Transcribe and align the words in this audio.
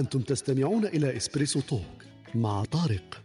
أنتم 0.00 0.20
تستمعون 0.20 0.86
إلى 0.86 1.16
إسبريسو 1.16 1.60
توك 1.60 2.04
مع 2.34 2.64
طارق. 2.64 3.22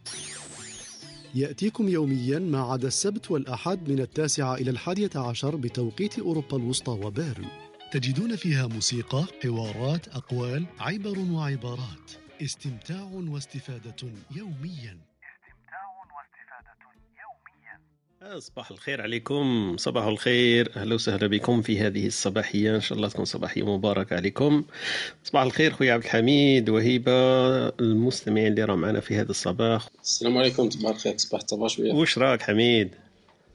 يأتيكم 1.35 1.89
يوميا 1.89 2.39
ما 2.39 2.59
عدا 2.59 2.87
السبت 2.87 3.31
والأحد 3.31 3.89
من 3.89 3.99
التاسعة 3.99 4.55
إلى 4.55 4.71
الحادية 4.71 5.09
عشر 5.15 5.55
بتوقيت 5.55 6.19
أوروبا 6.19 6.57
الوسطى 6.57 6.91
وبيرن. 6.91 7.45
تجدون 7.91 8.35
فيها 8.35 8.67
موسيقى، 8.67 9.25
حوارات، 9.43 10.07
أقوال، 10.07 10.66
عبر 10.80 11.19
وعبارات. 11.19 12.11
استمتاع 12.41 13.11
واستفادة 13.13 14.11
يوميا. 14.35 14.97
صباح 18.39 18.71
الخير 18.71 19.02
عليكم. 19.02 19.75
صباح 19.77 20.05
الخير. 20.05 20.71
أهلا 20.77 20.95
وسهلا 20.95 21.27
بكم 21.27 21.61
في 21.61 21.79
هذه 21.79 22.07
الصباحية. 22.07 22.75
إن 22.75 22.81
شاء 22.81 22.97
الله 22.97 23.09
تكون 23.09 23.25
صباحية 23.25 23.75
مباركة 23.75 24.16
عليكم. 24.16 24.63
صباح 25.23 25.43
الخير 25.43 25.73
خويا 25.73 25.93
عبد 25.93 26.03
الحميد 26.03 26.69
وهيبة 26.69 27.11
المستمعين 27.67 28.47
اللي 28.47 28.63
راهم 28.63 28.81
معنا 28.81 28.99
في 28.99 29.16
هذا 29.16 29.30
الصباح. 29.30 29.88
السلام 30.03 30.38
عليكم. 30.38 30.69
صباح 30.69 30.91
الخير. 30.91 31.17
صباح 31.17 31.41
الطبا 31.41 31.67
شوية. 31.67 31.93
واش 31.93 32.17
راك 32.17 32.41
حميد؟ 32.41 32.95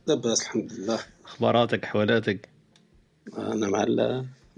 لاباس 0.07 0.43
الحمد 0.43 0.73
لله. 0.73 0.99
أخباراتك 1.25 1.85
أحوالاتك؟ 1.85 2.49
أنا 3.39 3.69
مع 3.69 3.83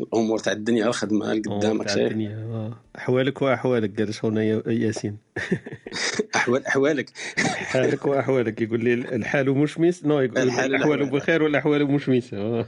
الأمور 0.02 0.38
تاع 0.38 0.52
الدنيا 0.52 0.87
الخدمه 0.87 1.31
قدامك 1.33 1.86
تاع 1.86 1.95
الدنيا 2.06 2.36
آه. 2.36 2.72
أحوالك 2.98 3.42
وأحوالك 3.42 4.00
قال 4.00 4.14
شغلنا 4.14 4.42
ياسين. 4.72 5.19
احوال 6.36 6.67
أحوالك. 6.67 7.11
حالك 7.39 8.06
وأحوالك 8.06 8.61
يقول 8.61 8.84
لي 8.84 8.94
الحال 8.94 9.50
مشمس 9.50 10.05
نو 10.05 10.20
يقول 10.20 10.39
الأحوال 10.39 11.11
بخير 11.11 11.42
والأحوال 11.42 11.86
مشمسه 11.91 12.36
آه. 12.36 12.67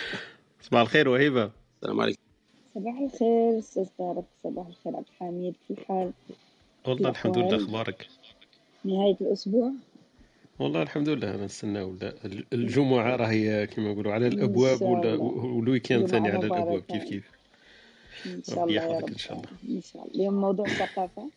صباح 0.66 0.80
الخير 0.80 1.08
وهيبة. 1.08 1.50
السلام 1.76 2.00
عليكم. 2.00 2.20
صباح 2.74 2.94
الخير 2.98 3.58
أستاذ 3.58 3.86
طارق. 3.98 4.24
صباح 4.44 4.66
الخير 4.66 4.96
عبد 4.96 5.06
الحميد. 5.14 5.54
كيف 5.68 5.80
الحال 5.80 6.12
والله 6.86 7.10
الحمد 7.10 7.38
لله 7.38 7.56
أخبارك؟ 7.56 8.06
نهاية 8.84 9.16
الأسبوع؟ 9.20 9.72
والله 10.62 10.82
الحمد 10.82 11.08
لله 11.08 11.34
أنا 11.34 11.44
نستناو 11.44 11.96
الجمعة 12.52 13.16
راهي 13.16 13.66
كما 13.66 13.92
نقولوا 13.92 14.12
على 14.12 14.26
الأبواب 14.26 14.82
والويكاند 14.82 16.06
ثاني 16.06 16.28
على 16.28 16.46
الأبواب 16.46 16.82
كيف 16.82 17.04
كيف؟ 17.04 17.24
إن 18.26 18.42
شاء 18.42 18.64
الله 18.64 18.74
يا 18.74 18.98
رب. 18.98 19.08
إن 19.08 19.18
شاء 19.18 19.32
الله. 19.36 19.48
إن 19.68 19.80
شاء 19.92 20.02
الله. 20.02 20.14
اليوم 20.14 20.40
موضوع 20.40 20.66
الثقافة؟ 20.66 21.30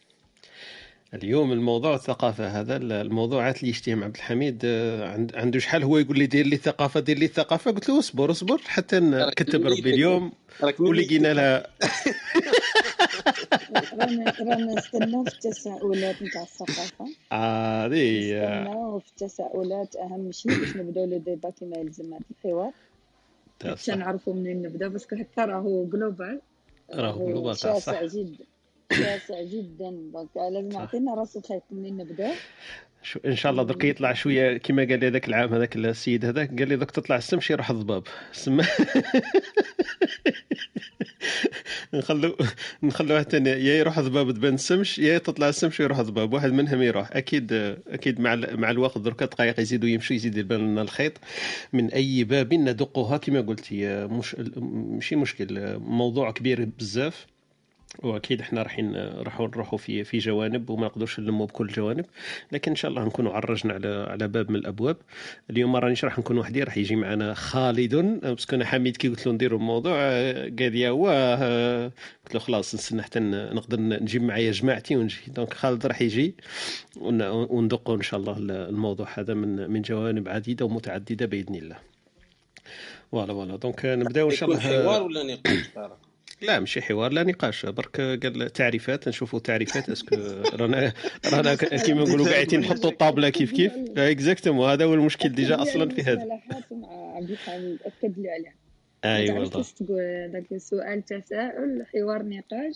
اليوم 1.13 1.51
الموضوع 1.51 1.95
الثقافة 1.95 2.47
هذا 2.47 2.77
الموضوعات 2.77 3.59
اللي 3.59 3.69
يشتيهم 3.69 4.03
عبد 4.03 4.15
الحميد 4.15 4.65
عنده 5.35 5.59
شحال 5.59 5.83
هو 5.83 5.97
يقول 5.97 6.19
لي 6.19 6.25
دير 6.25 6.45
لي 6.45 6.55
الثقافة 6.55 6.99
دير 6.99 7.17
لي 7.17 7.25
الثقافة؟ 7.25 7.71
قلت 7.71 7.89
له 7.89 7.99
اصبر 7.99 8.31
اصبر 8.31 8.61
حتى 8.65 8.99
يكتب 8.99 9.65
ربي 9.71 9.89
اليوم 9.89 10.31
ولقينا 10.79 11.33
لها. 11.33 11.67
رانا 14.39 14.73
نستناو 14.73 15.23
في 15.23 15.33
التساؤلات 15.33 16.21
نتاع 16.21 16.41
الثقافة. 16.41 17.05
آه 17.31 17.85
هذه 17.85 18.33
نستناو 18.33 18.99
في 18.99 19.09
التساؤلات 19.09 19.95
أهم 19.95 20.31
شيء 20.31 20.59
باش 20.59 20.75
نبداو 20.75 21.05
le 21.05 21.17
débat 21.17 21.49
كيما 21.49 21.77
يلزم 21.77 22.17
الحوار. 22.31 22.71
باش 23.63 23.89
نعرفوا 23.89 24.33
منين 24.33 24.61
نبداو 24.61 24.89
parce 24.89 25.05
que 25.06 25.15
هكا 25.15 25.45
راهو 25.45 25.85
global 25.85 26.41
راهو 26.93 27.27
global 27.27 27.57
شاسع 27.57 28.05
جدا 28.05 28.45
شاسع 28.91 29.41
جدا. 29.41 29.89
donc 30.13 30.29
لازم 30.35 30.69
نعطينا 30.69 31.13
راس 31.13 31.37
الخيط 31.37 31.63
منين 31.71 31.97
نبداو. 31.97 32.33
شو 33.05 33.19
إن 33.25 33.35
شاء 33.35 33.51
الله 33.51 33.63
درك 33.63 33.83
يطلع 33.83 34.13
شوية 34.13 34.57
كما 34.57 34.83
قال 34.83 34.99
لي 34.99 35.07
هذاك 35.07 35.27
العام 35.27 35.53
هذاك 35.53 35.75
السيد 35.75 36.25
هذاك 36.25 36.59
قال 36.59 36.67
لي 36.67 36.75
دوك 36.75 36.91
تطلع 36.91 37.15
السمش 37.15 37.49
يروح 37.51 37.69
الضباب. 37.69 38.03
سما 38.31 38.65
نخلو 41.93 42.37
نخلو 42.83 43.19
حتى 43.19 43.37
يا 43.37 43.55
يروح 43.75 43.99
ضباب 43.99 44.31
تبان 44.31 44.53
السمش 44.53 44.99
يا 44.99 45.17
تطلع 45.17 45.49
السمش 45.49 45.79
ويروح 45.79 46.01
ضباب 46.01 46.33
واحد 46.33 46.51
منهم 46.51 46.81
يروح. 46.81 47.09
أكيد 47.11 47.53
أكيد 47.87 48.19
مع 48.19 48.35
مع 48.35 48.69
الوقت 48.71 48.97
درك 48.97 49.23
دقائق 49.23 49.59
يزيدوا 49.59 49.89
يمشوا 49.89 50.15
يزيد 50.15 50.37
يبان 50.37 50.59
لنا 50.59 50.81
الخيط. 50.81 51.13
من 51.73 51.89
أي 51.93 52.23
باب 52.23 52.53
ندقها؟ 52.53 53.17
كما 53.17 53.41
قلتي 53.41 54.07
مش 54.07 54.35
ماشي 54.65 55.15
مشكل. 55.15 55.79
موضوع 55.79 56.31
كبير 56.31 56.65
بزاف. 56.79 57.34
وأكيد 58.03 58.41
إحنا 58.41 58.61
رايحين 58.61 58.95
راح 58.95 59.39
نروحوا 59.39 59.77
في 59.77 60.03
في 60.03 60.17
جوانب 60.17 60.69
وما 60.69 60.85
نقدرش 60.85 61.19
نلموا 61.19 61.45
بكل 61.45 61.65
الجوانب 61.65 62.05
لكن 62.51 62.71
إن 62.71 62.75
شاء 62.75 62.91
الله 62.91 63.05
نكونوا 63.05 63.33
عرجنا 63.33 63.73
على 63.73 64.05
على 64.09 64.27
باب 64.27 64.49
من 64.51 64.55
الأبواب. 64.55 64.97
اليوم 65.49 65.75
رانيش 65.75 66.05
راح 66.05 66.19
نكون 66.19 66.37
وحدي 66.37 66.63
راح 66.63 66.77
يجي 66.77 66.95
معنا 66.95 67.33
خالد. 67.33 67.95
parce 67.95 68.33
que 68.33 68.55
أنا 68.55 68.65
حميد 68.65 68.97
كي 68.97 69.07
قلت 69.07 69.27
له 69.27 69.33
نديروا 69.33 69.59
الموضوع 69.59 69.93
قال 70.59 70.75
يا 70.75 70.89
واه 70.91 71.85
قلت 72.25 72.33
له 72.33 72.39
خلاص 72.39 72.75
نستنى 72.75 73.03
حتى 73.03 73.19
نقدر 73.19 73.79
نجيب 73.79 74.23
معايا 74.23 74.51
جماعتي 74.51 74.95
ونجي. 74.95 75.17
donc 75.27 75.53
خالد 75.53 75.85
راح 75.85 76.01
يجي 76.01 76.35
وندقوا 76.97 77.95
إن 77.95 78.01
شاء 78.01 78.19
الله 78.19 78.37
الموضوع 78.69 79.07
هذا 79.13 79.33
من 79.33 79.71
من 79.71 79.81
جوانب 79.81 80.29
عديدة 80.29 80.65
ومتعددة 80.65 81.25
بإذن 81.25 81.55
الله. 81.55 81.77
voilà 83.11 83.33
voilà. 83.33 83.55
donc 83.55 83.85
نبداو 83.85 84.29
ان 84.29 84.35
شاء 84.35 84.49
الله 84.49 84.59
حوار 84.59 85.03
ولا 85.03 85.23
نقاش؟ 85.23 85.69
لا 86.41 86.59
ماشي 86.59 86.81
حوار 86.81 87.11
لا 87.11 87.23
نقاش. 87.23 87.65
برك 87.65 88.01
قال 88.01 88.53
تعريفات 88.53 89.07
نشوفوا 89.07 89.39
تعريفات 89.39 89.89
est-ce 89.89 90.06
que 90.06 90.15
رانا 90.53 90.93
رانا 91.33 91.55
كيما 91.55 92.03
نقولوا 92.03 92.29
قاعدين 92.29 92.59
نحطوا 92.59 92.89
الطابلة 92.89 93.29
كيف 93.29 93.51
كيف. 93.51 93.73
exactement 93.97 94.69
هذا 94.69 94.85
هو 94.85 94.93
المشكل 94.93 95.29
déjà 95.29 95.61
أصلا 95.61 95.89
في 95.89 96.01
هذا. 96.01 96.25
مع 96.71 97.15
عبد 97.15 97.29
الحميد 97.29 97.79
أكد 97.85 98.19
لي 98.19 98.29
عليه 98.29 98.64
أيوه 99.05 99.39
والله 99.39 99.49
تقول 99.49 100.29
ذاك 100.33 100.57
سؤال 100.57 101.05
تساؤل 101.05 101.85
حوار 101.93 102.23
نقاش. 102.23 102.75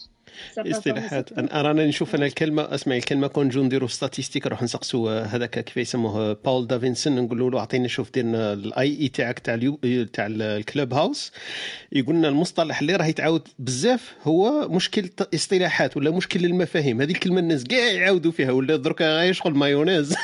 اصطلاحات 0.58 1.32
انا 1.32 1.62
رانا 1.62 1.86
نشوف 1.86 2.16
أنا 2.16 2.26
الكلمة 2.26 2.76
أسمع 2.76 2.96
الكلمة 2.96 3.28
كون 3.28 3.46
نجو 3.46 3.64
نديروا 3.64 3.88
statistiques 3.88 4.48
نروح 4.48 4.64
نسقسوا 4.64 5.22
هذاك 5.22 5.60
كيف 5.60 5.78
يسموه 5.78 6.34
باول 6.34 6.68
دافنسون 6.68 7.16
نقولوا 7.16 7.52
له 7.52 7.60
أعطيني 7.60 7.88
شوف 7.88 8.12
دير 8.12 8.26
ال 8.26 9.02
AI 9.02 9.08
تاعك 9.08 9.40
تاع 9.40 9.54
اليو 9.54 9.80
تاع 10.14 10.28
ال 10.30 10.94
Clubhouse 10.94 11.32
يقول 11.92 12.16
لنا 12.16 12.28
المصطلح 12.28 12.80
اللي 12.80 12.96
راه 12.96 13.06
يتعاود 13.06 13.48
بزاف 13.60 14.16
هو 14.24 14.68
مشكل 14.70 15.10
اصطلاحات 15.36 15.98
ولا 15.98 16.12
مشكل 16.12 16.46
المفاهيم 16.46 17.02
هذه 17.02 17.12
الكلمة 17.12 17.40
الناس 17.40 17.64
كاع 17.64 17.92
يعاودوا 17.92 18.32
فيها 18.32 18.52
ولا 18.52 18.76
درك 18.76 19.02
غير 19.02 19.34
شغل 19.34 19.54
مايونيز. 19.54 20.16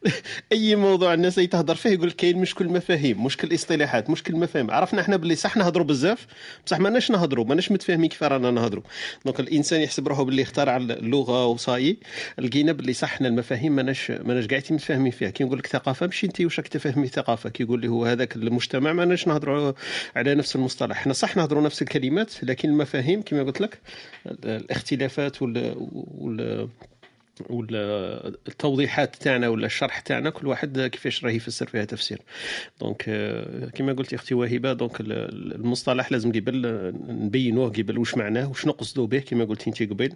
اي 0.52 0.76
موضوع 0.76 1.14
الناس 1.14 1.34
تهضر 1.34 1.74
فيه 1.74 1.90
يقول 1.90 2.10
كاين 2.10 2.38
مشكل 2.38 2.68
مفاهيم 2.68 3.24
مشكل 3.24 3.54
اصطلاحات 3.54 4.10
مشكل 4.10 4.36
مفاهيم. 4.36 4.70
عرفنا 4.70 5.00
إحنا 5.00 5.16
باللي 5.16 5.34
صح 5.34 5.56
نهضروا 5.56 5.86
بزاف 5.86 6.26
بصح 6.66 6.78
ماناش 6.78 7.10
نهضروا 7.10 7.44
ماناش 7.44 7.72
متفاهمين 7.72 8.08
كيف 8.08 8.22
رانا 8.22 8.50
نهضروا. 8.50 8.82
donc 9.24 9.40
الإنسان 9.40 9.80
يحسب 9.80 10.08
روحه 10.08 10.24
باللي 10.24 10.42
اخترع 10.42 10.76
اللغة 10.76 11.46
وصاي. 11.46 11.96
لقينا 12.38 12.72
باللي 12.72 12.92
صح 12.92 13.08
حنا 13.08 13.28
المفاهيم 13.28 13.76
ماناش 13.76 14.10
ماناش 14.10 14.46
قاعدين 14.46 14.72
متفاهمين 14.72 15.12
فيها. 15.12 15.30
كي 15.30 15.44
نقول 15.44 15.58
لك 15.58 15.66
ثقافة 15.66 16.06
ماشي 16.06 16.26
أنت 16.26 16.40
واش 16.40 16.58
راك 16.58 16.68
تفهمي 16.68 17.06
ثقافه 17.06 17.50
كي 17.50 17.62
يقول 17.62 17.80
لي 17.80 17.88
هو 17.88 18.04
هذاك 18.04 18.36
المجتمع 18.36 18.92
ماناش 18.92 19.28
نهضروا 19.28 19.72
على 20.16 20.34
نفس 20.34 20.56
المصطلح. 20.56 20.96
إحنا 20.98 21.12
صح 21.12 21.36
نهضروا 21.36 21.62
نفس 21.62 21.82
الكلمات 21.82 22.44
لكن 22.44 22.68
المفاهيم 22.68 23.22
كما 23.22 23.42
قلت 23.42 23.60
لك 23.60 23.78
الاختلافات 24.44 25.42
وال, 25.42 25.74
وال... 26.18 26.68
ولا 27.50 28.28
التوضيحات 28.28 29.16
تاعنا 29.16 29.48
ولا 29.48 29.66
الشرح 29.66 30.00
تاعنا 30.00 30.30
كل 30.30 30.46
واحد 30.46 30.80
كيفاش 30.80 31.24
راه 31.24 31.30
يفسر 31.30 31.66
فيها 31.66 31.84
تفسير. 31.84 32.18
donc 32.80 33.02
كما 33.74 33.92
قلتي 33.92 34.16
أختي 34.16 34.34
وهبه 34.34 34.72
donc 34.72 35.00
المصطلح 35.00 36.12
لازم 36.12 36.32
قبل 36.32 36.92
نبينوه 37.08 37.68
قبل 37.68 37.98
واش 37.98 38.16
معناه 38.16 38.48
واش 38.48 38.66
نقصدوا 38.66 39.06
به 39.06 39.18
كما 39.18 39.44
قلتي 39.44 39.70
انت 39.70 39.82
قبل 39.82 40.12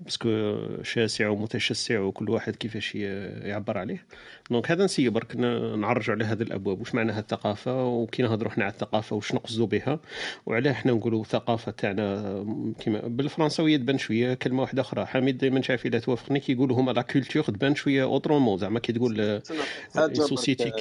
parce 0.00 0.36
que 0.36 0.58
شاسع 0.82 1.28
ومتشسع 1.28 2.00
وكل 2.00 2.30
واحد 2.30 2.56
كيفاش 2.56 2.94
يعبر 2.94 3.78
عليه. 3.78 4.06
donc 4.50 4.70
هذا 4.70 4.84
نسيو 4.84 5.08
برك 5.08 5.36
نعرجوا 5.36 6.14
على 6.14 6.24
هذه 6.24 6.42
الأبواب. 6.42 6.80
واش 6.80 6.94
معناها 6.94 7.20
الثقافة؟ 7.20 7.84
وكي 7.84 8.22
نهضروا 8.22 8.52
إحنا 8.52 8.64
على 8.64 8.72
الثقافة 8.72 9.16
واش 9.16 9.34
نقصدوا 9.34 9.66
بها؟ 9.66 10.00
وعلاه 10.46 10.70
إحنا 10.70 10.92
نقولوا 10.92 11.24
ثقافه 11.24 11.72
تاعنا 11.72 12.22
كما 12.80 13.00
بالفرنسويه 13.00 13.76
تبان 13.76 13.98
شوية 13.98 14.34
كلمة 14.34 14.62
واحدة 14.62 14.82
أخرى. 14.82 15.06
حميد 15.06 15.38
دائما 15.38 15.62
شافي 15.62 15.88
لا 15.88 15.98
توافقني 15.98 16.40
كي 16.40 16.54
يقولوا 16.62 16.80
هما 16.80 16.92
la 16.92 17.02
culture 17.02 17.44
تبان 17.44 17.74
شوية 17.74 18.02
autrement 18.02 18.58
زعما 18.58 18.80
كي 18.80 18.92
تقول 18.92 19.42
société 20.12 20.72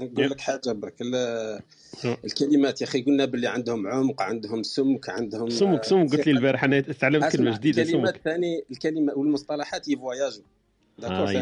نقول 0.00 0.30
لك 0.30 0.40
حاجة 0.40 0.72
برك. 0.72 0.94
الكلمات 2.24 2.80
يا 2.80 2.86
أخي 2.86 3.02
قلنا 3.02 3.24
باللي 3.24 3.46
عندهم 3.46 3.86
عمق 3.86 4.22
عندهم 4.22 4.62
سمك 4.62 5.08
عندهم 5.08 5.50
سمك 5.50 5.84
سمك 5.84 6.12
قلت 6.12 6.26
لي 6.26 6.32
البارح 6.32 6.64
أنا 6.64 6.80
تعلمت 6.80 7.36
كلمة 7.36 7.56
جديدة 7.56 7.84
سمك. 7.84 7.94
الكلمات 7.94 8.16
ثاني 8.24 8.64
الكلمة 8.70 9.12
والمصطلحات 9.16 9.88
يفواياجوا 9.88 10.42
آه 11.04 11.32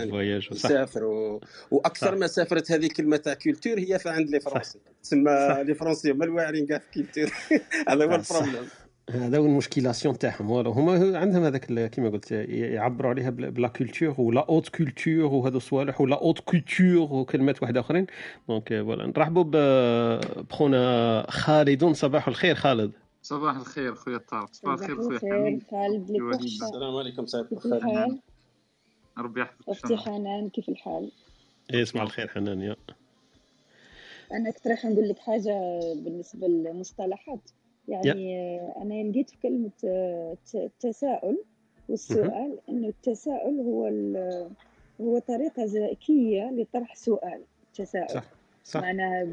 يسافر 0.53 1.05
و... 1.05 1.41
وأكثر 1.71 2.07
صح. 2.07 2.19
ما 2.19 2.27
سافرت 2.27 2.73
هذه 2.73 2.89
كلمه 2.89 3.17
تاع 3.17 3.35
culture 3.35 3.79
هي 3.79 3.99
فعند 3.99 4.31
les 4.31 4.41
Français 4.41 4.79
تسمى 5.03 5.65
les 5.67 5.75
Français 5.75 6.11
هما 6.11 6.25
الواعرين 6.25 6.67
كاع 6.67 6.79
في 6.79 6.87
culture. 6.95 7.35
هذا 7.89 8.05
هو 8.05 8.15
ال 8.15 8.20
problème. 8.20 8.69
هذا 9.11 9.39
هو 9.39 9.47
المشكلاسيون 9.47 10.19
تاعهم 10.19 10.49
voilà 10.49 10.71
هما 10.71 11.19
عندهم 11.19 11.45
هذاك 11.45 11.91
كيما 11.91 12.09
قلت 12.09 12.31
يعبروا 12.31 13.11
عليها 13.11 13.31
ب 13.31 13.43
la 13.43 13.69
culture 13.69 14.15
ولا 14.19 14.47
haute 14.49 14.69
culture 14.69 15.25
وهذو 15.25 15.57
الصوالح 15.57 16.01
ولا 16.01 16.21
haute 16.21 16.41
culture 16.41 17.13
وكلمات 17.13 17.63
واحدة 17.63 17.81
أخرين. 17.81 18.07
donc 18.49 18.69
voilà 18.69 19.07
نرحبوا 19.07 19.45
بخونا 20.43 21.27
خالد. 21.31 21.93
صباح 21.93 22.29
الخير 22.29 22.55
خالد. 22.55 22.93
صباح 23.23 23.57
الخير 23.57 23.95
خويا 23.95 24.19
طارق. 24.19 24.53
صباح 24.53 24.75
الخير 24.75 24.97
خويا 24.97 25.19
حميد. 25.19 25.63
خالد 25.71 26.11
السلام 26.45 26.97
عليكم 26.97 27.27
سعد 27.27 27.45
كيف 27.45 27.67
الحال؟ 27.67 28.19
ربي 29.19 29.41
يحفظك 29.41 29.69
أختي 29.69 29.97
حنان 29.97 30.49
كيف 30.49 30.69
الحال؟ 30.69 31.11
إيه 31.75 31.85
صباح 31.85 32.03
الخير 32.03 32.29
حنان 32.29 32.63
يا. 32.63 32.77
أنا 34.33 34.51
كنت 34.51 34.67
رايحة 34.67 34.89
نقول 34.89 35.09
لك 35.09 35.19
حاجة 35.19 35.81
بالنسبة 35.95 36.47
للمصطلحات. 36.47 37.51
يعني 37.89 38.61
أنا 38.83 39.11
لقيت 39.11 39.31
في 39.31 39.37
كلمة 39.43 39.71
التساؤل 40.55 41.39
والسؤال 41.89 42.59
إنه 42.69 42.89
التساؤل 42.89 43.61
هو 43.61 43.87
هو 45.01 45.19
طريقة 45.19 45.65
ذكية 45.65 46.51
لطرح 46.51 46.95
سؤال 46.95 47.41
التساؤل 47.69 48.09
صح 48.09 48.25
صح. 48.65 48.81
معناها 48.81 49.25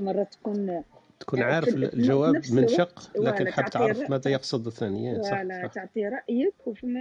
مرات 0.00 0.34
تكون 0.34 0.82
تكون 1.20 1.38
يعني 1.38 1.52
عارف 1.52 1.68
الجواب 1.68 2.42
من 2.52 2.68
شق 2.68 3.10
لكن 3.20 3.48
حاب 3.48 3.70
تعرف 3.70 4.10
ماذا 4.10 4.30
يقصد 4.30 4.66
الثاني 4.66 5.22
صح, 5.22 5.42
صح. 5.42 5.66
تعطي 5.66 6.08
رأيك 6.08 6.54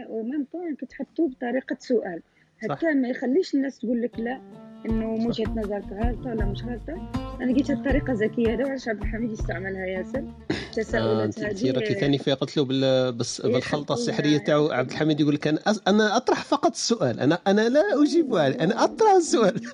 ومن 0.09 0.45
طون 0.45 0.77
تحطوه 0.77 1.29
بطريقة 1.29 1.77
سؤال. 1.79 2.21
حتى 2.57 2.93
ما 2.93 3.07
يخليش 3.07 3.55
الناس 3.55 3.79
تقول 3.79 4.01
لك 4.01 4.19
لا. 4.19 4.41
إنه 4.85 5.27
وجهه 5.27 5.49
نظرك 5.49 5.83
غلطه 5.91 6.29
ولا 6.29 6.45
مش 6.45 6.63
غلطة. 6.63 7.11
أنا 7.41 7.51
لقيت 7.51 7.69
الطريقة 7.69 8.13
ذكيه 8.13 8.53
هذا 8.53 8.63
وعلاش 8.65 8.87
عبد 8.87 9.01
الحميد 9.01 9.31
يستعملها 9.31 9.85
ياسر. 9.85 10.23
التساؤلات 10.51 11.39
آه 11.39 11.47
هذه 11.49 11.71
راكي 11.71 11.93
ثاني 11.93 12.17
فيها 12.17 12.33
قلت 12.33 12.57
له 12.57 13.09
بس 13.09 13.41
بالخلطة 13.41 13.93
السحرية 13.93 14.37
تاعو 14.37 14.71
عبد 14.71 14.91
الحميد 14.91 15.19
يقول 15.19 15.35
لك 15.35 15.47
أنا 15.47 15.59
أنا 15.87 16.17
أطرح 16.17 16.43
فقط 16.43 16.71
السؤال. 16.71 17.19
أنا 17.19 17.39
أنا 17.47 17.69
لا 17.69 18.03
أجيب 18.03 18.35
عليه 18.35 18.59
أنا 18.59 18.83
أطرح 18.83 19.11
السؤال. 19.11 19.61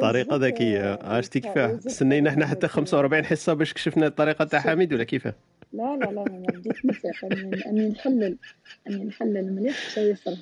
طريقة 0.00 0.36
ذكية. 0.36 0.94
اش 0.94 1.28
تكفى 1.28 1.78
استنينا 1.86 2.30
إحنا 2.30 2.46
حتى 2.46 2.68
45 2.68 3.24
حصة 3.24 3.52
باش 3.54 3.72
كشفنا 3.72 4.06
الطريقة 4.06 4.44
تاع 4.44 4.60
حميد 4.60 4.92
ولا 4.92 5.04
كيفاه 5.04 5.34
لا 5.72 5.96
لا 5.96 6.04
لا 6.04 6.12
ما 6.12 6.46
بديت 6.54 6.86
نفيق 6.86 7.24
اني 7.66 7.88
نحلل 7.88 8.36
أني 8.88 9.04
نحلل 9.04 9.54
مليح 9.54 9.90
شيء 9.90 10.12
يفرح 10.12 10.38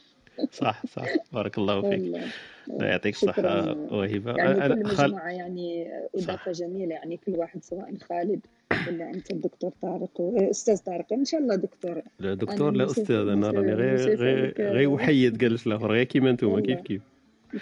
صح 0.52 0.86
صح. 0.86 1.06
بارك 1.32 1.58
الله 1.58 1.90
فيك. 1.90 2.14
لا 2.78 2.86
يعطيك 2.86 3.14
الصحة 3.14 3.76
وهبة 3.92 4.34
يعني 4.36 4.74
كل 4.74 4.88
مجموعة 4.88 5.30
يعني 5.30 5.88
إضافة 6.14 6.52
جميلة. 6.52 6.94
يعني 6.94 7.16
كل 7.16 7.32
واحد 7.32 7.64
سواء 7.64 7.94
خالد 8.08 8.40
ولا 8.88 9.10
أنت 9.10 9.30
الدكتور 9.30 9.72
طارق 9.82 10.20
أستاذ 10.20 10.78
طارق. 10.78 11.12
إن 11.12 11.24
شاء 11.24 11.40
الله 11.40 11.54
دكتور. 11.54 12.02
لا 12.18 12.34
دكتور 12.34 12.70
لا 12.70 12.84
أستاذ 12.84 13.16
أنا 13.16 13.50
راني 13.50 13.72
غير 13.72 14.16
غير 14.16 14.54
غير 14.58 14.88
وحيد 14.88 15.44
قالت 15.44 15.66
له 15.66 15.76
غير 15.76 16.04
كيما 16.04 16.30
أنتم 16.30 16.60
كيف 16.60 16.80
كيف. 16.80 17.02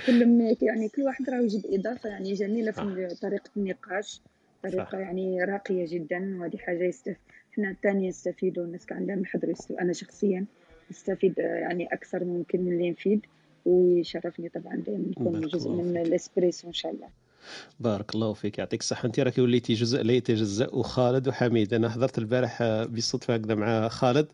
كل 0.06 0.40
يعني 0.62 0.88
كل 0.88 1.02
واحد 1.02 1.30
راه 1.30 1.40
يجيب 1.40 1.62
إضافة 1.66 2.08
يعني 2.08 2.32
جميلة 2.32 2.70
في 2.70 3.08
طريقة 3.22 3.50
النقاش. 3.56 4.20
طريقة 4.62 4.84
صح. 4.84 4.94
يعني 4.94 5.44
راقية 5.44 5.86
جدا 5.88 6.38
وهذه 6.40 6.56
حاجة 6.56 6.84
يستف... 6.84 7.16
إحنا 7.52 7.70
الثانية 7.70 8.08
نستفيدوا 8.08 8.64
الناس 8.64 8.86
كان 8.86 8.98
عندهم 8.98 9.22
يحضروا 9.22 9.54
أنا 9.80 9.92
شخصيا 9.92 10.44
نستفيد 10.90 11.38
يعني 11.38 11.86
أكثر 11.86 12.24
ممكن 12.24 12.60
من 12.60 12.72
اللي 12.72 12.90
نفيد 12.90 13.26
ويشرفني 13.66 14.48
طبعا 14.48 14.82
نكون 14.88 15.40
جزء 15.40 15.70
من 15.70 15.96
الإسبريسو 15.96 16.68
إن 16.68 16.72
شاء 16.72 16.92
الله. 16.92 17.08
بارك 17.80 18.14
الله 18.14 18.32
فيك. 18.32 18.58
يعطيك 18.58 18.80
الصحة. 18.80 19.06
أنت 19.06 19.20
راكي 19.20 19.40
وليتي 19.40 19.74
جزء 19.74 20.02
لا 20.02 20.12
يتجزأ 20.12 20.68
وخالد 20.72 21.28
وحميد. 21.28 21.74
أنا 21.74 21.88
حضرت 21.90 22.18
البارح 22.18 22.62
بالصدفة 22.62 23.34
هكذا 23.34 23.54
مع 23.54 23.88
خالد. 23.88 24.26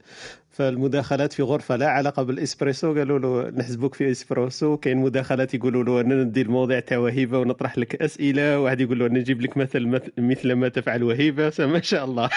فالمداخلات 0.51 1.33
في 1.33 1.43
غرفة 1.43 1.77
لا 1.77 1.89
علاقة 1.89 2.23
بالإسبريسو. 2.23 2.95
قالوا 2.95 3.19
له 3.19 3.51
نحسبوك 3.51 3.95
في 3.95 4.11
إسبريسو. 4.11 4.77
كاين 4.77 4.97
مداخلات 4.99 5.55
يقولوا 5.55 5.85
له 5.85 6.01
أنا 6.01 6.15
ندي 6.25 6.43
المواضيع 6.43 6.81
تاع 6.81 6.99
وهيبة 6.99 7.39
ونطرح 7.39 7.79
لك 7.79 8.03
أسئلة. 8.03 8.61
واحد 8.61 8.81
يقول 8.81 8.99
له 8.99 9.07
أنا 9.07 9.19
نجيب 9.19 9.41
لك 9.43 9.57
مثل 9.57 10.01
مثل 10.19 10.53
ما 10.53 10.69
تفعل 10.69 11.03
وهيبة. 11.03 11.51
فما 11.51 11.81
شاء 11.81 12.05
الله. 12.05 12.31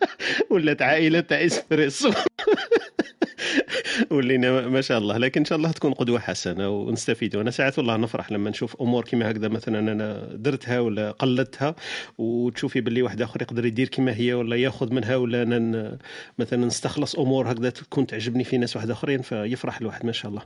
ولات 0.50 0.82
عائلة 0.82 1.20
تاع 1.20 1.44
إسبريسو. 1.46 2.12
ولينا 4.10 4.68
ما 4.68 4.80
شاء 4.80 4.98
الله. 4.98 5.16
لكن 5.18 5.40
إن 5.40 5.44
شاء 5.44 5.58
الله 5.58 5.72
تكون 5.72 5.92
قدوة 5.92 6.18
حسنة 6.18 6.68
ونستفيد. 6.68 7.36
وأنا 7.36 7.50
ساعات 7.50 7.78
والله 7.78 7.96
نفرح 7.96 8.32
لما 8.32 8.50
نشوف 8.50 8.80
أمور 8.80 9.04
كما 9.04 9.30
هكذا. 9.30 9.48
مثلا 9.48 9.78
أنا 9.78 10.15
درتها 10.34 10.80
ولا 10.80 11.10
قلدتها 11.10 11.74
وتشوفي 12.18 12.80
باللي 12.80 13.02
واحد 13.02 13.22
آخر 13.22 13.42
يقدر 13.42 13.66
يدير 13.66 13.88
كما 13.88 14.16
هي 14.16 14.34
ولا 14.34 14.56
ياخذ 14.56 14.92
منها 14.94 15.16
ولا 15.16 15.42
أنا 15.42 15.98
مثلا 16.38 16.66
نستخلص 16.66 17.14
أمور 17.14 17.52
هكذا 17.52 17.70
تكون 17.70 18.06
تعجبني 18.06 18.44
في 18.44 18.58
ناس 18.58 18.76
واحد 18.76 18.90
آخرين 18.90 19.22
فيفرح 19.22 19.80
الواحد 19.80 20.06
ما 20.06 20.12
شاء 20.12 20.30
الله. 20.30 20.42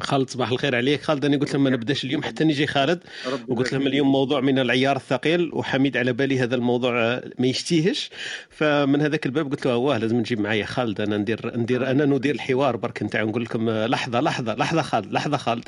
خالد 0.00 0.30
صباح 0.30 0.50
الخير 0.50 0.76
عليك. 0.76 1.02
خالد 1.02 1.24
أنا 1.24 1.36
قلت 1.36 1.54
لهم 1.54 1.64
ما 1.64 1.70
نبدأش 1.70 2.04
اليوم 2.04 2.22
حتى 2.22 2.44
نجي 2.44 2.66
خالد 2.66 3.00
وقلت 3.48 3.72
لهم 3.72 3.86
اليوم 3.86 4.12
موضوع 4.12 4.40
من 4.40 4.58
العيار 4.58 4.96
الثقيل 4.96 5.50
وحميد 5.52 5.96
على 5.96 6.12
بالي 6.12 6.40
هذا 6.40 6.54
الموضوع 6.54 6.92
ما 7.38 7.46
يشتيهش 7.46 8.10
فمن 8.50 9.00
هذاك 9.00 9.26
الباب 9.26 9.50
قلت 9.50 9.66
له 9.66 9.76
واه 9.76 9.98
لازم 9.98 10.16
نجيب 10.16 10.40
معايا 10.40 10.64
خالد 10.64 11.00
أنا 11.00 11.16
ندير 11.16 11.56
ندير 11.56 11.90
أنا 11.90 12.04
ندير 12.04 12.34
الحوار 12.34 12.76
برك 12.76 13.02
نتاع 13.02 13.22
نقول 13.22 13.44
لكم 13.44 13.70
لحظة 13.70 14.20
لحظة 14.20 14.54
لحظة 14.54 14.82
خالد 14.82 15.12
لحظة 15.12 15.36
خالد. 15.36 15.64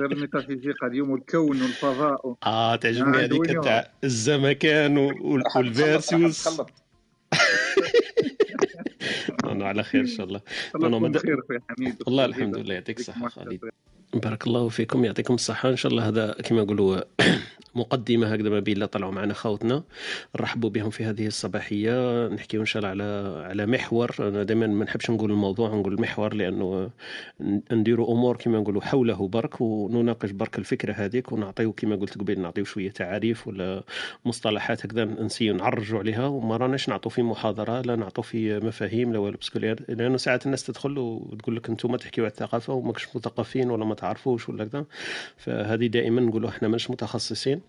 غير 0.00 0.12
الميتافيزيقا 0.12 0.86
اليوم 0.86 1.10
والكون 1.10 1.62
والفضاء. 1.62 2.01
آه 2.46 2.76
تعجبني 2.76 3.18
هذيك 3.18 3.64
تاع 3.64 3.90
الزمكان 4.04 4.98
والفيرسيوس. 4.98 6.48
نو 9.44 9.66
على 9.66 9.82
خير 9.82 10.00
إن 10.00 10.06
شاء 10.06 10.26
الله. 10.26 10.40
الله 10.74 10.98
مد... 10.98 11.18
خير 11.18 11.40
أخوي 11.40 11.58
حميد 11.68 12.02
والله 12.06 12.24
الحمد 12.24 12.56
لله 12.56 12.74
يعطيك 12.74 12.98
الصحة 12.98 13.28
خالد. 13.28 13.70
بارك 14.14 14.46
الله 14.46 14.68
فيكم 14.68 15.04
يعطيكم 15.04 15.34
الصحة. 15.34 15.68
إن 15.68 15.76
شاء 15.76 15.92
الله 15.92 16.08
هذا 16.08 16.32
كما 16.32 16.62
نقولوا 16.62 17.00
مقدمة 17.74 18.26
هكذا 18.26 18.48
ما 18.50 18.60
بين 18.60 18.84
طلعوا 18.84 19.12
معنا 19.12 19.34
خوتنا. 19.34 19.82
نرحبوا 20.36 20.70
بهم 20.70 20.90
في 20.90 21.04
هذه 21.04 21.26
الصباحية. 21.26 22.28
نحكيو 22.28 22.60
إن 22.60 22.66
شاء 22.66 22.82
الله 22.82 22.88
على 22.88 23.44
على 23.48 23.66
محور. 23.66 24.10
أنا 24.20 24.42
دائما 24.42 24.66
ما 24.66 24.84
نحبش 24.84 25.10
نقول 25.10 25.30
الموضوع 25.30 25.74
نقول 25.74 25.92
المحور 25.92 26.34
لأنه 26.34 26.90
نديروا 27.72 28.12
أمور 28.12 28.36
كما 28.36 28.58
نقولوا 28.58 28.82
حوله 28.82 29.28
برك 29.28 29.60
ونناقش 29.60 30.30
برك 30.30 30.58
الفكرة 30.58 30.92
هذيك 30.92 31.32
ونعطيو 31.32 31.72
كما 31.72 31.96
قلت 31.96 32.18
قبل 32.18 32.40
نعطيو 32.40 32.64
شوية 32.64 32.90
تعاريف 32.90 33.48
ولا 33.48 33.82
مصطلحات 34.24 34.86
هكذا 34.86 35.04
نسيو 35.04 35.54
نعرجوا 35.54 35.98
عليها. 35.98 36.26
وما 36.26 36.56
راناش 36.56 36.88
نعطوا 36.88 37.10
في 37.10 37.22
محاضرة 37.22 37.80
لا 37.80 37.96
نعطوا 37.96 38.24
في 38.24 38.60
مفاهيم 38.60 39.12
لا 39.12 39.18
والو 39.18 39.38
لأنه 39.88 40.16
ساعات 40.16 40.46
الناس 40.46 40.64
تدخل 40.64 40.98
وتقول 40.98 41.56
لك 41.56 41.68
أنتم 41.68 41.96
تحكيوا 41.96 42.26
على 42.26 42.32
الثقافة 42.32 42.72
وماكش 42.72 43.16
مثقفين 43.16 43.70
ولا 43.70 43.84
ما 43.84 43.94
تعرفوش 44.02 44.48
ولا 44.48 44.64
كذا. 44.64 44.84
فهذه 45.36 45.86
دائما 45.86 46.20
نقولوا 46.20 46.48
إحنا 46.48 46.68
ماناش 46.68 46.90
متخصصين. 46.90 47.60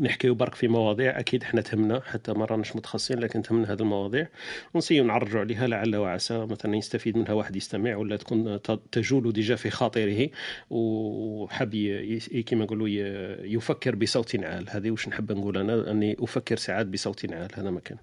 نحكيو 0.00 0.34
برك 0.34 0.54
في 0.54 0.68
مواضيع. 0.68 1.18
أكيد 1.18 1.42
إحنا 1.42 1.60
تهمنا 1.60 2.00
حتى 2.00 2.32
ما 2.32 2.44
راناش 2.44 2.76
متخصصين 2.76 3.18
لكن 3.18 3.42
تهمنا 3.42 3.72
هذه 3.72 3.80
المواضيع. 3.80 4.28
ونسيو 4.74 5.04
نعرجوا 5.04 5.40
عليها 5.40 5.66
لعل 5.66 5.96
وعسى 5.96 6.38
مثلا 6.38 6.76
يستفيد 6.76 7.18
منها 7.18 7.32
واحد 7.32 7.56
يستمع 7.56 7.96
ولا 7.96 8.16
تكون 8.16 8.58
تجول 8.92 9.32
déjà 9.32 9.56
في 9.56 9.70
خاطره. 9.70 10.28
وحاب 10.70 11.74
كما 12.46 12.64
نقولوا 12.64 12.88
يفكر 13.44 13.94
بصوت 13.94 14.44
عال. 14.44 14.66
هذه 14.70 14.90
واش 14.90 15.08
نحب 15.08 15.32
نقول 15.32 15.58
أنا؟ 15.58 15.90
أني 15.90 16.16
أفكر 16.20 16.56
ساعات 16.56 16.86
بصوت 16.86 17.32
عال. 17.32 17.48
هذا 17.54 17.70
ما 17.70 17.80
كان. 17.80 17.98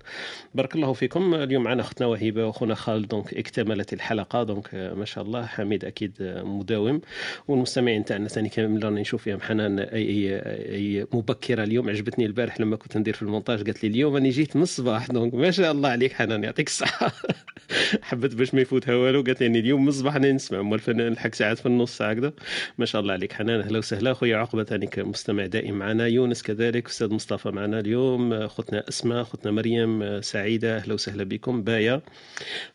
بارك 0.55 0.75
الله 0.75 0.93
فيكم. 0.93 1.33
اليوم 1.33 1.63
معنا 1.63 1.81
أختنا 1.81 2.07
وهبه 2.07 2.45
وأخونا 2.45 2.75
خالد. 2.75 3.07
donc 3.07 3.33
اكتملت 3.33 3.93
الحلقة. 3.93 4.43
donc 4.43 4.75
ما 4.75 5.05
شاء 5.05 5.23
الله. 5.23 5.45
حميد 5.45 5.85
أكيد 5.85 6.11
مداوم. 6.45 7.01
والمستمعين 7.47 8.05
تاعنا 8.05 8.27
ثاني 8.27 8.49
كامل 8.49 8.83
راني 8.83 9.01
نشوف 9.01 9.23
فيهم 9.23 9.41
حنان 9.41 9.79
اي 9.79 10.41
أي 10.75 11.07
مبكرة 11.13 11.63
اليوم. 11.63 11.80
اليوم 11.81 11.95
عجبتني 11.95 12.25
البارح 12.25 12.61
لما 12.61 12.75
كنت 12.75 12.97
ندير 12.97 13.13
في 13.13 13.21
المونتاج 13.21 13.65
قالت 13.65 13.83
لي 13.83 13.89
اليوم 13.89 14.13
راني 14.13 14.29
جيت 14.29 14.55
من 14.55 14.61
الصباح 14.61 15.07
donc 15.07 15.33
ما 15.33 15.51
شاء 15.51 15.71
الله 15.71 15.89
عليك 15.89 16.13
حنان 16.13 16.43
يعطيك 16.43 16.67
الصحة. 16.67 17.11
حبت 18.01 18.35
باش 18.35 18.53
ما 18.53 18.61
يفوتها 18.61 18.95
والو 18.95 19.21
قالت 19.21 19.43
لي 19.43 19.59
اليوم 19.59 19.81
من 19.81 19.87
الصباح 19.87 20.17
نسمع 20.17 20.61
مال 20.61 20.73
الفنان 20.73 21.09
نلحق 21.11 21.35
ساعات 21.35 21.59
في 21.59 21.65
النص 21.65 22.01
هكذا؟ 22.01 22.33
ما 22.77 22.85
شاء 22.85 23.01
الله 23.01 23.13
عليك 23.13 23.33
حنان 23.33 23.59
أهلا 23.59 23.77
وسهلا. 23.77 24.13
خويا 24.13 24.37
عقبة 24.37 24.63
ثاني 24.63 24.89
مستمع 24.97 25.45
دائم 25.45 25.79
معنا 25.79 26.07
يونس 26.07 26.43
كذلك 26.43 26.87
أستاذ 26.87 27.13
مصطفى 27.13 27.49
معنا 27.49 27.79
اليوم 27.79 28.47
خوتنا 28.47 28.89
أسماء 28.89 29.23
خوتنا 29.23 29.51
مريم 29.51 30.21
سعيدة 30.21 30.77
أهلا 30.77 30.93
وسهلا 30.93 31.23
بكم 31.23 31.63
بايا. 31.63 32.01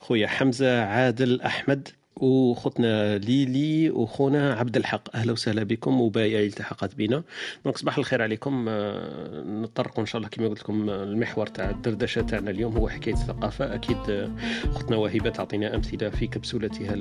خويا 0.00 0.26
حمزة 0.26 0.82
عادل 0.82 1.40
أحمد. 1.40 1.88
وخوتنا 2.20 3.18
ليلي 3.18 3.90
وخونا 3.90 4.54
عبد 4.54 4.76
الحق. 4.76 5.16
أهلا 5.16 5.32
وسهلا 5.32 5.62
بكم 5.62 6.00
وبايا 6.00 6.46
التحقت 6.46 6.94
بنا. 6.94 7.23
دونك 7.64 7.78
صباح 7.78 7.99
الخير 7.99 8.23
عليكم. 8.23 8.66
آه، 8.68 9.42
نطرقوا 9.42 10.00
إن 10.00 10.06
شاء 10.06 10.16
الله 10.16 10.28
كما 10.28 10.49
قلت 10.49 10.61
لكم 10.61 10.90
المحور 10.90 11.46
تاع 11.46 11.70
الدردشة 11.70 12.23
تاعنا 12.23 12.50
اليوم 12.50 12.76
هو 12.76 12.88
حكاية 12.88 13.14
الثقافة. 13.14 13.75
أكيد 13.75 13.96
آه، 14.11 14.30
اختنا 14.64 14.96
وهبه 14.96 15.30
تعطينا 15.30 15.75
أمثلة 15.75 16.11
في 16.11 16.26
كبسولتها 16.26 16.94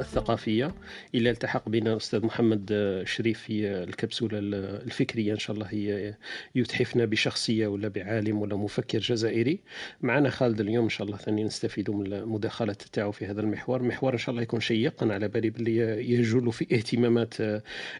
الثقافية. 0.00 0.74
إلى 1.14 1.30
التحق 1.30 1.68
بنا 1.68 1.92
الاستاذ 1.92 2.26
محمد 2.26 2.68
آه، 2.72 3.04
شريف 3.04 3.40
في 3.40 3.66
الكبسولة 3.68 4.38
الفكرية 4.38 5.32
إن 5.32 5.38
شاء 5.38 5.56
الله 5.56 5.66
هي 5.66 6.14
يتحفنا 6.54 7.04
بشخصية 7.04 7.66
ولا 7.66 7.88
بعالم 7.88 8.38
ولا 8.38 8.56
مفكر 8.56 8.98
جزائري. 8.98 9.60
معنا 10.00 10.30
خالد 10.30 10.60
اليوم 10.60 10.84
إن 10.84 10.90
شاء 10.90 11.06
الله 11.06 11.18
ثاني 11.18 11.44
نستفيد 11.44 11.90
من 11.90 12.12
المداخلات 12.12 12.82
تاعو 12.82 13.12
في 13.12 13.26
هذا 13.26 13.40
المحور. 13.40 13.82
محور 13.82 14.12
إن 14.12 14.18
شاء 14.18 14.30
الله 14.30 14.42
يكون 14.42 14.55
يكون 14.56 14.60
شيق 14.60 15.02
أنا 15.02 15.14
على 15.14 15.28
بالي 15.28 15.50
باللي 15.50 15.76
يجول 16.12 16.52
في 16.52 16.66
اهتمامات 16.72 17.34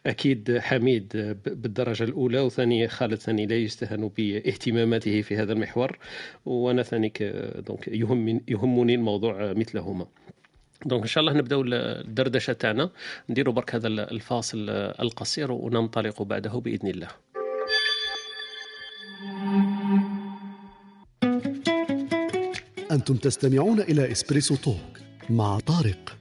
أكيد 0.07 0.59
حميد 0.59 1.09
بالدرجة 1.47 2.05
الأولى 2.05 2.41
وثاني 2.41 2.89
خالد 2.89 3.15
ثاني 3.15 3.47
لا 3.47 3.57
يستهان 3.57 4.09
باهتماماته 4.09 5.23
في 5.23 5.37
هذا 5.37 5.53
المحور 5.53 5.99
وأنا 6.47 6.83
ثاني 6.83 7.13
donc 7.67 7.89
يهم 7.89 8.41
يهمني 8.49 8.95
الموضوع 8.95 9.53
مثلهما. 9.53 10.07
donc 10.87 11.03
إن 11.03 11.09
شاء 11.09 11.21
الله 11.21 11.33
نبداو 11.33 11.63
الدردشة 11.67 12.53
تاعنا 12.53 12.91
نديروا 13.31 13.55
برك 13.55 13.75
هذا 13.75 13.89
الفاصل 13.89 14.71
القصير 15.01 15.53
وننطلق 15.53 16.23
بعده 16.23 16.51
بإذن 16.51 16.89
الله. 16.89 17.09
أنتم 22.91 23.17
تستمعون 23.17 23.81
إلى 23.81 24.13
إسبريسو 24.13 24.57
توك 24.57 25.01
مع 25.31 25.59
طارق. 25.59 26.17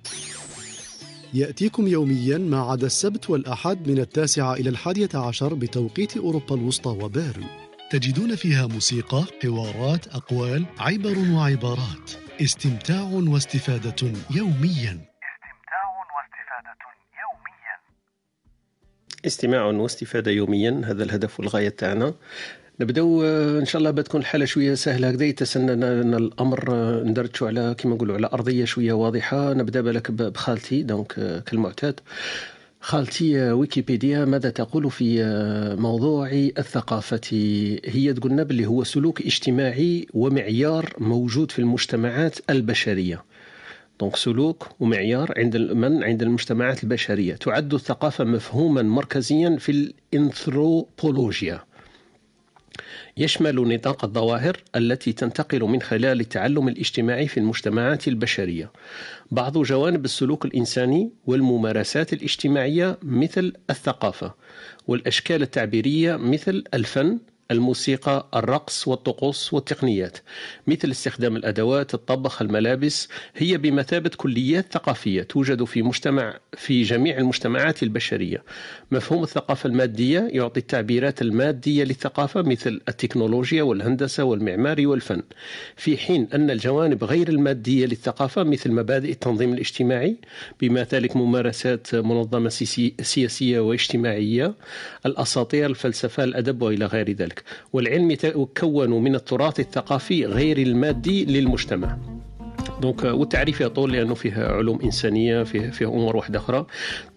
يأتيكم 1.35 1.87
يوميا 1.87 2.37
ما 2.37 2.59
عدا 2.71 2.85
السبت 2.85 3.29
والأحد 3.29 3.87
من 3.87 3.99
التاسعة 3.99 4.53
إلى 4.53 4.69
الحادية 4.69 5.09
عشر 5.15 5.53
بتوقيت 5.53 6.17
أوروبا 6.17 6.55
الوسطى 6.55 6.89
وبيرن. 6.89 7.45
تجدون 7.91 8.35
فيها 8.35 8.67
موسيقى، 8.67 9.23
حوارات، 9.43 10.07
أقوال، 10.07 10.65
عبر 10.79 11.17
وعبارات. 11.33 12.11
استمتاع 12.41 13.01
واستفادة 13.01 13.95
يوميا. 14.35 14.93
استمتاع 15.35 15.83
واستفادة 16.15 16.77
يوميا. 17.21 17.77
استماع 19.25 19.65
واستفادة 19.65 20.31
يوميا 20.31 20.81
هذا 20.85 21.03
الهدف 21.03 21.39
والغاية 21.39 21.69
تاعنا. 21.69 22.13
نبداو 22.79 23.23
آه، 23.23 23.59
إن 23.59 23.65
شاء 23.65 23.79
الله 23.79 23.91
بتكون 23.91 24.21
الحاله 24.21 24.45
شوية 24.45 24.73
سهلة. 24.73 25.09
هكذا 25.09 25.25
يتسنى 25.25 25.73
الأمر 26.17 26.73
آه، 26.73 27.03
ندرجوا 27.03 27.47
على 27.47 27.75
كما 27.77 27.95
نقولوا 27.95 28.15
على 28.15 28.29
أرضية 28.33 28.65
شوية 28.65 28.93
واضحة. 28.93 29.53
نبدأ 29.53 29.81
بالك 29.81 30.11
بخالتي 30.11 30.83
donc 30.83 31.13
آه، 31.19 31.39
كالمعتاد. 31.39 31.99
خالتي 32.81 33.51
ويكيبيديا 33.51 34.25
ماذا 34.25 34.49
تقول 34.49 34.91
في 34.91 35.23
موضوع 35.79 36.29
الثقافة؟ 36.31 37.21
هي 37.85 38.13
تقولنا 38.13 38.43
باللي 38.43 38.65
هو 38.65 38.83
سلوك 38.83 39.21
اجتماعي 39.21 40.07
ومعيار 40.13 40.93
موجود 40.97 41.51
في 41.51 41.59
المجتمعات 41.59 42.37
البشرية. 42.49 43.23
donc 43.99 44.15
سلوك 44.15 44.67
ومعيار 44.79 45.33
عند 45.37 45.57
من؟ 45.57 46.03
عند 46.03 46.21
المجتمعات 46.21 46.83
البشرية. 46.83 47.35
تعد 47.35 47.73
الثقافة 47.73 48.23
مفهوما 48.23 48.81
مركزيا 48.81 49.57
في 49.59 49.71
الانثروبولوجيا. 50.13 51.61
يشمل 53.17 53.67
نطاق 53.67 54.05
الظواهر 54.05 54.57
التي 54.75 55.13
تنتقل 55.13 55.63
من 55.63 55.81
خلال 55.81 56.19
التعلم 56.19 56.67
الاجتماعي 56.67 57.27
في 57.27 57.39
المجتمعات 57.39 58.07
البشرية. 58.07 58.71
بعض 59.31 59.57
جوانب 59.57 60.05
السلوك 60.05 60.45
الإنساني 60.45 61.11
والممارسات 61.25 62.13
الاجتماعية 62.13 62.97
مثل 63.03 63.53
الثقافة 63.69 64.33
والأشكال 64.87 65.41
التعبيرية 65.41 66.15
مثل 66.15 66.63
الفن 66.73 67.19
الموسيقى 67.51 68.27
الرقص 68.35 68.87
والطقوس 68.87 69.53
والتقنيات 69.53 70.17
مثل 70.67 70.91
استخدام 70.91 71.35
الأدوات 71.35 71.93
الطبخ 71.93 72.41
الملابس 72.41 73.07
هي 73.35 73.57
بمثابة 73.57 74.11
كليات 74.17 74.73
ثقافية 74.73 75.23
توجد 75.23 75.63
في 75.63 75.81
مجتمع 75.81 76.39
في 76.53 76.83
جميع 76.83 77.17
المجتمعات 77.17 77.83
البشرية. 77.83 78.43
مفهوم 78.91 79.23
الثقافة 79.23 79.67
المادية 79.67 80.27
يعطي 80.31 80.59
التعبيرات 80.59 81.21
المادية 81.21 81.83
للثقافة 81.83 82.41
مثل 82.41 82.81
التكنولوجيا 82.89 83.63
والهندسة 83.63 84.23
والمعماري 84.23 84.85
والفن. 84.85 85.21
في 85.75 85.97
حين 85.97 86.27
أن 86.33 86.51
الجوانب 86.51 87.03
غير 87.03 87.29
المادية 87.29 87.85
للثقافة 87.85 88.43
مثل 88.43 88.71
مبادئ 88.71 89.11
التنظيم 89.11 89.53
الاجتماعي 89.53 90.17
بما 90.61 90.87
ذلك 90.93 91.15
ممارسات 91.15 91.95
منظمة 91.95 92.49
سياسية 93.01 93.59
واجتماعية 93.59 94.53
الأساطير 95.05 95.65
الفلسفة 95.69 96.23
الأدب 96.23 96.61
وإلى 96.61 96.85
غير 96.85 97.11
ذلك. 97.11 97.34
ذلك 97.35 97.43
والعلم 97.73 98.11
يتكون 98.11 98.89
من 98.89 99.15
التراث 99.15 99.59
الثقافي 99.59 100.25
غير 100.25 100.57
المادي 100.57 101.25
للمجتمع. 101.25 101.97
دونك 102.81 103.03
والتعريف 103.03 103.61
يطول 103.61 103.93
لأنه 103.93 104.13
فيه 104.13 104.33
علوم 104.33 104.81
إنسانية 104.81 105.43
فيه 105.43 105.69
فيه 105.69 105.85
أمور 105.85 106.17
واحدة 106.17 106.39
أخرى. 106.39 106.65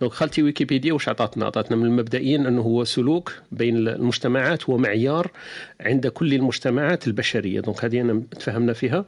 donc 0.01 0.13
خالتي 0.13 0.43
ويكيبيديا 0.43 0.93
واش 0.93 1.09
عطاتنا؟ 1.09 1.47
عطاتنا 1.47 1.77
من 1.77 1.85
المبدئيين 1.85 2.47
أنه 2.47 2.63
هو 2.63 2.85
سلوك 2.85 3.33
بين 3.53 3.77
المجتمعات 3.77 4.71
هو 4.71 4.79
معيار 4.79 5.31
عند 5.81 6.07
كل 6.07 6.35
المجتمعات 6.35 7.07
البشرية. 7.07 7.61
donc 7.61 7.85
هذه 7.85 8.01
أنا 8.01 8.23
تفهمنا 8.31 8.73
فيها. 8.73 9.05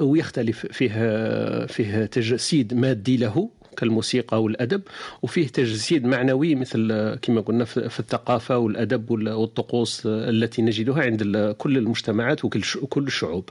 ويختلف 0.00 0.66
فيه 0.66 1.66
فيه 1.66 2.04
تجسيد 2.04 2.74
مادي 2.74 3.16
له. 3.16 3.48
كالموسيقى 3.78 4.42
والأدب 4.42 4.82
وفيه 5.22 5.48
تجسيد 5.48 6.04
معنوي 6.04 6.54
مثل 6.54 7.14
كما 7.22 7.40
قلنا 7.40 7.64
في 7.64 8.00
الثقافة 8.00 8.58
والأدب 8.58 9.10
والطقوس 9.10 10.02
التي 10.06 10.62
نجدها 10.62 11.02
عند 11.02 11.54
كل 11.58 11.78
المجتمعات 11.78 12.44
وكل 12.44 13.06
الشعوب. 13.06 13.48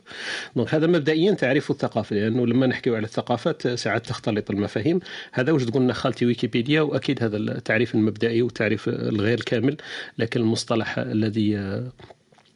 donc 0.55 0.73
هذا 0.73 0.87
مبدئيا 0.87 1.33
تعريف 1.33 1.71
الثقافة 1.71 2.15
لأنه 2.15 2.47
لما 2.47 2.67
نحكي 2.67 2.95
على 2.95 3.05
الثقافات 3.05 3.67
ساعات 3.67 4.05
تختلط 4.05 4.51
المفاهيم. 4.51 4.99
هذا 5.31 5.51
واش 5.51 5.63
تقولنا 5.63 5.93
خالتي 5.93 6.25
ويكيبيديا؟ 6.25 6.81
وأكيد 6.81 7.23
هذا 7.23 7.37
التعريف 7.37 7.95
المبدئي 7.95 8.41
والتعريف 8.41 8.89
الغير 8.89 9.41
كامل 9.41 9.77
لكن 10.17 10.41
المصطلح 10.41 10.99
الذي 10.99 11.81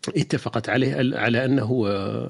اتفقت 0.09 0.69
عليه 0.69 1.17
على 1.17 1.45
أنه 1.45 1.87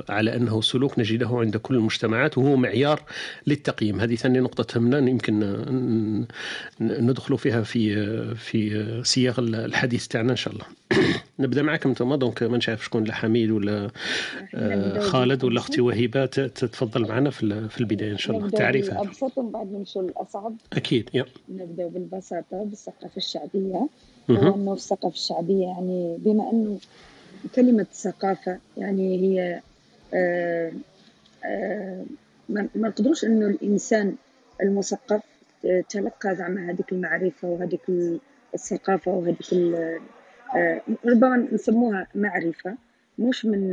على 0.10 0.36
أنه 0.36 0.62
سلوك 0.62 1.00
نجده 1.00 1.30
عند 1.30 1.58
كل 1.58 1.76
المجتمعات 1.76 2.38
وهو 2.38 2.56
معيار 2.56 3.04
للتقييم. 3.48 4.02
هذه 4.02 4.16
ثاني 4.16 4.40
نقطة 4.40 4.64
تهمنا 4.64 4.98
يمكن 4.98 5.66
ندخل 6.82 7.38
فيها 7.38 7.62
في 7.62 8.36
في 8.36 9.02
سياق 9.04 9.40
الحديث 9.40 10.08
تاعنا 10.08 10.32
إن 10.32 10.36
شاء 10.36 10.54
الله. 10.54 10.66
نبدأ 11.40 11.62
معكم 11.62 11.90
أنتم 11.90 12.16
دونك 12.16 12.44
ما 12.44 12.60
نعرف 12.68 12.86
شكون 12.86 13.04
لا 13.04 13.14
حميد 13.14 13.52
ولا 13.52 13.92
آه، 14.56 15.00
خالد 15.00 15.44
ولا 15.44 15.60
أختي 15.60 15.82
وهبه 15.82 16.26
تتفضل 16.26 17.08
معنا 17.08 17.30
في 17.30 17.70
في 17.70 17.80
البداية 17.80 18.12
إن 18.12 18.18
شاء 18.18 18.38
الله. 18.38 18.50
تعريف 18.50 18.92
الابسط 18.92 19.38
ومن 19.38 19.52
بعد 19.52 19.72
نمشوا 19.72 20.02
للأصعب. 20.02 20.56
أكيد 20.74 21.10
يا. 21.14 21.26
نبدأ 21.50 21.88
بالبساطة 21.88 22.64
بالثقافة 22.64 23.18
الشعبية. 23.18 23.88
لأنه 24.30 24.74
الثقافة 24.74 25.16
الشعبية 25.16 25.66
يعني 25.66 26.18
بما 26.20 26.52
انه 26.52 26.80
كلمة 27.56 27.86
ثقافة 27.94 28.60
يعني 28.78 29.20
هي 29.20 29.62
آه، 30.14 30.72
آه، 31.46 32.06
ما 32.50 32.68
نقدروش 32.76 33.26
إنه 33.26 33.48
الإنسان 33.48 34.16
المثقف 34.62 35.22
تلقى 35.90 36.36
زعما 36.36 36.72
هذيك 36.72 36.92
المعرفة 36.92 37.48
وهذيك 37.48 37.82
الثقافة 38.54 39.12
وهذيك 39.12 39.54
آه، 40.56 40.82
ربما 41.06 41.48
نسموها 41.52 42.08
معرفة 42.16 42.76
مش 43.20 43.46
من 43.46 43.70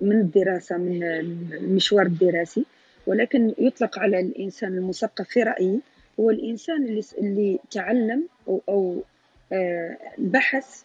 من 0.00 0.20
الدراسة 0.20 0.76
من 0.76 1.02
المشوار 1.52 2.06
الدراسي 2.06 2.64
ولكن 3.06 3.54
يطلق 3.58 3.98
على 3.98 4.20
الإنسان 4.20 4.74
المثقف 4.78 5.28
في 5.28 5.42
رأيي 5.42 5.80
هو 6.20 6.30
الإنسان 6.30 6.84
اللي 6.84 7.02
اللي 7.18 7.58
تعلم 7.70 8.28
أو, 8.48 8.60
أو 8.68 9.02
بحث 10.18 10.82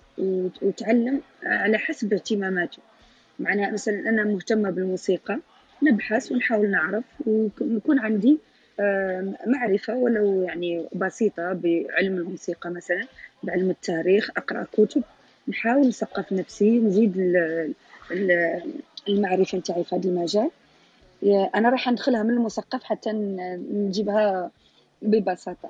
وتعلم 0.61 1.21
على 1.43 1.77
حسب 1.77 2.13
اهتماماته. 2.13 2.79
معناها 3.39 3.71
مثلا 3.71 4.09
أنا 4.09 4.23
مهتمة 4.23 4.69
بالموسيقى 4.69 5.39
نبحث 5.83 6.31
ونحاول 6.31 6.71
نعرف 6.71 7.03
ويكون 7.25 7.99
عندي 7.99 8.38
معرفة 9.47 9.95
ولو 9.95 10.41
يعني 10.41 10.85
بسيطة 10.95 11.53
بعلم 11.53 12.17
الموسيقى 12.17 12.69
مثلا 12.69 13.07
بعلم 13.43 13.69
التاريخ 13.69 14.29
أقرأ 14.38 14.67
كتب 14.71 15.03
نحاول 15.47 15.88
نثقف 15.88 16.33
نفسي 16.33 16.79
نزيد 16.79 17.13
المعرفة 19.09 19.57
نتاعي 19.57 19.83
في 19.83 19.95
هذا 19.95 20.09
المجال. 20.09 20.49
أنا 21.55 21.69
راح 21.69 21.91
ندخلها 21.91 22.23
من 22.23 22.29
المثقف 22.29 22.83
حتى 22.83 23.11
نجيبها 23.71 24.51
ببساطة. 25.01 25.69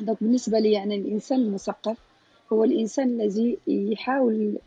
donc 0.00 0.16
بالنسبة 0.20 0.58
لي 0.58 0.72
يعني 0.72 0.96
الإنسان 0.96 1.38
المثقف 1.38 1.96
هو 2.52 2.64
الإنسان 2.64 3.20
الذي 3.20 3.58
يحاول 3.66 4.58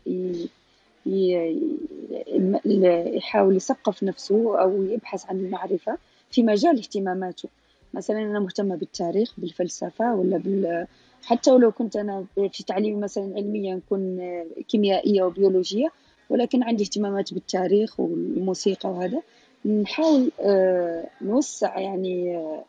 يحاول 3.16 3.56
يثقف 3.56 4.02
نفسه 4.02 4.60
أو 4.60 4.82
يبحث 4.82 5.26
عن 5.26 5.40
المعرفة 5.40 5.98
في 6.30 6.42
مجال 6.42 6.78
اهتماماته. 6.78 7.48
مثلا 7.94 8.22
أنا 8.22 8.40
مهتمة 8.40 8.76
بالتاريخ 8.76 9.32
بالفلسفة 9.38 10.14
ولا 10.14 10.38
بال 10.38 10.86
حتى 11.22 11.50
ولو 11.50 11.72
كنت 11.72 11.96
أنا 11.96 12.24
في 12.52 12.62
تعليمي 12.62 13.00
مثلا 13.00 13.32
علميا 13.36 13.74
نكون 13.74 14.20
كيميائية 14.68 15.22
وبيولوجية 15.22 15.92
ولكن 16.30 16.62
عندي 16.62 16.84
اهتمامات 16.84 17.34
بالتاريخ 17.34 18.00
والموسيقى 18.00 18.90
وهذا 18.90 19.22
نحاول 19.64 20.30
آه، 20.40 21.08
نوسع 21.22 21.78
يعني 21.78 22.36
آه، 22.36 22.64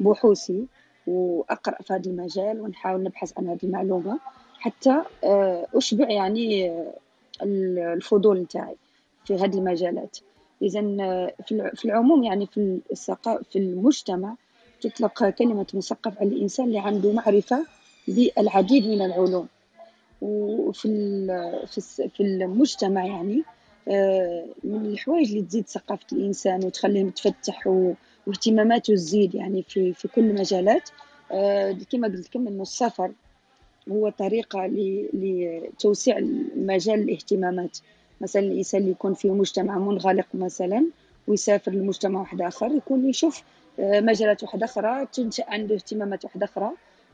بحوثي 0.00 0.66
وأقرأ 1.06 1.82
في 1.82 1.92
هذا 1.92 2.10
المجال 2.10 2.60
ونحاول 2.60 3.02
نبحث 3.02 3.32
عن 3.38 3.48
هذه 3.48 3.58
المعلومة 3.64 4.18
حتى 4.58 5.02
آه، 5.24 5.66
أشبع 5.74 6.10
يعني 6.10 6.70
آه، 6.70 6.94
الفضول 7.94 8.40
نتاعي 8.40 8.76
في 9.24 9.34
هذه 9.34 9.54
المجالات. 9.54 10.18
اذا 10.62 10.80
في 11.74 11.84
العموم 11.84 12.22
يعني 12.22 12.46
في 12.46 12.80
في 13.50 13.58
المجتمع 13.58 14.34
تطلق 14.80 15.28
كلمة 15.28 15.66
مثقف 15.74 16.18
على 16.20 16.28
الإنسان 16.28 16.66
اللي 16.66 16.78
عنده 16.78 17.12
معرفة 17.12 17.66
بالعديد 18.08 18.86
من 18.86 19.02
العلوم. 19.02 19.48
وفي 20.22 20.88
في 22.16 22.20
المجتمع 22.20 23.06
يعني 23.06 23.42
آه، 23.88 24.44
من 24.64 24.86
الحوايج 24.86 25.28
اللي 25.28 25.42
تزيد 25.42 25.68
ثقافة 25.68 26.06
الإنسان 26.12 26.64
وتخليه 26.64 27.04
متفتح 27.04 27.68
واهتماماته 28.26 28.94
تزيد 28.94 29.34
يعني 29.34 29.62
في 29.62 29.92
في 29.92 30.08
كل 30.08 30.20
المجالات. 30.20 30.90
آه، 31.32 31.76
كما 31.92 32.08
قلت 32.08 32.26
لكم 32.28 32.48
إنه 32.48 32.62
السفر 32.62 33.12
هو 33.88 34.08
طريقة 34.08 34.66
لتوسيع 35.12 36.20
مجال 36.56 37.00
الاهتمامات. 37.00 37.78
مثلا 38.20 38.42
الإنسان 38.42 38.80
اللي 38.80 38.92
يكون 38.92 39.14
في 39.14 39.30
مجتمع 39.30 39.78
منغلق 39.78 40.26
مثلا 40.34 40.86
ويسافر 41.26 41.72
لمجتمع 41.72 42.20
واحد 42.20 42.42
آخر 42.42 42.66
يكون 42.72 43.08
يشوف 43.08 43.42
آه، 43.80 44.00
مجالات 44.00 44.42
واحدة 44.42 44.64
أخرى 44.64 45.06
تنشأ 45.12 45.44
عنده 45.48 45.74
اهتمامات 45.74 46.24
واحدة 46.24 46.44
أخرى. 46.44 46.70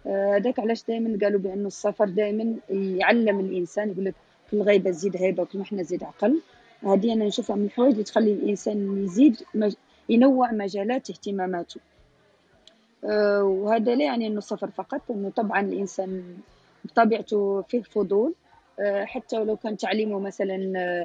هذاك 0.06 0.60
علاش 0.60 0.84
دائما 0.88 1.18
قالوا 1.22 1.40
بأنه 1.40 1.66
السفر 1.66 2.08
دائما 2.08 2.54
يعلم 2.70 3.40
الإنسان 3.40 3.90
يقول 3.90 4.04
لك 4.04 4.14
كل 4.50 4.62
غيبة 4.62 4.90
تزيد 4.90 5.16
هيبة 5.16 5.42
وكل 5.42 5.58
محنة 5.58 5.82
تزيد 5.82 6.04
عقل. 6.04 6.40
هذه 6.82 7.12
أنا 7.12 7.24
نشوفها 7.24 7.56
من 7.56 7.64
الحوايج 7.64 7.92
اللي 7.92 8.04
تخلي 8.04 8.32
الإنسان 8.32 9.04
يزيد. 9.04 9.36
ينوع 10.08 10.52
مجالات 10.52 11.10
اهتماماته. 11.10 11.80
أه 13.04 13.42
وهذا 13.42 13.94
لا 13.94 14.04
يعني 14.04 14.26
أنه 14.26 14.38
السفر 14.38 14.70
فقط 14.70 15.00
أنه 15.10 15.30
طبعا 15.30 15.60
الإنسان 15.60 16.36
بطبيعته 16.84 17.62
فيه 17.62 17.82
فضول. 17.82 18.34
أه 18.80 19.04
حتى 19.04 19.38
ولو 19.38 19.56
كان 19.56 19.76
تعليمه 19.76 20.18
مثلا 20.20 20.58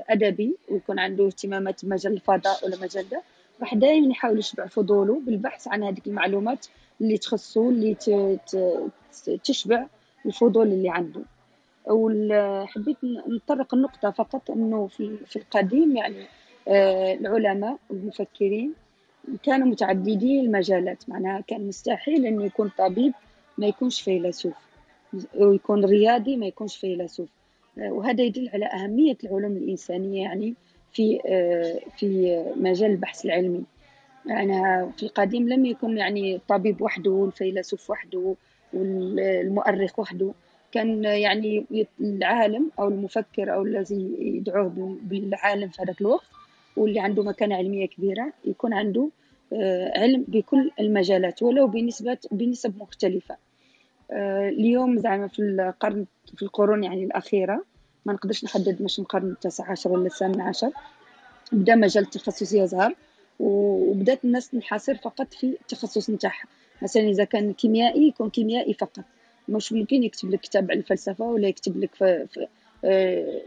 أدبي 0.10 0.56
ويكون 0.70 1.00
عنده 1.00 1.26
اهتمامات 1.26 1.86
بمجال 1.86 2.14
الفضاء 2.14 2.66
ولا 2.66 2.78
مجال 2.78 3.10
ده 3.10 3.22
راح 3.62 3.76
دائما 3.76 4.08
يحاول 4.12 4.40
يشبع 4.40 4.66
فضوله 4.68 5.20
بالبحث 5.20 5.68
عن 5.68 5.84
هذه 5.84 6.02
المعلومات 6.08 6.68
اللي 7.02 7.18
تخصه 7.18 7.70
اللي 7.70 7.96
تشبع 9.44 9.86
الفضول 10.26 10.68
اللي 10.68 10.90
عنده. 10.90 11.22
وحبيت 11.86 12.98
نطرق 13.28 13.74
النقطة 13.74 14.12
فقط 14.12 14.52
أنه 14.52 14.88
في, 14.88 15.36
القديم 15.36 15.96
يعني 15.98 16.26
آه، 16.68 17.14
العلماء 17.14 17.78
والمفكرين 17.90 18.74
كانوا 19.44 19.68
متعددي 19.68 20.40
المجالات. 20.40 21.10
معناها 21.10 21.42
كان 21.48 21.68
مستحيل 21.68 22.26
أنه 22.26 22.46
يكون 22.46 22.72
طبيب 22.78 23.14
ما 23.58 23.68
يكونش 23.68 24.02
فيلسوف. 24.02 24.54
ويكون 25.36 25.86
رياضي 25.86 26.38
ما 26.38 26.46
يكونش 26.46 26.78
فيلسوف. 26.78 27.30
وهذا 27.78 28.24
يدل 28.24 28.50
على 28.54 28.66
أهمية 28.66 29.18
العلوم 29.24 29.58
الإنسانية 29.58 30.22
يعني 30.22 30.54
في 30.94 31.20
في 31.98 32.44
مجال 32.56 32.92
البحث 32.92 33.26
العلمي. 33.26 33.64
يعني 34.26 34.88
في 34.98 35.04
القديم 35.04 35.50
لم 35.50 35.66
يكن 35.66 35.98
يعني 35.98 36.36
الطبيب 36.36 36.82
وحده 36.82 37.12
والفيلسوف 37.12 37.90
وحده 37.90 38.36
والمؤرخ 38.74 40.00
وحده. 40.00 40.32
كان 40.72 41.04
يعني 41.04 41.66
العالم 42.02 42.72
أو 42.80 42.88
المفكر 42.88 43.54
أو 43.54 43.62
الذي 43.62 44.16
يدعوه 44.20 44.98
بالعالم 45.04 45.70
في 45.70 45.82
هذاك 45.82 46.02
الوقت 46.02 46.26
واللي 46.78 47.00
عنده 47.00 47.24
مكانة 47.24 47.56
علمية 47.56 47.86
كبيرة 47.86 48.34
يكون 48.46 48.74
عنده 48.74 49.10
آه، 49.54 50.00
علم 50.00 50.26
بكل 50.28 50.72
المجالات 50.80 51.44
ولو 51.44 51.68
بنسبه 51.68 52.18
بنسب 52.32 52.78
مختلفة. 52.78 53.38
آه، 54.12 54.50
اليوم 54.50 54.98
زعما 54.98 55.28
في 55.28 55.40
القرن 55.40 56.06
في 56.36 56.44
القرون 56.44 56.84
يعني 56.84 57.04
الأخيرة 57.04 57.64
ما 58.06 58.14
نقدرش 58.14 58.44
نحدد 58.44 58.82
مش 58.82 59.00
القرن 59.00 59.32
التاسع 59.32 59.72
عشر 59.72 59.92
ولا 59.92 60.06
الثامن 60.06 60.42
عشر 60.42 60.72
بدا 61.52 61.76
مجال 61.76 62.04
التخصص 62.04 62.54
يظهر 62.54 62.96
وبدأت 63.40 64.26
الناس 64.26 64.50
تنحصر 64.50 64.96
فقط 64.96 65.34
في 65.34 65.48
التخصص 65.62 66.10
نتاعها. 66.10 66.46
مثلا 66.82 67.04
إذا 67.04 67.24
كان 67.24 67.54
كيميائي 67.54 68.08
يكون 68.08 68.30
كيميائي 68.30 68.74
فقط. 68.74 69.04
مش 69.50 69.74
ممكن 69.74 70.04
يكتب 70.04 70.30
لك 70.30 70.40
كتاب 70.40 70.72
على 70.72 70.80
الفلسفة 70.80 71.26
ولا 71.26 71.48
يكتب 71.48 71.78
لك 71.78 71.96
في 71.96 72.48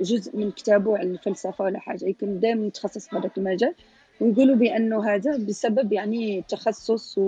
جزء 0.00 0.36
من 0.36 0.50
كتابه 0.50 0.98
على 0.98 1.10
الفلسفة 1.10 1.64
ولا 1.64 1.78
حاجة. 1.78 2.04
يكون 2.04 2.40
دائما 2.40 2.66
متخصص 2.66 3.08
في 3.08 3.16
هذاك 3.16 3.38
المجال. 3.38 3.74
ويقولوا 4.20 4.56
بأنه 4.56 5.14
هذا 5.14 5.36
بسبب 5.36 5.92
يعني 5.92 6.38
التخصص 6.38 7.18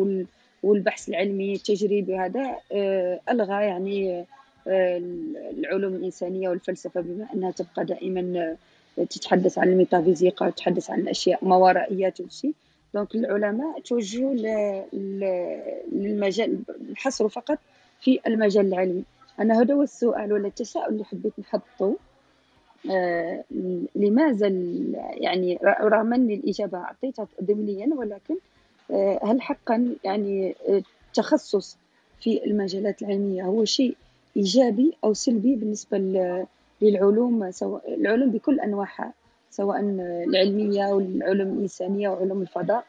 والبحث 0.63 1.09
العلمي 1.09 1.55
التجريبي 1.55 2.17
هذا 2.17 2.57
آه، 2.73 3.21
ألغى 3.31 3.65
يعني 3.65 4.27
آه، 4.69 4.99
العلوم 5.51 5.95
الإنسانية 5.95 6.49
والفلسفة 6.49 7.01
بما 7.01 7.27
أنها 7.35 7.51
تبقى 7.51 7.85
دائما 7.85 8.57
تتحدث 8.97 9.59
عن 9.59 9.69
الميتافيزيقا 9.69 10.47
وتتحدث 10.47 10.91
عن 10.91 11.01
الأشياء 11.01 11.45
ما 11.45 11.57
ورائيات 11.57 12.21
وشي. 12.21 12.55
دونك 12.95 13.15
العلماء 13.15 13.81
توجهوا 13.81 14.35
للمجال 15.93 16.59
الحصر 16.91 17.29
فقط 17.29 17.59
في 18.01 18.21
المجال 18.27 18.67
العلمي. 18.67 19.05
أنا 19.41 19.61
هذا 19.61 19.75
هو 19.75 19.83
السؤال 19.83 20.33
ولا 20.33 20.49
التساؤل 20.49 20.93
اللي 20.93 21.05
حبيت 21.05 21.33
نحطه. 21.39 21.97
آه 22.91 23.45
لماذا 23.97 24.49
يعني 25.15 25.59
رغم 25.81 26.15
أن 26.15 26.31
الإجابة 26.31 26.79
أعطيتها 26.79 27.29
ضمنيا 27.43 27.95
ولكن 27.95 28.37
آه 28.91 29.21
هل 29.23 29.43
حقا 29.43 29.95
يعني 30.05 30.55
التخصص 30.69 31.77
في 32.21 32.45
المجالات 32.45 33.03
العلمية 33.03 33.43
هو 33.43 33.65
شيء 33.65 33.97
إيجابي 34.37 34.97
أو 35.05 35.15
سلبي 35.15 35.57
بالنسبة 35.57 35.99
للعلوم؟ 36.83 37.51
سواء 37.51 37.95
العلوم 37.95 38.31
بكل 38.31 38.61
أنواعها 38.61 39.13
سواء 39.51 39.81
العلمية 39.81 40.87
والعلوم 40.87 41.49
الإنسانية 41.49 42.09
وعلوم 42.09 42.43
الفضاء. 42.43 42.85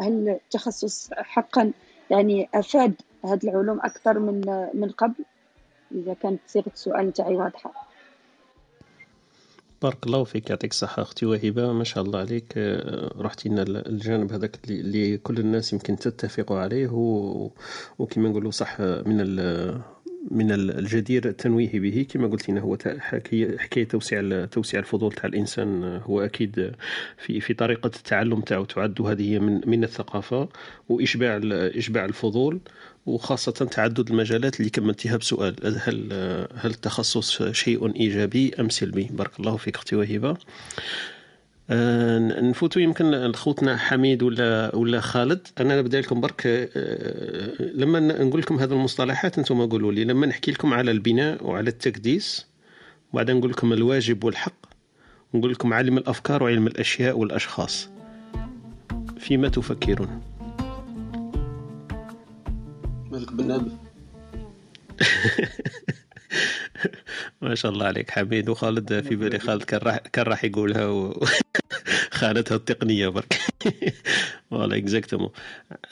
هل 0.00 0.28
التخصص 0.28 1.10
حقا 1.12 1.72
يعني 2.10 2.48
أفاد 2.54 2.94
هذه 3.24 3.44
العلوم 3.44 3.80
أكثر 3.80 4.18
من 4.18 4.68
من 4.74 4.90
قبل؟ 4.90 5.24
إذا 5.94 6.14
كانت 6.14 6.40
صيغة 6.46 6.70
السؤال 6.74 7.06
نتاعي 7.06 7.36
واضحة. 7.36 7.72
بارك 9.82 10.06
الله 10.06 10.24
فيك 10.24 10.50
يعطيك 10.50 10.70
الصحة 10.70 11.02
أختي 11.02 11.26
وهبة. 11.26 11.72
ما 11.72 11.84
شاء 11.84 12.04
الله 12.04 12.18
عليك. 12.18 12.52
آه، 12.56 13.12
رحتي 13.18 13.48
لنا 13.48 13.62
الجانب 13.62 14.32
هذاك 14.32 14.58
اللي 14.70 15.18
كل 15.18 15.38
الناس 15.38 15.72
يمكن 15.72 15.96
تتفق 15.96 16.52
عليه 16.52 16.88
وكما 17.98 18.28
نقولوا 18.28 18.50
صح 18.50 18.80
من 18.80 19.20
من 20.30 20.52
الجدير 20.52 21.28
التنويه 21.28 21.80
به 21.80 22.06
كما 22.10 22.28
قلت 22.28 22.48
لنا 22.48 22.60
هو 22.60 22.78
حكاية 23.58 23.88
توسيع 23.88 24.44
توسيع 24.44 24.80
الفضول 24.80 25.12
تاع 25.12 25.24
الإنسان 25.24 26.00
هو 26.04 26.20
أكيد 26.20 26.72
في 27.18 27.40
في 27.40 27.54
طريقة 27.54 27.86
التعلم 27.86 28.40
تاعو 28.40 28.64
تعد 28.64 29.00
هذه 29.00 29.38
من 29.38 29.60
من 29.66 29.84
الثقافة 29.84 30.48
وإشباع 30.88 31.40
إشباع 31.52 32.04
الفضول 32.04 32.60
وخاصة 33.06 33.52
تعدد 33.52 34.10
المجالات 34.10 34.60
اللي 34.60 34.70
كملتيها 34.70 35.16
بسؤال 35.16 35.56
هل 35.64 36.12
هل 36.54 36.70
التخصص 36.70 37.42
شيء 37.42 37.96
إيجابي 37.96 38.54
أم 38.60 38.68
سلبي؟ 38.68 39.08
بارك 39.10 39.40
الله 39.40 39.56
فيك 39.56 39.76
أختي 39.76 39.96
وهبة 39.96 40.30
آه، 40.30 40.36
نفوتوا 41.70 42.82
يمكن 42.82 43.10
لخوتنا 43.10 43.76
حميد 43.76 44.22
ولا 44.22 44.76
ولا 44.76 45.00
خالد. 45.00 45.48
أنا 45.60 45.78
نبدأ 45.78 46.00
لكم 46.00 46.20
برك 46.20 46.42
آه، 46.46 47.62
لما 47.74 48.00
نقول 48.00 48.40
لكم 48.40 48.58
هذه 48.58 48.72
المصطلحات 48.72 49.38
أنتم 49.38 49.66
قولوا 49.66 49.92
لي. 49.92 50.04
لما 50.04 50.26
نحكي 50.26 50.50
لكم 50.50 50.74
على 50.74 50.90
البناء 50.90 51.46
وعلى 51.46 51.70
التكديس 51.70 52.46
وبعدين 53.12 53.36
نقول 53.36 53.50
لكم 53.50 53.72
الواجب 53.72 54.24
والحق 54.24 54.66
نقول 55.34 55.52
لكم 55.52 55.72
علم 55.74 55.98
الأفكار 55.98 56.42
وعلم 56.42 56.66
الأشياء 56.66 57.18
والأشخاص. 57.18 57.88
فيما 59.18 59.48
تفكرون. 59.48 60.20
مالك 63.10 63.32
بالنبي 63.32 63.70
ما 67.42 67.54
شاء 67.54 67.72
الله 67.72 67.86
عليك 67.86 68.10
حميد 68.10 68.48
وخالد 68.48 69.00
في 69.00 69.16
بالي 69.16 69.38
خالد 69.38 69.62
كان 69.62 69.80
راح 69.80 69.98
كان 69.98 70.24
راح 70.24 70.44
يقولها 70.44 70.86
و... 70.86 71.24
خانتها 72.10 72.54
التقنية 72.56 73.08
برك. 73.08 73.38
والله 74.50 74.76
اكزاكتومون 74.76 75.30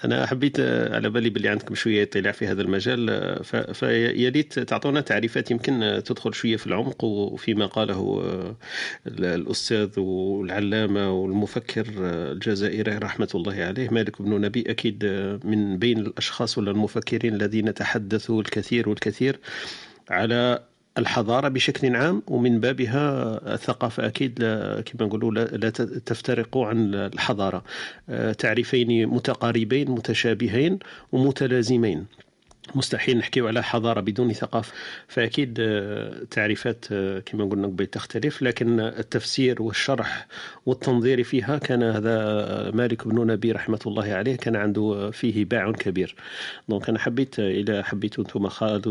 أنا 0.04 0.26
حبيت 0.26 0.60
على 0.90 1.10
بالي 1.10 1.30
باللي 1.30 1.48
عندكم 1.48 1.74
شوية 1.74 2.02
اطلاع 2.02 2.32
في 2.32 2.46
هذا 2.46 2.62
المجال 2.62 3.06
فيا 3.74 4.28
ريت 4.28 4.58
تعطونا 4.58 5.00
تعريفات 5.00 5.50
يمكن 5.50 6.02
تدخل 6.04 6.34
شوية 6.34 6.56
في 6.56 6.66
العمق 6.66 7.04
وفيما 7.04 7.66
قاله 7.66 8.20
الأستاذ 9.06 10.00
والعلامة 10.00 11.12
والمفكر 11.12 11.86
الجزائري 12.32 12.98
رحمة 12.98 13.28
الله 13.34 13.64
عليه 13.64 13.88
مالك 13.90 14.22
بن 14.22 14.40
نبي 14.40 14.64
أكيد 14.68 15.04
من 15.44 15.78
بين 15.78 15.98
الأشخاص 15.98 16.58
ولا 16.58 16.70
المفكرين 16.70 17.34
الذين 17.34 17.74
تحدثوا 17.74 18.40
الكثير 18.40 18.88
والكثير. 18.88 19.40
على 20.10 20.62
الحضارة 20.98 21.48
بشكل 21.48 21.96
عام 21.96 22.22
ومن 22.26 22.60
بابها 22.60 23.04
الثقافة 23.54 24.06
أكيد 24.06 24.38
كما 24.84 25.06
نقولوا 25.06 25.32
لا 25.32 25.70
تفترق 26.06 26.58
عن 26.58 26.94
الحضارة. 26.94 27.64
آه، 28.08 28.32
تعريفين 28.32 29.06
متقاربين 29.06 29.90
متشابهين 29.90 30.78
ومتلازمين. 31.12 32.06
مستحيل 32.74 33.18
نحكيو 33.18 33.48
على 33.48 33.62
حضارة 33.62 34.00
بدون 34.00 34.32
ثقافة 34.32 34.72
فأكيد 35.08 35.58
آه، 35.60 36.24
تعريفات 36.30 36.84
آه، 36.92 37.18
كما 37.18 37.44
قلنا 37.44 37.66
قبل 37.66 37.86
تختلف 37.86 38.42
لكن 38.42 38.80
التفسير 38.80 39.62
والشرح 39.62 40.26
والتنظير 40.66 41.22
فيها 41.22 41.58
كان 41.58 41.82
هذا 41.82 42.20
آه، 42.20 42.70
مالك 42.70 43.08
بن 43.08 43.26
نبي 43.26 43.52
رحمة 43.52 43.80
الله 43.86 44.12
عليه 44.12 44.36
كان 44.36 44.56
عنده 44.56 45.10
فيه 45.10 45.44
باع 45.44 45.72
كبير. 45.72 46.14
دونك 46.68 46.88
أنا 46.88 46.98
حبيت 46.98 47.38
إلى 47.38 47.84
حبيتوا 47.84 48.24
أنتم 48.24 48.48
خالد 48.48 48.88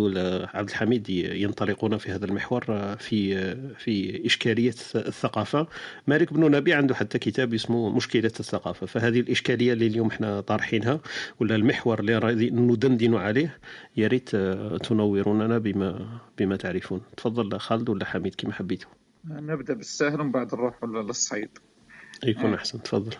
عبد 0.54 0.70
الحميد 0.70 1.10
ينطلقون 1.10 1.98
في 1.98 2.12
هذا 2.12 2.26
المحور 2.26 2.96
في 3.00 3.56
في 3.78 4.26
إشكالية 4.26 4.76
الثقافة. 4.96 5.68
مالك 6.08 6.34
بن 6.34 6.52
نبي 6.52 6.74
عنده 6.74 6.96
حتى 6.96 7.20
كتاب 7.20 7.54
اسمه 7.54 7.90
مشكلة 7.90 8.32
الثقافة. 8.40 8.86
فهذه 8.86 9.20
الإشكالية 9.20 9.74
اللي 9.74 9.88
اليوم 9.88 10.08
إحنا 10.08 10.42
طارحينها 10.42 11.00
ولا 11.40 11.56
المحور 11.56 12.00
اللي 12.00 12.50
ندندن 12.52 13.16
عليه 13.16 13.59
يا 13.98 14.08
ريت 14.08 14.36
آه، 14.36 14.78
تنوروننا 14.78 15.58
بما 15.58 16.20
بما 16.38 16.56
تعرفون. 16.56 17.02
تفضل 17.18 17.60
خالد 17.60 17.90
ولا 17.90 18.06
حميد 18.06 18.36
كما 18.36 18.54
حبيتوا 18.54 18.92
نبدأ 19.26 19.74
بالسهل 19.74 20.22
ومن 20.22 20.32
بعد 20.32 20.56
نروح 20.56 20.84
للصعيد؟ 20.84 21.50
يكون 22.24 22.54
أحسن 22.54 22.84
تفضل. 22.84 23.16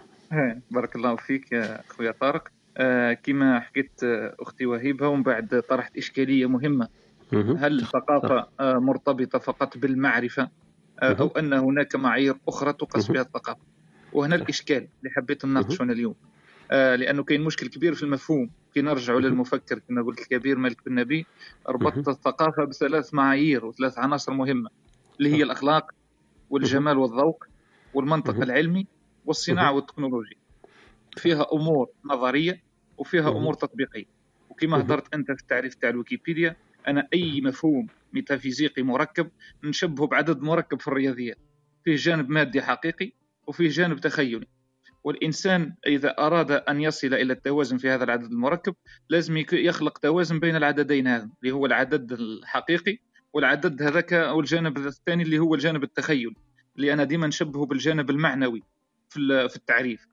بارك 0.72 0.96
الله 0.96 1.16
فيك 1.16 1.52
يا 1.52 1.82
خويا 1.90 2.12
طارق. 2.12 2.48
آه 2.78 3.14
كما 3.14 3.60
حكيت 3.60 4.04
آه، 4.04 4.36
أختي 4.40 4.66
وهيبة 4.66 5.08
ومن 5.08 5.24
بعد 5.24 5.64
طرحت 5.70 5.98
إشكالية 5.98 6.46
مهمة. 6.46 6.88
هل 7.34 7.80
الثقافة 7.80 8.48
آه 8.60 8.74
مرتبطة 8.74 9.40
فقط 9.40 9.78
بالمعرفة 9.78 10.50
آه 11.00 11.14
أو 11.14 11.28
أن 11.28 11.54
هناك 11.54 11.96
معايير 11.96 12.36
أخرى 12.48 12.74
تقاس 12.74 13.12
بها 13.12 13.22
الثقافة؟ 13.22 13.60
وهنا 14.14 14.36
الإشكال 14.36 14.78
اللي 14.78 15.10
حبيت 15.16 15.46
نناقشه 15.46 15.84
أنا 15.84 15.94
اليوم. 15.94 16.14
آه 16.14 16.39
لأنه 16.72 17.24
كاين 17.24 17.42
مشكل 17.42 17.68
كبير 17.68 17.94
في 17.94 18.04
المفهوم. 18.04 18.50
كي 18.74 18.82
نرجعوا 18.82 19.20
للمفكر 19.20 19.80
كما 19.80 20.02
قلت 20.02 20.20
الكبير 20.20 20.58
مالك 20.58 20.86
بن 20.86 20.96
نبي 20.96 21.26
ربط 21.68 22.10
الثقافة 22.10 22.64
بثلاث 22.64 23.14
معايير 23.14 23.66
وثلاث 23.66 23.98
عناصر 23.98 24.34
مهمة 24.34 24.70
اللي 25.20 25.34
هي 25.34 25.44
الأخلاق 25.44 25.92
والجمال 26.50 26.98
والذوق 26.98 27.46
والمنطق 27.94 28.42
العلمي 28.42 28.88
والصناعة 29.26 29.72
والتكنولوجيا. 29.72 30.38
فيها 31.18 31.48
أمور 31.54 31.90
نظرية 32.06 32.64
وفيها 32.98 33.30
أمور 33.30 33.54
تطبيقية. 33.54 34.06
وكما 34.50 34.78
هضرت 34.78 35.14
أنت 35.14 35.32
في 35.32 35.42
التعريف 35.42 35.76
تاع 35.76 35.90
الويكيبيديا 35.90 36.56
أنا 36.88 37.08
أي 37.14 37.42
مفهوم 37.42 37.88
ميتافيزيقي 38.14 38.84
مركب 38.84 39.30
نشبهه 39.64 40.08
بعدد 40.08 40.42
مركب 40.42 40.82
في 40.82 40.88
الرياضيات. 40.88 41.38
فيه 41.86 41.96
جانب 41.96 42.30
مادي 42.30 42.62
حقيقي 42.62 43.12
وفيه 43.48 43.70
جانب 43.70 44.00
تخيلي. 44.00 44.48
والإنسان 45.04 45.76
إذا 45.88 46.16
أراد 46.20 46.52
أن 46.52 46.82
يصل 46.82 47.14
إلى 47.14 47.34
التوازن 47.34 47.78
في 47.78 47.90
هذا 47.90 48.04
العدد 48.04 48.32
المركب 48.32 48.76
لازم 49.10 49.38
يخلق 49.54 49.98
توازن 49.98 50.40
بين 50.40 50.56
العددين 50.56 51.08
هذا 51.08 51.30
اللي 51.44 51.54
هو 51.54 51.66
العدد 51.66 52.12
الحقيقي 52.12 52.98
والعدد 53.34 53.82
هذاك 53.82 54.14
أو 54.14 54.40
الجانب 54.40 54.78
الثاني 54.78 55.24
اللي 55.24 55.40
هو 55.40 55.56
الجانب 55.56 55.84
التخيل 55.84 56.36
اللي 56.76 56.94
أنا 56.94 57.04
ديما 57.04 57.28
نشبهه 57.28 57.66
بالجانب 57.66 58.10
المعنوي 58.10 58.64
في 59.10 59.56
التعريف. 59.56 60.08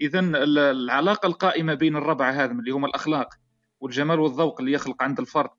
إذا 0.00 0.20
العلاقة 0.20 1.26
القائمة 1.26 1.74
بين 1.74 1.96
الربعة 1.96 2.30
هذا 2.30 2.52
اللي 2.52 2.70
هما 2.70 2.86
الأخلاق 2.86 3.34
والجمال 3.80 4.20
والذوق 4.20 4.60
اللي 4.60 4.72
يخلق 4.72 5.02
عند 5.02 5.20
الفرد 5.20 5.50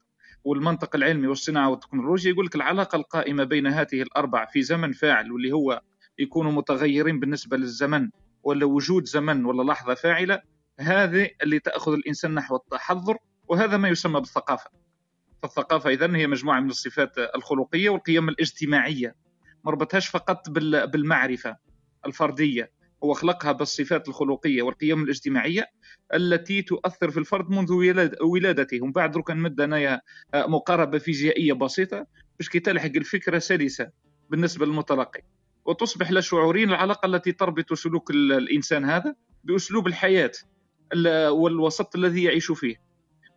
والمنطق 0.43 0.95
العلمي 0.95 1.27
والصناعة 1.27 1.69
والتكنولوجيا 1.69 2.31
يقول 2.31 2.45
لك 2.45 2.55
العلاقة 2.55 2.95
القائمة 2.95 3.43
بين 3.43 3.67
هذه 3.67 4.01
الأربع 4.01 4.45
في 4.45 4.61
زمن 4.61 4.91
فاعل 4.91 5.31
واللي 5.31 5.51
هو 5.51 5.81
يكونوا 6.19 6.51
متغيرين 6.51 7.19
بالنسبة 7.19 7.57
للزمن 7.57 8.09
ولا 8.43 8.65
وجود 8.65 9.05
زمن 9.05 9.45
ولا 9.45 9.71
لحظة 9.71 9.93
فاعلة 9.93 10.41
هذه 10.79 11.29
اللي 11.43 11.59
تأخذ 11.59 11.93
الإنسان 11.93 12.33
نحو 12.33 12.55
التحضر 12.55 13.17
وهذا 13.47 13.77
ما 13.77 13.89
يسمى 13.89 14.19
بالثقافة. 14.19 14.69
فالثقافة 15.41 15.89
إذن 15.89 16.15
هي 16.15 16.27
مجموعة 16.27 16.59
من 16.59 16.69
الصفات 16.69 17.17
الخلقية 17.35 17.89
والقيم 17.89 18.29
الاجتماعية. 18.29 19.15
ما 19.65 19.71
ربطهاش 19.71 20.07
فقط 20.07 20.49
بالمعرفة 20.93 21.57
الفردية. 22.05 22.71
هو 23.03 23.13
خلقها 23.13 23.51
بالصفات 23.51 24.07
الخلقية 24.07 24.61
والقيم 24.61 25.03
الاجتماعية 25.03 25.65
التي 26.13 26.61
تؤثر 26.61 27.11
في 27.11 27.17
الفرد 27.19 27.49
منذ 27.49 27.71
ولادته 28.21 28.81
ومن 28.81 28.91
بعد 28.91 29.11
درك 29.11 29.31
نمد 29.31 29.61
أنايا 29.61 30.01
مقاربة 30.35 30.97
فيزيائية 30.97 31.53
بسيطة 31.53 32.05
باش 32.39 32.49
كي 32.49 32.59
تلحق 32.59 32.91
الفكرة 32.95 33.39
سلسة 33.39 33.89
بالنسبة 34.29 34.65
للمتلقي. 34.65 35.21
وتصبح 35.65 36.11
لا 36.11 36.21
شعوريا 36.21 36.65
العلاقة 36.65 37.05
التي 37.05 37.31
تربط 37.31 37.73
سلوك 37.73 38.11
الإنسان 38.11 38.85
هذا 38.85 39.15
بأسلوب 39.43 39.87
الحياة 39.87 40.31
والوسط 41.29 41.95
الذي 41.95 42.23
يعيش 42.23 42.51
فيه. 42.51 42.75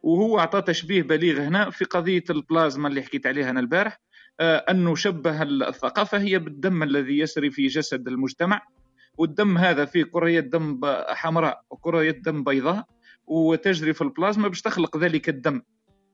وهو 0.03 0.39
أعطى 0.39 0.63
تشبيه 0.63 1.03
بليغ 1.03 1.41
هنا 1.41 1.71
في 1.71 1.85
قضية 1.85 2.25
البلازما 2.31 2.89
اللي 2.89 3.03
حكيت 3.03 3.27
عليها 3.27 3.51
أنا 3.51 3.61
البارح 3.61 4.01
آه، 4.41 4.57
أنه 4.57 4.95
شبه 4.95 5.43
الثقافة 5.43 6.19
هي 6.19 6.39
بالدم 6.39 6.83
الذي 6.83 7.19
يسري 7.19 7.51
في 7.51 7.67
جسد 7.67 8.09
المجتمع. 8.09 8.63
والدم 9.19 9.59
هذا 9.59 9.85
فيه 9.85 10.05
كريات 10.05 10.45
دم 10.45 10.81
حمراء 11.09 11.65
وكريات 11.71 12.17
دم 12.17 12.45
بيضاء 12.45 12.85
وتجري 13.27 13.93
في 13.93 14.03
البلازما 14.03 14.49
باش 14.49 14.63
تخلق 14.63 14.97
ذلك 14.97 15.29
الدم 15.29 15.63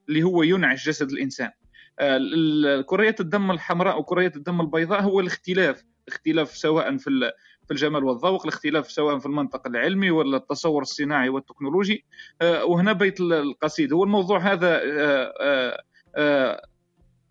اللي 0.08 0.22
هو 0.22 0.42
ينعش 0.42 0.88
جسد 0.88 1.10
الإنسان. 1.10 1.50
آه، 1.98 2.80
كريات 2.80 3.20
الدم 3.20 3.50
الحمراء 3.50 3.98
وكريات 4.00 4.36
الدم 4.36 4.60
البيضاء 4.60 5.02
هو 5.02 5.20
الاختلاف 5.20 5.84
اختلاف 6.10 6.56
سواء 6.56 6.96
في 6.96 7.32
في 7.70 7.74
الجمال 7.74 8.04
والذوق 8.04 8.42
الاختلاف 8.42 8.90
سواء 8.90 9.18
في 9.18 9.26
المنطق 9.26 9.66
العلمي 9.66 10.10
ولا 10.10 10.36
التصور 10.36 10.82
الصناعي 10.82 11.28
والتكنولوجي. 11.28 12.04
آه، 12.42 12.64
وهنا 12.64 12.92
بيت 12.92 13.20
القصيد. 13.20 13.92
هو 13.92 14.04
الموضوع 14.04 14.52
هذا 14.52 14.80
آه، 14.84 15.82
آه، 16.16 16.62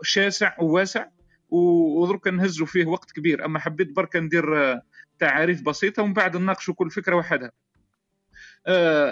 شاسع 0.02 0.56
وواسع 0.62 1.06
ودرك 1.50 2.28
نهزوا 2.28 2.68
فيه 2.68 2.86
وقت 2.86 3.12
كبير. 3.12 3.46
أما 3.46 3.60
حبيت 3.60 3.96
برك 3.96 4.16
ندير 4.16 4.80
تعاريف 5.20 5.62
بسيطه 5.62 6.04
ومن 6.04 6.14
بعد 6.14 6.38
نناقشوا 6.38 6.74
كل 6.74 6.92
فكرة 6.92 7.16
وحدها. 7.16 7.52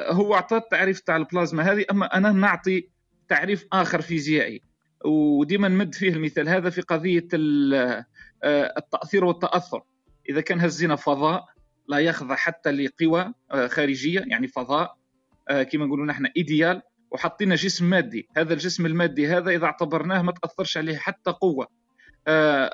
هو 0.09 0.35
أعطى 0.35 0.57
التعريف 0.57 0.99
تاع 0.99 1.15
البلازما 1.15 1.63
هذه 1.63 1.85
أما 1.91 2.05
أنا 2.05 2.31
نعطي 2.31 2.89
تعريف 3.27 3.67
آخر 3.73 4.01
فيزيائي. 4.01 4.61
وديما 5.05 5.67
نمد 5.67 5.95
فيه 5.95 6.09
المثال. 6.09 6.49
هذا 6.49 6.69
في 6.69 6.81
قضية 6.81 7.27
آه، 8.43 8.73
التأثير 8.77 9.25
والتأثر. 9.25 9.83
إذا 10.29 10.41
كان 10.41 10.59
هزينا 10.59 10.95
فضاء 10.95 11.45
لا 11.87 11.97
يخضع 11.97 12.35
حتى 12.35 12.71
لقوى 12.71 13.33
آه، 13.51 13.67
خارجية 13.67 14.23
يعني 14.27 14.47
فضاء 14.47 14.97
آه، 15.49 15.63
كما 15.63 15.85
نقولوا 15.85 16.05
نحن 16.05 16.25
إيديال 16.25 16.81
وحطينا 17.11 17.55
جسم 17.55 17.89
مادي. 17.89 18.27
هذا 18.37 18.53
الجسم 18.53 18.85
المادي 18.85 19.27
هذا 19.27 19.49
إذا 19.49 19.65
اعتبرناه 19.65 20.21
ما 20.21 20.31
تأثرش 20.31 20.77
عليه 20.77 20.97
حتى 20.97 21.31
قوة 21.31 21.67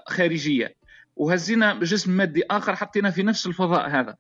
خارجية. 0.07 0.75
وهزينا 1.15 1.79
جسم 1.79 2.11
مادي 2.11 2.43
آخر 2.51 2.75
حطينا 2.75 3.09
في 3.09 3.23
نفس 3.23 3.47
الفضاء 3.47 3.89
هذا. 3.89 4.15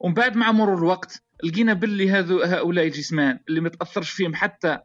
ومن 0.00 0.14
بعد 0.14 0.36
مع 0.36 0.52
مرور 0.52 0.78
الوقت 0.78 1.22
لقينا 1.44 1.72
باللي 1.72 2.10
هؤلاء 2.10 2.86
الجسمان 2.86 3.38
اللي 3.48 3.60
ما 3.60 3.68
تأثرش 3.68 4.10
فيهم 4.10 4.34
حتى 4.34 4.78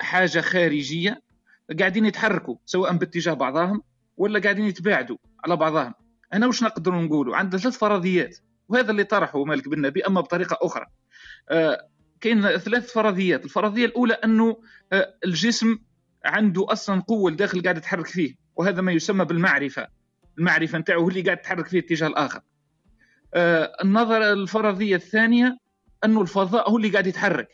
حاجة 0.00 0.40
خارجية 0.40 1.22
قاعدين 1.78 2.06
يتحركوا 2.06 2.56
سواء 2.64 2.96
باتجاه 2.96 3.34
بعضهم 3.34 3.82
ولا 4.16 4.40
قاعدين 4.40 4.64
يتباعدوا 4.64 5.16
على 5.44 5.56
بعضهم. 5.56 5.94
أنا 6.32 6.46
وش 6.46 6.62
نقدر 6.62 6.94
نقولوا؟ 6.94 7.36
عندنا 7.36 7.60
ثلاث 7.60 7.78
فرضيات 7.78 8.38
وهذا 8.68 8.90
اللي 8.90 9.04
طرحه 9.04 9.44
مالك 9.44 9.68
بن 9.68 9.80
نبي 9.80 10.06
أما 10.06 10.20
بطريقة 10.20 10.58
أخرى. 10.62 10.86
آه 11.50 11.88
كاين 12.20 12.58
ثلاث 12.58 12.92
فرضيات. 12.92 13.44
الفرضية 13.44 13.86
الأولى 13.86 14.14
أنه 14.14 14.56
آه 14.92 15.14
الجسم 15.24 15.78
عنده 16.24 16.66
أصلا 16.68 17.00
قوة 17.00 17.30
الداخل 17.30 17.62
قاعد 17.62 17.76
يتحرك 17.76 18.06
فيه 18.06 18.34
وهذا 18.56 18.82
ما 18.82 18.92
يسمى 18.92 19.24
بالمعرفة. 19.24 19.88
المعرفة 20.38 20.78
نتاعو 20.78 21.08
اللي 21.08 21.22
قاعد 21.22 21.38
يتحرك 21.38 21.66
فيه 21.66 21.78
اتجاه 21.78 22.06
الآخر. 22.06 22.40
آه 23.34 23.72
النظر 23.84 24.32
الفرضية 24.32 24.96
الثانية 24.96 25.58
أنه 26.04 26.20
الفضاء 26.22 26.70
هو 26.70 26.76
اللي 26.76 26.88
قاعد 26.88 27.06
يتحرك. 27.06 27.48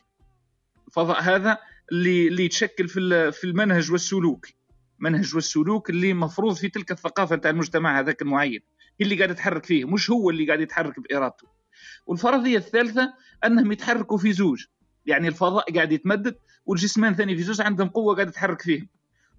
الفضاء 0.89 1.23
هذا 1.23 1.59
اللي 1.93 2.29
اللي 2.29 2.45
يتشكل 2.45 2.89
في 2.89 3.33
في 3.33 3.45
المنهج 3.45 3.93
والسلوك. 3.93 4.47
منهج 4.99 5.35
والسلوك 5.35 5.91
اللي 5.91 6.15
مفروض 6.15 6.55
في 6.55 6.69
تلك 6.69 6.91
الثقافة 6.91 7.37
تاع 7.37 7.51
المجتمع 7.51 8.01
هذاك 8.01 8.23
المعين. 8.23 8.61
هي 9.01 9.05
اللي 9.05 9.17
قاعد 9.17 9.31
يتحرك 9.31 9.67
فيه 9.67 9.85
مش 9.85 10.11
هو 10.11 10.31
اللي 10.31 10.47
قاعد 10.47 10.61
يتحرك 10.61 11.01
بإرادته. 11.01 11.49
والفرضيه 12.07 12.59
الثالثة 12.59 13.15
أنهم 13.45 13.73
يتحركوا 13.73 14.19
في 14.19 14.33
زوج. 14.33 14.65
يعني 15.07 15.29
الفضاء 15.29 15.75
قاعد 15.75 15.93
يتمدد 15.93 16.37
والجسمان 16.67 17.15
ثاني 17.15 17.37
في 17.37 17.43
زوج 17.43 17.61
عندهم 17.61 17.89
قوة 17.89 18.15
قاعد 18.15 18.31
تتحرك 18.31 18.63
فيهم. 18.63 18.89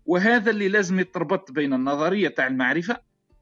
وهذا 0.06 0.52
اللي 0.52 0.68
لازم 0.68 1.00
يتربط 1.00 1.52
بين 1.52 1.74
النظرية 1.74 2.28
تاع 2.28 2.48
المعرفة 2.48 2.98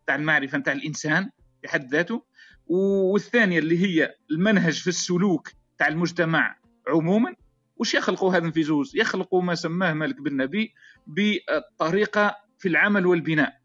تاع 0.08 0.16
المعرفة 0.16 0.60
تاع 0.60 0.74
الإنسان 0.74 1.30
بحد 1.64 1.92
ذاته 1.92 2.24
والثانية 2.68 3.60
اللي 3.60 3.86
هي 3.86 4.16
المنهج 4.32 4.74
في 4.82 4.88
السلوك 4.88 5.52
تاع 5.78 5.88
المجتمع 5.88 6.56
عموما 6.88 7.36
وش 7.80 7.94
يخلقوا 7.94 8.36
هذا 8.36 8.52
في 8.52 8.64
زوز 8.64 8.92
يخلقوا 8.96 9.42
ما 9.42 9.56
سماه 9.56 9.94
مالك 9.94 10.22
بن 10.22 10.38
نبي 10.38 10.74
بالطريقة 11.08 12.36
في 12.58 12.68
العمل 12.68 13.06
والبناء. 13.06 13.60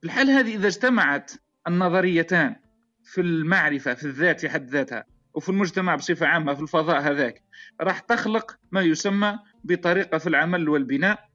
في 0.00 0.06
الحال 0.06 0.30
هذه 0.30 0.54
إذا 0.54 0.66
اجتمعت 0.66 1.32
النظريتان 1.68 2.56
في 3.04 3.20
المعرفة 3.20 3.94
في 3.94 4.04
الذات 4.04 4.40
في 4.40 4.48
حد 4.48 4.68
ذاتها 4.70 5.04
وفي 5.34 5.48
المجتمع 5.48 5.94
بصفة 5.96 6.26
عامة 6.26 6.54
في 6.54 6.62
الفضاء 6.62 7.00
هذاك 7.00 7.42
راح 7.80 7.98
تخلق 7.98 8.58
ما 8.72 8.80
يسمى 8.80 9.38
بطريقة 9.64 10.18
في 10.18 10.28
العمل 10.28 10.68
والبناء. 10.68 11.28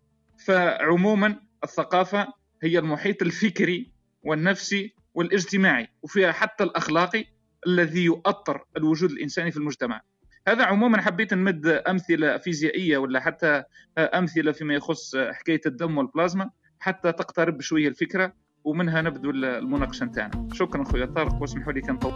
فعموما 0.45 1.39
الثقافة 1.63 2.27
هي 2.63 2.79
المحيط 2.79 3.21
الفكري 3.21 3.91
والنفسي 4.23 4.95
والاجتماعي 5.13 5.87
وفيها 6.01 6.31
حتى 6.31 6.63
الأخلاقي 6.63 7.25
الذي 7.67 8.03
يؤطر 8.03 8.65
الوجود 8.77 9.11
الإنساني 9.11 9.51
في 9.51 9.57
المجتمع. 9.57 10.01
هذا 10.47 10.63
عموما 10.63 11.01
حبيت 11.01 11.33
نمد 11.33 11.67
أمثلة 11.67 12.37
فيزيائية 12.37 12.97
ولا 12.97 13.19
حتى 13.19 13.63
أمثلة 13.97 14.51
فيما 14.51 14.73
يخص 14.73 15.15
حكاية 15.15 15.61
الدم 15.65 15.97
والبلازما 15.97 16.49
حتى 16.79 17.11
تقترب 17.11 17.61
شوية 17.61 17.87
الفكرة 17.87 18.33
ومنها 18.63 19.01
نبدو 19.01 19.29
المناقشة 19.29 20.05
نتاعنا. 20.05 20.49
شكرا 20.53 20.83
خويا 20.83 21.05
طارق 21.05 21.41
واسمحوا 21.41 21.73
لي 21.73 21.81
كان 21.81 21.97
طول 21.97 22.13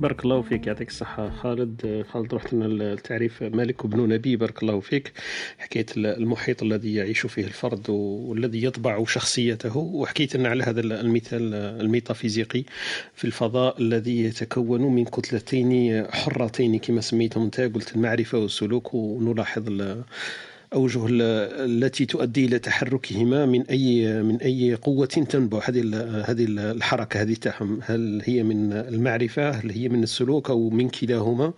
بارك 0.00 0.24
الله 0.24 0.42
فيك. 0.42 0.66
يعطيك 0.66 0.88
الصحة 0.88 1.30
خالد. 1.30 2.04
خالد 2.12 2.34
رحت 2.34 2.52
لنا 2.52 2.66
التعريف 2.92 3.42
مالك 3.42 3.86
بن 3.86 4.08
نبي. 4.08 4.36
بارك 4.36 4.62
الله 4.62 4.80
فيك. 4.80 5.12
حكيت 5.58 5.96
المحيط 5.96 6.62
الذي 6.62 6.94
يعيش 6.94 7.26
فيه 7.26 7.44
الفرد 7.44 7.90
والذي 7.90 8.64
يطبع 8.64 9.04
شخصيته 9.04 9.76
وحكيت 9.76 10.36
لنا 10.36 10.48
على 10.48 10.64
هذا 10.64 10.80
المثال 10.80 11.54
الميتافيزيقي 11.54 12.64
في 13.14 13.24
الفضاء 13.24 13.80
الذي 13.80 14.24
يتكون 14.24 14.82
من 14.82 15.04
كتلتين 15.04 16.06
حرتين 16.10 16.78
كما 16.78 17.00
سميتهم 17.00 17.44
انت 17.44 17.60
قلت 17.60 17.96
المعرفة 17.96 18.38
والسلوك. 18.38 18.94
ونلاحظ 18.94 19.68
أوجه 20.74 21.06
التي 21.10 22.06
تؤدي 22.06 22.44
إلى 22.44 22.58
تحركهما 22.58 23.46
من 23.46 23.62
أي 23.62 24.22
من 24.22 24.36
أي 24.36 24.74
قوة 24.74 25.06
تنبع. 25.06 25.60
هذه 25.64 25.80
هذه 26.30 26.44
الحركة 26.48 27.22
هذه 27.22 27.34
تاعهم 27.34 27.80
هل 27.82 28.22
هي 28.24 28.42
من 28.42 28.72
المعرفة؟ 28.72 29.50
هل 29.50 29.70
هي 29.70 29.88
من 29.88 30.02
السلوك 30.02 30.50
أو 30.50 30.70
من 30.70 30.88
كلاهما؟ 30.88 31.52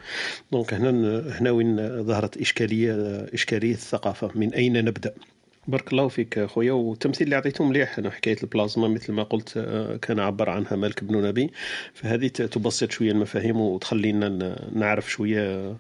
donc 0.52 0.74
هنا 0.74 0.90
هنا 1.40 1.50
وين 1.50 2.02
ظهرت 2.02 2.36
إشكالية 2.36 2.92
إشكالية 3.34 3.72
الثقافة. 3.74 4.30
من 4.34 4.54
أين 4.54 4.84
نبدأ؟ 4.84 5.14
بارك 5.68 5.92
الله 5.92 6.08
فيك 6.08 6.44
خويا 6.44 6.72
والتمثيل 6.72 7.24
اللي 7.24 7.36
عطيته 7.36 7.64
مليح 7.64 7.98
أنا 7.98 8.10
حكاية 8.10 8.36
البلازما 8.42 8.88
مثل 8.88 9.12
ما 9.12 9.22
قلت 9.22 9.52
آه، 9.56 9.96
كان 9.96 10.20
عبر 10.20 10.50
عنها 10.50 10.76
مالك 10.76 11.04
بن 11.04 11.22
نبي. 11.22 11.50
فهذه 11.94 12.26
تبسط 12.28 12.90
شوية 12.90 13.10
المفاهيم 13.12 13.60
وتخلينا 13.60 14.56
نعرف 14.74 15.10
شوية 15.10 15.76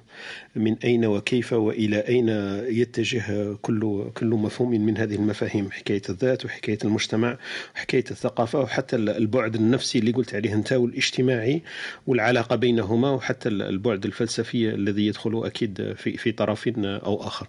من 0.56 0.76
أين 0.84 1.04
وكيف 1.06 1.52
وإلى 1.52 1.98
أين 1.98 2.28
يتجه 2.68 3.54
كل 3.62 4.10
كل 4.14 4.26
مفهوم 4.26 4.70
من 4.70 4.98
هذه 4.98 5.14
المفاهيم 5.14 5.70
حكاية 5.70 6.02
الذات 6.08 6.44
وحكاية 6.44 6.78
المجتمع 6.84 7.38
وحكاية 7.74 8.04
الثقافة 8.10 8.60
وحتى 8.60 8.96
البعد 8.96 9.54
النفسي 9.54 9.98
اللي 9.98 10.12
قلت 10.12 10.34
عليه 10.34 10.54
أنت 10.54 10.72
والاجتماعي 10.72 11.62
والعلاقة 12.06 12.56
بينهما 12.56 13.10
وحتى 13.10 13.48
البعد 13.48 14.04
الفلسفي 14.04 14.74
الذي 14.74 15.06
يدخل 15.06 15.46
أكيد 15.46 15.94
في 15.96 16.16
في 16.16 16.32
طرف 16.32 16.68
أو 16.78 17.26
آخر. 17.26 17.48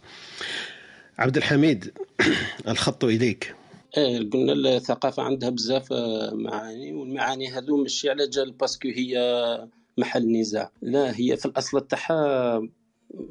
عبد 1.20 1.38
الحميد 1.38 1.94
الخط 2.68 3.04
إليك. 3.04 3.56
إيه 3.98 4.30
قلنا 4.30 4.54
الثقافة 4.54 5.24
عندها 5.24 5.50
بزاف 5.50 5.94
آه، 5.94 6.34
معاني 6.34 6.94
والمعاني 6.94 7.48
هذو 7.48 7.78
ماشي 7.78 8.10
على 8.10 8.28
جال 8.28 8.52
باسكو 8.52 8.88
هي 8.88 9.68
محل 9.98 10.32
نزاع. 10.32 10.72
لا 10.82 11.20
هي 11.20 11.38
في 11.38 11.46
الأصل 11.46 11.88
تاعها 11.88 12.60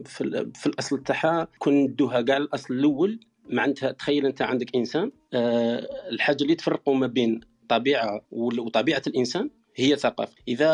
في, 0.05 0.51
في 0.55 0.67
الأصل 0.67 1.03
تاعها 1.03 1.49
كون 1.59 1.75
ندوها 1.75 2.21
كاع 2.21 2.37
الأصل 2.37 2.75
الأول 2.75 3.21
معناتها 3.51 3.93
تخيل 3.93 4.27
أنت 4.27 4.43
عندك 4.43 4.77
إنسان 4.77 5.13
أه 5.35 5.89
الحاجة 6.11 6.43
اللي 6.43 6.55
تفرقوا 6.55 6.95
ما 6.95 7.07
بين 7.07 7.41
طبيعة 7.69 8.21
وطبيعة 8.33 9.03
الإنسان 9.07 9.51
هي 9.77 9.97
ثقافه 9.97 10.37
إذا 10.49 10.71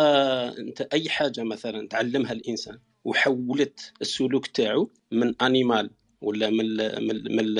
أنت 0.58 0.80
أي 0.80 1.08
حاجة 1.08 1.42
مثلا 1.42 1.88
تعلمها 1.88 2.32
الإنسان 2.32 2.78
وحولت 3.04 3.92
السلوك 4.00 4.46
تاعو 4.46 4.90
من 5.12 5.42
animal 5.42 5.90
ولا 6.22 6.50
من 6.50 6.76
من 7.06 7.36
من 7.36 7.58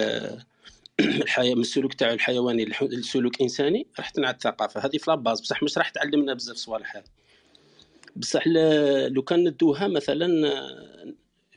الحياة 1.23 1.55
من 1.55 1.61
السلوك 1.61 1.95
تاعو 1.95 2.15
الحيواني 2.15 2.65
لسلوك 2.83 3.43
انساني 3.43 3.87
راح 3.99 4.11
تنعد 4.11 4.35
الثقافة. 4.35 4.81
هذه 4.81 4.99
في 4.99 5.11
la 5.11 5.21
base 5.21 5.41
بصح 5.41 5.63
مش 5.63 5.79
راح 5.79 5.89
تعلمنا 5.89 6.35
بزاف 6.35 6.57
صوالح 6.57 6.97
هذه. 6.97 7.05
بصح 8.17 8.47
لو 9.09 9.23
كان 9.23 9.49
ندوها 9.49 9.89
مثلا 9.89 10.27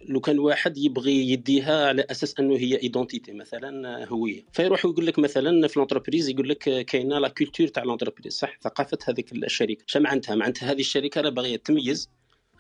لو 0.10 0.20
كان 0.20 0.40
واحد 0.40 0.78
يبغي 0.78 1.32
يديها 1.32 1.88
على 1.88 2.06
أساس 2.12 2.40
أنه 2.40 2.56
هي 2.56 2.82
identité 2.82 3.34
مثلا 3.34 4.06
هوية. 4.10 4.46
فيروح 4.54 4.86
يقول 4.86 5.06
لك 5.06 5.20
مثلا 5.20 5.68
في 5.68 5.80
l'entreprise 5.80 6.30
يقول 6.30 6.50
لك 6.50 6.86
كاينة 6.86 7.20
la 7.20 7.28
culture 7.28 7.68
تاع 7.68 7.84
l'entreprise 7.84 8.34
صح؟ 8.34 8.60
ثقافة 8.62 8.98
هذيك 9.08 9.32
الشركة. 9.32 9.84
شنو 9.88 10.04
معناتها؟ 10.04 10.36
معناتها 10.36 10.72
هذه 10.72 10.80
الشركة 10.80 11.22
راه 11.22 11.30
باغية 11.30 11.56
تميز 11.56 12.10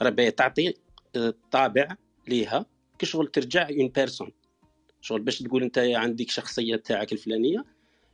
راه 0.01 0.10
باغية 0.10 0.29
تعطي 0.29 0.73
طابع 1.51 1.88
ليها. 2.27 2.65
كشغل 2.99 3.27
ترجع 3.27 3.69
une 3.69 3.88
personne. 3.88 4.31
شغل 5.01 5.21
باش 5.21 5.39
تقول 5.39 5.63
انت 5.63 5.77
عندك 5.77 6.29
شخصية 6.29 6.75
تاعك 6.75 7.13
الفلانية 7.13 7.65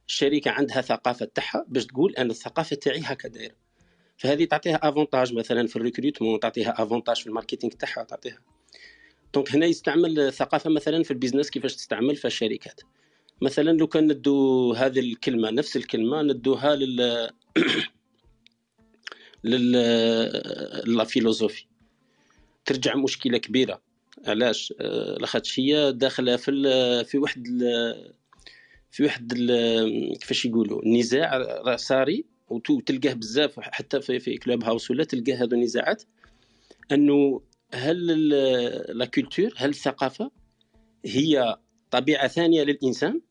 الشركة 0.08 0.52
عندها 0.52 0.82
ثقافة 0.82 1.26
تاعها 1.26 1.66
باش 1.68 1.86
تقول 1.86 2.16
أنا 2.16 2.32
الثقافة 2.32 2.76
تاعي 2.76 3.02
هكا 3.04 3.30
دايرة. 3.30 3.56
فهذه 4.18 4.46
تعطيها 4.46 4.80
avantage 4.84 5.34
مثلا 5.34 5.68
في 5.68 5.76
ال 5.76 5.81
recrutement 5.81 6.40
تعطيها 6.40 6.84
avantage 6.84 7.22
في 7.22 7.28
ال 7.28 7.32
marketing 7.32 7.74
تاعها 7.74 8.04
تعطيها. 8.04 8.40
donc 9.34 9.52
هنا 9.52 9.66
يستعمل 9.66 10.20
الثقافه 10.20 10.70
مثلا 10.70 11.04
في 11.04 11.12
ال 11.12 11.16
business 11.16 11.50
كيفاش 11.50 11.76
تستعمل 11.76 12.16
في 12.16 12.26
الشركات. 12.26 12.82
مثلا 13.42 13.72
لو 13.72 13.88
كان 13.88 14.12
ندو 14.12 14.74
هذه 14.74 15.00
الكلمة 15.00 15.50
نفس 15.50 15.76
الكلمة 15.78 16.22
ندوها 16.22 16.76
لل 16.76 17.30
لل 19.44 19.72
la 20.86 21.04
philosophie 21.04 21.66
ترجع 22.66 22.96
مشكلة 22.96 23.38
كبيرة. 23.38 23.82
علاش؟ 24.28 24.74
آه، 24.80 25.18
لاخاطش 25.20 25.60
هي 25.60 25.92
داخلة 25.92 26.36
في 26.36 27.04
في 27.06 27.18
واحد 27.18 27.48
في 28.92 29.04
واحد 29.04 29.34
كيفاش 30.20 30.46
يقولوا 30.46 30.84
النزاع 30.84 31.76
صاري 31.76 32.26
وتلقاه 32.50 33.14
بزاف 33.14 33.60
حتى 33.60 34.02
في 34.02 34.20
في 34.20 34.38
Clubhouse 34.38 34.92
ولا 34.92 35.04
تلقى 35.04 35.34
هذو 35.34 35.58
النزاعات 35.58 36.04
انه 36.92 37.42
هل 37.74 38.30
la 38.98 39.06
culture 39.06 39.54
هل 39.58 39.70
الثقافة 39.70 40.32
هي 41.06 41.58
طبيعة 41.92 42.28
ثانية 42.28 42.64
للإنسان 42.64 43.22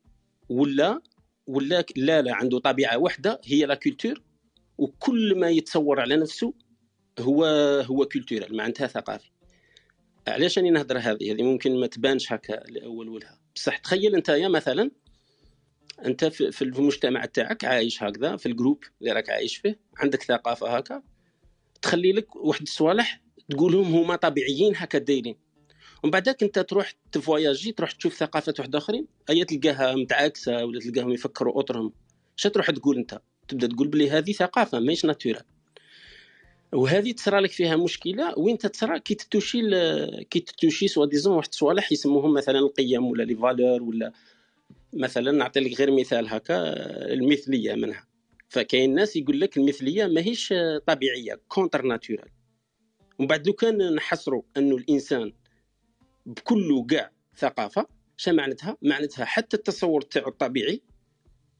ولا 0.48 1.00
ولا 1.46 1.84
لا 1.96 2.22
لا 2.22 2.34
عنده 2.34 2.58
طبيعة 2.58 2.98
واحدة 2.98 3.40
هي 3.44 3.66
la 3.66 3.74
culture 3.74 4.22
وكل 4.78 5.38
ما 5.38 5.50
يتصور 5.50 6.00
على 6.00 6.16
نفسه 6.16 6.54
هو 7.20 7.44
هو 7.86 8.04
culturel 8.04 8.56
معناتها 8.56 8.86
ثقافي. 8.86 9.30
علاش 10.28 10.58
راني 10.58 10.70
نهضر 10.70 10.98
هذه؟ 10.98 11.32
هذه 11.32 11.42
ممكن 11.42 11.80
ما 11.80 11.86
تبانش 11.86 12.32
هكا 12.32 12.52
لأول 12.52 13.08
ولها. 13.08 13.38
بصح 13.54 13.78
تخيل 13.78 14.14
أنت 14.14 14.28
يا 14.28 14.48
مثلا 14.48 14.90
أنت 16.04 16.24
في 16.24 16.62
المجتمع 16.62 17.24
تاعك 17.24 17.64
عايش 17.64 18.02
هكذا 18.02 18.36
في 18.36 18.46
ال 18.46 18.52
groupe 18.52 18.84
اللي 19.00 19.12
راك 19.12 19.30
عايش 19.30 19.56
فيه 19.56 19.80
عندك 19.98 20.22
ثقافة 20.22 20.76
هكا 20.76 21.02
تخلي 21.82 22.12
لك 22.12 22.36
واحد 22.36 22.62
الصوالح 22.62 23.20
تقولهم 23.50 23.94
هما 23.94 24.16
طبيعيين 24.16 24.72
هكا 24.76 24.98
دايرين. 24.98 25.36
ومن 26.02 26.10
بعدك 26.10 26.42
أنت 26.42 26.58
تروح 26.58 26.92
تفواياجي 27.12 27.72
تروح 27.72 27.92
تشوف 27.92 28.14
ثقافة 28.14 28.54
واحد 28.58 28.76
آخرين 28.76 29.06
اي 29.30 29.44
تلقاها 29.44 29.94
متعاكسة 29.94 30.64
ولا 30.64 30.80
تلقاهم 30.80 31.12
يفكروا 31.12 31.60
أطرهم 31.60 31.92
اش 32.38 32.42
تروح 32.42 32.70
تقول 32.70 32.98
أنت؟ 32.98 33.20
تبدأ 33.48 33.66
تقول 33.66 33.88
بلي 33.88 34.10
هذه 34.10 34.32
ثقافة 34.32 34.80
ماهيش 34.80 35.04
naturelle. 35.04 35.42
وهذه 36.72 37.12
تصرى 37.12 37.40
لك 37.40 37.50
فيها 37.50 37.76
مشكلة. 37.76 38.38
وين 38.38 38.58
تصرى 38.58 39.00
كي 39.00 39.14
ت 39.14 39.20
toucher 39.20 39.60
كي 40.30 40.40
ت 40.40 40.46
toucher 40.46 40.88
سوا 40.88 41.06
disons 41.06 41.36
واحد 41.36 41.48
الصوالح 41.48 41.92
يسموهم 41.92 42.34
مثلا 42.34 42.58
القيم 42.58 43.06
ولا 43.06 43.22
les 43.22 43.34
valeurs 43.34 43.82
ولا 43.82 44.12
مثلا 44.92 45.32
نعطي 45.32 45.60
لك 45.60 45.78
غير 45.78 45.90
مثال 45.90 46.28
هكا 46.28 46.54
المثلية 47.12 47.74
منها. 47.74 48.06
فكاين 48.48 48.94
ناس 48.94 49.16
يقول 49.16 49.40
لك 49.40 49.56
المثلية 49.56 50.06
ماهيش 50.06 50.54
طبيعية 50.86 51.40
كونتر 51.48 51.82
ناتورال 51.82 52.28
ومن 53.18 53.28
بعد 53.28 53.46
لو 53.46 53.52
كان 53.52 53.94
نحصروا 53.94 54.42
أنه 54.56 54.76
الإنسان 54.76 55.32
بكل 56.26 56.86
كاع 56.90 57.12
ثقافة 57.36 57.86
شا 58.16 58.30
معناتها؟ 58.30 58.76
معناتها 58.82 59.24
حتى 59.24 59.56
التصور 59.56 60.00
تاعو 60.00 60.28
الطبيعي 60.28 60.82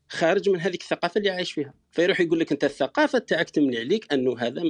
خارج 0.09 0.49
من 0.49 0.61
هذيك 0.61 0.83
الثقافة 0.83 1.19
اللي 1.19 1.31
عايش 1.31 1.53
فيها. 1.53 1.75
فيروح 1.91 2.21
يقول 2.21 2.41
لك 2.41 2.53
أنت 2.53 2.65
الثقافة 2.65 3.19
تاعك 3.19 3.51
تملي 3.51 3.79
عليك 3.79 4.13
أنه 4.13 4.39
هذا 4.39 4.63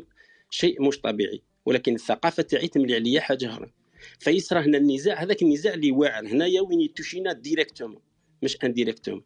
شيء 0.50 0.82
مش 0.82 1.00
طبيعي 1.00 1.42
ولكن 1.66 1.94
الثقافه 1.94 2.42
تاعي 2.42 2.68
تملي 2.68 2.94
عليا 2.94 3.20
حاجة 3.20 3.50
أخرى 3.50 3.70
فيصرى 4.18 4.60
هنا 4.60 4.78
النزاع؟ 4.78 5.22
هذاك 5.22 5.42
النزاع 5.42 5.74
اللي 5.74 5.92
واعر. 5.92 6.26
هنايا 6.26 6.60
وين 6.60 6.80
ي 6.80 6.86
toucher 6.86 7.26
نا 7.26 7.32
directement 7.32 8.00
مش 8.42 8.56
indirectement. 8.64 9.24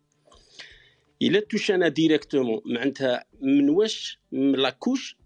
إلا 1.23 1.41
touché 1.41 1.82
نا 1.82 1.89
directement 1.89 2.61
معناتها 2.65 3.25
من 3.41 3.71
واش 3.71 4.19
من 4.33 4.53
la 4.53 4.69
couche 4.69 5.17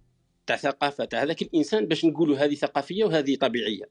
تاع 0.46 0.56
ثقافة. 0.56 1.04
تاع 1.04 1.22
هذاك 1.22 1.42
الإنسان 1.42 1.86
باش 1.86 2.04
نقولوا 2.04 2.36
هذه 2.36 2.54
ثقافية 2.54 3.04
وهذه 3.04 3.36
طبيعية. 3.36 3.84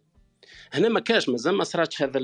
هنا 0.74 0.90
ما 0.90 1.00
كاش 1.00 1.30
مازال 1.30 1.56
ما 1.56 1.64
صراتش 1.64 2.02
هذا 2.02 2.20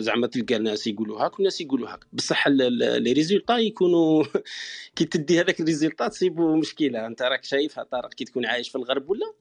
زعما 0.00 0.26
تلقى 0.26 0.56
الناس 0.56 0.86
يقولوا 0.86 1.20
هاك 1.20 1.34
والناس 1.34 1.60
يقولوا 1.60 1.88
هاك. 1.88 2.04
بصح 2.12 2.48
les 2.48 3.12
résultats 3.12 3.56
يكونوا 3.56 4.24
كي 4.96 5.04
تدي 5.04 5.40
هذاك 5.40 5.60
ال 5.60 5.65
résultat 5.65 6.08
تصيبوا 6.08 6.56
مشكلة. 6.56 7.06
انت 7.06 7.22
راك 7.22 7.44
شايفها 7.44 7.84
طارق 7.84 8.14
كي 8.14 8.24
تكون 8.24 8.46
عايش 8.46 8.68
في 8.68 8.76
الغرب 8.76 9.10
ولا؟ 9.10 9.32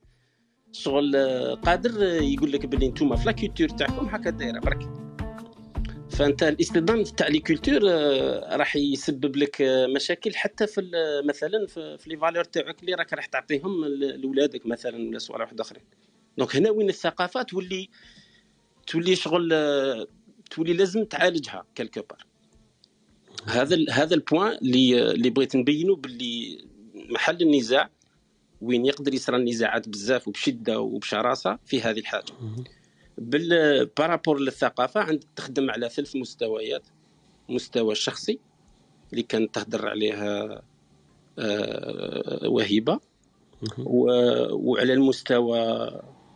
شغل 0.72 1.16
قادر 1.56 2.04
يقول 2.24 2.52
لك 2.52 2.66
باللي 2.66 2.86
أنتم 2.86 3.16
في 3.16 3.26
la 3.26 3.32
culture 3.32 3.70
تاعكم 3.70 4.06
هكا 4.06 4.30
دايرة 4.30 4.60
برك. 4.60 5.08
فانت 6.18 6.44
الاصطدام 6.44 7.04
تاع 7.04 7.28
les 7.28 7.40
cultures 7.40 7.84
راح 8.58 8.76
يسبب 8.76 9.36
لك 9.36 9.62
مشاكل 9.96 10.36
حتى 10.36 10.68
في 10.68 10.92
مثلا 11.26 11.68
في 11.68 11.98
les 12.08 12.18
valeurs 12.18 12.44
تاعك 12.44 12.82
اللي 12.82 12.94
راك 12.94 13.14
راح 13.14 13.26
تعطيهم 13.26 13.86
لاولادك 13.86 14.66
مثلا 14.66 14.98
ولا 14.98 15.18
صوالح 15.18 15.42
واحد 15.42 15.60
آخرين. 15.60 15.84
donc 16.38 16.56
هنا 16.56 16.70
وين 16.70 16.90
الثقافه 16.90 17.42
تولي 17.42 17.90
تولي 18.88 19.16
شغل 19.16 19.54
تولي 20.50 20.74
لازم 20.74 21.06
تعالجها 21.06 21.66
quelque 21.76 22.02
part. 22.02 22.26
هذا 23.46 23.78
هذا 23.92 24.16
ال 24.16 24.23
point 24.23 24.58
اللي 24.62 25.12
اللي 25.12 25.30
بغيت 25.30 25.56
نبينه 25.56 25.96
باللي 25.96 26.66
محل 27.10 27.42
النزاع 27.42 27.90
وين 28.62 28.86
يقدر 28.86 29.14
يصرى 29.14 29.38
النزاعات 29.38 29.90
بزاف 29.90 30.28
وبشدة 30.28 30.80
وبشراسة 30.80 31.60
في 31.66 31.82
هذه 31.82 32.00
الحاجة. 32.00 32.34
par 33.98 34.10
rapport 34.10 34.40
للثقافة 34.40 35.02
عندك 35.02 35.28
تخدم 35.36 35.72
على 35.72 35.90
ثلاث 35.90 36.16
مستويات. 36.16 36.88
مستوى 37.50 37.92
الشخصي 37.92 38.40
اللي 39.12 39.24
كانت 39.24 39.56
تهدر 39.56 39.90
عليها 39.90 40.62
آه، 41.40 42.48
وهيبة. 42.50 43.00
وعلى 43.78 44.94
المستوى 44.94 45.90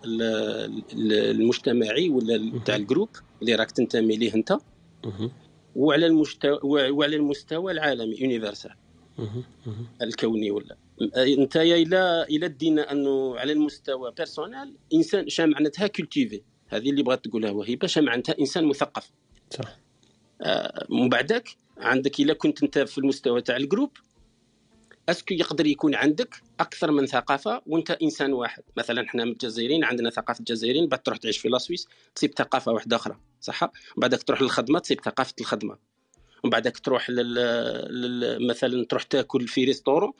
المجتمعي 0.06 2.10
ولا 2.10 2.52
تاع 2.66 2.76
ال 2.76 2.81
groupe 2.81 3.10
اللي 3.42 3.56
راك 3.56 3.72
تنتمي 3.72 4.18
ليه 4.18 4.36
انت. 4.36 4.58
وعلى 5.76 6.08
المستوى 6.08 6.90
وعلى 6.90 7.16
المستوى 7.16 7.72
العالمي 7.72 8.16
universel 8.20 8.72
الكوني 10.02 10.52
ولا. 10.52 10.78
انت 11.18 11.58
إلى 11.58 12.26
إلى 12.30 12.48
دينا 12.48 12.92
أنه 12.92 13.40
على 13.40 13.52
المستوى 13.52 14.12
personnel 14.18 14.76
إنسان 14.94 15.30
شا 15.30 15.44
معناتها 15.44 15.88
cultivé 15.88 16.42
هذه 16.68 16.90
اللي 16.90 17.04
بغات 17.04 17.26
تقولها 17.26 17.52
وهيبة 17.52 17.88
شا 17.88 18.00
معناتها 18.00 18.36
إنسان 18.40 18.66
مثقف. 18.66 19.12
صح. 19.50 19.78
آه 20.42 20.86
من 20.90 21.10
بعدك 21.10 21.50
عندك 21.78 22.20
الا 22.20 22.34
كنت 22.34 22.64
أنت 22.64 22.80
في 22.80 22.98
المستوى 22.98 23.42
تاع 23.42 23.58
ال 23.58 23.63
groupe 23.63 23.92
est-ce 25.12 25.26
que 25.26 25.34
يقدر 25.34 25.66
يكون 25.66 25.96
عندك 25.96 26.36
أكثر 26.60 26.92
من 26.92 27.06
ثقافة 27.06 27.62
وأنت 27.66 27.92
إنسان 27.92 28.34
واحد. 28.34 28.64
مثلا 28.78 29.06
إحنا 29.06 29.24
الجزائريين 29.24 29.84
عندنا 29.84 30.10
ثقافة 30.10 30.40
الجزائريين 30.40 30.88
بعد 30.88 31.04
تروح 31.04 31.18
تعيش 31.18 31.38
في 31.38 31.50
la 31.50 31.59
Suisse 31.59 31.88
تصيب 32.16 32.32
ثقافة 32.38 32.72
واحدة 32.72 32.96
أخرى 32.96 33.18
صح؟ 33.42 33.72
بعدك 33.98 34.24
تروح 34.24 34.42
للخدمة 34.42 34.80
تصيب 34.80 35.02
ثقافة 35.02 35.34
الخدمة. 35.42 35.78
ومن 36.44 36.52
بعدك 36.52 36.78
تروح 36.78 37.10
لل... 37.10 37.34
لل... 37.90 38.48
مثلا 38.48 38.86
تروح 38.86 39.04
تاكل 39.04 39.48
في 39.48 39.66
ريستورون 39.66 40.14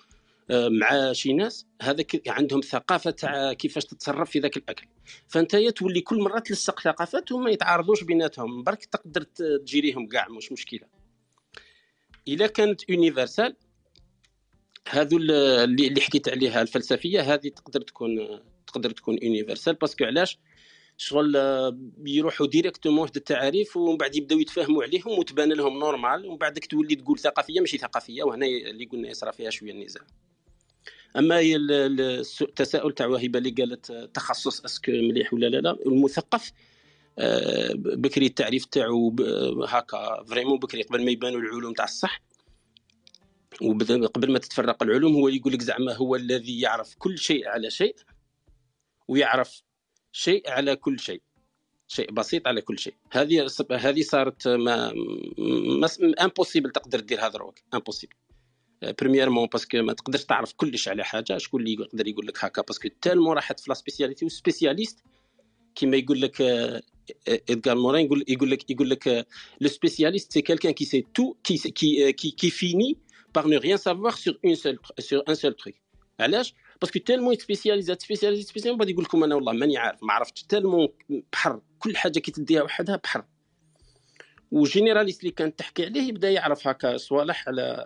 آه، 0.52 0.70
مع 0.70 1.14
شي 1.14 1.34
ناس 1.34 1.66
هذا 1.82 2.04
عندهم 2.28 2.62
ثقافة 2.62 3.12
تاع 3.12 3.54
كيفاش 3.54 3.86
تتصرف 3.86 4.30
في 4.30 4.40
ذاك 4.40 4.58
الأكل. 4.58 4.88
فأنت 5.28 5.56
تولي 5.56 6.02
كل 6.02 6.22
مرة 6.22 6.40
تلصق 6.40 6.80
ثقافات 6.80 7.32
وما 7.32 7.50
يتعارضوش 7.50 8.04
بيناتهم. 8.04 8.64
برك 8.64 8.86
تقدر 8.86 9.22
تجيريهم 9.22 10.08
كاع 10.08 10.28
مش 10.30 10.52
مشكلة. 10.52 10.88
اذا 12.28 12.48
كانت 12.48 12.90
يونيفرسال 12.90 13.56
هذو 14.90 15.18
اللي 15.18 16.02
حكيت 16.02 16.30
عليها 16.30 16.62
الفلسفية 16.62 17.34
هذه 17.34 17.48
تقدر 17.48 17.82
تكون 17.82 18.40
تقدر 18.68 18.90
تكون 18.90 19.18
universel 19.22 19.74
parce 19.74 19.94
que 19.94 20.06
علاش؟ 20.06 20.40
شغل 20.98 21.36
يروحوا 22.06 22.48
directement 22.48 23.00
واحد 23.00 23.16
التعاريف 23.16 23.78
ومن 23.78 23.98
بعد 23.98 24.16
يبداو 24.16 24.40
يتفاهموا 24.40 24.84
عليهم 24.84 25.20
وتبان 25.20 25.54
لهم 25.54 25.80
normal 25.80 26.26
ومن 26.26 26.38
بعدك 26.38 26.66
تولي 26.66 26.96
تقول 26.96 27.20
ثقافية 27.20 27.60
ماشي 27.60 27.78
ثقافية 27.78 28.24
وهنا 28.24 28.46
اللي 28.46 28.86
قلنا 28.86 29.10
يصرى 29.10 29.32
فيها 29.32 29.50
شوية 29.50 29.72
النزاع. 29.72 30.04
أما 31.18 31.40
التساؤل 32.42 32.92
تاع 32.92 33.08
وهيبة 33.08 33.40
اللي 33.40 33.50
قالت 33.50 33.92
تخصص 33.92 34.66
est-ce 34.66 34.83
que 34.83 34.92
مليح 34.92 35.34
ولا 35.34 35.46
لا 35.46 35.58
لا 35.58 35.78
المثقف 35.86 36.52
آه، 37.20 37.74
بكري 37.76 38.26
التعريف 38.26 38.66
تاعو 38.66 39.16
هكا 39.68 40.24
vraiment 40.24 40.60
بكري 40.60 40.84
قبل 40.84 41.06
ما 41.06 41.12
يبانوا 41.12 41.40
العلوم 41.40 41.74
تاع 41.74 41.86
الصح. 41.86 42.22
وقبل 43.62 44.32
ما 44.32 44.40
تتفرق 44.40 44.84
العلوم 44.84 45.14
هو 45.16 45.28
يقول 45.28 45.54
لك 45.54 45.62
زعما 45.62 45.94
هو 45.94 46.16
الذي 46.16 46.60
يعرف 46.60 46.96
كل 46.96 47.18
شيء 47.18 47.48
على 47.48 47.70
شيء 47.70 47.96
ويعرف 49.08 49.64
شيء 50.12 50.50
على 50.50 50.76
كل 50.76 51.00
شيء 51.00 51.22
شيء 51.88 52.12
بسيط 52.12 52.48
على 52.48 52.62
كل 52.62 52.80
شيء. 52.80 52.94
هذه 53.12 53.48
هذه 53.72 54.02
صارت 54.02 54.48
ما 54.48 54.94
impossible 56.22 56.72
تقدر 56.72 57.00
دير 57.00 57.26
هذا 57.26 57.38
روك 57.38 57.60
impossible 57.74 58.16
premièrement 59.02 59.48
parce 59.48 59.67
que 59.67 59.78
ما 59.78 59.94
تقدرش 59.94 60.24
تعرف 60.24 60.54
كلش 60.54 60.88
على 60.88 61.04
حاجة 61.04 61.38
شكون 61.38 61.62
اللي 61.62 61.74
يقدر 61.74 62.08
يقول 62.08 62.28
لك 62.28 62.46
هكا؟ 62.46 62.62
parce 62.62 62.79
que 62.79 62.90
tellement 63.02 63.36
راحت 63.36 63.60
في 63.60 63.66
la 63.70 63.74
spécialité 63.74 64.26
و 64.26 64.32
spécialiste 64.32 65.04
كيما 65.76 65.98
يقول 65.98 66.22
لك 66.22 66.42
ادغار 67.28 67.78
مورين 67.78 68.06
يقول 68.06 68.26
يقول 68.28 68.52
لك 68.52 68.70
يقول 68.70 68.90
لك 68.90 69.28
le 69.62 69.70
spécialiste 69.70 70.34
c'est 70.34 70.42
quelqu'un 70.42 70.72
qui 70.72 70.86
sait 70.86 71.06
tout 71.14 71.34
qui 71.44 71.58
qui 71.58 72.32
qui 72.32 72.50
finit 72.50 72.98
par 73.34 73.48
ne 73.48 73.58
rien 73.58 73.78
savoir 73.78 74.14
sur 74.24 74.34
une 74.44 74.56
seule 74.56 74.80
sur 75.00 75.24
un 75.28 75.36
seul 75.36 75.56
truc. 75.56 75.76
علاش 76.20 76.54
parce 76.82 76.93
que 76.93 77.00
tellement 77.00 77.36
spécialisa 77.36 77.98
spécialisa 78.00 78.42
spécialisa 78.42 78.78
بعد 78.78 78.90
يقول 78.90 79.04
لكم 79.04 79.24
أنا 79.24 79.36
والله 79.36 79.54
ماني 79.54 79.78
عارف 79.78 80.04
ما 80.04 80.14
عرفتش. 80.14 80.44
tellement 80.44 80.88
بحر 81.34 81.62
كل 81.80 81.98
حاجة 81.98 82.20
كي 82.20 82.32
تديها 82.32 82.64
وحدها 82.64 82.96
بحر. 82.96 83.26
و 84.52 84.58
généraliste 84.58 85.20
اللي 85.20 85.32
كانت 85.32 85.60
تحكي 85.60 85.86
عليه 85.86 86.02
يبدأ 86.02 86.30
يعرف 86.30 86.68
هكا 86.68 86.98
صوالح 86.98 87.48
على 87.48 87.86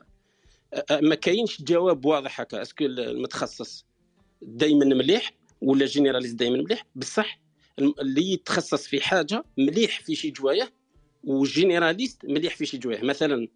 ما 1.01 1.15
كاينش 1.15 1.61
جواب 1.61 2.05
واضح 2.05 2.41
هكا. 2.41 2.61
est-ce 2.61 2.77
que 2.77 2.85
المتخصص 2.85 3.85
دائما 4.41 4.85
مليح 4.85 5.31
ولا 5.61 5.85
généraliste 5.85 6.35
دائما 6.35 6.57
مليح؟ 6.57 6.85
بصح 6.95 7.39
اللي 7.79 8.33
يتخصص 8.33 8.87
في 8.87 9.01
حاجة 9.01 9.43
مليح 9.57 9.99
في 9.99 10.15
شي 10.15 10.31
جوايه 10.31 10.73
و 11.23 11.32
généraliste 11.32 12.25
مليح 12.25 12.55
في 12.55 12.65
شي 12.65 12.77
جوايه 12.77 13.03
مثلا 13.03 13.47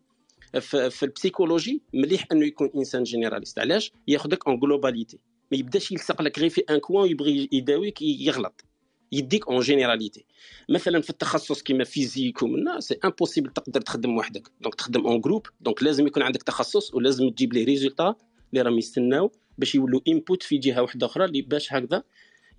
في, 0.60 0.90
في 0.90 1.04
ال 1.04 1.10
psychologie 1.10 1.82
مليح 1.94 2.28
أنه 2.32 2.46
يكون 2.46 2.72
إنسان 2.76 3.04
généraliste 3.04 3.60
علاش؟ 3.60 3.92
ياخذك 4.08 4.48
en 4.48 4.60
globalité 4.60 5.20
ما 5.52 5.58
يبداش 5.58 5.92
يلصق 5.92 6.22
لك 6.22 6.40
غير 6.40 6.50
في 6.50 6.62
un 6.70 6.78
coin 6.78 7.04
ويبغي 7.04 7.50
يداويك 7.52 8.02
يغلط. 8.02 8.66
يديك 9.12 9.48
en 9.48 9.60
généralité 9.60 10.26
مثلا 10.70 11.02
في 11.02 11.10
التخصص 11.10 11.62
كيما 11.62 11.84
physique 11.84 12.44
ومنا 12.44 12.80
c'est 12.80 13.00
impossible 13.06 13.50
تقدر 13.50 13.82
تخدم 13.82 14.18
وحدك. 14.18 14.48
donc 14.62 14.76
تخدم 14.76 15.08
en 15.08 15.22
groupe 15.22 15.48
donc 15.62 15.84
لازم 15.84 16.08
يكون 16.08 16.24
عندك 16.24 16.44
تخصص 16.44 16.94
ولازم 16.94 17.30
تجيب 17.30 17.54
les 17.54 17.64
résultats 17.64 18.16
اللي 18.54 18.62
راهم 18.62 18.78
يستناو 18.78 19.32
باش 19.58 19.76
يولوا 19.76 20.02
input 20.08 20.44
في 20.44 20.58
جهة 20.58 20.82
واحدة 20.82 21.06
أخرى 21.06 21.26
اللي 21.26 21.42
باش 21.42 21.74
هكذا 21.74 22.04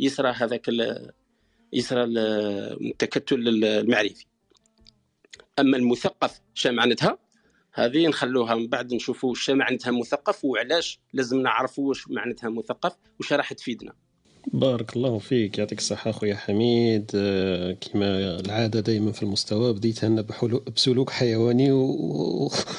يصرى 0.01 0.31
هذاك 0.31 0.71
يصرى 1.73 2.05
التكتل 2.05 3.65
المعرفي. 3.65 4.27
أما 5.59 5.77
المثقف 5.77 6.41
شا 6.55 6.69
معناتها؟ 6.69 7.19
هذه 7.73 8.09
نخلوها 8.09 8.55
من 8.55 8.69
بعد 8.69 8.95
نشوفوا 8.95 9.31
واش 9.31 9.51
معناتها 9.51 9.91
مثقف 9.91 10.45
وعلاش 10.45 11.01
لازم 11.13 11.41
نعرفوا 11.41 11.89
واش 11.89 12.09
معناتها 12.09 12.51
مثقف 12.51 12.93
واش 13.21 13.33
راح 13.33 13.53
تفيدنا. 13.53 13.93
بارك 14.53 14.97
الله 14.97 15.19
فيك. 15.19 15.59
يعطيك 15.59 15.79
الصحة 15.79 16.11
أخويا 16.11 16.35
حميد. 16.35 17.11
آه، 17.15 17.73
كما 17.73 18.41
العادة 18.41 18.81
دائما 18.81 19.13
في 19.13 19.23
المستوى 19.23 19.73
بديتها 19.73 20.09
لنا 20.09 20.25
بسلوك 20.77 21.11
حيواني 21.11 21.73
ولخصتها 21.73 22.79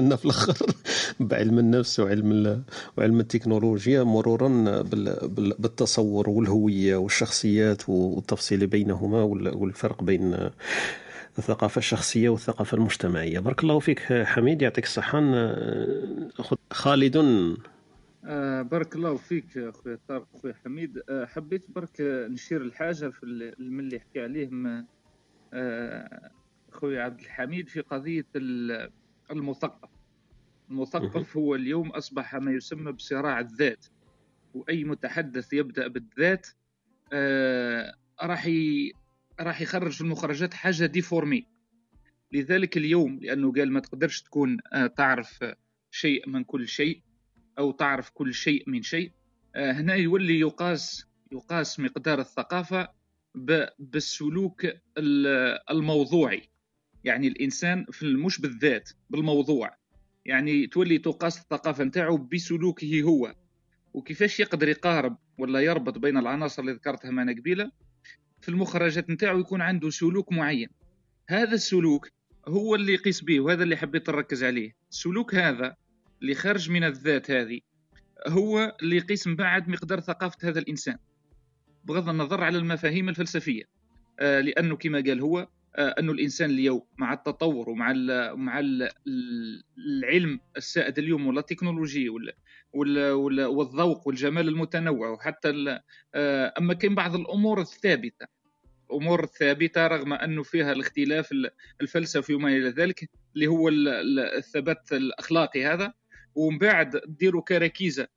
لنا 0.00 0.16
في 0.16 0.24
الآخر. 0.24 0.56
بعلم 1.20 1.58
النفس 1.58 2.00
وعلم 2.00 2.62
وعلم 2.98 3.20
التكنولوجيا 3.20 4.02
مرورا 4.02 4.82
بالتصور 5.58 6.30
والهوية 6.30 6.96
والشخصيات 6.96 7.88
والتفصيل 7.88 8.66
بينهما 8.66 9.22
والفرق 9.22 10.02
بين 10.02 10.50
الثقافة 11.38 11.78
الشخصية 11.78 12.28
والثقافة 12.28 12.76
المجتمعية. 12.76 13.38
بارك 13.38 13.62
الله 13.62 13.78
فيك 13.78 14.00
حميد 14.12 14.62
يعطيك 14.62 14.84
الصحة. 14.84 15.20
خالد. 16.70 17.16
آه 18.24 18.62
بارك 18.62 18.96
الله 18.96 19.16
فيك 19.16 19.58
أخويا 19.58 19.98
طارق 20.08 20.26
أخويا 20.34 20.54
حميد. 20.64 21.02
آه 21.08 21.24
حبيت 21.26 21.70
برك 21.70 21.96
نشير 22.00 22.62
الحاجة 22.62 23.08
في 23.08 23.54
من 23.58 23.80
اللي 23.80 24.00
حكي 24.00 24.20
عليه 24.20 24.50
آه 25.54 26.30
أخويا 26.72 27.02
عبد 27.02 27.20
الحميد 27.20 27.68
في 27.68 27.80
قضية 27.80 28.26
المثقف. 29.30 29.88
المثقف 30.70 31.36
هو 31.36 31.54
اليوم 31.54 31.90
أصبح 31.90 32.34
ما 32.34 32.52
يسمى 32.52 32.92
بصراع 32.92 33.40
الذات 33.40 33.86
وأي 34.54 34.84
متحدث 34.84 35.52
يبدأ 35.52 35.88
بالذات 35.88 36.46
آه 37.12 37.94
راح 38.22 38.50
راح 39.42 39.60
يخرج 39.60 39.92
في 39.92 40.00
المخرجات 40.00 40.54
حاجة 40.54 40.86
ديفورمي. 40.86 41.46
لذلك 42.32 42.76
اليوم 42.76 43.18
لأنه 43.22 43.52
قال 43.52 43.72
ما 43.72 43.80
تقدرش 43.80 44.22
تكون 44.22 44.58
آه، 44.72 44.86
تعرف 44.86 45.44
شيء 45.90 46.28
من 46.28 46.44
كل 46.44 46.68
شيء 46.68 47.02
أو 47.58 47.72
تعرف 47.72 48.10
كل 48.10 48.34
شيء 48.34 48.64
من 48.70 48.82
شيء. 48.82 49.12
آه، 49.54 49.72
هنا 49.72 49.94
يولي 49.94 50.40
يقاس 50.40 51.06
يقاس 51.32 51.80
مقدار 51.80 52.20
الثقافة 52.20 52.88
بالسلوك 53.78 54.66
الموضوعي. 55.70 56.42
يعني 57.04 57.28
الإنسان 57.28 57.86
في 57.90 58.06
مش 58.06 58.40
بالذات 58.40 58.90
بالموضوع. 59.10 59.76
يعني 60.24 60.66
تولي 60.66 60.98
تقاس 60.98 61.38
الثقافة 61.38 61.84
نتاعو 61.84 62.16
بسلوكه 62.16 63.02
هو. 63.02 63.34
وكيفاش 63.94 64.40
يقدر 64.40 64.68
يقارب 64.68 65.16
ولا 65.38 65.60
يربط 65.60 65.98
بين 65.98 66.16
العناصر 66.16 66.62
اللي 66.62 66.72
ذكرتها 66.72 67.10
معنا 67.10 67.32
قبيلة 67.32 67.70
في 68.42 68.48
المخرجات 68.48 69.10
نتاعو 69.10 69.38
يكون 69.38 69.60
عنده 69.60 69.90
سلوك 69.90 70.32
معين. 70.32 70.68
هذا 71.28 71.54
السلوك 71.54 72.08
هو 72.48 72.74
اللي 72.74 72.92
يقيس 72.92 73.20
به 73.24 73.40
وهذا 73.40 73.62
اللي 73.62 73.76
حبيت 73.76 74.10
نركز 74.10 74.44
عليه. 74.44 74.72
السلوك 74.90 75.34
هذا 75.34 75.76
اللي 76.22 76.34
خارج 76.34 76.70
من 76.70 76.84
الذات 76.84 77.30
هذه 77.30 77.60
هو 78.28 78.76
اللي 78.82 78.96
يقيس 78.96 79.26
من 79.26 79.36
بعد 79.36 79.68
مقدار 79.68 80.00
ثقافة 80.00 80.48
هذا 80.48 80.58
الإنسان. 80.58 80.96
بغض 81.84 82.08
النظر 82.08 82.44
على 82.44 82.58
المفاهيم 82.58 83.08
الفلسفية. 83.08 83.64
آه 84.20 84.40
لأنه 84.40 84.76
كما 84.76 85.00
قال 85.00 85.20
هو 85.20 85.48
آه 85.76 85.94
أنه 85.98 86.12
الإنسان 86.12 86.50
اليوم 86.50 86.82
مع 86.98 87.12
التطور 87.12 87.70
ومع 87.70 87.90
ال 87.90 88.36
مع 88.38 88.58
ال 88.58 88.88
العلم 89.78 90.40
السائد 90.56 90.98
اليوم 90.98 91.26
ولا 91.26 91.40
التكنولوجيا 91.40 92.10
ولا 92.10 92.34
والذوق 92.74 94.06
والجمال 94.06 94.48
المتنوع. 94.48 95.08
وحتى 95.08 95.80
آه 96.14 96.54
أما 96.58 96.74
كاين 96.74 96.94
بعض 96.94 97.14
الأمور 97.14 97.60
الثابتة. 97.60 98.26
الأمور 98.90 99.24
الثابته 99.24 99.86
رغم 99.86 100.12
انه 100.12 100.42
فيها 100.42 100.72
الاختلاف 100.72 101.34
الفلسفي 101.80 102.34
وما 102.34 102.48
إلى 102.48 102.68
ذلك 102.68 103.10
اللي 103.34 103.46
هو 103.46 103.68
الثبات 103.68 104.92
الأخلاقي 104.92 105.64
هذا. 105.64 105.92
ومن 106.34 106.58
بعد 106.58 107.00
ديروا 107.06 107.42
كركيزه 107.42 108.08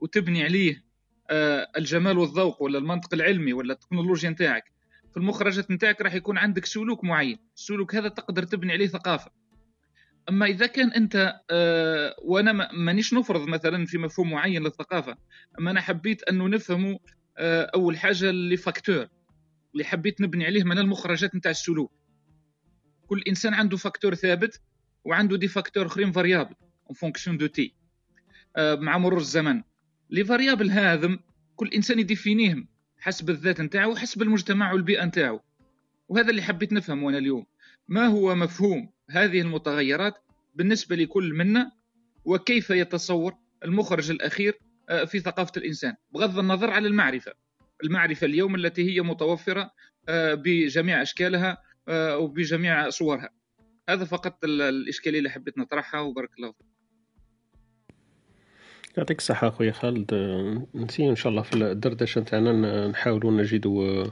وتبني 0.00 0.44
عليه 0.44 0.84
آه، 1.30 1.68
الجمال 1.76 2.18
والذوق 2.18 2.62
ولا 2.62 2.78
المنطق 2.78 3.14
العلمي 3.14 3.52
ولا 3.52 3.72
التكنولوجيا 3.72 4.30
نتاعك. 4.30 4.64
في 5.10 5.16
المخرجات 5.16 5.70
نتاعك 5.70 6.00
راح 6.00 6.14
يكون 6.14 6.38
عندك 6.38 6.64
سلوك 6.64 7.04
معين. 7.04 7.38
السلوك 7.56 7.94
هذا 7.94 8.08
تقدر 8.08 8.42
تبني 8.42 8.72
عليه 8.72 8.86
ثقافة. 8.86 9.30
أما 10.28 10.46
إذا 10.46 10.66
كان 10.66 10.92
أنت 10.92 11.40
آه، 11.50 12.14
وأنا 12.22 12.72
مانيش 12.72 13.14
نفرض 13.14 13.48
مثلا 13.48 13.86
في 13.86 13.98
مفهوم 13.98 14.30
معين 14.30 14.62
للثقافة 14.62 15.16
أما 15.58 15.70
أنا 15.70 15.80
حبيت 15.80 16.22
أنه 16.22 16.48
نفهموا 16.48 16.98
آه، 17.38 17.70
أول 17.74 17.98
حاجة 17.98 18.30
les 18.30 18.56
facteurs 18.56 19.08
اللي 19.72 19.84
حبيت 19.84 20.20
نبني 20.20 20.46
عليه 20.46 20.64
من 20.64 20.78
المخرجات 20.78 21.34
نتاع 21.34 21.50
السلوك. 21.50 21.92
كل 23.06 23.22
إنسان 23.28 23.54
عنده 23.54 23.76
facteur 23.76 24.14
ثابت 24.14 24.60
وعنده 25.04 25.36
des 25.36 25.48
facteurs 25.48 25.86
أخرين 25.86 26.12
variables 26.12 26.54
en 26.86 26.94
fonction 26.94 27.36
de 27.36 27.46
t 27.46 27.74
مع 28.58 28.98
مرور 28.98 29.18
الزمن. 29.20 29.62
les 30.10 30.24
variables 30.24 30.70
هذم 30.70 31.18
كل 31.56 31.68
إنسان 31.68 31.98
ي 31.98 32.05
définir 32.05 32.54
هم 32.54 32.68
حسب 32.98 33.30
الذات 33.30 33.60
نتاعو 33.60 33.92
وحسب 33.92 34.22
المجتمع 34.22 34.72
والبيئة 34.72 35.04
نتاعو. 35.04 35.40
وهذا 36.08 36.30
اللي 36.30 36.42
حبيت 36.42 36.72
نفهمه 36.72 37.08
أنا 37.08 37.18
اليوم. 37.18 37.46
ما 37.88 38.06
هو 38.06 38.34
مفهوم 38.34 38.91
هذه 39.10 39.40
المتغيرات 39.40 40.14
بالنسبة 40.54 40.96
لكل 40.96 41.34
منا 41.34 41.72
وكيف 42.24 42.70
يتصور 42.70 43.34
المخرج 43.64 44.10
الأخير 44.10 44.58
آه، 44.88 45.04
في 45.04 45.18
ثقافة 45.20 45.52
الإنسان. 45.56 45.94
بغض 46.14 46.38
النظر 46.38 46.70
على 46.70 46.88
المعرفة. 46.88 47.32
المعرفة 47.84 48.26
اليوم 48.26 48.54
التي 48.54 48.90
هي 48.90 49.00
متوفرة 49.00 49.70
آه، 50.08 50.34
بجميع 50.34 51.02
أشكالها 51.02 51.62
آه، 51.88 52.18
وبجميع 52.18 52.90
صورها. 52.90 53.30
هذا 53.88 54.04
فقط 54.04 54.44
الإشكالية 54.44 55.18
اللي 55.18 55.30
حبيت 55.30 55.58
نطرحها 55.58 56.00
وبارك 56.00 56.30
الله 56.38 56.52
فيك. 56.52 56.71
يعطيك 58.96 59.18
الصحة 59.18 59.48
أخويا 59.48 59.72
خالد. 59.72 60.14
نسي 60.74 61.08
إن 61.08 61.16
شاء 61.16 61.30
الله 61.30 61.42
في 61.42 61.56
الدردشة 61.56 62.20
نتاعنا 62.20 62.88
نحاولوا 62.88 63.32
نجدوا 63.32 64.04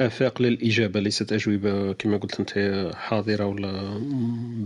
آفاق 0.00 0.42
للإجابة 0.42 1.00
ليست 1.00 1.32
أجوبة 1.32 1.92
كما 1.92 2.16
قلت 2.16 2.40
أنت 2.40 2.90
حاضرة 2.94 3.46
ولا 3.46 4.00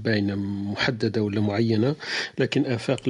باينة 0.04 0.34
محددة 0.72 1.22
ولا 1.22 1.40
معينة 1.40 1.94
لكن 2.38 2.66
آفاق 2.66 3.00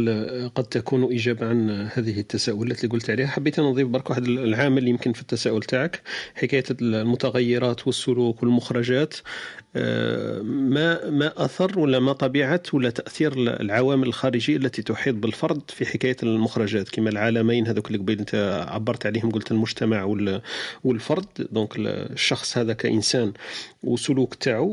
قد 0.54 0.64
تكون 0.64 1.12
إجابة 1.14 1.46
عن 1.48 1.70
هذه 1.94 2.20
التساؤلات 2.20 2.84
اللي 2.84 2.92
قلت 2.92 3.10
عليها. 3.10 3.26
حبيت 3.26 3.60
نضيف 3.60 3.88
برك 3.88 4.10
واحد 4.10 4.24
العامل 4.24 4.88
يمكن 4.88 5.12
في 5.12 5.20
التساؤل 5.22 5.62
تاعك 5.62 6.02
حكاية 6.34 6.64
المتغيرات 6.82 7.86
والسلوك 7.86 8.42
والمخرجات. 8.42 9.14
ما 9.74 11.10
ما 11.10 11.32
أثر 11.44 11.78
ولا 11.78 11.98
ما 11.98 12.12
طبيعة 12.12 12.62
ولا 12.72 12.90
تأثير 12.90 13.32
العوامل 13.36 14.08
الخارجية 14.08 14.56
التي 14.56 14.82
تحيط 14.82 15.14
بالفرد 15.14 15.60
في 15.68 15.86
حكاية 15.86 16.16
المخرجات؟ 16.22 16.88
كما 16.88 17.10
العالمين 17.10 17.66
هذوك 17.66 17.86
اللي 17.86 17.98
قبيل 17.98 18.18
أنت 18.18 18.64
عبرت 18.68 19.06
عليهم 19.06 19.30
قلت 19.30 19.50
المجتمع 19.50 20.04
والفرد. 20.84 21.26
donc 21.52 21.70
الشخص 21.76 22.58
هذا 22.58 22.72
كإنسان 22.72 23.32
وسلوك 23.82 24.34
تاعو 24.34 24.68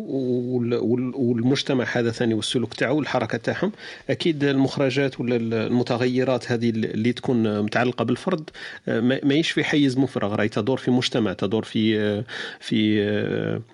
والمجتمع 1.16 1.86
هذا 1.94 2.12
ثاني 2.12 2.34
والسلوك 2.34 2.74
تاعو 2.74 2.98
والحركة 2.98 3.38
تاعهم 3.38 3.72
أكيد 4.10 4.44
المخرجات 4.44 5.20
ولا 5.20 5.36
المتغيرات 5.36 6.52
هذه 6.52 6.70
اللي 6.70 7.14
تكون 7.14 7.62
متعلقة 7.62 8.06
بالفرد 8.06 8.50
ما 8.88 9.34
يشفي 9.34 9.64
حيز 9.64 9.98
مفرغ. 9.98 10.36
راهي 10.36 10.50
تدور 10.50 10.78
في 10.78 10.92
مجتمع 10.92 11.34
تدور 11.34 11.64
في 11.64 12.24
في 12.60 13.68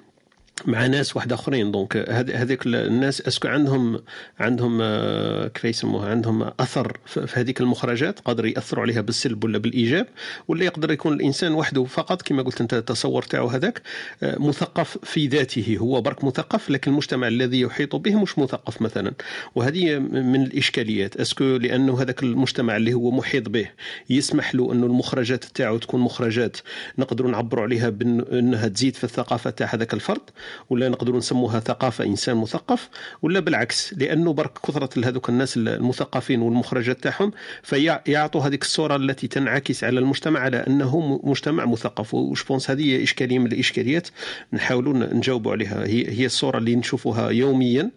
مع 0.65 0.87
ناس 0.87 1.15
واحد 1.15 1.33
آخرين. 1.33 1.71
donc 1.71 1.97
هذيك 2.11 2.65
الناس 2.65 3.21
est-ce 3.21 3.39
que 3.39 3.47
عندهم 3.47 4.01
عندهم 4.39 4.79
آه، 4.81 5.47
كيف 5.47 5.65
يسموها؟ 5.65 6.09
عندهم 6.09 6.51
أثر 6.59 6.97
في 7.05 7.39
هذيك 7.39 7.61
المخرجات 7.61 8.19
قادر 8.19 8.45
يأثروا 8.45 8.83
عليها 8.83 9.01
بالسلب 9.01 9.43
ولا 9.43 9.57
بالإيجاب 9.57 10.07
ولا 10.47 10.65
يقدر 10.65 10.91
يكون 10.91 11.13
الإنسان 11.13 11.53
وحده 11.53 11.83
فقط 11.83 12.21
كما 12.21 12.43
قلت 12.43 12.61
أنت 12.61 12.73
التصور 12.73 13.23
تاعو 13.23 13.47
هذاك 13.47 13.81
آه، 14.23 14.39
مثقف 14.39 14.97
في 15.03 15.27
ذاته. 15.27 15.77
هو 15.79 16.01
برك 16.01 16.23
مثقف 16.23 16.69
لكن 16.69 16.91
المجتمع 16.91 17.27
الذي 17.27 17.61
يحيط 17.61 17.95
به 17.95 18.15
مش 18.15 18.39
مثقف 18.39 18.81
مثلا. 18.81 19.13
وهذه 19.55 19.99
من 19.99 20.43
الإشكاليات. 20.43 21.17
أسكو 21.17 21.43
لأنه 21.43 22.01
هذاك 22.01 22.23
المجتمع 22.23 22.77
اللي 22.77 22.93
هو 22.93 23.11
محيط 23.11 23.49
به 23.49 23.69
يسمح 24.09 24.55
له 24.55 24.73
أنه 24.73 24.85
المخرجات 24.85 25.43
تاعو 25.43 25.77
تكون 25.77 26.01
مخرجات 26.01 26.57
نقدروا 26.97 27.31
نعبروا 27.31 27.63
عليها 27.63 27.89
بأنها 27.89 28.67
تزيد 28.67 28.95
في 28.95 29.03
الثقافة 29.03 29.49
تاع 29.49 29.67
هذاك 29.73 29.93
الفرد. 29.93 30.21
ولا 30.69 30.89
نقدروا 30.89 31.17
نسموها 31.17 31.59
ثقافة 31.59 32.05
إنسان 32.05 32.37
مثقف 32.37 32.89
ولا 33.21 33.39
بالعكس 33.39 33.93
لأنه 33.93 34.33
برك 34.33 34.57
كثرة 34.67 35.07
هذوك 35.07 35.29
الناس 35.29 35.57
المثقفين 35.57 36.41
والمخرجات 36.41 37.03
تاعهم 37.03 37.31
فيعطوا 37.63 38.41
هذيك 38.41 38.61
الصورة 38.61 38.95
التي 38.95 39.27
تنعكس 39.27 39.83
على 39.83 39.99
المجتمع 39.99 40.39
على 40.39 40.57
أنه 40.57 41.21
مجتمع 41.23 41.65
مثقف. 41.65 42.13
وش 42.13 42.43
بونس؟ 42.43 42.71
هذه 42.71 43.03
إشكالية 43.03 43.39
من 43.39 43.51
الإشكاليات 43.51 44.07
نحاولوا 44.53 44.93
نجاوبوا 44.93 45.51
عليها. 45.51 45.85
هي 45.85 46.19
هي 46.19 46.25
الصورة 46.25 46.57
اللي 46.57 46.75
نشوفوها 46.75 47.29
يوميا 47.29 47.91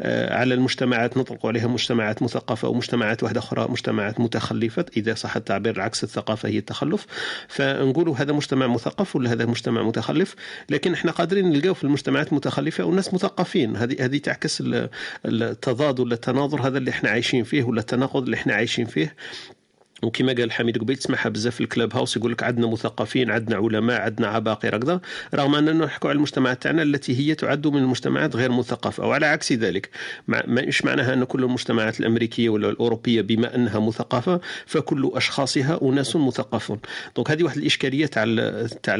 آه، 0.00 0.34
على 0.34 0.54
المجتمعات 0.54 1.16
نطلق 1.16 1.46
عليها 1.46 1.66
مجتمعات 1.66 2.22
مثقفة 2.22 2.68
ومجتمعات 2.68 3.22
واحدة 3.22 3.40
أخرى 3.40 3.66
مجتمعات 3.70 4.20
متخلفة. 4.20 4.84
إذا 4.96 5.14
صح 5.14 5.36
التعبير 5.36 5.80
عكس 5.80 6.04
الثقافة 6.04 6.48
هي 6.48 6.58
التخلف. 6.58 7.06
فنقولوا 7.48 8.16
هذا 8.16 8.32
مجتمع 8.32 8.66
مثقف 8.66 9.16
ولا 9.16 9.32
هذا 9.32 9.46
مجتمع 9.46 9.82
متخلف 9.82 10.34
لكن 10.70 10.92
إحنا 10.92 11.10
قادرين 11.10 11.50
نلقاو 11.50 11.74
في 11.74 11.84
المجتمعات 11.90 12.32
متخلفة 12.32 12.84
وناس 12.84 13.14
مثقفين. 13.14 13.76
هذه 13.76 14.04
هذه 14.04 14.18
تعكس 14.18 14.62
التضاد 15.24 16.00
ولا 16.00 16.14
التناظر 16.14 16.66
هذا 16.66 16.78
اللي 16.78 16.90
إحنا 16.90 17.10
عايشين 17.10 17.44
فيه 17.44 17.62
ولا 17.64 17.80
التناقض 17.80 18.22
اللي 18.22 18.36
إحنا 18.36 18.54
عايشين 18.54 18.86
فيه. 18.86 19.14
وكما 20.02 20.32
قال 20.32 20.52
حميد 20.52 20.78
قبيل 20.78 20.96
تسمعها 20.96 21.28
بزاف 21.28 21.54
في 21.54 21.60
الكلاب 21.60 21.94
هاوس 21.94 22.16
يقول 22.16 22.32
لك 22.32 22.42
عندنا 22.42 22.66
مثقفين 22.66 23.30
عندنا 23.30 23.56
علماء 23.56 24.00
عندنا 24.00 24.26
عباقرة 24.26 24.78
كذا. 24.78 25.00
رغم 25.34 25.54
أننا 25.54 25.84
نحكوا 25.84 26.10
على 26.10 26.16
المجتمعات 26.16 26.62
تاعنا 26.62 26.82
التي 26.82 27.18
هي 27.18 27.34
تعد 27.34 27.66
من 27.66 27.76
المجتمعات 27.82 28.36
غير 28.36 28.52
مثقفة 28.52 29.04
أو 29.04 29.12
على 29.12 29.26
عكس 29.26 29.52
ذلك 29.52 29.90
مش 30.28 30.84
معناها 30.84 31.14
أن 31.14 31.24
كل 31.24 31.44
المجتمعات 31.44 32.00
الأمريكية 32.00 32.48
ولا 32.48 32.68
الأوروبية 32.68 33.20
بما 33.20 33.54
أنها 33.54 33.80
مثقفة 33.80 34.40
فكل 34.66 35.10
أشخاصها 35.14 35.80
أناس 35.82 36.16
مثقفون. 36.16 36.78
دونك 37.16 37.30
هذه 37.30 37.44
واحد 37.44 37.56
الإشكالية 37.56 38.06
تاع 38.06 38.24
تاع 38.82 38.96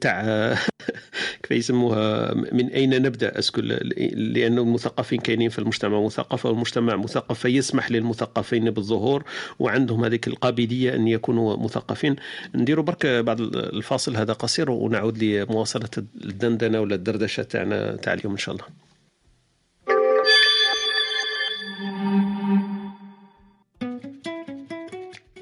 تاع 0.00 0.56
كيف 1.42 1.50
يسموها 1.50 2.34
من 2.34 2.68
أين 2.68 3.02
نبدأ؟ 3.02 3.38
أسكو 3.38 3.60
لأنه 3.60 4.62
المثقفين 4.62 5.20
كاينين 5.20 5.48
في 5.48 5.58
المجتمع 5.58 6.00
مثقف 6.00 6.46
والمجتمع 6.46 6.96
مثقف 6.96 7.38
فيسمح 7.38 7.90
للمثقفين 7.90 8.70
بالظهور 8.70 9.24
وعندهم 9.58 10.04
هذيك 10.04 10.28
القابليه 10.28 10.94
أن 10.94 11.08
يكونوا 11.08 11.56
مثقفين. 11.56 12.16
نديروا 12.54 12.84
برك 12.84 13.06
بعد 13.06 13.40
الفاصل 13.40 14.16
هذا 14.16 14.32
قصير 14.32 14.70
ونعود 14.70 15.24
لمواصلة 15.24 15.90
الدندنة 16.24 16.80
ولا 16.80 16.94
الدردشة 16.94 17.42
تاعنا 17.42 17.96
تاع 17.96 18.12
اليوم 18.12 18.32
إن 18.32 18.38
شاء 18.38 18.54
الله. 18.54 18.66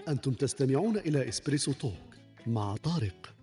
أنتم 0.09 0.33
تستمعون 0.33 0.97
إلى 0.97 1.29
إسبريسو 1.29 1.73
توك 1.73 1.93
مع 2.47 2.77
طارق. 2.77 3.35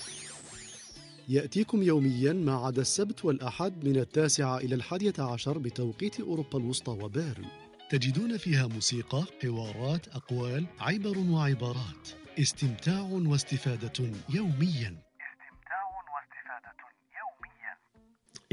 يأتيكم 1.29 1.83
يوميا 1.83 2.33
ما 2.33 2.55
عدا 2.55 2.81
السبت 2.81 3.25
والأحد 3.25 3.85
من 3.85 3.97
التاسعة 3.97 4.57
إلى 4.57 4.75
الحادية 4.75 5.13
عشر 5.19 5.57
بتوقيت 5.57 6.19
أوروبا 6.19 6.59
الوسطى 6.59 6.91
وبيرن. 6.91 7.45
تجدون 7.89 8.37
فيها 8.37 8.67
موسيقى 8.67 9.23
حوارات 9.43 10.07
أقوال 10.07 10.65
عبر 10.79 11.17
وعبارات. 11.17 12.09
استمتاع 12.39 13.01
واستفادة 13.01 14.11
يوميا. 14.29 15.04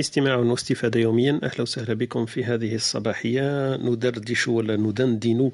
استماع 0.01 0.37
واستفادة 0.37 1.01
يوميا. 1.01 1.41
أهلا 1.43 1.63
وسهلا 1.63 1.95
بكم 1.95 2.27
في 2.27 2.45
هذه 2.45 2.75
الصباحية. 2.75 3.77
ندردش 3.77 4.49
ولا 4.49 4.77
ندندن 4.77 5.51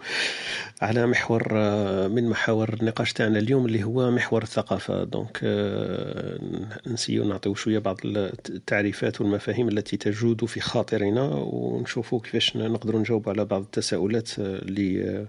على 0.82 1.07
محور 1.07 1.49
آه، 1.53 2.09
من 2.09 2.28
محاور 2.28 2.76
النقاش 2.80 3.12
تاعنا 3.12 3.39
اليوم 3.39 3.66
اللي 3.66 3.84
هو 3.84 4.11
محور 4.11 4.43
الثقافة. 4.43 5.05
donc 5.04 5.40
آه، 5.43 6.39
نسيو 6.86 7.24
نعطيو 7.24 7.55
شوية 7.55 7.78
بعض 7.78 8.01
التعريفات 8.05 9.20
والمفاهيم 9.20 9.68
التي 9.68 9.97
تجود 9.97 10.45
في 10.45 10.61
خاطرنا 10.61 11.22
ونشوفوا 11.34 12.20
كيفاش 12.20 12.57
نقدروا 12.57 13.01
نجاوب 13.01 13.28
على 13.28 13.45
بعض 13.45 13.62
التساؤلات 13.62 14.39
اللي 14.39 15.26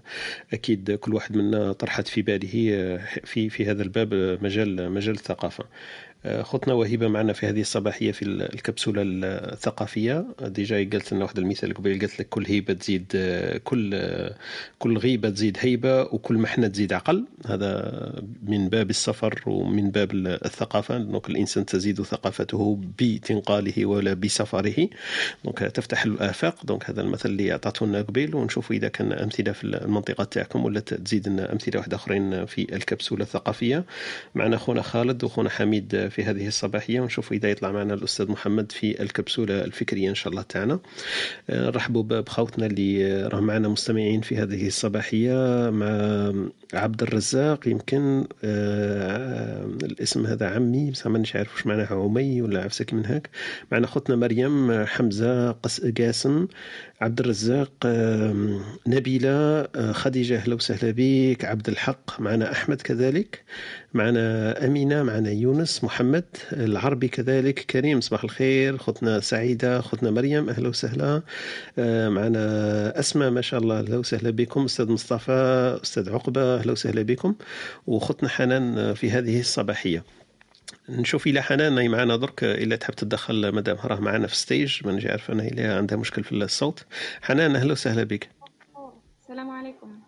أكيد 0.52 0.92
كل 0.92 1.14
واحد 1.14 1.36
منا 1.36 1.72
طرحت 1.72 2.08
في 2.08 2.22
باله 2.22 2.48
في 3.24 3.50
في 3.50 3.66
هذا 3.66 3.82
الباب 3.82 4.38
مجال 4.42 4.92
مجال 4.92 5.14
الثقافة. 5.14 5.64
خطنا 6.42 6.74
وهبة 6.74 7.08
معنا 7.08 7.32
في 7.32 7.46
هذه 7.46 7.60
الصباحية 7.60 8.12
في 8.12 8.22
الكبسولة 8.24 9.02
الثقافية. 9.04 10.24
déjà 10.42 10.76
قلت 10.92 11.12
لنا 11.12 11.24
واحد 11.24 11.38
المثال 11.38 11.74
قبيل 11.74 12.00
قلت 12.00 12.20
لك 12.20 12.28
كل 12.28 12.46
هيبة 12.46 12.72
تزيد 12.74 13.04
كل 13.64 14.10
كل 14.78 14.98
غيبة 14.98 15.30
تزيد 15.30 15.56
هيبة 15.60 16.02
وكل 16.02 16.34
محنة 16.34 16.68
تزيد 16.68 16.92
عقل. 16.92 17.24
هذا 17.46 18.12
من 18.42 18.68
باب 18.68 18.90
السفر 18.90 19.42
ومن 19.46 19.90
باب 19.90 20.12
الثقافة. 20.14 20.98
donc 20.98 21.30
الإنسان 21.30 21.66
تزيد 21.66 22.02
ثقافته 22.02 22.80
بتنقاله 22.98 23.86
ولا 23.86 24.14
بسفره. 24.14 24.88
donc 25.44 25.58
تفتح 25.58 26.04
الآفاق. 26.04 26.66
donc 26.66 26.90
هذا 26.90 27.00
المثل 27.00 27.28
اللي 27.28 27.52
اعطته 27.52 27.86
لنا 27.86 28.02
قبيل 28.02 28.34
ونشوف 28.34 28.72
إذا 28.72 28.88
كان 28.88 29.12
أمثلة 29.12 29.52
في 29.52 29.64
المنطقة 29.64 30.24
تاعكم 30.24 30.64
ولا 30.64 30.80
تزيد 30.80 31.28
لنا 31.28 31.52
أمثلة 31.52 31.78
واحدة 31.78 31.96
أخرين 31.96 32.46
في 32.46 32.76
الكبسولة 32.76 33.22
الثقافية. 33.22 33.84
معنا 34.34 34.56
خونا 34.56 34.82
خالد 34.82 35.24
وخونا 35.24 35.50
حميد 35.50 36.09
في 36.10 36.24
هذه 36.24 36.46
الصباحية 36.46 37.00
ونشوف 37.00 37.32
إذا 37.32 37.50
يطلع 37.50 37.72
معنا 37.72 37.94
الأستاذ 37.94 38.30
محمد 38.30 38.72
في 38.72 39.02
الكبسولة 39.02 39.64
الفكرية 39.64 40.08
إن 40.10 40.14
شاء 40.14 40.30
الله 40.30 40.42
تاعنا 40.42 40.78
نرحبوا 41.50 42.02
آه، 42.02 42.20
بخوتنا 42.20 42.66
اللي 42.66 43.22
راه 43.26 43.40
معنا 43.40 43.68
مستمعين 43.68 44.20
في 44.20 44.36
هذه 44.36 44.66
الصباحية 44.66 45.70
مع 45.70 46.32
عبد 46.74 47.02
الرزاق 47.02 47.68
يمكن 47.68 48.24
آه 48.44 49.64
الاسم 49.82 50.26
هذا 50.26 50.46
عمي 50.48 50.90
بس 50.90 51.06
مانيش 51.06 51.36
عارف 51.36 51.54
واش 51.54 51.66
معناها 51.66 51.94
عمي 51.94 52.42
ولا 52.42 52.62
عفسك 52.62 52.94
من 52.94 53.06
هاك. 53.06 53.30
معنا 53.72 53.86
خوتنا 53.86 54.16
مريم 54.16 54.84
حمزة 54.84 55.52
قاسم 55.98 56.46
عبد 57.00 57.20
الرزاق 57.20 57.72
نبيلة 58.86 59.68
خديجة 59.92 60.36
أهلا 60.36 60.54
وسهلا 60.54 60.94
بك 60.96 61.44
عبد 61.44 61.68
الحق 61.68 62.20
معنا 62.20 62.52
أحمد 62.52 62.80
كذلك 62.82 63.44
معنا 63.94 64.66
أمينة 64.66 65.02
معنا 65.02 65.30
يونس 65.30 65.84
محمد 65.84 66.24
العربي 66.52 67.08
كذلك 67.08 67.58
كريم 67.58 68.00
صباح 68.00 68.24
الخير 68.24 68.78
خطنا 68.78 69.20
سعيدة 69.20 69.80
خطنا 69.80 70.10
مريم 70.10 70.48
أهلا 70.48 70.68
وسهلا 70.68 71.22
معنا 72.08 72.98
أسماء 73.00 73.30
ما 73.30 73.40
شاء 73.40 73.60
الله 73.60 73.78
أهلا 73.78 73.96
وسهلا 73.96 74.30
بكم 74.30 74.64
أستاذ 74.64 74.90
مصطفى 74.90 75.78
أستاذ 75.82 76.10
عقبة 76.10 76.54
أهلا 76.54 76.72
وسهلا 76.72 77.02
بكم 77.02 77.34
وخطنا 77.86 78.28
حنان 78.28 78.94
في 78.94 79.10
هذه 79.10 79.40
الصباحية. 79.40 80.04
نشوف 80.90 81.26
إلى 81.26 81.42
حنان 81.42 81.74
معنا 81.88 82.16
درك. 82.16 82.44
إلا 82.44 82.76
تحب 82.76 82.94
تدخل 82.94 83.54
مدام 83.54 83.76
راه 83.84 84.00
معنا 84.00 84.26
في 84.26 84.36
ستيج 84.36 84.86
ما 84.86 84.92
عارف 85.06 85.30
أنا 85.30 85.42
الا 85.42 85.76
عندها 85.76 85.98
مشكل 85.98 86.24
في 86.24 86.32
الصوت. 86.32 86.84
حنان 87.22 87.56
أهلا 87.56 87.72
وسهلا 87.72 88.04
بك. 88.04 88.28
السلام 89.22 89.50
عليكم. 89.50 89.98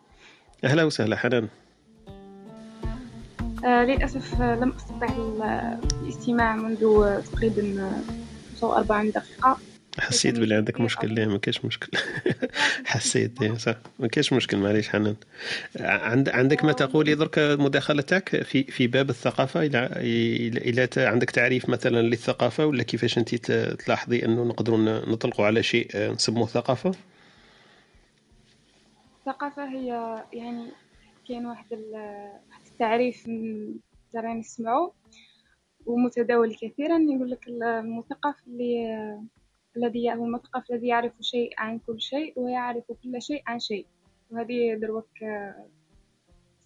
أهلا 0.64 0.84
وسهلا 0.84 1.16
حنان. 1.16 1.48
آه 3.64 3.84
للأسف 3.84 4.40
لم 4.40 4.72
أستطع 4.76 5.08
الاستماع 6.02 6.56
منذ 6.56 7.20
تقريبا 7.32 7.92
45 8.60 9.10
دقيقة. 9.10 9.58
حسيت 9.98 10.38
بلي 10.38 10.54
عندك 10.54 10.80
مشكل. 10.80 11.14
لا 11.14 11.26
ما 11.26 11.38
كاينش 11.38 11.64
مشكل. 11.64 11.98
حسيت 12.84 13.44
صح. 13.44 13.76
ما 13.98 14.08
كاينش 14.08 14.32
مشكل 14.32 14.56
معليش 14.56 14.88
حنان. 14.88 15.16
عند 15.80 16.28
عندك 16.28 16.64
ما 16.64 16.72
تقولي 16.72 17.14
درك 17.14 17.38
المداخله 17.38 18.02
تاعك 18.02 18.42
في 18.42 18.64
في 18.64 18.86
باب 18.86 19.10
الثقافة؟ 19.10 19.60
إلى 19.62 20.58
إلى 20.58 20.88
عندك 20.96 21.30
تعريف 21.30 21.68
مثلا 21.68 22.02
للثقافة 22.02 22.66
ولا 22.66 22.82
كيفاش 22.82 23.18
انت 23.18 23.34
تلاحظي 23.84 24.24
أنه 24.24 24.44
نقدروا 24.44 24.78
نطلقوا 25.08 25.46
على 25.46 25.62
شيء 25.62 26.12
نسموه 26.12 26.46
ثقافة؟ 26.46 26.92
الثقافه 29.20 29.68
هي 29.68 30.22
يعني 30.32 30.66
كاين 31.28 31.46
واحد 31.46 31.66
التعريف 32.66 33.24
ترى 34.12 34.34
نسمعه 34.34 34.92
ومتداول 35.86 36.54
كثيرا. 36.54 36.98
يقول 36.98 37.30
لك 37.30 37.48
المثقف 37.48 38.34
اللي 38.46 39.18
الذي 39.76 40.12
هو 40.14 40.24
المثقف 40.24 40.70
الذي 40.70 40.86
يعرف 40.86 41.12
شيء 41.20 41.50
عن 41.58 41.78
كل 41.78 42.00
شيء 42.00 42.32
ويعرف 42.36 42.84
كل 43.02 43.22
شيء 43.22 43.42
عن 43.46 43.58
شيء. 43.58 43.86
وهذه 44.30 44.74
دروك 44.74 45.08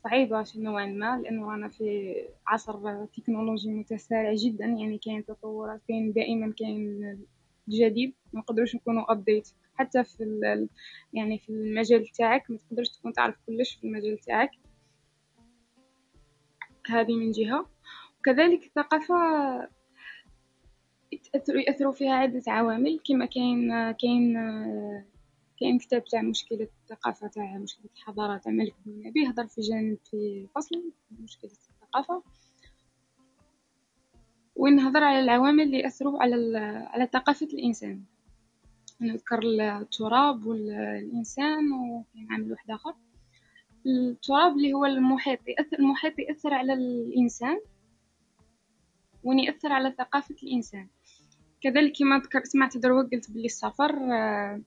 صعيبة 0.04 0.44
نوعا 0.57 0.86
ما 0.86 1.20
لأنه 1.22 1.54
أنا 1.54 1.68
في 1.68 2.14
عصر 2.46 3.07
تكنولوجي 3.07 3.70
متسارع 3.70 4.34
جدا 4.34 4.64
يعني 4.64 4.98
كاين 4.98 5.24
تطورات 5.24 5.80
كاين 5.88 6.12
دائما 6.12 6.54
كاين 6.59 7.00
جديد 7.68 8.14
ما 8.32 8.40
نقدروش 8.40 8.76
نكونوا 8.76 9.12
ابديت 9.12 9.48
حتى 9.74 10.04
في 10.04 10.68
يعني 11.12 11.38
في 11.38 11.48
المجال 11.48 12.07
تاعك 12.07 12.50
ما 12.50 12.59
تقدرش 12.59 12.88
تكون 12.88 13.12
تعرف 13.12 13.36
كلش 13.46 13.74
في 13.74 13.86
المجال 13.86 14.18
تاعك. 14.18 14.50
هذه 16.86 17.16
من 17.16 17.30
جهة. 17.30 17.68
وكذلك 18.20 18.64
الثقافة 18.64 19.14
يأثروا 21.49 21.93
فيها 21.93 22.12
عدة 22.12 22.43
عوامل 22.47 23.01
كما 23.09 23.26
كاين 23.26 23.91
كاين 23.93 24.34
كاين 25.61 25.78
كتاب 25.78 26.05
تاع 26.05 26.22
مشكلة 26.22 26.68
الثقافة 26.82 27.28
تاع 27.28 27.59
مشكلة 27.59 27.91
الحضارة 27.95 28.39
تاع 28.39 28.53
مالك 28.53 28.74
بن 28.87 29.09
نبي 29.09 29.26
هضر 29.26 29.47
في 29.47 29.61
جانب 29.61 29.99
في 30.11 30.47
فصل 30.55 30.82
مشكلة 31.20 31.51
الثقافة. 31.51 32.22
وين 34.57 34.80
هضر 34.80 35.05
على 35.05 35.20
العوامل 35.20 35.62
اللي 35.62 35.78
يأثروا 35.78 36.22
على 36.22 36.59
على 36.91 37.09
ثقافة 37.12 37.47
الإنسان. 37.47 38.03
نذكر 39.01 39.41
التراب 39.80 40.47
والإنسان 40.47 41.72
وكاين 41.72 42.32
عامل 42.32 42.53
واحد 42.53 42.70
آخر. 42.70 42.95
التراب 43.87 44.57
اللي 44.57 44.72
هو 44.72 44.84
المحيط 44.84 45.41
يأثر 45.49 45.78
المحيط 45.78 46.18
يأثر 46.18 46.55
على 46.55 46.72
الإنسان 46.72 47.61
وين 49.24 49.39
يأثر 49.39 49.72
على 49.72 49.95
ثقافة 49.99 50.37
الإنسان. 50.43 50.89
كذلك 51.61 51.92
كما 51.98 52.18
ذكر 52.18 52.44
سمعت 52.44 52.76
دروك 52.76 53.14
قلت 53.14 53.30
بلي 53.30 53.44
السفر 53.46 54.12
آه، 54.12 54.61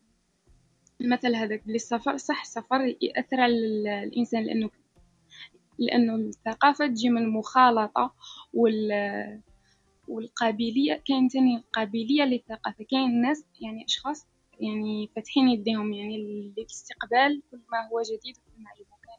المثل 1.02 1.36
هذاك 1.36 1.64
بلي 1.66 1.76
السفر 1.76 2.18
صح 2.18 2.42
السفر 2.42 2.96
يأثر 3.02 3.42
على 3.42 3.54
الإنسان 4.04 4.44
لأنه 4.44 4.70
لأنه 5.80 6.16
الثقافة 6.16 6.88
تجي 6.88 7.10
من 7.10 7.22
المخالطة 7.22 8.14
وال 8.54 8.92
والقابلية 10.10 11.04
كاين 11.08 11.28
تاني 11.28 11.58
القابلية 11.58 12.24
للثقافة. 12.24 12.84
كاين 12.84 13.22
ناس 13.22 13.46
يعني 13.62 13.86
أشخاص 13.86 14.26
يعني 14.60 15.10
فاتحين 15.16 15.50
يديهم 15.50 15.94
يعني 15.94 16.18
للاستقبال 16.58 17.42
كل 17.52 17.60
ما 17.72 17.88
هو 17.92 18.02
جديد 18.02 18.38
وكل 18.38 18.64
ما 18.64 18.70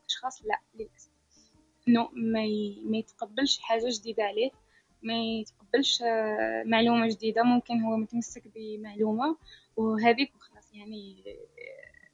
أشخاص 0.08 0.42
لا 0.44 0.60
للأسف. 0.74 1.10
إنه. 1.88 2.08
ما 2.84 2.98
يتقبلش 2.98 3.58
حاجة 3.58 3.86
جديدة 3.88 4.22
عليه. 4.22 4.50
ما 5.02 5.14
يتقبلش 5.14 6.02
آه، 6.02 6.62
معلومة 6.66 7.08
جديدة. 7.08 7.42
ممكن 7.42 7.80
هو 7.80 7.96
متمسك 7.96 8.42
بمعلومة 8.54 9.36
وهذيك 9.76 10.36
وخلاص 10.36 10.74
يعني 10.74 11.24
آه، 11.26 12.08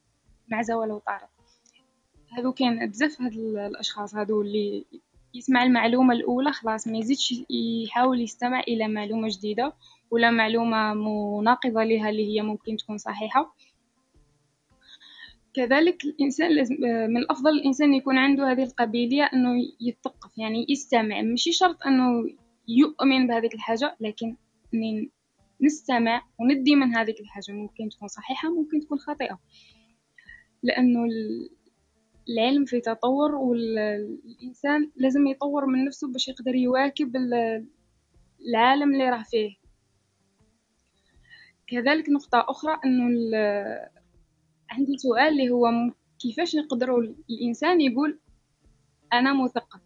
معزة 0.49 0.77
ولو 0.77 0.99
طارت 0.99 1.29
هذو 2.39 2.53
كان 2.53 2.91
بزاف 2.91 3.23
هاد 3.23 3.33
الأشخاص 3.73 4.15
هذو 4.15 4.43
اللي 4.43 4.85
يسمع 5.35 5.63
المعلومة 5.63 6.15
الأولى 6.15 6.53
خلاص 6.53 6.89
ما 6.89 6.99
يزيدش 6.99 7.35
يحاول 7.85 8.21
يستمع 8.21 8.61
إلى 8.61 8.89
معلومة 8.89 9.29
جديدة 9.31 9.73
ولا 10.11 10.31
معلومة 10.31 10.95
مناقضة 10.95 11.85
لها 11.85 12.11
اللي 12.11 12.37
هي 12.37 12.43
ممكن 12.43 12.77
تكون 12.77 12.99
صحيحة. 12.99 13.55
كذلك 15.55 16.05
الإنسان 16.05 16.51
لازم 16.51 16.75
من 16.81 17.17
الأفضل 17.17 17.51
الإنسان 17.51 17.95
يكون 17.95 18.19
عنده 18.19 18.53
هذه 18.53 18.63
القابلية 18.63 19.23
أنه 19.23 19.55
يثقف 19.81 20.39
يعني 20.39 20.67
يستمع. 20.69 21.23
مش 21.23 21.49
شرط 21.53 21.83
أنه 21.87 22.25
يؤمن 22.69 23.27
بهذه 23.27 23.51
الحاجة 23.55 23.97
لكن 24.01 24.37
نستمع 25.61 26.23
وندي 26.41 26.77
من 26.77 26.97
هذه 26.97 27.15
الحاجة 27.21 27.53
ممكن 27.53 27.89
تكون 27.89 28.09
صحيحة 28.09 28.49
ممكن 28.49 28.81
تكون 28.81 28.99
خاطئة. 28.99 29.39
لأنه 30.63 31.01
العلم 32.29 32.65
في 32.65 32.81
تطور 32.81 33.35
والإنسان 33.35 34.91
لازم 34.97 35.27
يطور 35.27 35.67
من 35.67 35.85
نفسه 35.85 36.13
باش 36.13 36.29
يقدر 36.29 36.55
يواكب 36.55 37.17
العالم 38.49 38.93
اللي 38.93 39.11
راه 39.11 39.23
فيه. 39.23 39.57
كذلك 41.67 42.09
نقطة 42.09 42.47
أخرى 42.49 42.79
أنه 42.85 43.05
عندي 44.71 44.99
سؤال 44.99 45.29
اللي 45.29 45.51
هو 45.51 45.71
كيفاش 46.19 46.57
نقدروا 46.57 47.03
الإنسان 47.31 47.81
يقول 47.81 48.21
أنا 49.13 49.45
مثقف؟ 49.45 49.81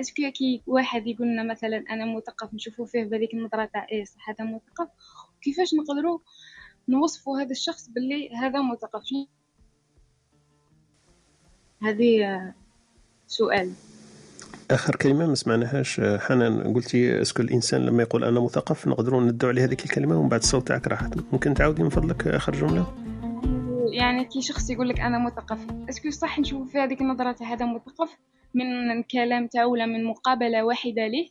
est-ce 0.00 0.20
que 0.20 0.30
كي 0.34 0.62
واحد 0.66 1.06
يقول 1.06 1.28
لنا 1.28 1.42
مثلا 1.42 1.84
أنا 1.90 2.16
مثقف 2.16 2.54
نشوفه 2.54 2.84
فيه 2.84 3.04
بهذيك 3.04 3.34
النظرة 3.34 3.64
تاع 3.64 3.86
إيه 3.92 4.04
صح 4.04 4.30
هذا 4.30 4.44
مثقف. 4.44 4.88
كيفاش 5.42 5.74
نقدروا 5.74 6.18
نوصفوا 6.88 7.40
هذا 7.40 7.50
الشخص 7.50 7.88
باللي 7.88 8.30
هذا 8.34 8.62
مثقف؟ 8.62 9.02
هذه 11.82 12.40
سؤال. 13.26 13.72
آخر 14.70 14.96
كلمة 14.96 15.26
ما 15.26 15.34
سمعناهاش. 15.34 16.00
حنان 16.00 16.74
قلتي 16.74 17.22
est-ce 17.22 17.35
que 17.35 17.42
الإنسان 17.42 17.86
لما 17.86 18.02
يقول 18.02 18.24
أنا 18.24 18.40
مثقف 18.40 18.88
نقدروا 18.88 19.20
ندوا 19.20 19.48
عليه 19.48 19.64
هذيك 19.64 19.84
الكلمة 19.84 20.18
ومن 20.18 20.28
بعد 20.28 20.40
الصوت 20.40 20.68
تاعك 20.68 20.86
راحت 20.86 21.14
ممكن 21.32 21.54
تعاودي 21.54 21.82
من 21.82 21.88
فضلك 21.88 22.26
آخر 22.26 22.52
جملة؟ 22.52 22.94
يعني 23.92 24.24
كي 24.24 24.42
شخص 24.42 24.70
يقول 24.70 24.88
لك 24.88 25.00
أنا 25.00 25.18
مثقف 25.18 25.66
est-ce 25.88 26.03
que 26.03 26.10
صح 26.10 26.38
نشوف 26.38 26.72
في 26.72 26.78
هذيك 26.78 27.00
النظرة 27.00 27.32
تاع 27.32 27.52
هذا 27.52 27.66
مثقف؟ 27.66 28.16
من 28.54 29.02
كلام 29.02 29.46
تاعو 29.46 29.72
ولا 29.72 29.86
من 29.86 30.04
مقابلة 30.04 30.64
واحدة 30.64 31.06
ليه. 31.06 31.28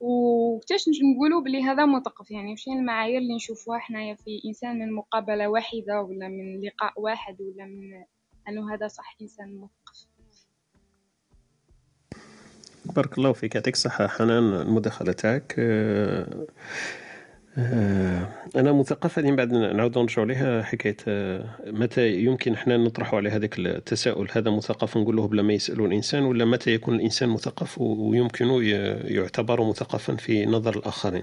وكتاش 0.00 0.84
نقولوا 1.14 1.40
بلي 1.40 1.62
هذا 1.62 1.86
مثقف 1.86 2.30
يعني 2.30 2.52
وش 2.52 2.68
المعايير 2.68 3.18
اللي 3.18 3.34
نشوفوها 3.34 3.78
حنايا 3.78 4.14
في 4.14 4.40
إنسان 4.46 4.78
من 4.78 4.92
مقابلة 4.92 5.48
واحدة 5.48 6.02
ولا 6.02 6.28
من 6.28 6.60
لقاء 6.60 6.92
واحد 6.96 7.36
ولا 7.40 7.64
من 7.64 8.04
أنه 8.48 8.74
هذا 8.74 8.88
صح 8.88 9.16
إنسان 9.22 9.60
مثقف 9.60 10.08
بارك 12.84 13.18
الله 13.18 13.32
فيك 13.32 13.54
يعطيك 13.54 13.74
الصحة. 13.74 14.06
حنان 14.06 14.52
المداخلة 14.52 15.12
تاعك. 15.12 15.54
آه، 15.58 16.46
أنا 18.56 18.72
مثقف 18.72 19.18
هذه 19.18 19.30
بعد 19.30 19.52
نعاود 19.52 19.98
نرجعوا 19.98 20.26
لها 20.26 20.62
حكاية 20.62 20.96
آه، 21.08 21.44
متى 21.66 22.10
يمكن 22.12 22.52
إحنا 22.52 22.76
نطرحوا 22.76 23.18
على 23.18 23.30
هذاك 23.30 23.58
التساؤل؟ 23.58 24.28
هذا 24.32 24.50
مثقف 24.50 24.96
نقول 24.96 25.16
له 25.16 25.28
بلا 25.28 25.42
ما 25.42 25.52
يسألوا 25.52 25.86
الإنسان 25.86 26.22
ولا 26.22 26.44
متى 26.44 26.70
يكون 26.70 26.94
الإنسان 26.94 27.28
مثقف 27.28 27.78
ويمكن 27.80 28.46
يعتبر 29.04 29.68
مثقفا 29.68 30.16
في 30.16 30.46
نظر 30.46 30.76
الآخرين؟ 30.76 31.22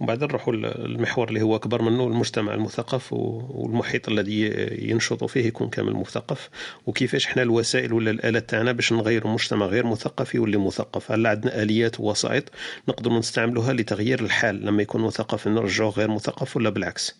وبعد 0.00 0.24
نروحوا 0.24 0.54
المحور 0.54 1.28
اللي 1.28 1.42
هو 1.42 1.56
أكبر 1.56 1.82
منه 1.82 2.06
المجتمع 2.06 2.54
المثقف 2.54 3.12
والمحيط 3.12 4.08
الذي 4.08 4.42
ينشط 4.90 5.24
فيه 5.24 5.46
يكون 5.46 5.68
كامل 5.68 5.92
مثقف. 5.92 6.50
وكيفاش 6.86 7.26
إحنا 7.26 7.42
الوسائل 7.42 7.92
ولا 7.92 8.10
الآلات 8.10 8.50
تاعنا 8.50 8.72
باش 8.72 8.92
نغيروا 8.92 9.32
مجتمع 9.32 9.66
غير 9.66 9.86
مثقف 9.86 10.34
يولي 10.34 10.58
مثقف؟ 10.58 11.12
هل 11.12 11.26
عندنا 11.26 11.62
آليات 11.62 12.00
ووسائط 12.00 12.44
نقدر 12.88 13.12
نستعملوها 13.12 13.72
لتغيير 13.72 14.20
الحال 14.20 14.66
لما 14.66 14.82
يكون 14.82 15.00
مثقف؟ 15.00 15.48
نرجعوه 15.70 15.90
غير 15.90 16.10
مثقف 16.10 16.56
ولا 16.56 16.70
بالعكس؟ 16.70 17.18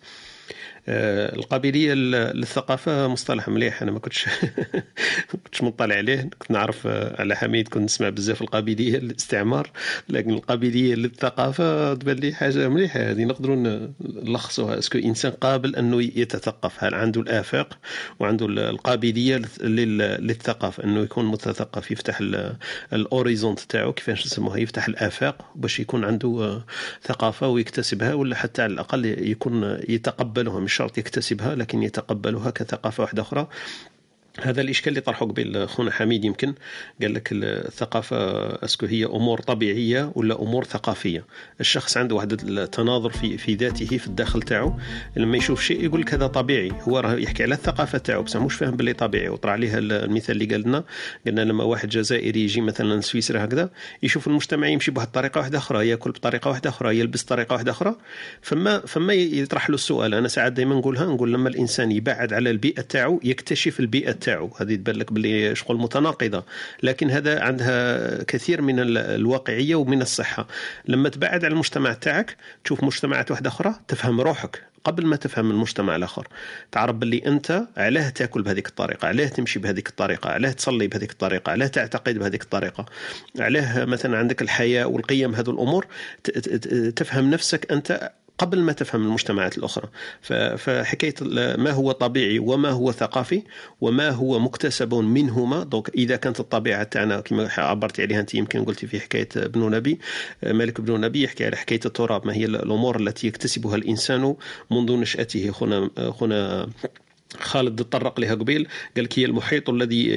القابلية 0.87 1.93
للثقافة 1.93 3.07
مصطلح 3.07 3.49
مليح 3.49 3.81
أنا 3.81 3.91
ما 3.91 3.99
كنتش 3.99 4.27
ما 5.33 5.39
كنتش 5.43 5.63
مطلع 5.63 5.95
عليه. 5.95 6.21
كنت 6.21 6.51
نعرف 6.51 6.87
آه، 6.87 7.21
على 7.21 7.35
حميد 7.35 7.67
كنت 7.67 7.83
نسمع 7.83 8.09
بزاف 8.09 8.41
القابلية 8.41 8.97
للاستعمار 8.99 9.69
لكن 10.09 10.29
القابلية 10.29 10.95
للثقافة 10.95 11.93
تبان 11.93 12.15
لي 12.15 12.33
حاجة 12.33 12.69
مليحة. 12.69 12.99
هذه 12.99 13.23
نقدروا 13.23 13.87
نلخصوها. 14.01 14.79
est-ce 14.79 14.91
que 14.91 14.97
انسان 14.97 15.31
قابل 15.31 15.75
أنه 15.75 16.01
يتثقف؟ 16.01 16.83
هل 16.83 16.95
عنده 16.95 17.21
الآفاق 17.21 17.77
وعنده 18.19 18.45
القابلية 18.45 19.41
للثقافة؟ 19.61 20.83
أنه 20.83 20.99
يكون 20.99 21.25
متثقف 21.25 21.91
يفتح 21.91 22.19
ال 22.93 23.01
horizon 23.01 23.59
تاعو 23.59 23.93
كيفاش 23.93 24.25
نسموها 24.25 24.57
يفتح 24.57 24.87
الآفاق 24.87 25.45
باش 25.55 25.79
يكون 25.79 26.05
عنده 26.05 26.29
آه، 26.29 26.65
ثقافة 27.03 27.47
ويكتسبها 27.47 28.13
ولا 28.13 28.35
حتى 28.35 28.61
على 28.61 28.73
الأقل 28.73 29.05
يكون 29.05 29.79
يتقبلها 29.89 30.59
مش 30.71 30.75
شرط 30.77 30.97
يكتسبها 30.97 31.55
لكن 31.55 31.83
يتقبلها 31.83 32.49
كثقافة 32.49 33.03
واحدة 33.03 33.21
أخرى. 33.21 33.47
هذا 34.39 34.61
الإشكال 34.61 34.89
اللي 34.89 35.01
طرحه 35.01 35.25
قبل 35.25 35.67
خونا 35.67 35.91
حميد 35.91 36.25
يمكن 36.25 36.53
قال 37.01 37.13
لك 37.13 37.29
الثقافة 37.31 38.17
أسكو 38.65 38.85
هي 38.85 39.05
أمور 39.05 39.41
طبيعية 39.41 40.11
ولا 40.15 40.41
أمور 40.41 40.63
ثقافية. 40.63 41.25
الشخص 41.59 41.97
عنده 41.97 42.15
واحد 42.15 42.31
التناظر 42.31 43.09
في 43.09 43.37
في 43.37 43.55
ذاته 43.55 43.97
في 43.97 44.07
الداخل 44.07 44.41
تاعو 44.41 44.73
لما 45.15 45.37
يشوف 45.37 45.61
شيء 45.63 45.83
يقول 45.83 46.01
لك 46.01 46.13
هذا 46.13 46.27
طبيعي 46.27 46.71
هو 46.81 46.99
راه 46.99 47.13
يحكي 47.13 47.43
على 47.43 47.55
الثقافة 47.55 47.97
تاعو 47.97 48.23
بصح 48.23 48.39
مش 48.39 48.55
فاهم 48.55 48.75
باللي 48.75 48.93
طبيعي. 48.93 49.29
وطرح 49.29 49.51
عليها 49.51 49.79
المثال 49.79 50.41
اللي 50.41 50.45
قال 50.45 50.61
لنا 50.61 50.83
قلنا 51.27 51.41
لما 51.41 51.63
واحد 51.63 51.89
جزائري 51.89 52.43
يجي 52.43 52.61
مثلا 52.61 53.01
سويسرا 53.01 53.45
هكذا 53.45 53.69
يشوف 54.03 54.27
المجتمع 54.27 54.67
يمشي 54.67 54.91
بواحد 54.91 55.07
الطريقة 55.07 55.39
واحدة 55.39 55.57
أخرى 55.57 55.89
يأكل 55.89 56.11
بطريقة 56.11 56.49
واحدة 56.49 56.69
أخرى 56.69 56.99
يلبس 56.99 57.23
بطريقه 57.23 57.53
واحدة 57.53 57.71
أخرى. 57.71 57.95
فما 58.41 58.79
فما 58.79 59.13
يطرح 59.13 59.69
له 59.69 59.75
السؤال 59.75 60.13
أنا 60.13 60.27
ساعات 60.27 60.51
دائما 60.51 60.75
نقولها 60.75 61.05
نقول 61.05 61.33
لما 61.33 61.49
الإنسان 61.49 61.91
يبعد 61.91 62.33
على 62.33 62.49
البيئة 62.49 62.81
تاعو 62.81 63.19
يكتشف 63.23 63.79
البيئة 63.79 64.20
تاعو 64.21 64.51
هذه 64.59 64.75
تبان 64.75 64.95
لك 64.95 65.13
باللي 65.13 65.55
شغل 65.55 65.77
متناقضة. 65.77 66.43
لكن 66.83 67.11
هذا 67.11 67.41
عندها 67.41 68.23
كثير 68.23 68.61
من 68.61 68.75
الواقعية 68.97 69.75
ومن 69.75 70.01
الصحة. 70.01 70.47
لما 70.87 71.09
تبعد 71.09 71.45
على 71.45 71.53
المجتمع 71.53 71.93
تاعك 71.93 72.35
تشوف 72.63 72.83
مجتمعات 72.83 73.31
واحدة 73.31 73.49
أخرى 73.49 73.75
تفهم 73.87 74.21
روحك 74.21 74.63
قبل 74.83 75.05
ما 75.05 75.15
تفهم 75.15 75.51
المجتمع 75.51 75.95
الآخر. 75.95 76.27
تعرف 76.71 76.95
باللي 76.95 77.21
أنت 77.25 77.63
علاه 77.77 78.09
تأكل 78.09 78.41
بهذيك 78.41 78.67
الطريقة 78.67 79.07
علاه 79.07 79.27
تمشي 79.27 79.59
بهذيك 79.59 79.87
الطريقة 79.87 80.29
علاه 80.29 80.51
تصلي 80.51 80.87
بهذيك 80.87 81.11
الطريقة 81.11 81.51
علاه 81.51 81.67
تعتقد 81.67 82.17
بهذيك 82.17 82.41
الطريقة. 82.43 82.85
علاه 83.39 83.85
مثلا 83.85 84.17
عندك 84.17 84.41
الحياة 84.41 84.85
والقيم 84.85 85.35
هذو 85.35 85.51
الأمور 85.51 85.85
تفهم 86.95 87.29
نفسك 87.29 87.71
أنت 87.71 88.11
قبل 88.41 88.59
ما 88.61 88.71
تفهم 88.71 89.01
المجتمعات 89.01 89.57
الأخرى. 89.57 89.89
فحكاية 90.57 91.13
ما 91.57 91.71
هو 91.71 91.91
طبيعي 91.91 92.39
وما 92.39 92.69
هو 92.69 92.91
ثقافي 92.91 93.41
وما 93.81 94.09
هو 94.09 94.39
مكتسب 94.39 94.93
منهما. 94.93 95.63
donc 95.63 95.89
إذا 95.89 96.15
كانت 96.15 96.39
الطبيعة 96.39 96.83
تاعنا 96.83 97.21
كما 97.21 97.49
عبرتي 97.57 98.01
عليها 98.01 98.19
أنت 98.19 98.35
يمكن 98.35 98.65
قلتي 98.65 98.87
في 98.87 98.99
حكاية 98.99 99.29
ابن 99.35 99.71
نبي 99.71 99.99
مالك 100.43 100.81
بن 100.81 101.01
نبي 101.01 101.23
يحكي 101.23 101.45
على 101.45 101.57
حكاية 101.57 101.79
التراب. 101.85 102.27
ما 102.27 102.33
هي 102.33 102.45
الأمور 102.45 102.99
التي 102.99 103.27
يكتسبها 103.27 103.75
الإنسان 103.75 104.35
منذ 104.71 104.91
نشأته. 104.91 105.53
هنا 105.61 105.89
هنا 106.21 106.67
خالد 107.39 107.83
تطرق 107.83 108.19
لها 108.19 108.35
قبيل 108.35 108.67
قال 108.95 109.05
لك 109.05 109.19
هي 109.19 109.25
المحيط 109.25 109.69
الذي 109.69 110.07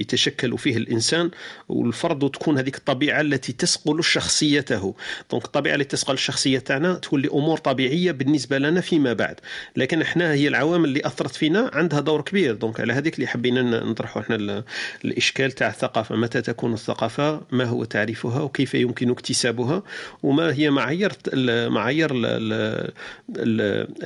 يتشكل 0.00 0.58
فيه 0.58 0.76
الإنسان 0.76 1.30
والفرض 1.68 2.30
تكون 2.30 2.58
هذيك 2.58 2.76
الطبيعة 2.76 3.20
التي 3.20 3.52
تسقل 3.52 4.04
شخصيته. 4.04 4.94
donc 5.30 5.44
الطبيعة 5.44 5.74
اللي 5.74 5.84
تسقل 5.84 6.14
الشخصيه 6.14 6.58
تاعنا 6.58 6.94
تولي 6.94 7.28
أمور 7.28 7.58
طبيعية 7.58 8.12
بالنسبة 8.12 8.58
لنا 8.58 8.80
فيما 8.80 9.12
بعد. 9.12 9.36
لكن 9.76 10.02
إحنا 10.02 10.32
هي 10.32 10.48
العوامل 10.48 10.88
اللي 10.88 11.00
أثرت 11.06 11.34
فينا 11.34 11.70
عندها 11.72 12.00
دور 12.00 12.20
كبير. 12.20 12.54
دونك 12.54 12.80
على 12.80 12.92
هذيك 12.92 13.14
اللي 13.14 13.26
حبينا 13.26 13.62
نطرحوا 13.62 14.22
إحنا 14.22 14.64
الإشكال 15.04 15.52
تاع 15.52 15.68
الثقافة. 15.68 16.16
متى 16.16 16.42
تكون 16.42 16.72
الثقافة؟ 16.72 17.40
ما 17.52 17.64
هو 17.64 17.84
تعريفها؟ 17.84 18.42
وكيف 18.42 18.74
يمكن 18.74 19.10
اكتسابها؟ 19.10 19.82
وما 20.22 20.54
هي 20.54 20.70
معايير 20.70 21.12
المعايير 21.28 22.10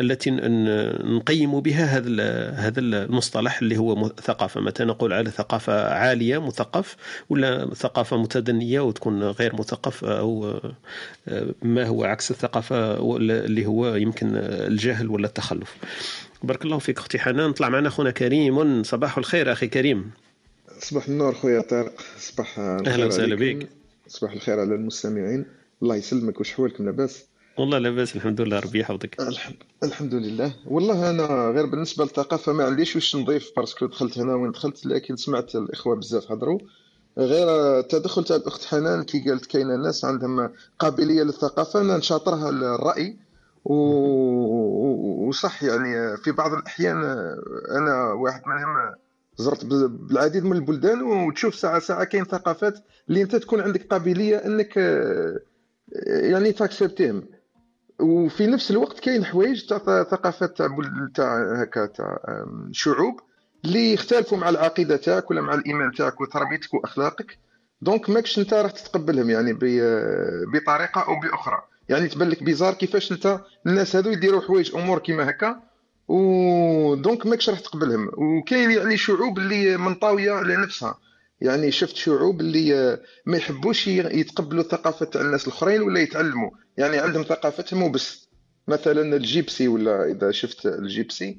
التي 0.01 0.31
نقيم 1.05 1.61
بها 1.61 1.85
هذا 1.85 2.48
هذا 2.55 2.81
المصطلح 2.81 3.59
اللي 3.59 3.77
هو 3.77 4.09
ثقافة. 4.09 4.61
متى 4.61 4.85
نقول 4.85 5.13
على 5.13 5.31
ثقافة 5.31 5.95
عالية 5.95 6.47
مثقف 6.47 6.97
ولا 7.29 7.75
ثقافة 7.75 8.17
متدنية 8.17 8.81
وتكون 8.81 9.23
غير 9.23 9.55
مثقف 9.57 10.05
أو 10.05 10.61
ما 11.63 11.87
هو 11.87 12.05
عكس 12.05 12.31
الثقافة 12.31 13.17
اللي 13.17 13.67
هو 13.67 13.95
يمكن 13.95 14.31
الجهل 14.35 15.09
ولا 15.09 15.27
التخلف. 15.27 15.77
بارك 16.43 16.65
الله 16.65 16.79
فيك 16.79 16.99
أختي 16.99 17.19
حنان. 17.19 17.51
نطلع 17.51 17.69
معنا 17.69 17.89
اخونا 17.89 18.11
كريم. 18.11 18.83
صباح 18.83 19.19
الخير 19.19 19.53
أخي 19.53 19.69
كريم. 19.69 20.11
صباح 20.79 21.09
النور 21.09 21.35
خويا 21.35 21.61
طارق. 21.61 21.93
صباح 22.19 22.59
أهلا 22.59 23.07
وسهلا 23.07 23.37
بك. 23.37 23.69
صباح 24.09 24.33
الخير 24.33 24.61
على 24.61 24.75
المستمعين. 24.75 25.47
الله 25.83 25.97
يسلمك. 25.97 26.41
وشحوالكم 26.41 26.85
لاباس؟ 26.85 27.25
والله 27.59 27.79
لاباس 27.79 28.17
الحمد 28.17 28.41
لله 28.41 28.61
ربي 28.61 28.81
يحفظك. 28.81 29.21
الحمد 29.83 30.15
لله. 30.15 30.53
والله 30.67 31.11
أنا 31.11 31.25
غير 31.51 31.67
بالنسبة 31.67 32.05
للثقافه 32.05 32.53
ما 32.53 32.65
عنديش 32.65 32.97
واش 32.97 33.17
نضيف 33.17 33.51
parce 33.57 33.75
que 33.76 33.87
دخلت 33.87 34.19
هنا 34.19 34.35
وين 34.35 34.51
دخلت 34.51 34.87
لكن 34.87 35.17
سمعت 35.17 35.57
الإخوة 35.57 35.97
بزاف 35.97 36.33
هضروا 36.33 36.59
غير 37.19 37.79
التدخل 37.79 38.25
تاع 38.25 38.37
الأخت 38.37 38.65
حنان 38.65 39.03
كي 39.03 39.21
قالت 39.29 39.47
كاينة 39.47 39.77
ناس 39.77 40.05
عندهم 40.05 40.51
قابلية 40.79 41.23
للثقافه 41.23 41.81
أنا 41.81 41.97
نشاطرها 41.97 42.51
الراي 42.51 43.17
و... 43.65 43.75
وصح 45.29 45.63
يعني 45.63 46.17
في 46.17 46.33
بعض 46.33 46.53
الأحيان 46.53 46.97
أنا 47.71 48.13
واحد 48.13 48.43
منهم 48.47 48.95
زرت 49.37 49.65
بالعديد 49.65 50.45
من 50.45 50.57
البلدان 50.57 51.03
وتشوف 51.03 51.55
ساعة 51.55 51.79
ساعة 51.79 52.05
كاين 52.05 52.25
ثقافات 52.25 52.79
اللي 53.09 53.23
أنت 53.23 53.37
تكون 53.37 53.61
عندك 53.61 53.87
قابلية 53.87 54.37
أنك 54.37 54.77
يعني 56.07 56.53
تأكسبتيهم. 56.53 57.25
وفي 58.01 58.47
نفس 58.47 58.71
الوقت 58.71 59.01
كاين 59.01 59.25
حوايج 59.25 59.67
تاع 59.67 59.79
ثقافات 60.03 60.59
تاع 60.59 60.69
تاع 61.15 61.63
هكا 61.63 61.87
تاع 61.87 62.19
شعوب 62.73 63.21
اللي 63.65 63.93
يختلفوا 63.93 64.39
مع 64.39 64.49
العقيدة 64.49 64.97
تاعك 64.97 65.31
ولا 65.31 65.41
مع 65.41 65.55
الإيمان 65.55 65.93
تاعك 65.93 66.21
وتربيتك 66.21 66.75
وأخلاقك. 66.75 67.39
donc 67.83 68.11
ماكش 68.11 68.39
أنت 68.39 68.55
راح 68.55 68.71
تتقبلهم 68.71 69.31
يعني 69.31 69.53
بطريقة 70.53 71.01
أو 71.01 71.21
بأخرى. 71.21 71.63
يعني 71.89 72.09
تبان 72.09 72.29
لك 72.29 72.43
bizarre 72.43 72.75
كيفاش 72.75 73.13
أنت 73.13 73.41
الناس 73.67 73.97
هذو 73.97 74.11
يديروا 74.11 74.41
حوايج 74.41 74.75
أمور 74.75 74.99
كيما 74.99 75.31
هكا. 75.31 75.61
و 76.09 76.32
donc 76.32 77.27
ماكش 77.27 77.51
راح 77.51 77.61
تقبلهم. 77.61 78.11
وكاين 78.17 78.71
يعني 78.71 78.97
شعوب 78.97 79.39
اللي 79.39 79.77
منطويه 79.77 80.33
على 80.33 80.57
نفسها. 80.57 80.99
يعني 81.41 81.71
شفت 81.71 81.97
شعوب 81.97 82.41
اللي 82.41 82.99
ما 83.27 83.37
يحبوش 83.37 83.89
يتقبلوا 83.89 84.63
ثقافة 84.63 85.07
تاع 85.07 85.21
الناس 85.21 85.49
الأخرين 85.49 85.83
ولا 85.83 86.01
يتعلموا. 86.01 86.51
يعني 86.77 86.99
عندهم 86.99 87.23
ثقافتهم 87.23 87.83
وبس. 87.83 88.29
مثلا 88.69 89.17
ال 89.17 89.25
gypsy 89.25 89.69
ولا 89.69 90.05
إذا 90.05 90.31
شفت 90.31 90.67
ال 90.67 90.79
gypsy 90.79 91.39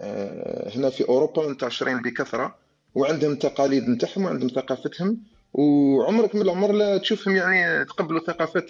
آه، 0.00 0.76
هنا 0.76 0.90
في 0.90 1.08
أوروبا 1.08 1.48
منتشرين 1.48 2.02
بكثرة 2.02 2.58
وعندهم 2.94 3.34
تقاليد 3.34 3.88
نتاعهم 3.88 4.24
وعندهم 4.24 4.48
ثقافتهم 4.48 5.18
وعمرك 5.52 6.34
من 6.34 6.42
العمر 6.42 6.72
لا 6.72 6.98
تشوفهم 6.98 7.36
يعني 7.36 7.84
تقبلوا 7.84 8.20
ثقافات 8.20 8.66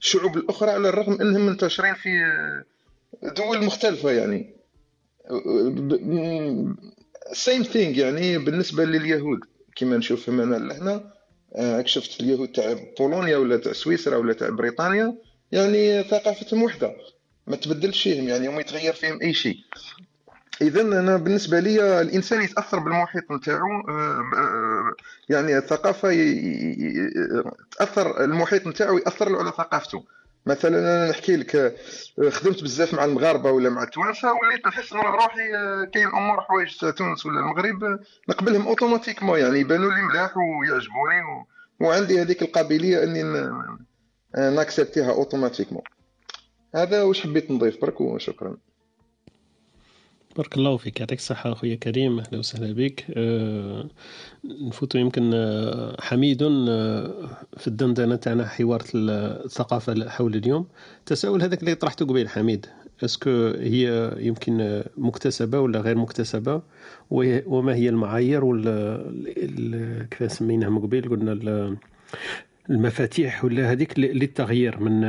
الشعوب 0.00 0.36
الأخرى 0.36 0.70
على 0.70 0.88
الرغم 0.88 1.20
إنهم 1.20 1.46
منتشرين 1.46 1.94
في 1.94 2.08
دول 3.22 3.64
مختلفة 3.64 4.10
يعني. 4.10 4.54
same 7.32 7.62
thing 7.62 7.96
يعني 7.96 8.38
بالنسبة 8.38 8.84
لليهود. 8.84 9.40
كما 9.80 9.96
نشوفهم 9.96 10.40
انا 10.40 10.56
لهنا 10.56 11.12
آه، 11.56 11.82
شفت 11.86 12.20
اليهود 12.20 12.48
تاع 12.48 12.76
بولونيا 12.98 13.36
ولا 13.36 13.56
تاع 13.56 13.72
سويسرا 13.72 14.16
ولا 14.16 14.32
تاع 14.32 14.48
بريطانيا 14.48 15.14
يعني 15.52 16.02
ثقافتهم 16.02 16.62
وحدة 16.62 16.96
ما 17.46 17.56
تبدلش 17.56 18.02
فيهم 18.02 18.28
يعني 18.28 18.48
وما 18.48 18.60
يتغير 18.60 18.92
فيهم 18.92 19.20
أي 19.22 19.34
شيء. 19.34 19.56
اذا 20.62 20.80
أنا 20.80 21.16
بالنسبة 21.16 21.60
لي 21.60 22.00
الإنسان 22.00 22.42
يتأثر 22.42 22.78
بالمحيط 22.78 23.32
نتاعو 23.32 23.80
آه، 23.88 24.20
آه، 24.36 24.94
يعني 25.28 25.58
الثقافة 25.58 26.08
تأثر 27.78 28.24
المحيط 28.24 28.66
نتاعو 28.66 28.98
يأثر 28.98 29.28
له 29.28 29.38
على 29.38 29.50
ثقافته. 29.50 30.04
مثلا 30.46 30.78
أنا 30.78 31.10
نحكي 31.10 31.36
لك 31.36 31.76
خدمت 32.30 32.62
بزاف 32.62 32.94
مع 32.94 33.04
المغاربة 33.04 33.50
ولا 33.50 33.70
مع 33.70 33.82
التوانسة 33.82 34.32
وليت 34.32 34.66
نحس 34.66 34.92
روحي 34.92 35.38
كاين 35.94 36.06
أمور 36.06 36.40
حوايج 36.40 36.78
تونس 36.96 37.26
ولا 37.26 37.40
المغرب 37.40 38.00
نقبلهم 38.28 38.66
اوتوماتيكمون 38.66 39.38
يعني 39.38 39.60
يبانوا 39.60 39.92
لي 39.92 40.02
ملاح 40.02 40.36
ويعجبوني 40.36 41.22
و... 41.22 41.46
وعندي 41.80 42.22
هذيك 42.22 42.42
القابلية 42.42 43.04
أني 43.04 43.22
ن 44.34 44.42
accepter 44.42 45.02
ها 45.02 45.10
automatiquement 45.10 45.82
هذا 46.74 47.02
واش 47.02 47.22
حبيت 47.22 47.50
نضيف 47.50 47.80
برك 47.82 48.00
وشكرا. 48.00 48.56
بارك 50.36 50.56
الله 50.56 50.76
فيك 50.76 51.00
يعطيك 51.00 51.18
الصحة 51.18 51.52
أخويا 51.52 51.74
كريم 51.74 52.18
أهلا 52.18 52.38
وسهلا 52.38 52.72
بك. 52.74 53.04
أه 53.10 53.88
نفوتو 54.44 54.98
يمكن 54.98 55.30
آه، 55.34 55.96
حميد 56.00 56.42
أه 56.42 57.10
في 57.56 57.68
الدندنة 57.68 58.16
تاعنا 58.16 58.46
حوار 58.46 58.82
الثقافة 58.94 60.08
حول 60.08 60.34
اليوم. 60.34 60.66
التساؤل 60.98 61.42
هذاك 61.42 61.60
اللي 61.60 61.74
طرحته 61.74 62.06
قبيل 62.06 62.28
حميد. 62.28 62.66
est-ce 63.04 63.21
que 63.21 63.30
هي 63.58 64.12
يمكن 64.18 64.82
مكتسبة 64.98 65.60
ولا 65.60 65.80
غير 65.80 65.98
مكتسبة؟ 65.98 66.62
وما 67.10 67.74
هي 67.74 67.88
المعايير 67.88 68.44
ولا 68.44 69.04
كيف 70.10 70.32
سميناها 70.32 70.70
من 70.70 70.78
قبيل؟ 70.78 71.08
قلنا 71.08 71.76
المفاتيح 72.70 73.44
ولا 73.44 73.72
هذيك 73.72 73.98
للتغيير 73.98 74.80
من 74.80 75.00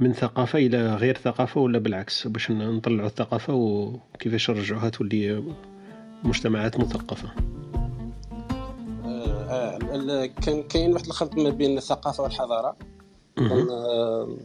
من 0.00 0.12
ثقافة 0.12 0.58
إلى 0.58 0.94
غير 0.94 1.16
ثقافة 1.16 1.60
ولا 1.60 1.78
بالعكس؟ 1.78 2.26
باش 2.26 2.50
نطلعوا 2.50 3.06
الثقافة 3.06 3.54
وكيفاش 3.54 4.50
نرجعوها 4.50 4.88
تولي 4.88 5.42
مجتمعات 6.24 6.80
مثقفة. 6.80 7.28
آه, 9.04 9.78
آه، 9.92 10.26
كان 10.26 10.62
كاين 10.62 10.92
واحد 10.92 11.06
الخلط 11.06 11.34
ما 11.34 11.50
بين 11.50 11.78
الثقافة 11.78 12.22
والحضارة. 12.22 12.76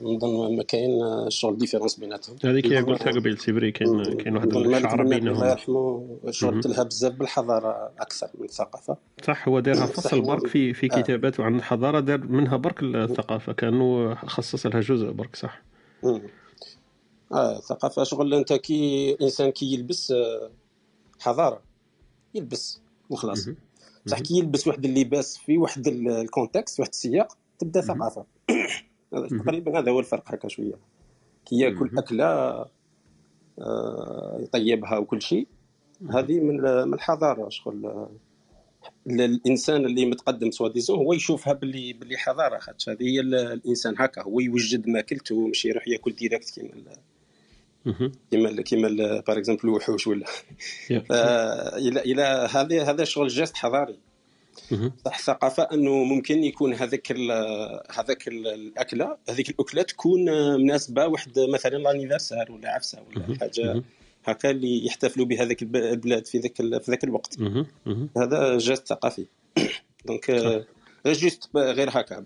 نظن 0.01 0.55
ما 0.55 0.63
كاين 0.63 0.99
شغل 1.29 1.57
ديفيرونس 1.57 1.95
بيناتهم. 1.95 2.35
هذيك 2.45 2.67
هي 2.67 2.81
قلتها 2.81 3.11
قبل 3.11 3.37
c'est 3.37 3.56
vrai 3.56 3.71
كاين 3.71 4.03
كاين 4.03 4.35
واحد 4.35 4.55
الشعر 4.55 5.03
بينهم. 5.03 5.35
الله 5.35 5.51
يرحمه 5.51 6.17
شغل 6.29 6.61
لها 6.65 6.83
بزاف 6.83 7.13
بالحضارة 7.13 7.91
أكثر 7.99 8.27
من 8.39 8.45
الثقافه 8.45 8.97
صح 9.23 9.47
هو 9.47 9.59
دارها 9.59 9.85
فصل 9.85 10.21
برك 10.21 10.47
في 10.47 10.73
في 10.73 10.93
آه. 10.93 11.01
كتاباته 11.01 11.43
عن 11.43 11.55
الحضارة 11.55 11.99
دار 11.99 12.27
منها 12.27 12.57
برك 12.57 12.83
الثقافة 12.83 13.53
كأنه 13.53 14.15
خصص 14.15 14.65
لها 14.65 14.81
جزء 14.81 15.11
برك 15.11 15.35
صح. 15.35 15.61
آه 17.31 17.57
الثقافه 17.57 18.03
شغل 18.03 18.33
أنت 18.33 18.53
كي 18.53 19.17
إنسان 19.21 19.49
كي 19.49 19.73
يلبس 19.73 20.11
آه، 20.11 20.51
حضارة 21.19 21.61
يلبس 22.35 22.81
وخلاص. 23.09 23.49
صح 24.05 24.19
كي 24.19 24.37
يلبس 24.37 24.67
واحد 24.67 24.85
اللباس 24.85 25.37
في 25.37 25.57
واحد 25.57 25.87
ال 25.87 25.97
contexte 25.97 26.79
واحد 26.79 26.91
السياق 26.91 27.37
تبدأ 27.59 27.81
ثقافة. 27.81 28.25
تقريبا 29.11 29.79
هذا 29.79 29.91
هو 29.91 29.99
الفرق 29.99 30.23
هكا 30.33 30.47
شوية. 30.47 30.75
كي 31.45 31.59
يأكل 31.59 31.89
أكلة 31.97 32.25
آه، 33.59 34.37
يطيبها 34.39 34.97
وكل 34.97 35.21
شيء 35.21 35.47
هذه 36.09 36.39
من 36.39 36.93
الحضارة 36.93 37.49
شغل. 37.49 38.07
الإنسان 39.07 39.85
اللي 39.85 40.05
متقدم 40.05 40.51
soi-disant 40.51 40.97
هو 40.97 41.13
يشوفها 41.13 41.53
باللي 41.53 41.93
باللي 41.93 42.17
حضارة 42.17 42.57
خاطش. 42.57 42.89
هذه 42.89 43.03
هي 43.03 43.19
الإنسان 43.19 43.95
هكا 43.97 44.21
هو 44.21 44.39
يوجد 44.39 44.87
ماكلته 44.87 45.47
ماشي 45.47 45.69
يروح 45.69 45.87
يأكل 45.87 46.15
direct 46.15 46.49
كيما 46.49 46.73
كيما 48.31 48.61
كيما 48.61 48.87
par 49.27 49.37
exemple 49.37 49.61
الوحوش 49.63 50.07
ولا. 50.07 50.25
إلى 51.77 52.01
إلى 52.01 52.49
هذا 52.51 52.83
هذا 52.83 53.03
شغل 53.03 53.27
geste 53.27 53.55
حضاري. 53.55 53.99
صح 55.05 55.17
الثقافه 55.17 55.63
أنه 55.63 56.03
ممكن 56.03 56.43
يكون 56.43 56.73
هذاك 56.73 57.11
هذاك 57.91 58.27
الأكلة 58.27 59.17
هذيك 59.29 59.49
الأكلة 59.49 59.81
تكون 59.81 60.25
مناسبة 60.61 61.07
واحد 61.07 61.39
مثلا 61.39 61.77
l'anniversaire 61.77 62.51
ولا 62.51 62.69
عفسة 62.69 62.99
ولا 63.01 63.37
حاجة 63.39 63.83
هكا 64.25 64.49
اللي 64.49 64.85
يحتفلوا 64.85 65.25
بهذاك 65.25 65.61
البلاد 65.61 66.27
في 66.27 66.37
ذاك 66.37 66.55
في 66.55 66.91
ذاك 66.91 67.03
الوقت. 67.03 67.37
هذا 68.17 68.57
geste 68.57 68.87
ثقافي. 68.87 69.25
donc 70.05 70.29
غير 71.05 71.13
juste 71.13 71.49
غير 71.55 71.89
هكا. 71.91 72.23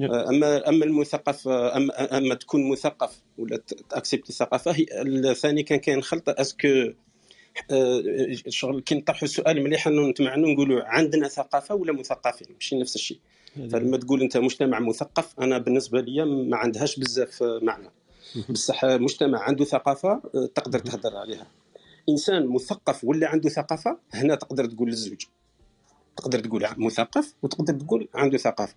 اما 0.00 0.68
أما 0.68 0.84
المثقف 0.84 1.48
اما, 1.48 2.18
أما 2.18 2.34
تكون 2.34 2.70
مثقف 2.70 3.22
ولا 3.38 3.56
ت 3.90 3.94
accepter 3.94 4.30
الثقافه 4.30 4.76
الثاني 4.90 5.62
كان 5.62 5.78
كاين 5.78 6.02
خلط 6.02 6.28
est-ce 6.28 6.55
que 6.55 6.68
الشغل 7.70 8.80
كي 8.80 8.94
نطرحوا 8.94 9.28
السؤال 9.28 9.64
مليح 9.64 9.86
انه 9.86 10.08
نتمعنوا 10.08 10.52
نقولوا 10.52 10.82
عندنا 10.84 11.28
ثقافة 11.28 11.74
ولا 11.74 11.92
مثقفين 11.92 12.48
ماشي 12.54 12.76
نفس 12.76 12.94
الشيء. 12.94 13.18
فلما 13.70 13.96
تقول 13.96 14.22
انت 14.22 14.36
مجتمع 14.36 14.78
مثقف 14.78 15.40
أنا 15.40 15.58
بالنسبة 15.58 16.00
لي 16.00 16.24
ما 16.24 16.56
عندهاش 16.56 16.98
بزاف 16.98 17.42
معنى. 17.42 17.88
بصح 18.50 18.84
مجتمع 18.84 19.38
عنده 19.38 19.64
ثقافة 19.64 20.22
تقدر 20.54 20.78
تهدر 20.78 21.16
عليها. 21.16 21.46
إنسان 22.08 22.46
مثقف 22.46 23.04
ولا 23.04 23.28
عنده 23.28 23.48
ثقافة 23.48 23.98
هنا 24.12 24.34
تقدر 24.34 24.64
تقول 24.64 24.88
للزوج. 24.88 25.24
تقدر 26.16 26.38
تقول 26.38 26.66
مثقف 26.76 27.34
وتقدر 27.42 27.74
تقول 27.74 28.08
عنده 28.14 28.38
ثقافة. 28.38 28.74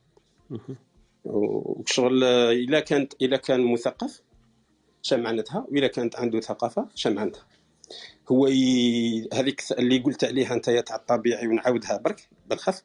وشغل 1.26 2.23
اذا 2.23 2.80
كانت 2.80 3.13
اذا 3.21 3.38
كان 3.38 3.73
مثقف 3.73 4.21
شنو 5.01 5.23
معناتها 5.23 5.65
واذا 5.71 5.88
كانت 5.88 6.15
عنده 6.15 6.39
ثقافة 6.39 6.88
شنو 6.95 7.13
معناتها 7.13 7.43
هو 8.32 8.47
ي... 8.47 9.30
هذيك 9.34 9.61
اللي 9.71 9.97
قلت 9.97 10.23
عليها 10.23 10.53
انت 10.53 10.69
تاع 10.69 10.95
الطبيعي 10.95 11.47
ونعاودها 11.47 11.97
برك 11.97 12.30
بالخف 12.49 12.84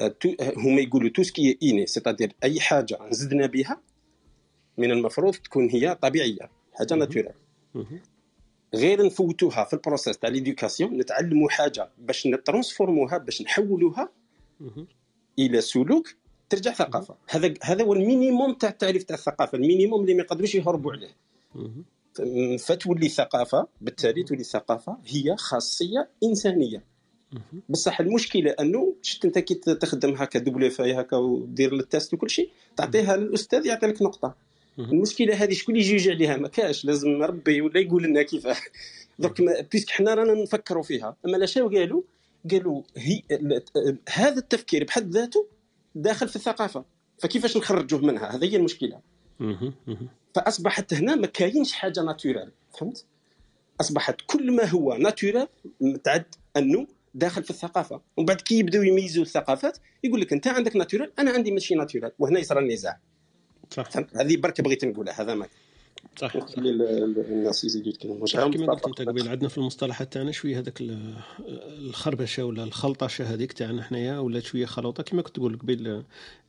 آه، 0.00 0.14
هما 0.56 0.80
يقولوا 0.80 1.10
tout 1.10 1.22
ce 1.22 1.36
qui 1.36 1.58
est 1.62 1.72
inné 1.72 1.86
c'est-à-dire 1.86 2.32
أي 2.44 2.60
حاجة 2.60 2.98
زدنا 3.10 3.46
بها 3.46 3.80
من 4.78 4.90
المفروض 4.90 5.34
تكون 5.34 5.70
هي 5.70 5.94
طبيعية 5.94 6.50
حاجة 6.74 6.94
naturelle 6.94 7.34
غير 8.74 9.06
نفوتوها 9.06 9.64
في 9.64 9.72
ال 9.72 9.77
processus 9.77 10.18
تاع 10.18 10.30
l'éducation 10.30 10.98
نتعلموا 10.98 11.50
حاجة 11.50 11.90
باش 11.98 12.26
نترانسفورموها 12.26 13.18
باش 13.18 13.42
نحولوها 13.42 14.08
إلى 15.38 15.60
سلوك 15.60 16.14
ترجع 16.50 16.72
ثقافة. 16.72 17.14
هذا 17.28 17.54
هذا 17.62 17.84
هو 17.84 17.92
ال 17.92 18.00
minimum 18.00 18.54
تاع 18.54 18.68
التعريف 18.68 19.02
تاع 19.02 19.16
الثقافة 19.16 19.56
ال 19.58 19.63
minimum 19.63 20.00
اللي 20.00 20.14
ما 20.14 20.20
يقدروش 20.22 20.54
يهربوا 20.54 20.92
عليه. 20.92 21.10
فتولي 22.58 23.08
ثقافه 23.08 23.66
بالتالي 23.80 24.22
تولي 24.22 24.44
ثقافه 24.44 24.98
هي 25.06 25.36
خاصية 25.36 26.08
إنسانية. 26.24 26.84
بصح 27.68 28.00
المشكلة 28.00 28.50
أنه 28.50 28.94
شفت 29.02 29.24
أنت 29.24 29.38
كي 29.38 29.54
تخدم 29.54 30.14
هكا 30.14 30.38
double 30.38 30.70
feuille 30.70 31.00
هكا 31.00 31.16
ودير 31.16 31.74
ال 31.74 31.82
test 31.82 32.14
وكل 32.14 32.30
شيء 32.30 32.50
تعطيها 32.76 33.16
للأستاذ 33.16 33.66
يعطي 33.66 33.86
لك 33.86 34.02
نقطة. 34.02 34.34
المشكلة 34.78 35.34
هذه 35.34 35.52
شكون 35.52 35.76
اللي 35.76 35.94
يجي 35.94 36.10
عليها 36.10 36.36
ما 36.36 36.48
كاش 36.48 36.84
لازم 36.84 37.22
ربي 37.22 37.60
ولا 37.60 37.80
يقول 37.80 38.02
لنا 38.02 38.22
كيفاه 38.22 38.56
درك 39.18 39.68
puisque 39.72 39.90
حنا 39.90 40.14
رانا 40.14 40.42
نفكروا 40.42 40.82
فيها. 40.82 41.16
أما 41.26 41.36
لا 41.36 41.46
شنو 41.46 41.68
قالوا 41.68 42.02
قالوا 42.50 42.82
هي 42.96 43.22
هذا 44.08 44.38
التفكير 44.38 44.84
بحد 44.84 45.10
ذاته 45.10 45.46
داخل 45.94 46.28
في 46.28 46.36
الثقافة 46.36 46.84
فكيفاش 47.18 47.56
نخرجوه 47.56 48.00
منها؟ 48.00 48.36
هذه 48.36 48.52
هي 48.52 48.56
المشكلة. 48.56 49.00
فأصبحت 50.34 50.94
هنا 50.94 51.14
ما 51.14 51.26
كاينش 51.26 51.72
حاجة 51.72 52.02
ناتورال 52.02 52.52
فهمت؟ 52.78 53.04
أصبحت 53.80 54.16
كل 54.26 54.52
ما 54.52 54.64
هو 54.64 54.94
ناتورال 54.94 55.48
متعد 55.80 56.34
أنه 56.56 56.86
داخل 57.14 57.42
في 57.42 57.50
الثقافة. 57.50 58.00
ومن 58.16 58.26
بعد 58.26 58.40
كي 58.40 58.58
يبداو 58.58 58.82
يميزوا 58.82 59.22
الثقافات 59.22 59.78
يقول 60.04 60.20
لك 60.20 60.32
أنت 60.32 60.46
عندك 60.46 60.76
ناتورال 60.76 61.12
أنا 61.18 61.30
عندي 61.30 61.50
ماشي 61.50 61.74
ناتورال 61.74 62.12
وهنا 62.18 62.40
يصير 62.40 62.58
النزاع. 62.58 63.00
صح. 63.70 63.88
هذه 64.16 64.36
برك 64.36 64.60
بغيت 64.60 64.84
نقولها 64.84 65.22
هذا 65.22 65.34
ما 65.34 65.46
صح. 66.18 66.36
نخلي 66.36 66.70
الناس 66.70 67.64
يزيدوا 67.64 67.88
يتكلموا. 67.88 68.26
كما 68.26 68.74
قلت 68.74 68.86
انت 68.86 69.08
قبيل 69.08 69.28
عندنا 69.28 69.48
في 69.48 69.58
المصطلحات 69.58 70.12
تاعنا 70.12 70.32
شوية 70.32 70.58
هذاك 70.58 70.82
الخربشة 71.78 72.44
ولا 72.44 72.64
الخلطشة 72.64 73.24
هذيك 73.34 73.52
تاعنا 73.52 73.82
حنايا 73.82 74.18
ولات 74.18 74.42
شوية 74.42 74.66
خلوطه 74.66 75.02
كما 75.02 75.22
كنت 75.22 75.36
تقول 75.36 75.58
قبيل 75.58 76.02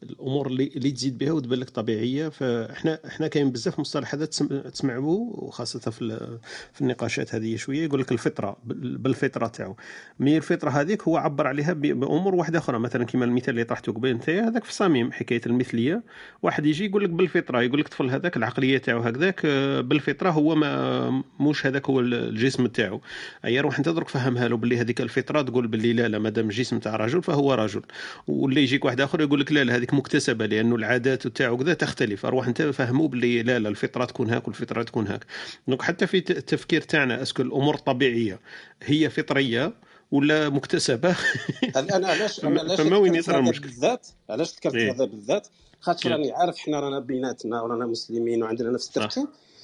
الأمور 0.03 0.47
اللي, 0.47 0.71
اللي 0.75 0.91
تزيد 0.91 1.17
بها 1.17 1.31
وتبان 1.31 1.59
لك 1.59 1.69
طبيعية. 1.69 2.29
فاحنا 2.29 2.99
إحنا 3.07 3.27
كاين 3.27 3.51
بزاف 3.51 3.79
مصطلح 3.79 4.13
هذا 4.13 4.25
تسمعوه 4.25 5.19
وخاصة 5.43 5.91
في 5.91 6.37
في 6.73 6.81
النقاشات 6.81 7.35
هذه 7.35 7.55
شوية 7.55 7.83
يقول 7.83 7.99
لك 8.01 8.11
الفطرة 8.11 8.57
بالفطرة 8.65 9.47
تاعو. 9.47 9.75
مي 10.19 10.37
الفطرة 10.37 10.69
هذيك 10.69 11.03
هو 11.03 11.17
عبر 11.17 11.47
عليها 11.47 11.73
بأمور 11.73 12.35
واحدة 12.35 12.59
أخرى. 12.59 12.79
مثلا 12.79 13.03
كما 13.03 13.25
المثال 13.25 13.49
اللي 13.49 13.63
طرحته 13.63 13.91
قبيل 13.91 14.11
أنت 14.11 14.29
هذاك 14.29 14.63
في 14.63 14.73
صميم 14.73 15.11
حكاية 15.11 15.41
المثلية. 15.45 16.03
واحد 16.43 16.65
يجي 16.65 16.85
يقول 16.85 17.03
لك 17.03 17.09
بالفطرة 17.09 17.61
يقول 17.61 17.79
لك 17.79 17.85
الطفل 17.85 18.09
هذاك 18.09 18.37
العقلية 18.37 18.77
تاعو 18.77 18.99
هكذاك 19.01 19.58
بالفطرة 19.81 20.29
هو 20.29 20.55
ما 20.55 21.23
موش 21.39 21.65
هذاك 21.65 21.89
هو 21.89 21.99
الجسم 21.99 22.67
تاعو. 22.67 23.01
اي 23.45 23.59
روح 23.59 23.77
انت 23.77 23.89
درك 23.89 24.07
فهمها 24.09 24.47
له 24.47 24.57
باللي 24.57 24.77
هذيك 24.77 25.01
الفطرة 25.01 25.41
تقول 25.41 25.67
باللي 25.67 25.93
لا 25.93 26.07
لا 26.07 26.19
مادام 26.19 26.49
الجسم 26.49 26.79
تاع 26.79 26.95
رجل 26.95 27.23
فهو 27.23 27.53
رجل. 27.53 27.81
واللي 28.27 28.63
يجيك 28.63 28.85
واحد 28.85 29.01
آخر 29.01 29.21
يقول 29.21 29.39
لك 29.39 29.51
لا 29.51 29.63
لا 29.63 29.75
هذيك 29.75 29.93
مكتسبة 29.93 30.45
لأنه 30.45 30.75
العادات 30.75 31.27
تاعو 31.27 31.57
كذا 31.57 31.73
تختلف. 31.73 32.25
أروح 32.25 32.47
أنت 32.47 32.61
فهموا 32.61 33.07
باللي 33.07 33.43
لا 33.43 33.59
لا 33.59 33.69
الفطرة 33.69 34.05
تكون 34.05 34.29
هاك 34.29 34.47
والفطرة 34.47 34.83
تكون 34.83 35.07
هاك. 35.07 35.25
donc 35.67 35.81
حتى 35.81 36.07
في 36.07 36.17
التفكير 36.17 36.81
تاعنا 36.81 37.21
est-ce 37.21 37.35
que 37.35 37.41
الأمور 37.41 37.75
الطبيعية 37.75 38.39
هي 38.83 39.09
فطرية 39.09 39.73
ولا 40.11 40.49
مكتسبة؟ 40.49 41.15
أنا 41.75 42.07
علاش 42.07 42.45
علاش 42.45 42.81
فما 42.81 42.97
وين 42.97 43.15
يصير 43.15 43.39
المشكل. 43.39 43.67
بالذات؟ 43.67 44.07
علاش 44.29 44.55
ذكرت 44.55 44.75
إيه؟ 44.75 44.91
هذا 44.91 45.05
بالذات؟ 45.05 45.47
خاطر 45.81 46.11
راني 46.11 46.31
عارف 46.31 46.57
حنا 46.57 46.79
رانا 46.79 46.99
بيناتنا 46.99 47.61
ورانا 47.61 47.85
مسلمين 47.85 48.43
وعندنا 48.43 48.71
نفس 48.71 48.87
التفكير. 48.87 49.23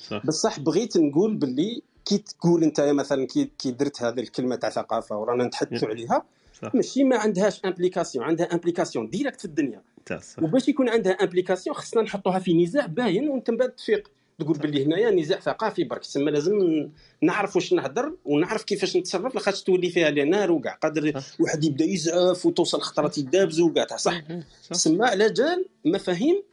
صح. 0.10 0.26
بصح 0.26 0.60
بغيت 0.60 0.98
نقول 0.98 1.36
باللي 1.36 1.82
كي 2.06 2.18
تقول 2.18 2.64
انت 2.64 2.82
مثلا 2.82 3.28
كي 3.28 3.72
درت 3.72 4.02
هذه 4.02 4.20
الكلمة 4.20 4.56
تاع 4.56 4.70
ثقافة 4.70 5.18
ورانا 5.18 5.44
نتحدثوا 5.44 5.88
عليها 5.88 6.26
صح. 6.62 6.76
ماشي 6.76 7.04
ما 7.04 7.18
عندهاش 7.18 7.66
implication 7.66 8.26
عندها 8.26 8.54
implication 8.54 9.10
directe 9.10 9.40
في 9.40 9.46
الدنيا. 9.46 9.82
صح. 10.10 10.44
وباش 10.44 10.68
يكون 10.68 10.90
عندها 10.90 11.12
implication 11.12 11.76
خصنا 11.76 12.02
نحطوها 12.02 12.40
في 12.40 12.64
نزاع 12.64 12.86
باين 12.86 13.30
وانت 13.30 13.50
من 13.50 13.58
بعد 13.58 13.70
تفيق. 13.70 14.12
تقول 14.40 14.58
باللي 14.58 14.86
هنايا 14.86 15.12
نزاع 15.12 15.40
ثقافي 15.40 15.84
برك 15.84 16.02
تسمى 16.02 16.32
لازم 16.32 16.90
نعرف 17.22 17.56
واش 17.56 17.74
نهضر 17.74 18.14
ونعرف 18.26 18.64
كيفاش 18.64 18.98
نتصرف 18.98 19.36
لاخاطش 19.36 19.64
تولي 19.64 19.90
فيها 19.90 20.10
les 20.10 20.24
nerfs 20.24 20.52
وكاع 20.52 20.74
قادر 20.74 21.22
واحد 21.40 21.64
يبدأ 21.64 21.86
يزعف 21.86 22.46
وتوصل 22.46 22.82
خطرات 22.82 23.18
يدابزوا 23.18 23.70
وكاع 23.70 23.98
صح. 23.98 24.22
تسمى 24.70 25.06
على 25.06 25.30
جال 25.30 25.66
مفاهيم 25.86 26.44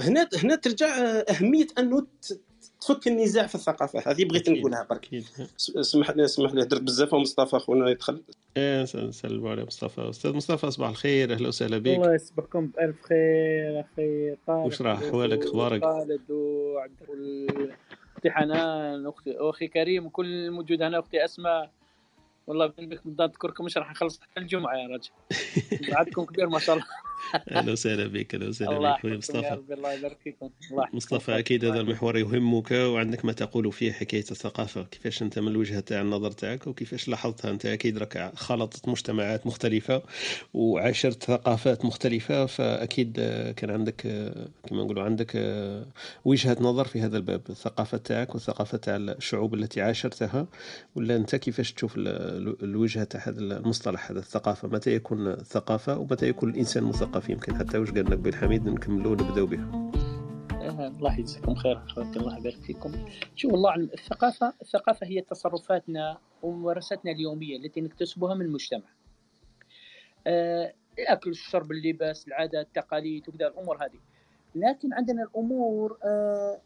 هنا 0.00 0.28
هنا 0.42 0.54
ترجع 0.54 0.86
أهمية 1.30 1.66
أنه 1.78 2.06
تفك 2.82 3.08
النزاع 3.08 3.46
في 3.46 3.54
الثقافة. 3.54 4.02
هذه 4.10 4.24
بغيت 4.24 4.50
نقولها 4.50 4.86
برك. 4.90 5.08
اسمح 5.76 6.10
لي 6.10 6.24
اسمح 6.24 6.54
لي 6.54 6.62
هدرت 6.62 6.82
بزاف 6.82 7.14
ومصطفى 7.14 7.58
خونا 7.58 7.90
يدخل. 7.90 8.22
إيه 8.56 8.82
نسلموا 8.82 9.50
على 9.50 9.64
مصطفى. 9.64 10.10
أستاذ 10.10 10.32
مصطفى 10.32 10.70
صباح 10.70 10.88
الخير 10.88 11.32
أهلا 11.32 11.48
وسهلا 11.48 11.78
بك. 11.78 11.86
الله 11.86 12.14
يصبحكم 12.14 12.66
بألف 12.66 13.02
خير 13.02 13.80
أخي 13.80 14.36
طارق. 14.46 14.66
وش 14.66 14.82
راح؟ 14.82 15.02
احوالك 15.02 15.44
أخبارك؟ 15.44 15.84
خالد 15.84 16.30
وعبد 16.30 16.94
أختي 18.16 18.30
حنان 18.30 19.06
أختي 19.06 19.36
أخي 19.36 19.68
كريم 19.68 20.06
وكل 20.06 20.26
الموجود 20.26 20.82
هنا. 20.82 20.98
أختي 20.98 21.24
أسماء. 21.24 21.70
والله 22.46 22.66
بك 22.66 23.00
نذكركم 23.06 23.64
مش 23.64 23.78
راح 23.78 23.90
نخلص 23.90 24.20
الجمعة 24.38 24.74
يا 24.74 24.88
رجل. 24.88 25.10
بعدكم 25.92 26.24
كبير 26.24 26.48
ما 26.48 26.58
شاء 26.58 26.76
الله. 26.76 26.86
أهلا 27.34 27.72
وسهلا 27.72 28.06
بك 28.06 28.34
أهلا 28.34 28.48
وسهلا 28.48 28.78
بك. 28.78 28.98
أخوي 28.98 29.16
مصطفى. 29.16 29.58
الله 29.70 29.92
يبارك 29.92 30.18
فيكم. 30.24 30.50
مصطفى 30.92 31.38
أكيد 31.38 31.64
هذا 31.64 31.80
المحور 31.80 32.18
يهمك 32.18 32.70
وعندك 32.70 33.24
ما 33.24 33.32
تقول 33.32 33.72
فيه 33.72 33.92
حكاية 33.92 34.24
الثقافة 34.30 34.82
كيفاش 34.82 35.22
أنت 35.22 35.38
من 35.38 35.48
الوجهة 35.48 35.80
تاع 35.80 36.00
النظر 36.00 36.30
تاعك 36.30 36.66
وكيفاش 36.66 37.08
لاحظتها 37.08 37.50
أنت؟ 37.50 37.66
أكيد 37.66 37.98
راك 37.98 38.32
خلطت 38.34 38.88
مجتمعات 38.88 39.46
مختلفة 39.46 40.02
وعاشرت 40.54 41.22
ثقافات 41.24 41.84
مختلفة 41.84 42.46
فأكيد 42.46 43.12
كان 43.56 43.70
عندك 43.70 44.00
كما 44.66 44.82
نقولوا 44.84 45.02
عندك 45.02 45.32
وجهة 46.24 46.56
نظر 46.60 46.84
في 46.84 47.00
هذا 47.00 47.16
الباب 47.16 47.40
الثقافة 47.50 47.98
تاعك 47.98 48.34
والثقافة 48.34 48.78
تاع 48.78 48.96
الشعوب 48.96 49.54
التي 49.54 49.80
عاشرتها. 49.80 50.46
ولا 50.94 51.16
أنت 51.16 51.36
كيفاش 51.36 51.72
تشوف 51.72 51.94
الوجهة 51.96 53.04
تاع 53.04 53.20
هذا 53.28 53.40
المصطلح 53.40 54.10
هذا 54.10 54.18
الثقافة؟ 54.18 54.68
متى 54.68 54.94
يكون 54.94 55.36
ثقافة 55.36 55.98
ومتى 55.98 56.28
يكون 56.28 56.50
الإنسان 56.50 56.84
مثقف؟ 56.84 57.21
يمكن 57.28 57.54
حتى 57.54 57.78
واش 57.78 57.90
قال 57.90 58.10
نبي 58.10 58.28
الحميد 58.28 58.68
نكملوا 58.68 59.12
ونبداو 59.12 59.46
بها. 59.46 59.92
إيه، 60.62 60.86
الله 60.86 61.18
يجزيكم 61.18 61.54
خير 61.54 61.78
اخواتي 61.78 62.18
الله 62.18 62.38
يبارك 62.38 62.56
فيكم. 62.56 62.92
شوف 63.34 63.54
الله 63.54 63.70
أعلم 63.70 63.90
الثقافة 63.94 64.52
الثقافة 64.62 65.06
هي 65.06 65.20
تصرفاتنا 65.20 66.18
وممارساتنا 66.42 67.12
اليومية 67.12 67.56
التي 67.56 67.80
نكتسبها 67.80 68.34
من 68.34 68.46
المجتمع. 68.46 68.88
آه، 70.26 70.74
الأكل 70.98 71.30
الشرب 71.30 71.72
اللباس 71.72 72.28
العادات 72.28 72.66
التقاليد 72.66 73.28
وكذا 73.28 73.46
الأمور 73.46 73.84
هذه. 73.84 74.00
لكن 74.54 74.92
عندنا 74.92 75.22
الأمور 75.22 75.98
آه، 76.04 76.60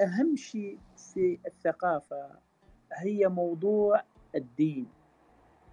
أهم 0.00 0.36
شيء 0.36 0.78
في 0.96 1.38
الثقافة 1.46 2.30
هي 2.92 3.28
موضوع 3.28 4.02
الدين. 4.34 4.86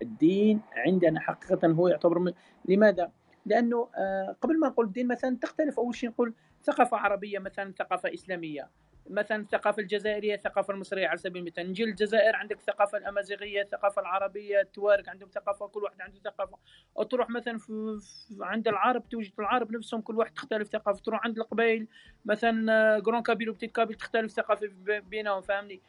الدين 0.01 0.61
عندنا 0.73 1.19
حقيقة 1.19 1.67
هو 1.67 1.87
يعتبر 1.87 2.19
من 2.19 2.33
لماذا؟ 2.65 3.11
لأنه 3.45 3.89
آه، 3.95 4.35
قبل 4.41 4.59
ما 4.59 4.67
نقول 4.67 4.85
الدين 4.85 5.07
مثلا 5.07 5.37
تختلف. 5.41 5.79
أول 5.79 5.95
شيء 5.95 6.09
نقول 6.09 6.33
ثقافة 6.63 6.97
عربية 6.97 7.39
مثلا 7.39 7.73
ثقافة 7.79 8.13
إسلامية. 8.13 8.69
مثلا 9.09 9.41
الثقافة 9.41 9.81
الجزائرية 9.81 10.35
الثقافة 10.35 10.73
المصرية 10.73 11.07
على 11.07 11.17
سبيل 11.17 11.41
المثال. 11.41 11.69
نجي 11.69 11.85
للجزائر 11.85 12.35
عندك 12.35 12.57
الثقافة 12.57 12.97
الأمازيغية 12.97 13.61
الثقافة 13.61 14.01
العربية 14.01 14.61
التوارك 14.61 15.09
عندهم 15.09 15.29
ثقافة 15.29 15.67
كل 15.67 15.83
واحد 15.83 16.01
عنده 16.01 16.19
ثقافة. 16.19 16.57
أو 16.97 17.03
تروح 17.03 17.29
مثلا 17.29 17.57
في 17.57 17.99
عند 18.41 18.67
العرب 18.67 19.09
توجد 19.09 19.31
العرب 19.39 19.71
نفسهم 19.71 20.01
كل 20.01 20.17
واحد 20.17 20.33
تختلف 20.33 20.67
ثقافة. 20.67 20.99
تروح 20.99 21.25
عند 21.25 21.37
القبائل 21.37 21.87
مثلا 22.25 22.99
جرون 22.99 23.17
آه، 23.17 23.21
كابيل 23.21 23.49
وبتيت 23.49 23.71
كابيل 23.71 23.95
تختلف 23.95 24.31
ثقافة 24.31 24.69
بينهم 24.85 25.41
فاهمني؟ 25.41 25.81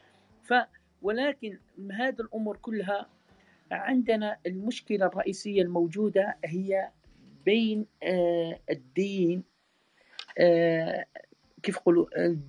ف 0.43 0.55
ولكن 1.03 1.59
هذه 1.93 2.21
الأمور 2.21 2.57
كلها 2.57 3.07
عندنا 3.71 4.37
المشكلة 4.47 5.07
الرئيسية 5.07 5.63
الموجودة 5.63 6.37
هي 6.45 6.91
بين 7.45 7.87
آه، 8.03 8.61
الدين 8.71 9.45
آه، 10.39 11.05
كيف 11.63 11.77
يقولوا 11.77 12.07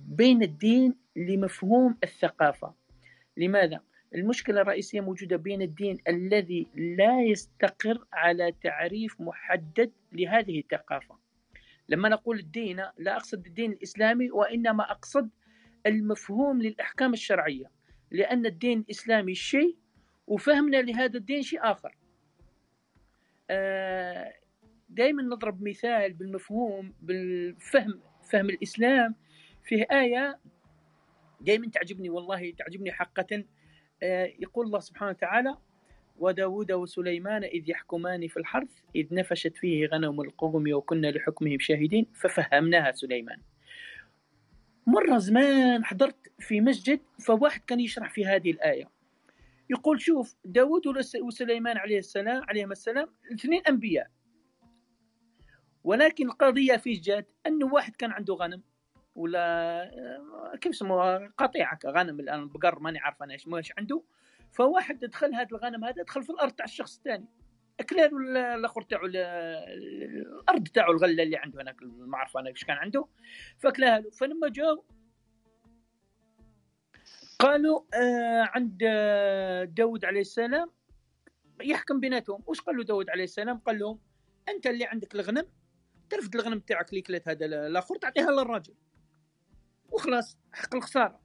بين 0.08 0.42
الدين 0.42 0.94
لمفهوم 1.16 1.96
الثقافة. 2.04 2.74
لماذا؟ 3.36 3.80
المشكلة 4.14 4.60
الرئيسية 4.60 5.00
موجودة 5.00 5.36
بين 5.36 5.62
الدين 5.62 5.98
الذي 6.08 6.66
لا 6.74 7.22
يستقر 7.22 8.04
على 8.12 8.52
تعريف 8.62 9.20
محدد 9.20 9.92
لهذه 10.12 10.58
الثقافة. 10.58 11.18
لما 11.88 12.08
نقول 12.08 12.38
الدين 12.38 12.76
لا 12.98 13.16
أقصد 13.16 13.46
الدين 13.46 13.72
الإسلامي 13.72 14.30
وإنما 14.30 14.90
أقصد 14.90 15.30
المفهوم 15.86 16.62
للأحكام 16.62 17.12
الشرعية. 17.12 17.70
لأن 18.10 18.46
الدين 18.46 18.78
الإسلامي 18.78 19.34
شيء 19.34 19.76
وفهمنا 20.26 20.76
لهذا 20.76 21.18
الدين 21.18 21.42
شيء 21.42 21.60
آخر. 21.62 21.96
آه، 23.50 24.32
دائما 24.96 25.22
نضرب 25.22 25.62
مثال 25.68 26.12
بالمفهوم 26.12 26.94
بالفهم 27.02 28.00
فهم 28.30 28.50
الإسلام. 28.50 29.14
فيه 29.64 29.86
آية 29.92 30.38
دائما 31.40 31.70
تعجبني 31.70 32.10
والله 32.10 32.50
تعجبني 32.58 32.92
حقا. 32.92 33.44
آه، 34.02 34.32
يقول 34.38 34.66
الله 34.66 34.80
سبحانه 34.80 35.10
وتعالى 35.10 35.56
وداود 36.18 36.72
وسليمان 36.72 37.44
إذ 37.44 37.70
يحكمان 37.70 38.28
في 38.28 38.36
الحرث 38.36 38.70
إذ 38.96 39.14
نفشت 39.14 39.56
فيه 39.56 39.86
غنم 39.86 40.20
القوم 40.20 40.72
وكنا 40.72 41.06
لحكمهم 41.06 41.58
شاهدين 41.58 42.06
ففهمناها 42.14 42.92
سليمان. 42.92 43.40
مرة 44.86 45.18
زمان 45.18 45.84
حضرت 45.84 46.16
في 46.38 46.60
مسجد 46.60 47.00
فواحد 47.26 47.60
كان 47.66 47.80
يشرح 47.80 48.10
في 48.10 48.26
هذه 48.26 48.50
الآية. 48.50 48.90
يقول 49.70 50.00
شوف 50.00 50.36
داود 50.44 50.82
وسليمان 51.22 51.76
عليه 51.76 51.98
السلام 51.98 52.42
عليهم 52.48 52.72
السلام 52.72 53.08
الاثنين 53.30 53.62
أنبياء. 53.68 54.15
ولكن 55.86 56.26
القضية 56.26 56.76
في 56.76 56.92
جات 56.92 57.32
أنه 57.46 57.66
واحد 57.66 57.96
كان 57.96 58.10
عنده 58.10 58.34
غنم 58.34 58.62
ولا 59.14 59.82
آه، 59.82 60.56
كيف 60.60 60.72
اسمه 60.72 61.26
قطيعة 61.26 61.78
غنم 61.86 62.20
الآن 62.20 62.48
بقر 62.48 62.78
ماني 62.78 62.98
عارف 62.98 63.22
أنا 63.22 63.32
إيش 63.32 63.72
عنده. 63.78 64.02
فواحد 64.52 64.98
دخل 64.98 65.34
هذا 65.34 65.48
الغنم 65.52 65.84
هذا 65.84 66.02
دخل 66.02 66.22
في 66.22 66.30
الأرض 66.30 66.52
تاع 66.52 66.64
الشخص 66.64 66.96
الثاني. 66.96 67.28
اكلها 67.80 68.06
الأخر 68.54 68.82
تاعو 68.82 69.06
الأرض 69.06 70.68
تاعو 70.68 70.92
الغلة 70.92 71.22
اللي 71.22 71.36
عنده 71.36 71.62
هناك 71.62 71.76
ما 71.82 72.18
عارف 72.18 72.36
أنا 72.36 72.48
إيش 72.48 72.64
كان 72.64 72.76
عنده. 72.76 73.06
فاكلها 73.58 74.00
له 74.00 74.10
فلما 74.10 74.48
جاو 74.48 74.84
قالوا 77.38 77.80
آه 77.94 78.50
عند 78.54 78.78
داود 79.74 80.04
عليه 80.04 80.20
السلام 80.20 80.70
يحكم 81.62 82.00
بيناتهم. 82.00 82.42
وش 82.46 82.60
قال 82.60 82.76
له 82.76 82.84
داود 82.84 83.10
عليه 83.10 83.24
السلام؟ 83.24 83.58
قال 83.58 83.78
لهم 83.78 83.98
أنت 84.48 84.66
اللي 84.66 84.84
عندك 84.84 85.14
الغنم 85.14 85.46
ترفد 86.10 86.34
الغنم 86.34 86.58
تاعك 86.58 86.90
اللي 86.90 87.00
كلت 87.00 87.28
هذا 87.28 87.46
الآخر 87.46 87.96
تعطيها 87.96 88.30
للراجل. 88.30 88.74
وخلاص 89.90 90.38
حق 90.52 90.74
الخسارة. 90.74 91.20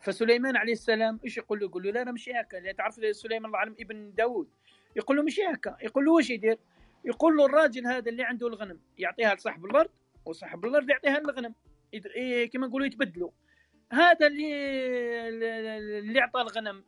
فسليمان 0.00 0.56
عليه 0.56 0.72
السلام 0.72 1.20
إيش 1.24 1.38
يقول 1.38 1.60
له؟ 1.60 1.66
يقول 1.66 1.82
له 1.82 1.90
لا 1.90 2.02
أنا 2.02 2.12
مش 2.12 2.28
هكا 2.28 2.56
لا 2.56 2.72
تعرف 2.72 2.94
سليمان 3.16 3.44
الله 3.46 3.58
اعلم 3.58 3.76
ابن 3.80 4.14
داوود. 4.14 4.48
يقول 4.96 5.16
له 5.16 5.22
مش 5.22 5.40
هكا 5.40 5.76
يقول 5.82 6.04
له 6.04 6.12
واش 6.12 6.30
يدير؟ 6.30 6.58
يقول 7.04 7.36
له 7.36 7.46
الراجل 7.46 7.86
هذا 7.86 8.10
اللي 8.10 8.22
عنده 8.22 8.48
الغنم 8.48 8.80
يعطيها 8.98 9.34
لصاحب 9.34 9.64
الأرض 9.64 9.90
وصاحب 10.24 10.64
الأرض 10.64 10.90
يعطيها 10.90 11.20
للغنم. 11.20 11.54
إيه 11.94 12.50
كما 12.50 12.66
نقولوا 12.66 12.86
يتبدلوا. 12.86 13.30
هذا 13.92 14.26
اللي 14.26 15.98
اللي 15.98 16.20
أعطى 16.20 16.40
الغنم 16.40 16.84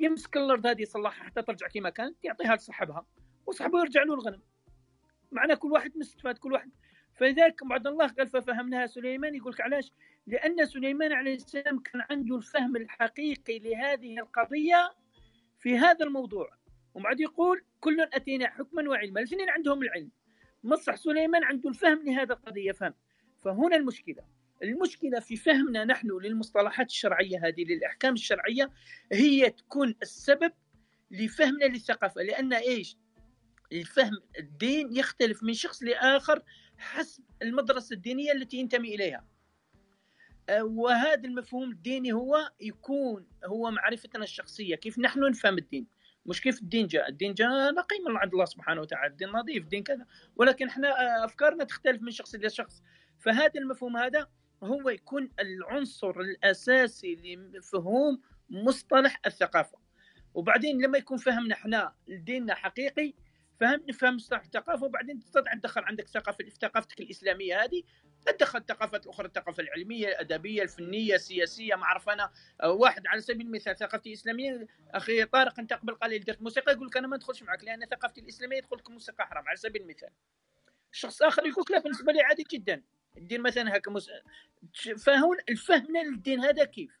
يمسك 0.00 0.36
الأرض 0.36 0.66
هذه 0.66 0.82
يصلحها 0.82 1.24
حتى 1.24 1.42
ترجع 1.42 1.68
كما 1.68 1.90
كانت 1.90 2.24
يعطيها 2.24 2.56
لصاحبها 2.56 3.06
وصاحبه 3.46 3.80
يرجع 3.80 4.02
له 4.02 4.14
الغنم. 4.14 4.40
معنى 5.34 5.56
كل 5.56 5.72
واحد 5.72 5.92
مستفاد 5.96 6.38
كل 6.38 6.52
واحد. 6.52 6.70
فلذلك 7.14 7.64
بعد 7.64 7.86
الله 7.86 8.06
قال 8.06 8.28
ففهمناها 8.28 8.86
سليمان 8.86 9.34
يقول 9.34 9.52
لك 9.52 9.60
علاش؟ 9.60 9.92
لأن 10.26 10.66
سليمان 10.66 11.12
عليه 11.12 11.34
السلام 11.34 11.78
كان 11.78 12.02
عنده 12.10 12.36
الفهم 12.36 12.76
الحقيقي 12.76 13.58
لهذه 13.58 14.18
القضية 14.18 14.90
في 15.58 15.78
هذا 15.78 16.06
الموضوع. 16.06 16.50
وبعد 16.94 17.20
يقول 17.20 17.64
كل 17.80 18.00
أتينا 18.00 18.50
حكما 18.50 18.88
وعلما 18.90 19.20
الاثنين 19.20 19.50
عندهم 19.50 19.82
العلم. 19.82 20.10
مصح 20.64 20.94
سليمان 20.94 21.44
عنده 21.44 21.68
الفهم 21.68 22.04
لهذا 22.04 22.32
القضية 22.34 22.72
فهم. 22.72 22.94
فهنا 23.44 23.76
المشكلة. 23.76 24.24
المشكلة 24.62 25.20
في 25.20 25.36
فهمنا 25.36 25.84
نحن 25.84 26.08
للمصطلحات 26.22 26.86
الشرعية 26.86 27.46
هذه 27.46 27.64
للأحكام 27.64 28.14
الشرعية 28.14 28.70
هي 29.12 29.50
تكون 29.50 29.94
السبب 30.02 30.52
لفهمنا 31.10 31.64
للثقافة. 31.64 32.22
لأن 32.22 32.52
إيش؟ 32.52 32.96
الفهم 33.72 34.18
الدين 34.38 34.96
يختلف 34.96 35.42
من 35.42 35.54
شخص 35.54 35.82
لآخر 35.82 36.42
حسب 36.78 37.24
المدرسة 37.42 37.94
الدينية 37.94 38.32
التي 38.32 38.56
ينتمي 38.56 38.94
إليها. 38.94 39.24
أه، 40.48 40.64
وهذا 40.64 41.24
المفهوم 41.24 41.70
الديني 41.70 42.12
هو 42.12 42.50
يكون 42.60 43.26
هو 43.44 43.70
معرفتنا 43.70 44.24
الشخصية 44.24 44.76
كيف 44.76 44.98
نحن 44.98 45.20
نفهم 45.30 45.58
الدين. 45.58 45.86
مش 46.26 46.40
كيف 46.40 46.60
الدين 46.62 46.86
جاء 46.86 47.08
الدين 47.08 47.34
جاء 47.34 47.72
نقي 47.74 47.98
من 48.08 48.16
عند 48.16 48.32
الله 48.32 48.44
سبحانه 48.44 48.80
وتعالى 48.80 49.12
الدين 49.12 49.28
نظيف 49.28 49.64
الدين 49.64 49.82
كذا. 49.82 50.06
ولكن 50.36 50.68
إحنا 50.68 50.88
أه، 50.88 51.24
أفكارنا 51.24 51.64
تختلف 51.64 52.02
من 52.02 52.10
شخص 52.10 52.34
إلى 52.34 52.50
شخص 52.50 52.82
فهذا 53.18 53.52
المفهوم 53.56 53.96
هذا 53.96 54.28
هو 54.62 54.88
يكون 54.88 55.30
العنصر 55.40 56.20
الأساسي 56.20 57.36
لفهوم 57.36 58.20
مصطلح 58.50 59.20
الثقافة. 59.26 59.78
وبعدين 60.34 60.82
لما 60.82 60.98
يكون 60.98 61.18
فهمنا 61.18 61.54
إحنا 61.54 61.94
ديننا 62.08 62.54
حقيقي 62.54 63.14
فهم 63.60 63.84
نفهم 63.88 64.16
مصطلح 64.16 64.40
الثقافة 64.40 64.84
وبعدين 64.84 65.18
تستطيع 65.18 65.54
تدخل 65.54 65.84
عندك 65.84 66.08
ثقافة 66.08 66.44
ثقافتك 66.60 67.00
الإسلامية 67.00 67.64
هذه 67.64 67.82
تدخل 68.26 68.58
الثقافات 68.58 69.04
الأخرى 69.04 69.26
الثقافة 69.26 69.62
العلمية 69.62 70.08
الأدبية 70.08 70.62
الفنية 70.62 71.14
السياسية 71.14 71.74
ما 71.74 71.82
أعرف 71.82 72.08
أنا. 72.08 72.30
واحد 72.64 73.06
على 73.06 73.20
سبيل 73.20 73.46
المثال 73.46 73.76
ثقافتي 73.76 74.08
الإسلامية 74.08 74.66
أخي 74.90 75.24
طارق 75.24 75.58
أنت 75.58 75.72
قبل 75.72 75.94
قليل 75.94 76.24
درت 76.24 76.42
موسيقى 76.42 76.72
يقول 76.72 76.86
لك 76.86 76.96
أنا 76.96 77.06
ما 77.06 77.16
ندخلش 77.16 77.42
معك 77.42 77.64
لأن 77.64 77.86
ثقافتي 77.86 78.20
الإسلامية 78.20 78.56
يدخل 78.56 78.76
لك 78.76 78.90
موسيقى 78.90 79.26
حرام 79.26 79.48
على 79.48 79.56
سبيل 79.56 79.82
المثال. 79.82 80.10
شخص 80.92 81.22
آخر 81.22 81.46
يقول 81.46 81.64
لا 81.70 81.78
بالنسبة 81.78 82.12
لي 82.12 82.22
عادي 82.22 82.44
جدا. 82.50 82.82
الدين 83.16 83.40
مثلا 83.40 83.76
هكا 83.76 83.90
مس... 83.90 84.10
فهون 84.98 85.36
فهمنا 85.66 85.98
للدين 85.98 86.40
هذا 86.40 86.64
كيف؟ 86.64 86.98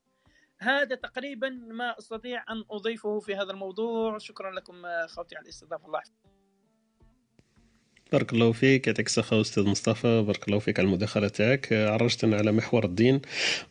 هذا 0.58 0.94
تقريبا 0.94 1.48
ما 1.48 1.98
أستطيع 1.98 2.44
أن 2.50 2.64
أضيفه 2.70 3.20
في 3.20 3.34
هذا 3.36 3.50
الموضوع. 3.50 4.18
شكرا 4.18 4.50
لكم 4.50 4.86
اخوتي 4.86 5.36
على 5.36 5.44
الاستضافة. 5.44 5.86
الله 5.86 5.98
يحفظك. 5.98 6.33
بارك 8.14 8.32
الله 8.32 8.52
فيك. 8.52 8.86
يعطيك 8.86 9.06
الصحة 9.06 9.40
أستاذ 9.40 9.66
مصطفى. 9.66 10.22
بارك 10.26 10.48
الله 10.48 10.58
فيك 10.58 10.78
على 10.78 10.86
المداخلة 10.86 11.28
تاعك. 11.28 11.72
عرجتنا 11.72 12.36
على 12.36 12.52
محور 12.52 12.84
الدين 12.84 13.20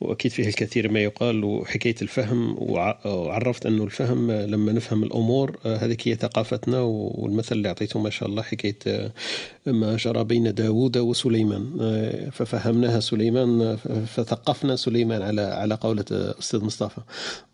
وأكيد 0.01 0.31
فيه 0.31 0.47
الكثير 0.47 0.91
ما 0.91 0.99
يقال 1.03 1.43
وحكاية 1.43 1.95
الفهم 2.01 2.55
وعرفت 2.59 3.65
أنه 3.65 3.83
الفهم 3.83 4.31
لما 4.31 4.71
نفهم 4.71 5.03
الأمور 5.03 5.57
هذه 5.65 5.97
هي 6.03 6.15
ثقافتنا 6.15 6.79
والمثل 6.81 7.55
اللي 7.55 7.67
أعطيته 7.67 7.99
ما 7.99 8.09
شاء 8.09 8.29
الله 8.29 8.41
حكاية 8.41 9.11
ما 9.67 9.95
جرى 9.95 10.23
بين 10.23 10.53
داوود 10.53 10.97
وسليمان. 10.97 11.63
ففهمناها 12.31 12.99
سليمان 12.99 13.75
فثقفنا 14.15 14.75
سليمان 14.75 15.21
على 15.21 15.41
على 15.41 15.75
قولة 15.75 16.05
أستاذ 16.11 16.63
مصطفى. 16.63 17.01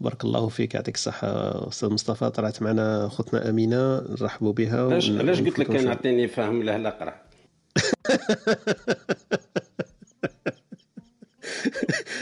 بارك 0.01 0.25
الله 0.25 0.47
فيك 0.47 0.75
يعطيك 0.75 0.95
الصحة 0.95 1.27
أستاذ 1.67 1.89
مصطفى. 1.89 2.29
طلعت 2.29 2.61
معنا 2.61 3.05
أختنا 3.05 3.49
أمينة 3.49 4.01
نرحبوا 4.21 4.53
بها 4.53 4.83
علاش 4.83 5.41
قلت 5.41 5.59
لك 5.59 5.67
كان 5.67 5.87
أعطيني 5.87 6.27
فهم 6.27 6.63
له 6.63 6.75
الاقرع 6.75 7.21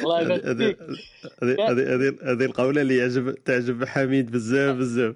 الله 0.03 0.35
هذه 0.35 0.75
هذه 1.43 2.17
هذه 2.23 2.45
القولة 2.45 2.81
اللي 2.81 2.97
يعجب 2.97 3.35
تعجب 3.43 3.85
حميد 3.85 4.31
بزاف 4.31 4.75
بزاف. 4.75 5.15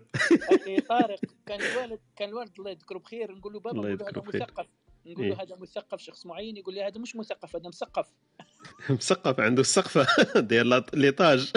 أخي 0.52 0.82
طارق 0.90 1.20
كان 1.46 1.60
الوالد 1.62 2.00
كان 2.16 2.30
الوالد 2.30 2.52
الله 2.60 2.72
يذكره 2.72 2.98
بخير 2.98 3.32
نقول 3.32 3.54
له 3.54 3.60
بابا 3.60 3.78
نقول 3.78 3.98
له 3.98 4.10
هذا 4.10 4.22
مثقف. 4.28 4.66
نقول 5.06 5.30
له 5.30 5.36
إيه. 5.36 5.42
هذا 5.42 5.56
مثقف 5.62 6.00
شخص 6.02 6.26
معين 6.26 6.58
يقول 6.58 6.76
لي 6.76 6.84
هذا 6.84 7.00
مش 7.00 7.16
مثقف 7.16 7.56
هذا 7.56 7.68
مثقف. 7.68 8.08
مثقف 8.90 9.40
عنده 9.40 9.62
السقفه 9.62 10.08
ديال 10.50 10.84
ليطاج. 10.94 11.52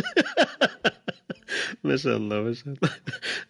ما 1.84 1.96
شاء 1.96 2.16
الله 2.16 2.40
ما 2.40 2.52
شاء 2.52 2.66
الله. 2.68 2.90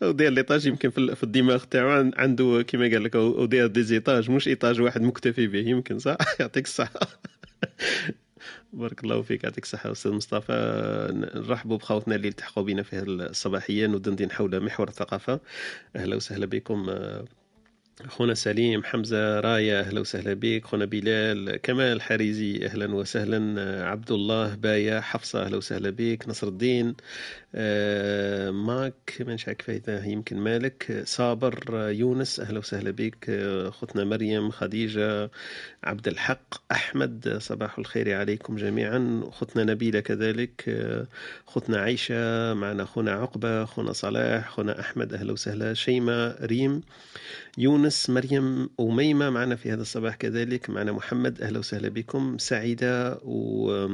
ودير 0.03 0.33
ليطاج 0.33 0.67
يمكن 0.67 0.91
في 0.91 1.23
الدماغ 1.23 1.65
تاعو 1.65 2.11
عنده 2.17 2.65
كما 2.69 2.83
قال 2.85 3.05
لك 3.05 3.15
ودير 3.15 3.67
ديزيطاج 3.67 4.31
مش 4.31 4.49
إيطاج 4.49 4.81
واحد 4.81 5.03
مكتفي 5.03 5.47
به 5.47 5.59
يمكن 5.59 5.99
صح؟ 5.99 6.17
يعطيك 6.41 6.65
الصحة. 6.65 7.01
بارك 8.75 9.05
الله 9.05 9.23
فيك 9.23 9.45
يعطيك 9.45 9.65
الصحة 9.65 9.93
أستاذ 9.93 10.13
مصطفى. 10.13 10.53
نرحبوا 11.35 11.77
بخوتنا 11.77 12.15
اللي 12.15 12.29
التحقوا 12.29 12.65
بنا 12.65 12.83
في 12.83 13.03
الصباحية 13.03 13.87
ندندن 13.87 14.31
حول 14.31 14.65
محور 14.65 14.89
الثقافة. 14.89 15.41
أهلا 15.97 16.17
وسهلا 16.17 16.47
بكم 16.47 16.87
خونا 18.03 18.35
سليم 18.35 18.85
حمزة 18.85 19.41
راية 19.41 19.81
أهلا 19.81 20.01
وسهلا 20.01 20.35
بك. 20.35 20.65
خونا 20.65 20.85
بلال 20.85 21.57
كمال 21.57 22.03
حريزي 22.03 22.67
أهلا 22.67 22.95
وسهلا. 22.95 23.61
عبد 23.87 24.11
الله 24.11 24.55
بايا 24.55 25.01
حفصة 25.01 25.43
أهلا 25.43 25.57
وسهلا 25.57 25.91
بك. 25.91 26.29
نصر 26.29 26.49
الدين 26.49 26.95
آه، 27.55 28.51
ماك 28.51 29.17
ما 29.21 29.37
عارف 29.47 29.71
إذا 29.71 30.05
يمكن 30.05 30.37
مالك. 30.37 31.03
صابر 31.05 31.89
يونس 31.91 32.41
أهلا 32.41 32.59
وسهلا 32.59 32.91
بك. 32.91 33.31
أختنا 33.69 34.05
مريم 34.05 34.51
خديجة 34.51 35.31
عبد 35.85 36.09
الحق 36.09 36.73
أحمد 36.73 37.37
صباح 37.41 37.79
الخير 37.79 38.15
عليكم 38.15 38.57
جميعا. 38.57 39.21
أختنا 39.25 39.65
نبيلة 39.65 40.01
كذلك. 40.01 40.65
أختنا 41.49 41.79
عيشة 41.79 42.55
معنا 42.55 42.83
أخونا 42.83 43.13
عقبة 43.13 43.63
أخونا 43.63 43.93
صلاح 43.93 44.47
أخونا 44.49 44.81
أحمد 44.81 45.15
أهلا 45.15 45.33
وسهلا. 45.33 45.75
شيماء 45.75 46.45
ريم 46.45 46.83
يونس 47.59 48.11
مريم 48.11 48.71
أميمة 48.81 49.31
معنا 49.31 49.57
في 49.57 49.73
هذا 49.73 49.83
الصباح 49.83 50.15
كذلك. 50.15 50.71
معنا 50.71 50.93
محمد 50.93 51.43
أهلا 51.43 51.59
وسهلا 51.59 51.89
بكم. 51.89 52.39
سعيدة 52.39 53.19
و 53.25 53.89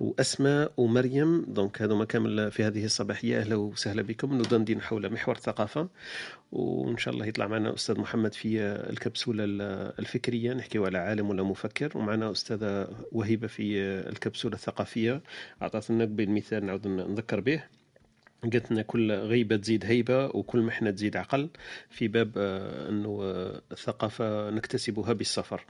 وأسماء 0.00 0.72
ومريم. 0.76 1.44
دونك 1.48 1.82
هذوما 1.82 2.04
كامل 2.04 2.50
في 2.50 2.64
هذه 2.64 2.84
الصباحية. 2.84 3.40
أهلا 3.40 3.56
وسهلا 3.56 4.02
بكم. 4.02 4.38
ندندن 4.38 4.80
حول 4.80 5.12
محور 5.12 5.36
الثقافة. 5.36 5.88
وإن 6.52 6.98
شاء 6.98 7.14
الله 7.14 7.26
يطلع 7.26 7.46
معنا 7.46 7.74
أستاذ 7.74 7.98
محمد 7.98 8.34
في 8.34 8.60
الكبسولة 8.62 9.44
الفكرية. 9.98 10.52
نحكيو 10.52 10.86
على 10.86 10.98
عالم 10.98 11.30
ولا 11.30 11.42
مفكر. 11.42 11.98
ومعنا 11.98 12.30
أستاذة 12.30 12.88
وهيبة 13.12 13.46
في 13.46 13.80
الكبسولة 14.08 14.54
الثقافية. 14.54 15.22
اعطتنا 15.62 16.04
قبل 16.04 16.30
مثال 16.30 16.66
نعود 16.66 16.86
نذكر 16.86 17.40
به. 17.40 17.62
قالت 18.42 18.72
لنا 18.72 18.82
كل 18.82 19.12
غيبة 19.12 19.56
تزيد 19.56 19.84
هيبة 19.84 20.26
وكل 20.26 20.62
محنة 20.62 20.90
تزيد 20.90 21.16
عقل. 21.16 21.48
في 21.90 22.08
باب 22.08 22.32
آه، 22.36 22.88
أنه 22.88 23.20
آه، 23.22 23.62
الثقافة 23.72 24.50
نكتسبها 24.50 25.12
بالسفر. 25.12 25.64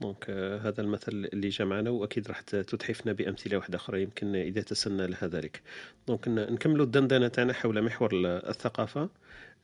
donc 0.00 0.26
آه، 0.28 0.58
هذا 0.58 0.80
المثل 0.80 1.28
اللي 1.32 1.48
جاء 1.48 1.66
معنا 1.66 1.90
وأكيد 1.90 2.28
راح 2.28 2.40
تتحفنا 2.40 3.12
بأمثلة 3.12 3.56
واحدة 3.56 3.76
أخرى 3.76 4.02
يمكن 4.02 4.36
إذا 4.36 4.60
تسنى 4.62 5.06
لها 5.06 5.26
ذلك. 5.26 5.62
donc 6.08 6.28
نكملوا 6.28 6.86
الدندنة 6.86 7.28
تاعنا 7.28 7.52
حول 7.52 7.82
محور 7.82 8.10
الثقافة. 8.24 9.08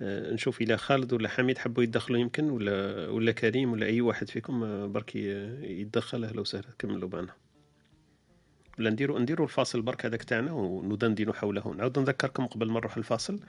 نشوف 0.02 0.60
إلى 0.60 0.76
خالد 0.76 1.12
ولا 1.12 1.28
حميد 1.28 1.58
حبوا 1.58 1.82
يدخلوا 1.82 2.18
يمكن 2.18 2.50
ولا 2.50 3.08
ولا 3.08 3.32
كريم 3.32 3.72
ولا 3.72 3.86
أي 3.86 4.00
واحد 4.00 4.30
فيكم 4.30 4.92
بركي 4.92 5.18
يتدخل 5.62 6.24
أهلا 6.24 6.40
وسهلا 6.40 6.68
كملوا 6.78 7.08
معنا. 7.08 7.49
ولا 8.80 8.90
نديروا 8.90 9.18
نديروا 9.18 9.46
الفاصل 9.46 9.82
برك 9.82 10.06
هذاك 10.06 10.22
تاعنا 10.22 10.52
وندندنوا 10.52 11.34
حوله. 11.34 11.74
نعاود 11.78 11.98
نذكركم 11.98 12.46
قبل 12.46 12.70
ما 12.70 12.80
نروح 12.80 12.96
الفاصل 12.96 13.40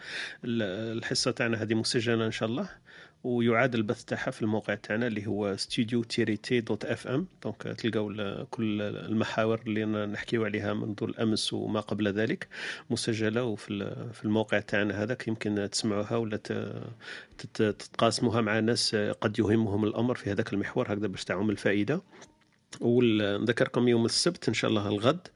الحصة 0.46 1.32
تاعنا 1.32 1.62
هذه 1.62 1.74
مسجلة 1.74 2.26
إن 2.26 2.32
شاء 2.32 2.50
الله 2.50 2.70
ويعاد 3.24 3.76
البث 3.76 4.04
تاعها 4.04 4.32
في 4.32 4.42
الموقع 4.42 4.76
تاعنا 4.76 5.08
اللي 5.08 5.28
هو 5.28 5.56
ستوديو 5.58 6.04
تيري 6.04 6.38
تي 6.38 6.62
dot 6.62 6.86
FM 6.86 7.28
donc 7.44 7.62
تلقاو 7.62 8.46
كل 8.46 8.82
المحاور 8.82 9.62
اللي 9.68 9.86
نحكيو 9.86 10.46
عليها 10.46 10.74
منذ 10.74 11.04
الأمس 11.04 11.54
وما 11.54 11.80
قبل 11.80 12.08
ذلك 12.08 12.48
مسجلة. 12.90 13.44
وفي 13.44 13.96
في 14.14 14.26
الموقع 14.26 14.60
تاعنا 14.60 15.04
هذاك 15.04 15.28
يمكن 15.28 15.70
تسمعوها 15.72 16.16
ولا 16.16 16.40
تتقاسموها 17.54 18.42
مع 18.42 18.60
ناس 18.60 18.96
قد 18.96 19.40
يهمهم 19.40 19.84
الأمر 19.84 20.16
في 20.16 20.32
هذاك 20.32 20.54
المحور 20.54 20.94
هكذا 20.94 21.08
باش 21.08 21.24
تعم 21.24 21.50
الفائدة. 21.50 22.02
ونذكركم 22.82 23.88
يوم 23.88 24.06
السبت 24.06 24.48
إن 24.48 24.54
شاء 24.54 24.70
الله 24.70 24.88
الغد. 24.88 25.28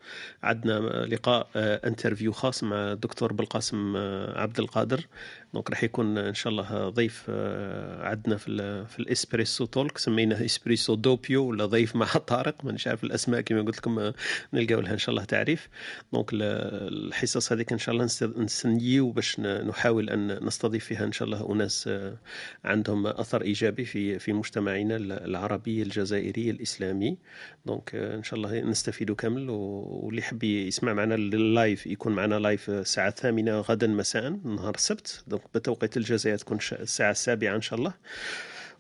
عندنا 0.44 1.06
لقاء 1.06 1.48
interview 1.56 2.32
خاص 2.32 2.64
مع 2.64 2.92
الدكتور 2.92 3.34
بالقاسم 3.34 3.98
عبد 4.36 4.60
القادر. 4.60 5.06
donc 5.54 5.70
راح 5.70 5.84
يكون 5.84 6.18
إن 6.18 6.34
شاء 6.34 6.52
الله 6.52 6.90
ضيف 6.90 7.26
آه، 7.30 8.08
عندنا 8.08 8.38
في 8.38 8.86
في 8.86 9.00
ال 9.00 9.07
Espresso 9.07 9.66
Talk 9.66 9.98
سميناه 9.98 10.46
Espresso 10.46 10.96
Doppio 10.96 11.46
ولا 11.46 11.66
ضيف 11.66 11.96
مع 11.96 12.06
طارق 12.32 12.66
مانيش 12.66 12.88
عارف 12.88 13.04
الأسماء 13.04 13.42
كما 13.42 13.62
قلت 13.62 13.78
لكم 13.78 14.00
آه، 14.00 14.14
نلقاو 14.54 14.80
لها 14.80 14.94
إن 14.94 14.98
شاء 14.98 15.10
الله 15.10 15.24
تعريف. 15.24 15.70
donc 16.14 16.30
الحصص 16.34 17.52
هذيك 17.52 17.72
إن 17.72 17.78
شاء 17.78 17.96
الله 17.96 18.06
نستنيو 18.38 19.12
باش 19.12 19.40
نحاول 19.40 20.10
أن 20.10 20.46
نستضيف 20.46 20.86
فيها 20.86 21.06
إن 21.06 21.12
شاء 21.12 21.26
الله 21.26 21.52
أناس 21.52 21.88
آه، 21.88 22.18
عندهم 22.66 23.08
أثر 23.08 23.42
إيجابي 23.42 23.86
في 23.86 24.20
في 24.20 24.34
مجتمعنا 24.34 24.96
العربي 24.98 25.82
الجزائري 25.82 26.50
الإسلامي. 26.50 27.18
donc 27.66 27.96
إن 27.96 28.24
شاء 28.24 28.36
الله 28.40 28.60
نستفيد 28.60 29.12
كامل 29.12 29.50
واللي 29.50 30.20
يحب 30.22 30.44
يسمع 30.44 30.94
معنا 30.94 31.16
ال 31.16 31.30
live 31.30 31.88
يكون 31.88 32.14
معنا 32.16 32.36
live 32.36 32.70
الساعة 32.70 33.08
الثامنة 33.08 33.60
غدا 33.60 33.88
مساء 33.88 34.30
نهار 34.30 34.76
السبت. 34.76 35.24
donc 35.28 35.45
بتوقيت 35.56 35.98
الجزائر 35.98 36.38
تكون 36.38 36.60
الساعة 36.72 37.12
السابعة 37.12 37.56
إن 37.56 37.62
شاء 37.62 37.80
الله. 37.80 37.94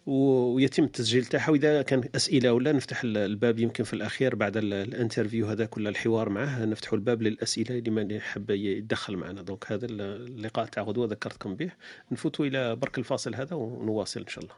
ويتم 0.05 0.83
التسجيل 0.83 1.25
تاعها. 1.25 1.49
وإذا 1.49 1.81
كان 1.81 2.09
أسئلة 2.15 2.53
ولا 2.53 2.71
نفتح 2.71 3.01
الباب 3.03 3.59
يمكن 3.59 3.83
في 3.83 3.93
الأخير 3.93 4.35
بعد 4.35 4.57
ال 4.57 4.66
interview 4.66 5.47
هذا 5.47 5.65
كل 5.65 5.87
الحوار 5.87 6.29
معه. 6.29 6.65
نفتح 6.65 6.93
الباب 6.93 7.21
للأسئلة. 7.21 7.79
لمن 7.79 8.11
يحب 8.11 8.49
يتدخل 8.49 9.17
معنا. 9.17 9.41
donc 9.41 9.71
هذا 9.71 9.85
اللقاء 9.85 10.65
تاع 10.65 10.83
غدوة 10.83 11.07
ذكرتكم 11.07 11.55
به. 11.55 11.71
نفوتوا 12.11 12.45
إلى 12.45 12.75
برك 12.75 12.97
الفاصل 12.97 13.35
هذا 13.35 13.55
ونواصل 13.55 14.19
إن 14.19 14.27
شاء 14.27 14.43
الله. 14.43 14.55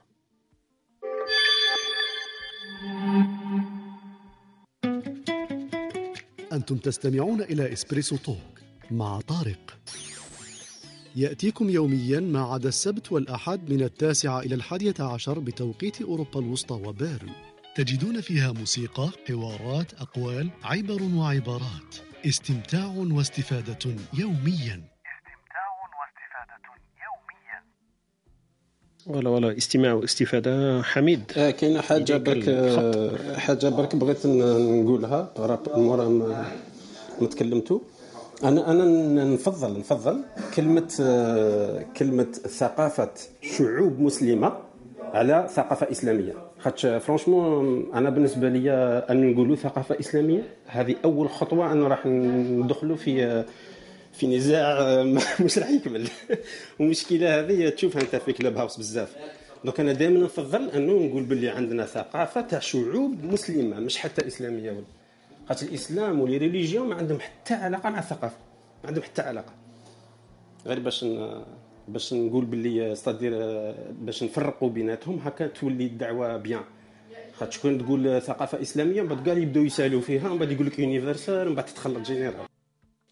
أنتم 6.53 6.77
تستمعون 6.77 7.41
إلى 7.41 7.73
إسبريسو 7.73 8.17
توك 8.17 8.37
مع 8.91 9.19
طارق. 9.21 9.77
يأتيكم 11.17 11.69
يوميا 11.69 12.19
ما 12.19 12.41
عدا 12.41 12.69
السبت 12.69 13.11
والأحد 13.11 13.69
من 13.69 13.81
التاسعة 13.81 14.39
إلى 14.39 14.55
الحادية 14.55 14.93
عشر 14.99 15.39
بتوقيت 15.39 16.01
أوروبا 16.01 16.39
الوسطى 16.39 16.73
وبيرن. 16.73 17.29
تجدون 17.75 18.21
فيها 18.21 18.51
موسيقى، 18.51 19.09
حوارات، 19.27 19.93
أقوال، 19.93 20.49
عبر 20.63 21.03
وعبارات. 21.15 21.95
استمتاع 22.25 22.85
واستفادة 22.85 23.95
يوميا. 24.13 24.81
استمتاع 25.17 25.67
واستفادة 25.97 26.63
يوميا 27.05 27.59
ولا 29.07 29.29
ولا 29.29 29.57
استماع 29.57 29.93
واستفادة. 29.93 30.81
حميد. 30.81 31.31
آه 31.37 31.51
كاينة 31.51 31.81
حاجة 31.81 32.17
برك 32.17 32.47
آه 32.47 33.37
حاجة 33.37 33.69
برك 33.69 33.95
بغيت 33.95 34.25
نقولها. 34.25 35.33
مورا 35.77 36.09
ما 36.09 37.27
تكلمتوا 37.27 37.79
أنا 38.43 38.71
أنا 38.71 38.85
نفضل 39.25 39.79
نفضل 39.79 40.23
كلمة 40.55 40.87
كلمة 41.97 42.27
ثقافة 42.33 43.09
شعوب 43.41 43.99
مسلمة 43.99 44.57
على 45.01 45.47
ثقافة 45.53 45.91
إسلامية. 45.91 46.33
خاطش 46.59 46.85
فرونشمون 46.85 47.93
أنا 47.93 48.09
بالنسبة 48.09 48.49
لي 48.49 48.71
أن 49.09 49.31
نقولوا 49.31 49.55
ثقافة 49.55 49.99
إسلامية 49.99 50.43
هذه 50.67 50.95
أول 51.05 51.29
خطوة 51.29 51.71
أنا 51.71 51.87
راح 51.87 52.05
ندخلوا 52.05 52.95
في 52.95 53.45
في 54.13 54.37
نزاع 54.37 55.03
مش 55.45 55.57
راح 55.57 55.69
يكمل. 55.69 56.07
والمشكلة 56.79 57.39
هذه 57.39 57.69
تشوفها 57.69 58.01
أنت 58.01 58.15
في 58.15 58.33
Clubhouse 58.33 58.77
بزاف. 58.77 59.15
donc 59.65 59.79
أنا 59.79 59.93
دائما 59.93 60.19
نفضل 60.19 60.69
أنه 60.69 60.93
نقول 60.93 61.23
باللي 61.23 61.49
عندنا 61.49 61.85
ثقافة 61.85 62.41
تاع 62.41 62.59
شعوب 62.59 63.23
مسلمة 63.23 63.79
مش 63.79 63.97
حتى 63.97 64.27
إسلامية. 64.27 64.71
ولا 64.71 64.83
خاطر 65.49 65.65
الإسلام 65.67 66.19
و 66.19 66.24
les 66.24 66.37
religions 66.37 66.87
ما 66.87 66.95
عندهم 66.95 67.19
حتى 67.19 67.53
علاقة 67.53 67.89
مع 67.89 67.99
الثقافة 67.99 68.37
ما 68.83 68.87
عندهم 68.87 69.03
حتى 69.03 69.21
علاقة. 69.21 69.53
غير 70.65 70.79
باش 70.79 71.05
باش 71.87 72.13
نقول 72.13 72.45
باللي 72.45 72.91
c'est-à-dire 72.91 73.31
باش 74.01 74.23
نفرقوا 74.23 74.69
بيناتهم 74.69 75.19
هكا 75.25 75.47
تولي 75.47 75.85
الدعوة 75.85 76.37
bien. 76.37 76.61
خاطر 77.33 77.51
شكون 77.51 77.77
تقول 77.77 78.21
ثقافة 78.21 78.61
إسلامية 78.61 79.01
من 79.01 79.07
بعد 79.07 79.25
كاع 79.25 79.33
يبداو 79.33 79.63
يسألوا 79.63 80.01
فيها 80.01 80.29
من 80.29 80.37
بعد 80.37 80.51
يقول 80.51 80.65
لك 80.67 80.79
universelle 80.79 81.49
من 81.49 81.55
بعد 81.55 81.65
تتخلط 81.65 82.05
générale 82.05 82.46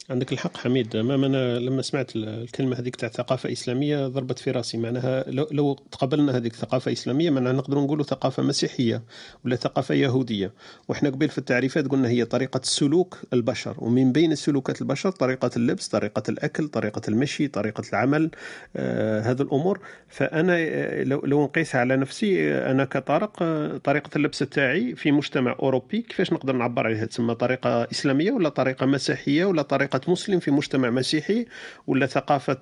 عندك 0.10 0.34
الحق 0.34 0.58
حميد. 0.58 0.98
ما 0.98 1.16
أنا 1.16 1.60
لما 1.60 1.82
سمعت 1.82 2.16
الكلمة 2.16 2.80
هذيك 2.80 2.96
تاع 2.96 3.10
ثقافة 3.10 3.52
إسلامية 3.52 4.08
ضربت 4.08 4.40
في 4.40 4.52
راسي. 4.52 4.78
معناها 4.78 5.24
لو, 5.28 5.48
لو 5.52 5.74
تقبلنا 5.74 6.38
هذيك 6.38 6.56
ثقافة 6.56 6.92
إسلامية 6.92 7.30
معناها 7.30 7.54
نقدر 7.54 7.80
نقولوا 7.80 8.04
ثقافة 8.04 8.44
مسيحية 8.44 9.04
ولا 9.46 9.56
ثقافة 9.56 9.96
يهودية. 9.96 10.52
وإحنا 10.88 11.10
قبل 11.10 11.30
في 11.30 11.38
التعريفات 11.38 11.88
قلنا 11.88 12.10
هي 12.10 12.26
طريقة 12.26 12.60
سلوك 12.64 13.18
البشر. 13.34 13.76
ومن 13.78 14.12
بين 14.12 14.36
سلوكات 14.36 14.82
البشر 14.82 15.12
طريقة 15.12 15.50
اللبس 15.58 15.88
طريقة 15.88 16.24
الأكل 16.30 16.68
طريقة 16.68 17.02
المشي 17.08 17.48
طريقة 17.48 17.84
العمل 17.94 18.32
آه 18.76 19.22
هذه 19.22 19.42
الأمور. 19.42 19.80
فأنا 20.08 20.56
آه، 20.58 21.04
لو, 21.04 21.22
لو 21.26 21.44
نقيسها 21.44 21.82
على 21.82 21.98
نفسي 21.98 22.54
آه، 22.54 22.72
أنا 22.72 22.86
كطارق 22.86 23.38
آه، 23.42 23.78
طريقة 23.78 24.10
اللبس 24.16 24.40
تاعي 24.40 24.96
في 24.96 25.12
مجتمع 25.12 25.56
أوروبي 25.60 26.02
كيفاش 26.02 26.34
نقدر 26.34 26.56
نعبر 26.56 26.86
عليها؟ 26.86 27.06
تسمى 27.06 27.36
طريقة 27.36 27.84
إسلامية 27.92 28.32
ولا 28.32 28.50
طريقة 28.50 28.86
مسيحية 28.86 29.46
ولا 29.46 29.62
طريقة 29.62 29.95
ثقافة 29.96 30.12
مسلم 30.12 30.40
في 30.40 30.52
مجتمع 30.52 30.90
مسيحي 30.90 31.46
ولا 31.88 32.06
ثقافة 32.06 32.58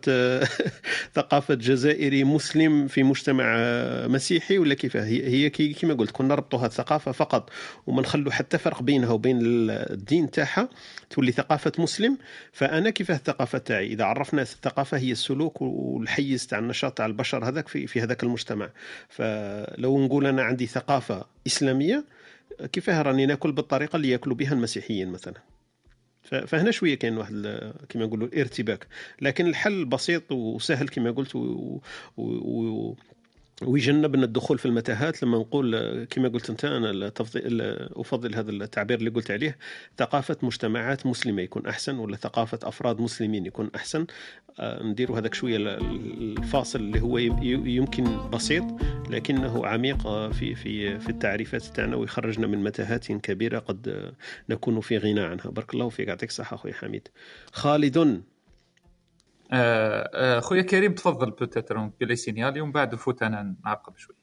ثقافة 1.17 1.53
جزائري 1.53 2.23
مسلم 2.23 2.87
في 2.87 3.03
مجتمع 3.03 3.55
مسيحي 4.07 4.57
ولا 4.57 4.73
كيف؟ 4.73 4.97
هي 4.97 5.27
هي 5.27 5.49
كما 5.49 5.93
قلت 5.93 6.11
كنا 6.11 6.27
نربطوها 6.27 6.65
الثقافة 6.65 7.11
فقط 7.11 7.49
وما 7.87 8.01
نخلو 8.01 8.31
حتى 8.31 8.57
فرق 8.57 8.81
بينها 8.81 9.09
وبين 9.09 9.39
الدين 9.41 10.31
تاعها 10.31 10.69
تولي 11.09 11.31
ثقافة 11.31 11.71
مسلم. 11.77 12.17
فأنا 12.51 12.89
كيف 12.89 13.11
الثقافة 13.11 13.57
تاعي؟ 13.57 13.87
إذا 13.87 14.03
عرفنا 14.03 14.41
الثقافة 14.41 14.97
هي 14.97 15.11
السلوك 15.11 15.61
والحيز 15.61 16.47
تاع 16.47 16.59
النشاط 16.59 16.97
تاع 16.97 17.05
البشر 17.05 17.45
هذاك 17.45 17.67
في, 17.67 17.87
في 17.87 18.01
هذاك 18.01 18.23
المجتمع. 18.23 18.69
فلو 19.09 20.05
نقول 20.05 20.27
أنا 20.27 20.43
عندي 20.43 20.67
ثقافة 20.67 21.25
إسلامية 21.47 22.05
كيفاه 22.73 23.01
راني 23.01 23.25
ناكل 23.25 23.51
بالطريقة 23.51 23.95
اللي 23.95 24.09
ياكلوا 24.09 24.35
بها 24.35 24.53
المسيحيين 24.53 25.11
مثلا؟ 25.11 25.52
فهنا 26.23 26.71
شوية 26.71 26.95
كاين 26.95 27.17
واحد 27.17 27.71
كما 27.89 28.05
نقولوا 28.05 28.27
الارتباك. 28.27 28.87
لكن 29.21 29.47
الحل 29.47 29.85
بسيط 29.85 30.31
وسهل 30.31 30.87
كما 30.87 31.11
قلت 31.11 31.35
و... 31.35 31.79
و... 32.17 32.95
ويجنبنا 33.61 34.25
الدخول 34.25 34.57
في 34.57 34.65
المتاهات 34.65 35.23
لما 35.23 35.37
نقول 35.37 36.03
كما 36.03 36.27
قلت 36.27 36.49
أنت 36.49 36.65
أنا 36.65 37.11
أفضل 37.95 38.35
هذا 38.35 38.51
التعبير 38.51 38.97
اللي 38.99 39.09
قلت 39.09 39.31
عليه. 39.31 39.57
ثقافة 39.97 40.37
مجتمعات 40.41 41.05
مسلمة 41.05 41.41
يكون 41.41 41.65
أحسن 41.67 41.97
ولا 41.97 42.15
ثقافة 42.15 42.59
أفراد 42.63 43.01
مسلمين 43.01 43.45
يكون 43.45 43.69
أحسن؟ 43.75 44.05
آه، 44.59 44.83
نديروا 44.83 45.19
هذاك 45.19 45.33
شوية 45.33 45.57
الفاصل 45.57 46.79
اللي 46.79 47.01
هو 47.01 47.17
يمكن 47.17 48.29
بسيط 48.29 48.63
لكنه 49.09 49.67
عميق 49.67 50.07
آه، 50.07 50.29
في 50.29 50.55
في 50.55 50.99
في 50.99 51.09
التعريفات 51.09 51.63
تاعنا 51.63 51.95
ويخرجنا 51.95 52.47
من 52.47 52.63
متاهات 52.63 53.11
كبيرة 53.11 53.59
قد 53.59 54.13
نكون 54.49 54.81
في 54.81 54.97
غنى 54.97 55.21
عنها. 55.21 55.49
بارك 55.49 55.73
الله 55.73 55.89
فيك 55.89 56.07
يعطيك 56.07 56.29
الصحة 56.29 56.55
أخوي 56.55 56.73
حميد. 56.73 57.07
خالد 57.51 57.97
آه، 57.97 58.03
آه، 58.03 58.32
خويا 60.39 60.61
كريم 60.61 60.93
تفضل 60.93 61.31
peut-être 61.31 61.89
il 62.01 62.15
a 62.15 62.21
signalé 62.21 62.61
ومن 62.61 62.71
بعد 62.71 62.93
نفوت 62.93 63.23
أنا 63.23 63.55
نعقب 63.65 63.97
شوي 63.97 64.15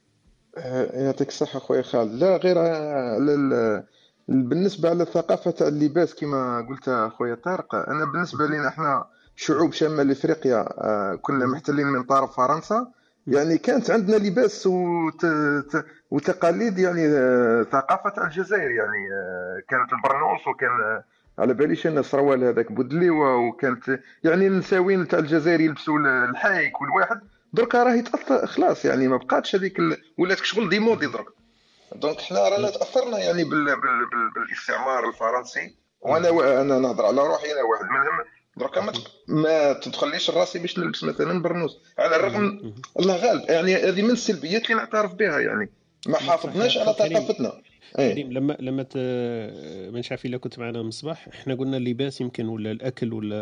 آه، 0.56 1.04
يعطيك 1.04 1.28
الصحة 1.28 1.58
خويا 1.58 1.82
خالد. 1.82 2.12
لا 2.12 2.36
غير 2.36 2.56
لل... 3.18 3.82
بالنسبة 4.28 4.90
على 4.90 5.02
الثقافة 5.02 5.50
تاع 5.50 5.68
اللباس 5.68 6.14
كما 6.14 6.66
قلت 6.68 7.10
خويا 7.12 7.34
طارق 7.34 7.74
أنا 7.74 8.04
بالنسبة 8.04 8.46
لنا 8.46 8.68
إحنا 8.68 9.06
شعوب 9.36 9.72
شمال 9.72 10.10
افريقيا 10.10 10.68
كنا 11.22 11.46
محتلين 11.46 11.86
من 11.86 12.02
طرف 12.02 12.36
فرنسا. 12.36 12.92
يعني 13.26 13.58
كانت 13.58 13.90
عندنا 13.90 14.16
لباس 14.16 14.66
وت... 14.66 15.26
وتقاليد 16.10 16.78
يعني 16.78 17.08
ثقافة 17.64 18.24
الجزائر 18.24 18.70
يعني 18.70 19.08
كانت 19.68 19.92
البرنوس 19.92 20.46
وكان 20.46 21.02
على 21.40 21.54
باليش 21.54 21.86
أنا 21.86 22.00
السروال 22.00 22.44
هذاك 22.44 22.72
بودليوه 22.72 23.36
وكانت 23.36 24.00
يعني 24.24 24.46
النساوين 24.46 25.08
تاع 25.08 25.18
الجزائر 25.18 25.60
يلبسوا 25.60 25.98
الحايك 26.30 26.80
والواحد 26.80 27.20
دركا 27.52 27.82
راهي 27.82 28.02
تاثر 28.02 28.46
خلاص 28.46 28.84
يعني 28.84 29.08
ما 29.08 29.16
بقاتش 29.16 29.56
هذيك 29.56 29.78
ال... 29.78 29.96
ولات 30.18 30.38
شغل 30.38 30.68
démodé 30.68 31.06
درك. 31.06 31.26
donc 31.94 32.20
حنا 32.20 32.48
رانا 32.48 32.70
تأثرنا 32.70 33.18
يعني 33.18 33.44
بال... 33.44 33.64
بال... 33.64 33.74
بال... 33.74 34.30
بالاستعمار 34.34 35.08
الفرنسي. 35.08 35.74
وأنا 36.00 36.30
و... 36.30 36.42
أنا 36.42 36.78
نهضر 36.78 37.06
على 37.06 37.22
روحي 37.26 37.52
أنا 37.52 37.62
واحد 37.62 37.84
منهم. 37.84 38.24
دركا 38.56 38.80
ما, 38.80 38.92
ما 39.28 39.72
تدخليش 39.72 40.30
راسي 40.30 40.58
باش 40.58 40.78
نلبس 40.78 41.04
مثلا 41.04 41.42
برنوس. 41.42 41.78
على 41.98 42.16
الرغم 42.16 42.74
الله 42.98 43.16
غالب. 43.16 43.50
يعني 43.50 43.76
هذه 43.76 44.02
من 44.02 44.10
السلبيات 44.10 44.64
اللي 44.64 44.74
نعترف 44.74 45.14
بها 45.14 45.38
يعني. 45.38 45.70
ما 46.06 46.18
حافظناش 46.18 46.78
على 46.78 46.92
ثقافتنا. 46.98 47.52
أيه. 47.98 48.24
لما 48.24 48.56
لما 48.60 48.86
ما 49.90 50.02
عارف 50.10 50.26
إلا 50.26 50.36
كنت 50.36 50.58
معنا 50.58 50.82
مصباح 50.82 51.28
إحنا 51.28 51.54
قلنا 51.54 51.76
اللباس 51.76 52.20
يمكن 52.20 52.48
ولا 52.48 52.70
الأكل 52.70 53.12
ولا 53.12 53.36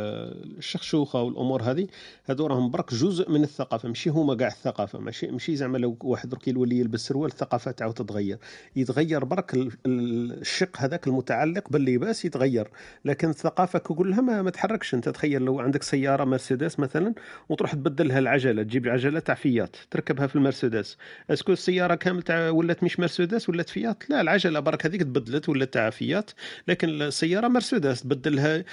الشخشوخة 0.58 1.22
والأمور 1.22 1.62
هذه 1.62 1.86
هذو 2.24 2.46
راهم 2.46 2.70
برك 2.70 2.94
جزء 2.94 3.30
من 3.30 3.42
الثقافة 3.42 3.88
ماشي 3.88 4.10
هما 4.10 4.34
كاع 4.34 4.48
الثقافة 4.48 4.98
ماشي 4.98 5.26
ماشي 5.26 5.56
زعما 5.56 5.78
لو 5.78 5.96
واحد 6.00 6.28
درك 6.28 6.48
يولي 6.48 6.78
يلبس 6.78 7.00
سروال 7.00 7.30
الثقافة 7.30 7.70
تاعو 7.70 7.92
تتغير. 7.92 8.38
يتغير 8.76 9.24
برك 9.24 9.70
الشق 9.86 10.76
هذاك 10.78 11.06
المتعلق 11.06 11.68
باللباس 11.70 12.24
يتغير. 12.24 12.68
لكن 13.04 13.30
الثقافة 13.30 13.78
كقول 13.78 14.10
لها 14.10 14.20
ما, 14.20 14.42
ما 14.42 14.50
تحركش. 14.50 14.94
أنت 14.94 15.08
تخيل 15.08 15.42
لو 15.42 15.60
عندك 15.60 15.82
سيارة 15.82 16.24
مرسيدس 16.24 16.80
مثلا 16.80 17.14
وتروح 17.48 17.72
تبدلها 17.72 18.18
العجلة 18.18 18.62
تجيب 18.62 18.88
عجلة 18.88 19.20
تاع 19.20 19.34
فيات 19.34 19.76
تركبها 19.90 20.26
في 20.26 20.36
المرسيدس. 20.36 20.96
est-ce 21.30 21.45
que 21.45 21.52
السيارة 21.52 21.94
كامل 21.94 22.22
تاع 22.22 22.50
ولات 22.50 22.84
مش 22.84 23.00
مرسيدس 23.00 23.48
ولات 23.48 23.68
فيات؟ 23.68 24.10
لا 24.10 24.22
العجله 24.46 24.60
برك 24.60 24.86
هذيك 24.86 25.02
تبدلت 25.02 25.48
ولا 25.48 25.64
تاع 25.64 25.90
فيات 25.90 26.30
لكن 26.68 27.02
السيارة 27.02 27.48
مرسيدس 27.48 28.02
تبدلها 28.02 28.64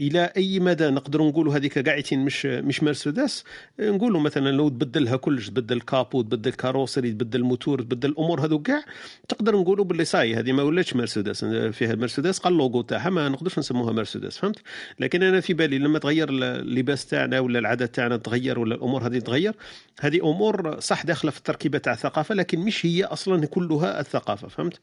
إلى 0.00 0.32
أي 0.36 0.60
مدى 0.60 0.90
نقدروا 0.90 1.28
نقولوا 1.28 1.56
هذيك 1.56 1.88
قاعدين 1.88 2.24
مش 2.24 2.46
مش 2.46 2.82
مرسيدس؟ 2.82 3.44
نقولوا 3.80 4.20
مثلا 4.20 4.50
لو 4.50 4.68
تبدلها 4.68 5.16
كلش 5.16 5.48
تبدل 5.48 5.80
capot 5.80 6.22
تبدل 6.22 6.50
carrosserie 6.50 7.10
تبدل 7.10 7.42
موتور 7.42 7.82
تبدل 7.82 8.08
الأمور 8.08 8.44
هذو 8.44 8.58
كاع 8.62 8.84
تقدر 9.28 9.56
نقولوا 9.56 9.84
باللي 9.84 10.04
صاي 10.04 10.34
هذه 10.34 10.52
ما 10.52 10.62
ولاتش 10.62 10.96
مرسيدس 10.96 11.44
فيها 11.44 11.94
مرسيدس 11.94 12.38
قال 12.38 12.52
اللوغو 12.52 12.82
تاعها 12.82 13.10
ما 13.10 13.28
نقدرش 13.28 13.58
نسموها 13.58 13.92
مرسيدس 13.92 14.38
فهمت؟ 14.38 14.58
لكن 15.00 15.22
أنا 15.22 15.40
في 15.40 15.54
بالي 15.54 15.78
لما 15.78 15.98
تغير 15.98 16.28
اللباس 16.30 17.06
تاعنا 17.06 17.40
ولا 17.40 17.58
العادات 17.58 17.94
تاعنا 17.94 18.16
تغير 18.16 18.58
ولا 18.58 18.74
الأمور 18.74 19.06
هذه 19.06 19.18
تغير 19.18 19.54
هذه 20.00 20.30
أمور 20.30 20.80
صح 20.80 21.04
داخلة 21.04 21.30
في 21.30 21.38
التركيبة 21.38 21.78
تاع 21.78 21.92
الثقافة 21.92 22.34
لكن 22.34 22.58
مش 22.58 22.86
هي 22.86 23.04
أصلا 23.04 23.46
كلها 23.46 24.00
الثقافة 24.00 24.48
فهمت؟ 24.48 24.80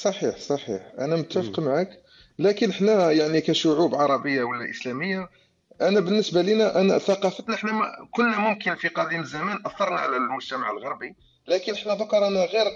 صحيح 0.00 0.38
صحيح. 0.38 0.92
أنا 0.98 1.16
متفق 1.16 1.60
معك. 1.60 2.02
لكن 2.38 2.70
إحنا 2.70 3.10
يعني 3.12 3.40
كشعوب 3.40 3.94
عربية 3.94 4.42
ولا 4.42 4.70
إسلامية 4.70 5.28
أنا 5.80 6.00
بالنسبة 6.00 6.42
لنا 6.42 6.80
أنا 6.80 6.98
ثقافتنا 6.98 7.54
إحنا 7.54 7.72
ما 7.72 7.86
كنا 8.10 8.38
ممكن 8.38 8.74
في 8.74 8.88
قديم 8.88 9.20
الزمان 9.20 9.58
أثرنا 9.66 10.00
على 10.00 10.16
المجتمع 10.16 10.70
الغربي. 10.70 11.14
لكن 11.48 11.72
إحنا 11.72 11.94
بقى 11.94 12.20
رانا 12.20 12.44
غير 12.44 12.66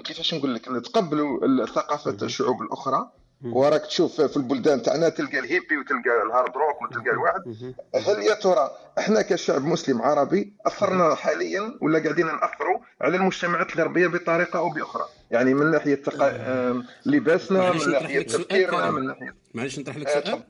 كيفاش 0.00 0.34
نقول 0.34 0.54
لك 0.54 0.68
نتقبلوا 0.68 1.66
ثقافه 1.66 2.16
الشعوب 2.22 2.62
الأخرى. 2.62 3.10
وراك 3.44 3.86
تشوف 3.86 4.20
في 4.20 4.36
البلدان 4.36 4.82
تاعنا 4.82 5.08
تلقى 5.08 5.38
الهيبي 5.38 5.76
وتلقى 5.76 6.22
الهارد 6.26 6.52
روك 6.56 6.82
وتلقى 6.82 7.10
الواحد. 7.10 7.74
هل 7.94 8.22
يا 8.22 8.34
ترى 8.34 8.70
إحنا 8.98 9.22
كشعب 9.22 9.64
مسلم 9.64 10.02
عربي 10.02 10.52
اثرنا 10.66 11.14
حاليا 11.14 11.78
ولا 11.80 11.98
قاعدين 11.98 12.26
نأثروا 12.26 12.78
على 13.00 13.16
المجتمعات 13.16 13.74
الغربية 13.74 14.06
بطريقة 14.06 14.58
أو 14.58 14.68
بأخرى؟ 14.70 15.04
يعني 15.30 15.54
من 15.54 15.70
ناحية 15.70 15.94
تقا... 15.94 16.84
لباسنا 17.06 17.72
من 17.72 17.90
ناحية 17.90 18.22
تفكيرنا 18.22 18.90
من 18.90 19.06
ناحيه 19.06 19.34
معليش 19.54 19.78
نطرح 19.78 19.96
لك 19.96 20.08
سؤال؟ 20.08 20.42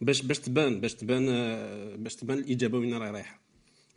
باش 0.00 0.22
باش 0.22 0.38
تبان 0.38 0.80
باش 0.80 0.94
تبان 0.94 1.26
باش 2.02 2.16
تبان 2.16 2.38
الإجابة 2.38 2.78
وين 2.78 2.94
راهي 2.94 3.10
رايحة. 3.10 3.40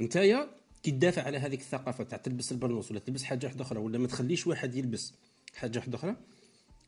نتايا 0.02 0.48
كي 0.84 0.91
تدافع 0.91 1.22
على 1.22 1.38
هذيك 1.38 1.60
الثقافة 1.60 2.03
تاع 2.03 2.18
تلبس 2.18 2.52
البرنوس 2.52 2.91
ولا 2.91 2.99
تلبس 2.99 3.23
حاجة 3.23 3.45
واحدة 3.45 3.61
أخرى 3.61 3.80
ولا 3.80 3.98
ما 3.98 4.07
تخليش 4.07 4.48
واحد 4.48 4.76
يلبس 4.76 5.14
حاجة 5.56 5.78
واحدة 5.78 5.98
أخرى 5.98 6.15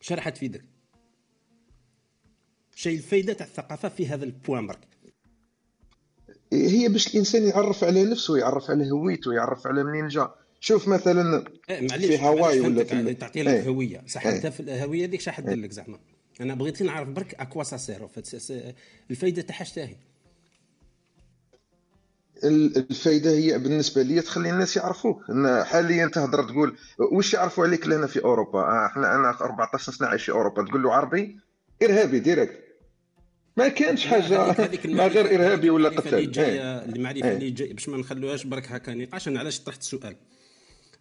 شنو 0.02 0.18
راح 0.18 0.30
تفيدك 0.30 0.64
شيء 2.76 2.98
الفائده 2.98 3.34
تاع 3.34 3.46
الثقافة 3.46 3.90
في 3.90 4.08
هذا 4.08 4.26
ال 4.26 4.33
point 4.33 4.68
برك. 4.68 4.88
هي 6.54 6.90
باش 6.90 7.08
الإنسان 7.08 7.44
يعرف 7.44 7.84
على 7.84 8.04
نفسه 8.04 8.38
يعرف 8.38 8.70
على 8.70 8.92
هويته 8.92 9.34
يعرف 9.34 9.68
على 9.68 9.84
منين 9.84 10.08
جا. 10.08 10.32
شوف 10.60 10.88
مثلا 10.88 11.44
إيه 11.70 11.88
في 11.88 12.26
هواي 12.26 12.60
ولا 12.60 12.84
في 12.84 13.14
تعطي 13.14 13.44
لك 13.44 13.54
إيه. 13.54 13.68
هوية. 13.68 14.04
صح 14.08 14.28
أنت 14.28 14.48
في 14.48 14.60
الهوية 14.60 15.06
ديك 15.06 15.22
شحال 15.22 15.46
دير 15.46 15.58
لك 15.58 15.72
زعما. 15.72 16.00
أنا 16.42 16.54
بغيت 16.56 16.84
نعرف 16.84 17.10
برك 17.10 17.34
à 17.34 17.38
quoi 17.38 17.55
ça 17.55 17.64
sert 17.64 18.10
الفائده 19.12 19.42
تاعها 19.42 19.64
شتاهي 19.64 19.96
الفائده 22.44 23.32
هي 23.32 23.60
بالنسبة 23.60 24.02
لي 24.02 24.22
تخلي 24.22 24.50
الناس 24.50 24.78
يعرفوك. 24.78 25.24
حاليا 25.64 26.08
تهضر 26.08 26.44
تقول 26.44 26.78
واش 27.12 27.34
يعرفوا 27.34 27.66
عليك 27.66 27.88
لنا 27.88 28.08
في 28.08 28.24
أوروبا؟ 28.24 28.60
آه، 28.60 28.86
إحنا 28.86 29.16
أنا 29.16 29.30
14 29.30 29.92
سنة 29.92 30.08
عايش 30.08 30.26
في 30.26 30.32
أوروبا. 30.32 30.64
تقول 30.64 30.84
له 30.84 30.94
عربي 30.94 31.40
إرهابي 31.84 32.20
direct 32.20 32.63
ما 33.58 33.68
كانش 33.68 34.06
حاجة 34.06 34.68
ما 34.86 35.08
غير 35.08 35.36
إرهابي 35.36 35.70
ولا 35.70 35.90
قتال 35.90 36.16
اللي 36.16 36.32
جاية 36.32 36.86
المعرفه 36.86 37.32
اللي 37.32 37.52
جاية 37.52 37.74
باش 37.74 37.90
ما 37.90 37.98
نخلوهاش 37.98 38.44
برك 38.44 38.72
هكا 38.72 38.94
نقاش 38.94 39.28
أنا 39.28 39.40
علاش 39.40 39.60
طرحت 39.60 39.82
السؤال؟ 39.82 40.16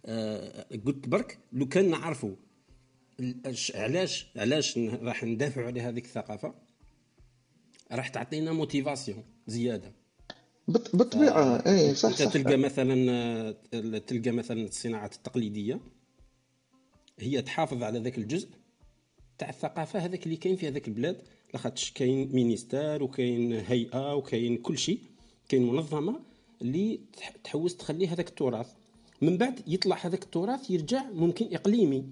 آه 0.05 0.65
قلت 0.85 1.07
برك 1.07 1.39
لو 1.53 1.67
كان 1.67 1.89
نعرفوا 1.89 2.35
علاش 3.75 4.27
علاش 4.35 4.77
راح 4.77 5.23
ندافعوا 5.23 5.67
على 5.67 5.81
هذيك 5.81 6.05
الثقافة 6.05 6.53
راح 7.91 8.07
تعطينا 8.07 8.51
motivation 8.51 9.23
زيادة. 9.47 9.91
بالطبيعه 10.67 11.63
اي 11.67 11.95
صح 11.95 12.11
صح. 12.11 12.31
تلقى 12.31 12.57
مثلا 12.57 13.51
تلقى 13.99 14.31
مثلا 14.31 14.63
الصناعات 14.63 15.15
التقليدية 15.15 15.79
هي 17.19 17.41
تحافظ 17.41 17.83
على 17.83 17.99
ذاك 17.99 18.17
الجزء 18.17 18.49
تاع 19.37 19.49
الثقافة 19.49 19.99
هذاك 19.99 20.23
اللي 20.25 20.37
كاين 20.37 20.55
في 20.55 20.67
هذاك 20.67 20.87
البلاد 20.87 21.21
لاخاطش 21.53 21.91
كاين 21.91 22.29
ministère 22.33 23.03
وكاين 23.03 23.53
هيئة 23.53 24.15
وكاين 24.15 24.57
كل 24.57 24.77
شيء 24.77 24.99
كاين 25.49 25.67
منظمة 25.67 26.19
اللي 26.61 26.99
تحوس 27.43 27.77
تخلي 27.77 28.07
هذاك 28.07 28.27
التراث. 28.27 28.67
من 29.21 29.37
بعد 29.37 29.59
يطلع 29.67 29.97
هذاك 30.01 30.23
التراث 30.23 30.71
يرجع 30.71 31.03
ممكن 31.11 31.55
إقليمي. 31.55 32.05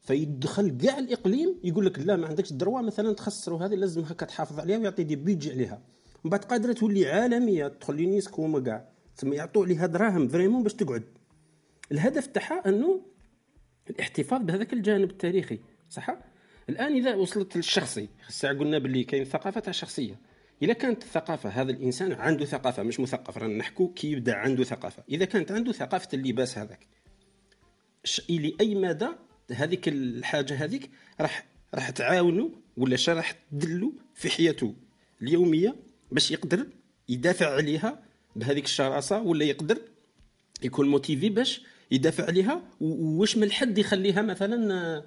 فيدخل 0.00 0.76
كاع 0.78 0.98
الإقليم 0.98 1.54
يقول 1.64 1.86
لك 1.86 1.98
لا 1.98 2.16
ما 2.16 2.26
عندكش 2.26 2.50
ال 2.50 2.55
droit 2.55 2.82
مثلا 2.82 3.12
تخسروا 3.12 3.66
هذه 3.66 3.74
لازم 3.74 4.02
هكا 4.02 4.26
تحافظ 4.26 4.58
عليها 4.60 4.78
ويعطي 4.78 5.02
des 5.02 5.16
budgets 5.16 5.50
عليها 5.50 5.82
من 6.24 6.30
بعد 6.30 6.44
قادرة 6.44 6.72
تولي 6.72 7.06
عالمية 7.06 7.68
تدخل 7.68 7.96
l'UNESCO 7.96 8.42
وما 8.42 8.60
كاع. 8.60 8.88
ثم 9.16 9.32
يعطوا 9.32 9.64
عليها 9.64 9.86
دراهم 9.86 10.28
vraiment 10.28 10.62
باش 10.62 10.74
تقعد. 10.74 11.04
الهدف 11.92 12.26
تاعها 12.26 12.68
أنه 12.68 13.00
الاحتفاظ 13.90 14.42
بهذاك 14.42 14.72
الجانب 14.72 15.10
التاريخي 15.10 15.58
صح؟ 15.90 16.29
الآن 16.70 16.94
إذا 16.94 17.14
وصلت 17.14 17.56
للشخصي 17.56 18.08
الساعة 18.28 18.58
قلنا 18.58 18.78
باللي 18.78 19.04
كاين 19.04 19.24
ثقافة 19.24 19.60
تاع 19.60 19.72
شخصية. 19.72 20.18
اذا 20.62 20.72
كانت 20.72 21.02
الثقافة 21.02 21.48
هذا 21.48 21.70
الإنسان 21.70 22.12
عنده 22.12 22.44
ثقافة 22.44 22.82
مش 22.82 23.00
مثقف 23.00 23.38
رانا 23.38 23.54
نحكو 23.54 23.88
كي 23.88 24.12
يبدأ 24.12 24.34
عنده 24.34 24.64
ثقافة. 24.64 25.02
إذا 25.08 25.24
كانت 25.24 25.52
عنده 25.52 25.72
ثقافة 25.72 26.08
اللباس 26.14 26.58
هذاك 26.58 26.86
إلى 28.30 28.56
أي 28.60 28.74
مدى 28.74 29.08
هذيك 29.52 29.88
الحاجة 29.88 30.64
هذيك 30.64 30.90
راح 31.20 31.46
راح 31.74 31.90
تعاونوا 31.90 32.48
ولا 32.76 32.96
راح 33.08 33.32
تدلوا 33.32 33.92
في 34.14 34.30
حياته 34.30 34.74
اليومية 35.22 35.76
باش 36.12 36.30
يقدر 36.30 36.66
يدافع 37.08 37.54
عليها 37.54 38.02
بهذيك 38.36 38.64
الشراسة 38.64 39.22
ولا 39.22 39.44
يقدر 39.44 39.78
يكون 40.62 40.88
motivé 40.88 41.28
باش 41.28 41.62
يدافع 41.90 42.24
عليها؟ 42.24 42.62
واش 42.80 43.36
من 43.36 43.52
حد 43.52 43.78
يخليها 43.78 44.22
مثلا 44.22 45.04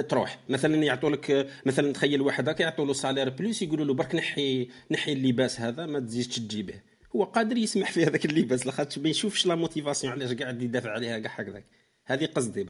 تروح. 0.00 0.40
مثلا 0.48 0.74
يعطوا 0.76 1.10
لك 1.10 1.48
مثلا 1.66 1.92
تخيل 1.92 2.20
واحد 2.20 2.48
هكا 2.48 2.62
يعطوا 2.62 2.86
له 2.86 2.92
salaire 2.92 3.28
plus 3.28 3.62
يقولوا 3.62 3.84
له 3.84 3.94
برك 3.94 4.14
نحي 4.14 4.68
نحي 4.90 5.12
اللباس 5.12 5.60
هذا 5.60 5.86
ما 5.86 6.00
تزيدش 6.00 6.38
تجي 6.38 6.62
به. 6.62 6.80
هو 7.16 7.24
قادر 7.24 7.56
يسمح 7.56 7.92
في 7.92 8.04
هذاك 8.04 8.24
اللباس 8.24 8.66
لاخاطش 8.66 8.98
ما 8.98 9.08
يشوفش 9.08 9.46
la 9.46 9.54
motivation 9.54 10.12
علاش 10.12 10.32
قاعد 10.32 10.62
يدافع 10.62 10.90
عليها 10.90 11.18
كاع 11.18 11.40
هكذاك. 11.40 11.64
هذه 12.04 12.26
قصدي. 12.26 12.66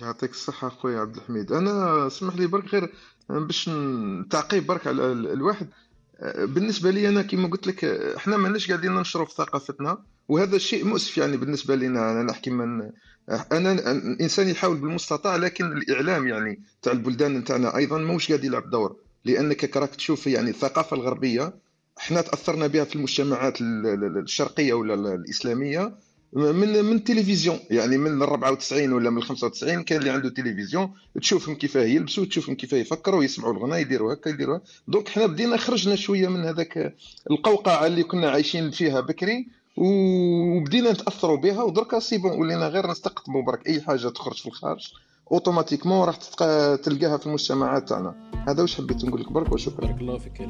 يعطيك 0.00 0.30
الصحة 0.30 0.68
خويا 0.68 0.98
عبد 0.98 1.16
الحميد. 1.16 1.52
أنا 1.52 2.06
اسمح 2.06 2.36
لي 2.36 2.46
برك 2.46 2.74
غير 2.74 2.92
باش 3.30 3.70
تعقيب 4.30 4.66
برك 4.66 4.86
على 4.86 5.12
الواحد. 5.12 5.68
بالنسبة 6.38 6.90
لي 6.90 7.08
أنا 7.08 7.22
كما 7.22 7.48
قلت 7.48 7.66
لك 7.66 7.84
إحنا 7.84 8.36
ماناش 8.36 8.68
قاعدين 8.68 8.92
ننشروا 8.92 9.26
في 9.26 9.34
ثقافتنا 9.34 10.04
وهذا 10.28 10.56
الشيء 10.56 10.84
مؤسف 10.84 11.18
يعني 11.18 11.36
بالنسبة 11.36 11.76
لنا 11.76 12.12
أنا 12.12 12.22
نحكي 12.22 12.50
من 12.50 12.90
أنا 13.28 13.72
الإنسان 13.92 14.48
يحاول 14.48 14.76
بالمستطاع 14.76 15.36
لكن 15.36 15.64
الإعلام 15.64 16.28
يعني 16.28 16.60
تاع 16.82 16.92
البلدان 16.92 17.36
نتاعنا 17.38 17.76
أيضا 17.76 17.98
موش 17.98 18.28
قاعد 18.28 18.44
يلعب 18.44 18.70
دور؟ 18.70 18.96
لأنك 19.24 19.76
راك 19.76 19.94
تشوف 19.94 20.26
يعني 20.26 20.50
الثقافة 20.50 20.96
الغربية 20.96 21.52
إحنا 21.98 22.20
تأثرنا 22.20 22.66
بها 22.66 22.84
في 22.84 22.96
المجتمعات 22.96 23.58
الشرقية 23.60 24.74
ولا 24.74 25.14
الإسلامية 25.14 25.92
من 26.32 26.84
من 26.84 26.96
التلفزيون 26.96 27.58
يعني 27.70 27.98
من 27.98 28.22
94 28.22 28.92
ولا 28.92 29.10
من 29.10 29.22
95 29.22 29.82
كان 29.82 29.98
اللي 29.98 30.10
عنده 30.10 30.28
تلفزيون 30.28 30.90
تشوفهم 31.20 31.54
كيفاه 31.54 31.82
يلبسوا 31.84 32.24
تشوفهم 32.24 32.54
كيفاه 32.54 32.78
يفكروا 32.78 33.24
يسمعوا 33.24 33.52
الغناء 33.52 33.78
يديروا 33.78 34.12
هكا 34.12 34.28
يديروا 34.28 34.58
donc 34.88 35.08
حنا 35.08 35.26
بدينا 35.26 35.56
خرجنا 35.56 35.96
شوية 35.96 36.28
من 36.28 36.40
هذاك 36.40 36.94
القوقعة 37.30 37.86
اللي 37.86 38.02
كنا 38.02 38.30
عايشين 38.30 38.70
فيها 38.70 39.00
بكري 39.00 39.48
وبدينا 39.76 40.92
نتأثروا 40.92 41.36
بها 41.36 41.62
ودركا 41.62 41.98
c'est 41.98 42.18
bon 42.18 42.40
ولينا 42.40 42.68
غير 42.68 42.90
نستقطبوا 42.90 43.42
برك 43.42 43.66
أي 43.66 43.80
حاجة 43.80 44.08
تخرج 44.08 44.36
في 44.36 44.46
الخارج 44.46 44.92
automatiquement 45.32 46.06
راح 46.06 46.16
تلقاها 46.76 47.16
في 47.16 47.26
المجتمعات 47.26 47.88
تاعنا. 47.88 48.14
هذا 48.48 48.62
واش 48.62 48.76
حبيت 48.76 49.04
نقول 49.04 49.20
لك 49.20 49.32
برك 49.32 49.52
وشكرا. 49.52 49.86
بارك 49.86 50.00
الله 50.00 50.18
فيك 50.18 50.40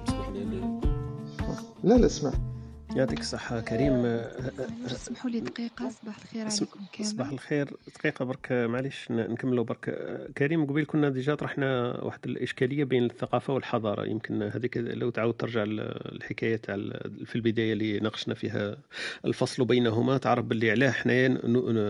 لا 1.84 1.94
لا 1.94 2.06
اسمع. 2.06 2.55
يعطيك 2.94 3.20
الصحة. 3.20 3.60
كريم 3.60 3.92
أه، 3.92 4.06
أه، 4.06 4.86
اسمحوا 4.86 5.30
لي 5.30 5.40
دقيقة 5.40 5.88
صباح 5.88 6.16
الخير 6.22 6.46
عليكم 6.46 6.80
كامل. 6.92 7.08
صباح 7.10 7.28
الخير. 7.28 7.70
دقيقة 7.98 8.24
برك 8.24 8.52
معليش 8.52 9.06
نكملوا 9.10 9.64
برك. 9.64 9.98
كريم 10.38 10.66
قبيل 10.66 10.84
كنا 10.84 11.08
ديجا 11.08 11.34
طرحنا 11.34 12.00
واحد 12.04 12.18
الإشكالية 12.24 12.84
بين 12.84 13.04
الثقافة 13.04 13.54
والحضارة. 13.54 14.04
يمكن 14.06 14.42
هذيك 14.42 14.76
لو 14.76 15.10
تعاود 15.10 15.34
ترجع 15.34 15.64
الحكاية 15.66 16.56
تاع 16.56 16.76
في 17.24 17.36
البداية 17.36 17.72
اللي 17.72 17.98
ناقشنا 18.00 18.34
فيها 18.34 18.76
الفصل 19.24 19.64
بينهما 19.64 20.18
تعرف 20.18 20.44
باللي 20.44 20.70
علاه 20.70 20.90
حنايا 20.90 21.40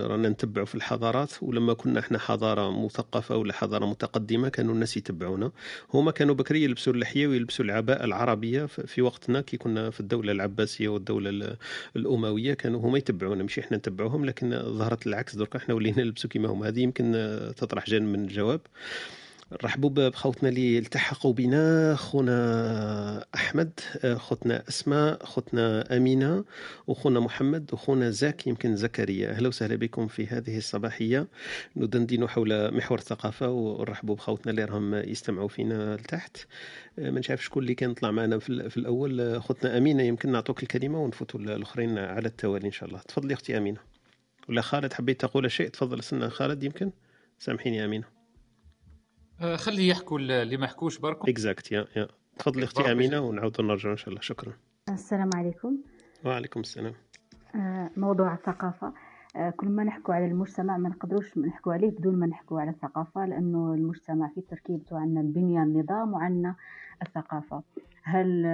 رانا 0.07 0.29
نتبعوا 0.29 0.67
في 0.67 0.75
الحضارات 0.75 1.33
ولما 1.43 1.73
كنا 1.75 2.01
إحنا 2.01 2.19
حضارة 2.19 2.85
مثقفة 2.85 3.37
ولا 3.37 3.53
حضارة 3.53 3.87
متقدمة 3.87 4.49
كانوا 4.49 4.75
الناس 4.75 4.97
يتبعونا. 4.97 5.51
هما 5.95 6.11
كانوا 6.11 6.35
بكري 6.35 6.65
يلبسوا 6.65 6.93
اللحية 6.93 7.27
ويلبسوا 7.27 7.65
العباءة 7.65 8.05
العربية 8.05 8.67
في 8.67 9.03
وقتنا 9.03 9.41
كي 9.41 9.57
كنا 9.57 9.91
في 9.91 10.01
الدولة 10.01 10.33
العباسية 10.33 10.86
والدولة 10.89 11.57
الأموية 11.97 12.55
كانوا 12.55 12.81
هما 12.81 12.99
يتبعونا. 12.99 13.45
مش 13.45 13.59
إحنا 13.59 13.77
نتبعوهم 13.77 14.25
لكن 14.25 14.51
ظهرت 14.63 15.07
العكس. 15.07 15.37
درك 15.37 15.57
إحنا 15.57 15.75
ولينا 15.75 15.99
نلبسوا 15.99 16.31
كيما 16.31 16.49
هما. 16.49 16.69
هذه 16.69 16.81
يمكن 16.81 17.13
تطرح 17.57 17.87
جانب 17.87 18.09
من 18.09 18.25
الجواب. 18.25 18.61
رحبوا 19.53 19.91
بخوتنا 19.91 20.49
اللي 20.49 20.79
التحقوا 20.79 21.33
بنا 21.33 21.95
خونا 21.95 23.27
أحمد 23.35 23.81
خوتنا 24.17 24.69
أسماء 24.69 25.25
خوتنا 25.25 25.97
أمينة 25.97 26.45
وخونا 26.87 27.21
محمد 27.21 27.71
وخونا 27.73 28.11
زاك 28.11 28.47
يمكن 28.47 28.77
زكريا. 28.77 29.31
أهلا 29.31 29.49
وسهلا 29.49 29.77
بكم 29.77 30.07
في 30.07 30.27
هذه 30.27 30.59
الصباحية. 30.59 31.29
ندندن 31.77 32.29
حول 32.29 32.75
محور 32.75 32.99
الثقافة 32.99 33.49
ونرحبوا 33.49 34.15
بخوتنا 34.15 34.51
اللي 34.51 34.65
راهم 34.65 34.95
يستمعوا 34.95 35.49
فينا 35.49 35.97
لتحت. 35.97 36.37
ما 36.99 37.21
نعرف 37.29 37.45
شكون 37.45 37.63
اللي 37.63 37.75
كان 37.75 37.95
طلع 37.95 38.11
معنا 38.11 38.39
في, 38.39 38.77
الأول. 38.77 39.43
خوتنا 39.43 39.79
أمينة 39.79 40.03
يمكن 40.03 40.33
نعطوك 40.33 40.63
الكلمة 40.63 41.03
ونفوتوا 41.03 41.41
الأخرين 41.41 41.99
على 41.99 42.29
التوالي 42.29 42.67
إن 42.67 42.73
شاء 42.73 42.89
الله. 42.89 43.01
تفضلي 43.01 43.35
أختي 43.35 43.57
أمينة. 43.57 43.81
ولا 44.49 44.61
خالد 44.61 44.93
حبيت 44.93 45.21
تقول 45.21 45.51
شيء؟ 45.51 45.69
تفضل 45.69 45.99
استنى 45.99 46.31
خالد 46.31 46.65
يمكن؟ 46.65 46.91
سامحيني 47.39 47.85
أمينة. 47.85 48.16
آه، 49.41 49.57
خليه 49.57 49.91
يحكوا 49.91 50.19
اللي 50.19 50.57
ما 50.57 50.67
حكوش 50.67 50.99
بركم. 50.99 51.29
اكزاكت 51.31 51.73
يا 51.73 51.87
يا. 51.97 52.09
تفضلي 52.39 52.65
أختي 52.65 52.93
أمينة 52.93 53.21
ونعاود 53.21 53.61
نرجع 53.61 53.91
إن 53.91 53.97
شاء 53.97 54.09
الله. 54.09 54.21
شكرا. 54.21 54.53
السلام 54.89 55.31
عليكم. 55.35 55.77
وعليكم 56.25 56.61
السلام. 56.61 56.95
آه، 57.55 57.91
موضوع 57.97 58.35
الثقافة. 58.35 58.93
آه، 59.37 59.51
كل 59.51 59.69
ما 59.69 59.85
نحكوا 59.85 60.15
على 60.15 60.27
المجتمع 60.27 60.77
ما 60.77 60.89
نقدروش 60.89 61.39
نحكوا 61.39 61.73
عليه 61.73 61.91
بدون 61.91 62.17
ما 62.19 62.27
نحكوا 62.27 62.61
على 62.61 62.71
الثقافة 62.71 63.27
لأنه 63.27 63.75
المجتمع 63.75 64.31
في 64.35 64.41
تركيبته 64.41 64.99
عندنا 64.99 65.21
البنية 65.21 65.63
النظام 65.63 66.13
وعندنا 66.13 66.55
الثقافة. 67.03 67.63
هل 68.07 68.47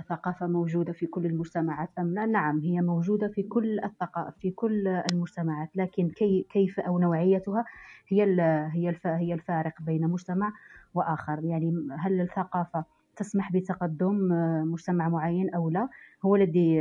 الثقافة 0.00 0.46
موجودة 0.46 0.92
في 0.92 1.06
كل 1.06 1.26
المجتمعات 1.26 1.90
أم 1.98 2.14
لا؟ 2.14 2.26
نعم 2.26 2.60
هي 2.60 2.80
موجودة 2.80 3.28
في 3.28 3.42
كل 3.42 3.80
الثقافة 3.80 4.30
في 4.40 4.50
كل 4.50 4.88
المجتمعات 5.12 5.76
لكن 5.76 6.08
كي 6.08 6.46
كيف 6.50 6.80
أو 6.80 6.98
نوعيتها 6.98 7.64
هي 8.08 8.24
هي 8.72 8.94
هي 9.04 9.34
الفارق 9.34 9.82
بين 9.82 10.08
مجتمع 10.08 10.52
وآخر. 10.94 11.44
يعني 11.44 11.88
هل 11.98 12.20
الثقافة 12.20 12.84
تسمح 13.16 13.52
بتقدم 13.52 14.28
مجتمع 14.72 15.08
معين 15.08 15.54
أو 15.54 15.70
لا؟ 15.70 15.88
هو 16.24 16.36
الذي 16.36 16.76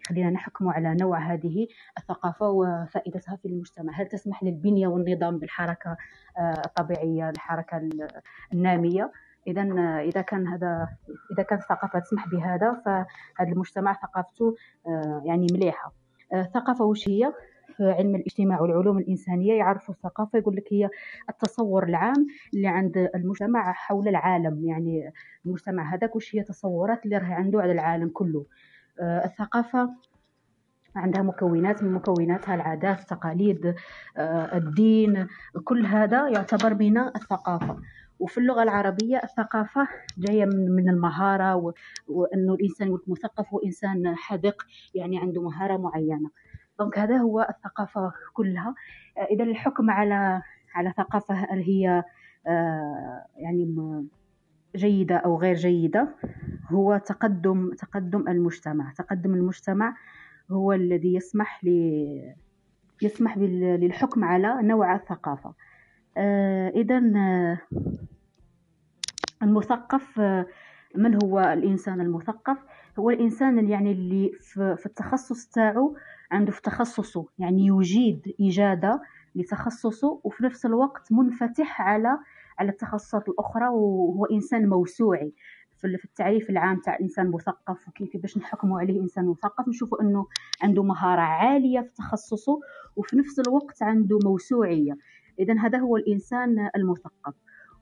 يخلينا 0.00 0.30
نحكم 0.30 0.68
على 0.68 0.94
نوع 1.00 1.18
هذه 1.18 1.66
الثقافة 1.98 2.48
وفائدتها 2.50 3.36
في 3.36 3.48
المجتمع. 3.48 3.92
هل 3.96 4.06
تسمح 4.06 4.42
للبنية 4.42 4.86
والنظام 4.86 5.38
بالحركة 5.38 5.96
الطبيعية 6.66 7.30
الحركة 7.30 7.88
النامية؟ 8.52 9.12
اذا 9.46 9.62
إذا 10.00 10.20
كان 10.20 10.46
هذا 10.46 10.88
إذا 11.32 11.42
كانت 11.42 11.62
الثقافة 11.62 11.98
تسمح 11.98 12.28
بهذا 12.28 12.82
فهذا 12.84 13.52
المجتمع 13.52 13.92
ثقافته 13.92 14.54
آه، 14.86 15.22
يعني 15.24 15.46
مليحة. 15.52 15.92
الثقافة 16.34 16.84
آه، 16.84 16.88
وش 16.88 17.08
هي؟ 17.08 17.32
في 17.76 17.90
علم 17.90 18.14
الاجتماع 18.14 18.60
والعلوم 18.60 18.98
الإنسانية 18.98 19.58
يعرفوا 19.58 19.94
الثقافة 19.94 20.38
يقول 20.38 20.56
لك 20.56 20.72
هي 20.72 20.88
التصور 21.28 21.84
العام 21.84 22.26
اللي 22.54 22.68
عند 22.68 23.10
المجتمع 23.14 23.72
حول 23.72 24.08
العالم. 24.08 24.64
يعني 24.64 25.12
المجتمع 25.46 25.94
هذاك 25.94 26.16
وش 26.16 26.36
هي؟ 26.36 26.42
تصورات 26.42 27.04
اللي 27.04 27.18
راهي 27.18 27.34
عنده 27.34 27.60
على 27.60 27.72
العالم 27.72 28.08
كله. 28.08 28.46
آه، 29.00 29.24
الثقافة 29.24 29.90
عندها 30.96 31.22
مكونات 31.22 31.82
من 31.82 31.92
مكوناتها 31.92 32.54
العادات 32.54 33.00
التقاليد 33.00 33.74
الدين 34.54 35.26
كل 35.64 35.86
هذا 35.86 36.28
يعتبر 36.28 36.74
من 36.74 36.98
الثقافة. 36.98 37.76
وفي 38.20 38.38
اللغة 38.38 38.62
العربية 38.62 39.16
الثقافة 39.24 39.88
جاية 40.18 40.44
من 40.44 40.88
المهارة 40.88 41.72
وأنه 42.08 42.54
الإنسان 42.54 42.98
مثقف 43.06 43.52
وإنسان 43.52 44.16
حذق 44.16 44.62
يعني 44.94 45.18
عنده 45.18 45.42
مهارة 45.42 45.76
معينة. 45.76 46.30
دونك 46.78 46.98
هذا 46.98 47.16
هو 47.16 47.46
الثقافة 47.50 48.12
كلها. 48.32 48.74
إذا 49.30 49.44
الحكم 49.44 49.90
على 49.90 50.42
على 50.74 50.92
ثقافة 50.96 51.34
هل 51.34 51.62
هي 51.62 52.04
آه، 52.46 53.24
يعني 53.36 53.74
جيدة 54.76 55.16
أو 55.16 55.38
غير 55.38 55.54
جيدة؟ 55.54 56.08
هو 56.70 56.96
تقدم 56.96 57.70
تقدم 57.74 58.28
المجتمع. 58.28 58.92
تقدم 58.92 59.34
المجتمع 59.34 59.96
هو 60.50 60.72
الذي 60.72 61.14
يسمح 61.14 61.64
ل 61.64 61.68
يسمح 63.02 63.38
للحكم 63.38 64.24
على 64.24 64.62
نوع 64.62 64.94
الثقافة. 64.94 65.48
آه، 65.48 65.69
إذا 66.74 67.02
آه، 67.16 67.58
المثقف 69.42 70.20
آه، 70.20 70.46
من 70.96 71.24
هو 71.24 71.40
الإنسان 71.40 72.00
المثقف؟ 72.00 72.58
هو 72.98 73.10
الإنسان 73.10 73.68
يعني 73.68 73.92
اللي 73.92 74.32
في 74.76 74.86
التخصص 74.86 75.46
تاعو 75.46 75.96
عنده 76.30 76.52
في 76.52 76.62
تخصصه 76.62 77.26
يعني 77.38 77.66
يجيد 77.66 78.34
إجادة 78.40 79.02
لتخصصه 79.34 80.20
وفي 80.24 80.44
نفس 80.44 80.66
الوقت 80.66 81.12
منفتح 81.12 81.82
على 81.82 82.18
على 82.58 82.70
التخصصات 82.70 83.28
الأخرى 83.28 83.68
وهو 83.68 84.24
إنسان 84.24 84.68
موسوعي 84.68 85.32
في 85.80 86.04
التعريف 86.04 86.50
العام 86.50 86.80
تاع 86.80 86.98
إنسان 87.00 87.30
مثقف 87.30 87.88
وكيف 87.88 88.16
باش 88.16 88.38
نحكموا 88.38 88.80
عليه 88.80 89.00
إنسان 89.00 89.26
مثقف. 89.26 89.68
نشوفوا 89.68 90.02
إنه 90.02 90.26
عنده 90.62 90.82
مهارة 90.82 91.20
عالية 91.20 91.80
في 91.80 91.94
تخصصه 91.94 92.60
وفي 92.96 93.16
نفس 93.16 93.40
الوقت 93.40 93.82
عنده 93.82 94.18
موسوعية. 94.24 94.96
اذا 95.40 95.58
هذا 95.58 95.78
هو 95.78 95.96
الإنسان 95.96 96.70
المثقف. 96.76 97.34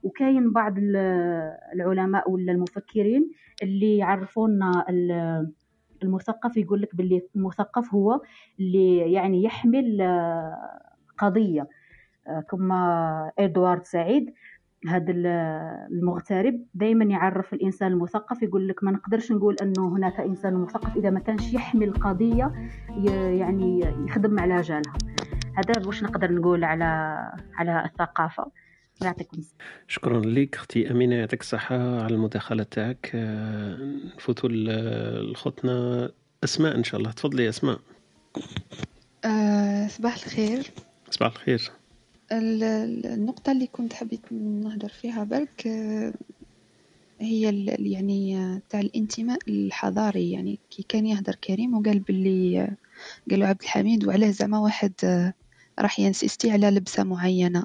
وكاين 0.03 0.51
بعض 0.53 0.73
العلماء 1.73 2.31
ولا 2.31 2.51
المفكرين 2.51 3.31
اللي 3.63 3.97
يعرفونا 3.97 4.85
المثقف 6.03 6.57
يقول 6.57 6.81
لك 6.81 6.95
باللي 6.95 7.21
المثقف 7.35 7.93
هو 7.93 8.21
اللي 8.59 8.97
يعني 9.11 9.43
يحمل 9.43 10.01
قضية. 11.17 11.67
كما 12.51 13.31
إدوارد 13.39 13.83
سعيد 13.85 14.33
هذا 14.87 15.13
المغترب 15.91 16.65
دائما 16.73 17.05
يعرف 17.05 17.53
الإنسان 17.53 17.91
المثقف 17.91 18.43
يقول 18.43 18.67
لك 18.67 18.83
ما 18.83 18.91
نقدرش 18.91 19.31
نقول 19.31 19.55
أنه 19.61 19.87
هناك 19.97 20.19
إنسان 20.19 20.53
مثقف 20.53 20.97
إذا 20.97 21.09
ما 21.09 21.19
كانش 21.19 21.53
يحمل 21.53 21.93
قضية 21.93 22.53
يعني 23.39 23.79
يخدم 24.07 24.39
على 24.39 24.61
جالها. 24.61 24.93
هذا 25.59 25.87
واش 25.87 26.03
نقدر 26.03 26.31
نقول 26.31 26.63
على 26.63 26.85
على 27.53 27.85
الثقافة؟ 27.85 28.51
يعطيكم 29.01 29.43
شكرا 29.87 30.19
لك 30.19 30.55
أختي 30.55 30.91
أمينة 30.91 31.15
يعطيك 31.15 31.41
الصحة 31.41 32.01
على 32.03 32.15
المداخلة 32.15 32.63
تاعك. 32.63 33.11
آه، 33.15 33.77
نفوتوا 34.17 34.49
لخوتنا 34.49 36.09
أسماء 36.43 36.75
إن 36.75 36.83
شاء 36.83 36.99
الله. 36.99 37.11
تفضلي 37.11 37.49
أسماء. 37.49 37.79
أه 39.25 39.87
صباح 39.87 40.13
الخير. 40.13 40.71
صباح 41.09 41.31
الخير. 41.31 41.71
النقطة 42.31 43.51
اللي 43.51 43.67
كنت 43.67 43.93
حبيت 43.93 44.31
نهضر 44.31 44.89
فيها 44.89 45.23
برك 45.23 45.67
آه، 45.67 46.13
هي 47.19 47.65
يعني 47.79 48.59
تاع 48.69 48.79
الانتماء 48.79 49.39
الحضاري. 49.47 50.31
يعني 50.31 50.59
كي 50.71 50.85
كان 50.89 51.05
يهدر 51.05 51.35
كريم 51.35 51.77
وقال 51.77 51.99
باللي 51.99 52.71
قالوا 53.31 53.47
عبد 53.47 53.61
الحميد 53.61 54.07
وعلاه 54.07 54.29
زعما 54.29 54.59
واحد 54.59 54.93
راح 55.81 55.99
ينسيستي 55.99 56.51
على 56.51 56.69
لبسة 56.69 57.03
معينة. 57.03 57.63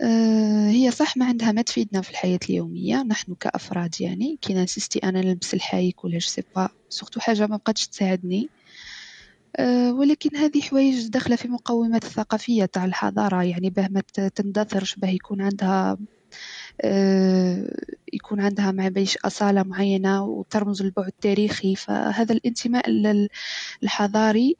آه، 0.00 0.68
هي 0.68 0.90
صح 0.90 1.16
ما 1.16 1.26
عندها 1.26 1.52
ما 1.52 1.62
تفيدنا 1.62 2.02
في 2.02 2.10
الحياة 2.10 2.38
اليومية 2.50 3.02
نحن 3.02 3.34
كأفراد 3.34 4.00
يعني 4.00 4.38
كي 4.42 4.54
نسيستي 4.54 4.98
أنا 4.98 5.20
نلبس 5.20 5.54
الحايك 5.54 6.04
ولا 6.04 6.18
جبة 6.18 6.68
surtout 6.88 7.20
حاجة 7.20 7.46
ما 7.46 7.56
بقاتش 7.56 7.86
تساعدني. 7.88 8.48
أه 9.56 9.92
ولكن 9.92 10.36
هذه 10.36 10.60
حوايج 10.60 11.08
داخلة 11.08 11.36
في 11.36 11.48
مقومات 11.48 12.04
الثقافية 12.04 12.64
تاع 12.64 12.84
الحضارة 12.84 13.42
يعني 13.42 13.70
باه 13.70 13.88
ما 13.88 14.02
تندثرش 14.34 14.94
باه 14.96 15.08
يكون 15.08 15.40
عندها 15.42 15.98
أه 16.84 17.76
يكون 18.12 18.40
عندها 18.40 18.70
ما 18.72 18.88
بيش 18.88 19.16
أصالة 19.16 19.62
معينة 19.62 20.24
وترمز 20.24 20.82
للبعد 20.82 21.06
التاريخي. 21.06 21.76
فهذا 21.76 22.32
الانتماء 22.34 22.84
الحضاري 23.82 24.56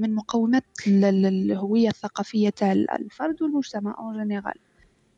من 0.00 0.14
مقومات 0.14 0.64
الهوية 0.86 1.88
الثقافية 1.88 2.48
تاع 2.48 2.72
الفرد 2.72 3.42
والمجتمع 3.42 3.96
en 3.98 4.12
général 4.12 4.54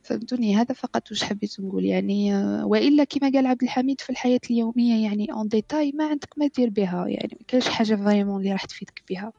فهمتوني؟ 0.03 0.55
هذا 0.55 0.73
فقط 0.73 1.11
واش 1.11 1.23
حبيت 1.23 1.59
نقول. 1.59 1.85
يعني 1.85 2.35
وإلا 2.63 3.03
كما 3.03 3.31
قال 3.33 3.45
عبد 3.47 3.63
الحميد 3.63 4.01
في 4.01 4.09
الحياة 4.09 4.39
اليومية 4.51 5.03
يعني 5.03 5.33
en 5.33 5.47
détail 5.47 5.91
ما 5.95 6.07
عندك 6.07 6.29
ما 6.37 6.47
دير 6.47 6.69
بها. 6.69 7.07
يعني 7.07 7.37
ما 7.39 7.45
كاينش 7.47 7.67
حاجة 7.67 7.95
vraiment 7.95 8.39
اللي 8.39 8.51
راح 8.51 8.65
تفيدك 8.65 9.03
بها. 9.09 9.33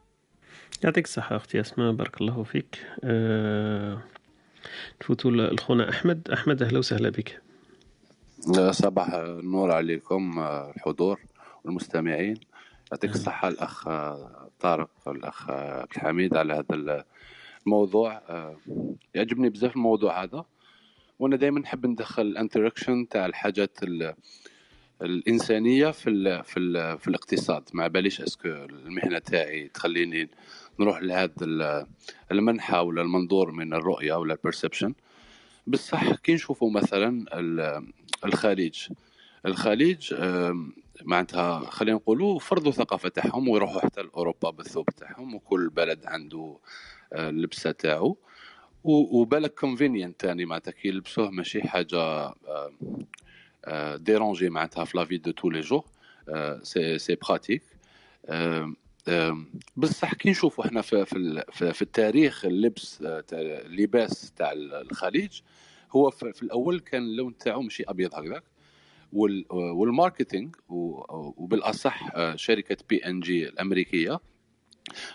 يعطيك 0.84 1.04
الصحة 1.04 1.36
أختي 1.36 1.60
أسماء. 1.60 1.92
بارك 1.92 2.20
الله 2.20 2.42
فيك. 2.42 2.78
أه... 3.04 4.02
نفوتوا 5.02 5.30
لخونا 5.30 5.90
أحمد. 5.90 6.28
أحمد 6.32 6.62
أهلا 6.62 6.78
وسهلا 6.78 7.08
بك. 7.08 7.42
صباح 8.70 9.14
النور 9.14 9.72
عليكم 9.72 10.38
الحضور 10.76 11.20
والمستمعين. 11.64 12.36
يعطيك 12.92 13.10
الصحة 13.10 13.48
الأخ 13.48 13.88
طارق 14.60 14.90
الأخ 15.08 15.50
عبد 15.50 15.88
الحميد 15.96 16.36
على 16.36 16.52
هذا 16.54 17.04
الموضوع. 17.66 18.22
يعجبني 19.14 19.48
بزاف 19.48 19.76
الموضوع 19.76 20.22
هذا. 20.22 20.44
وأنا 21.18 21.36
دائما 21.36 21.60
نحب 21.60 21.86
ندخل 21.86 22.22
ال 22.22 22.29
interaction 22.29 23.08
تاع 23.08 23.26
الحاجات 23.26 23.78
الإنسانية 25.02 25.90
في 25.90 26.10
ال 26.10 26.44
في 26.44 26.60
ال 26.60 26.98
في 26.98 27.08
الاقتصاد. 27.08 27.68
ما 27.72 27.88
باليش 27.88 28.20
est-ce 28.20 28.39
que 28.39 28.48
المهنة 28.48 29.18
تاعي 29.18 29.68
تخليني 29.68 30.28
نروح 30.80 31.02
لهذا 31.02 31.86
المنحى 32.32 32.78
ولا 32.78 33.02
المنظور 33.02 33.50
من 33.50 33.74
الرؤية 33.74 34.14
ولا 34.14 34.34
ال 34.34 34.40
perception 34.40 34.94
بصح 35.66 36.14
كي 36.14 36.34
نشوفوا 36.34 36.70
مثلا 36.70 37.24
الخليج. 38.24 38.88
الخليج 39.46 40.14
معناتها 41.02 41.70
خلينا 41.70 41.96
نقولوا 41.96 42.38
فرضوا 42.38 42.72
ثقافة 42.72 43.08
تاعهم 43.08 43.48
ويروحوا 43.48 43.80
حتى 43.80 44.02
لأوروبا 44.02 44.50
بالثوب 44.50 44.86
تاعهم 44.86 45.34
وكل 45.34 45.68
بلد 45.68 46.06
عنده 46.06 46.58
اللبسة 47.12 47.70
تاعو. 47.70 48.16
وبالك 48.84 49.54
convenient 49.54 50.20
تاني 50.20 50.44
معناتها 50.44 50.70
كي 50.70 50.88
يلبسوه 50.88 51.30
ماشي 51.30 51.62
حاجة 51.68 52.34
déranger 53.96 54.50
معناتها 54.50 54.84
في 54.84 54.98
la 54.98 55.05
vie 55.05 55.16
de 55.16 55.30
tous 55.30 55.50
les 55.50 55.60
jours 55.60 55.84
c'est 56.62 56.98
c'est 56.98 57.14
pratique 57.14 57.62
بصح 59.76 60.14
كي 60.14 60.30
نشوفوا 60.30 60.66
إحنا 60.66 60.82
في 60.82 61.04
في, 61.52 61.72
في 61.72 61.82
التاريخ 61.82 62.44
اللبس 62.44 62.98
اللباس 63.32 64.32
تاع 64.36 64.52
الخليج 64.54 65.40
هو 65.92 66.10
في 66.10 66.42
الأول 66.42 66.80
كان 66.80 67.02
اللون 67.02 67.38
تاعو 67.38 67.62
ماشي 67.62 67.82
أبيض 67.88 68.14
هكذاك. 68.14 68.42
وال 69.12 69.38
marketing 69.38 70.56
وبالأصح 70.68 72.10
شركة 72.36 72.76
بي 72.88 72.96
ان 72.96 73.20
جي 73.20 73.48
الأمريكية 73.48 74.20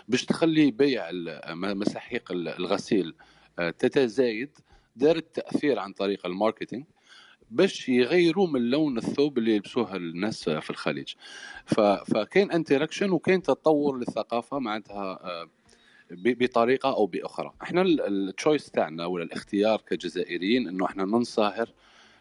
باش 0.08 0.24
تخلي 0.24 0.70
بيع 0.70 1.08
مساحيق 1.54 2.32
الغسيل 2.32 3.14
تتزايد 3.56 4.58
دارت 4.96 5.34
تأثير 5.36 5.78
عن 5.78 5.92
طريق 5.92 6.26
ال 6.26 6.32
marketing 6.32 6.84
باش 7.50 7.88
يغيروا 7.88 8.46
من 8.46 8.70
لون 8.70 8.98
الثوب 8.98 9.38
اللي 9.38 9.54
يلبسوها 9.54 9.96
الناس 9.96 10.48
في 10.50 10.70
الخليج. 10.70 11.14
فكاين 12.06 12.52
interaction 12.52 13.10
وكاين 13.10 13.42
تطور 13.42 13.98
للثقافة 13.98 14.58
معناتها 14.58 15.18
بطريقة 16.10 16.88
أو 16.94 17.06
بأخرى. 17.06 17.52
إحنا 17.62 17.82
ال 17.82 17.95
choice 17.95 18.70
تاعنا 18.70 19.06
ولا 19.06 19.24
الاختيار 19.24 19.80
كجزائريين 19.80 20.68
إنه 20.68 20.86
إحنا 20.86 21.04
ننصهر 21.04 21.72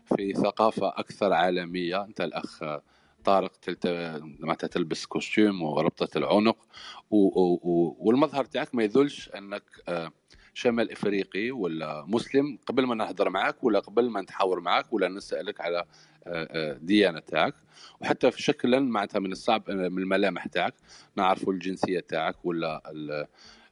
في 0.06 0.34
ثقافة 0.34 0.88
أكثر 0.88 1.34
عالمية. 1.34 2.04
أنت 2.04 2.22
الأخ 2.22 2.64
طارق 3.24 3.52
معناتها 4.40 4.68
تلبس 4.68 5.06
costume 5.06 5.62
وربطة 5.62 6.18
العنق 6.18 6.58
والمظهر 7.10 8.46
تاعك 8.46 8.76
ما 8.76 8.84
يدلش 8.84 9.30
أنك 9.30 9.64
شمال 10.54 10.92
إفريقي 10.92 11.52
ولا 11.52 12.06
مسلم 12.08 12.60
قبل 12.66 12.86
ما 12.86 12.96
نهضر 12.96 13.30
معك 13.30 13.64
ولا 13.64 13.80
قبل 13.80 14.10
ما 14.10 14.22
نتحاور 14.22 14.60
معك 14.60 14.94
ولا 14.94 15.08
نسألك 15.08 15.62
على 15.62 15.84
ديانة 16.82 17.20
تاعك. 17.20 17.54
وحتى 18.02 18.32
في 18.32 18.42
شكلا 18.42 18.80
معناتها 18.80 19.20
من 19.20 19.32
الصعب 19.32 19.72
من 19.72 20.02
الملامح 20.02 20.48
تاعك. 20.48 20.74
نعرفوا 21.16 21.54
الجنسية 21.54 22.00
تاعك 22.00 22.46
ولا 22.46 22.82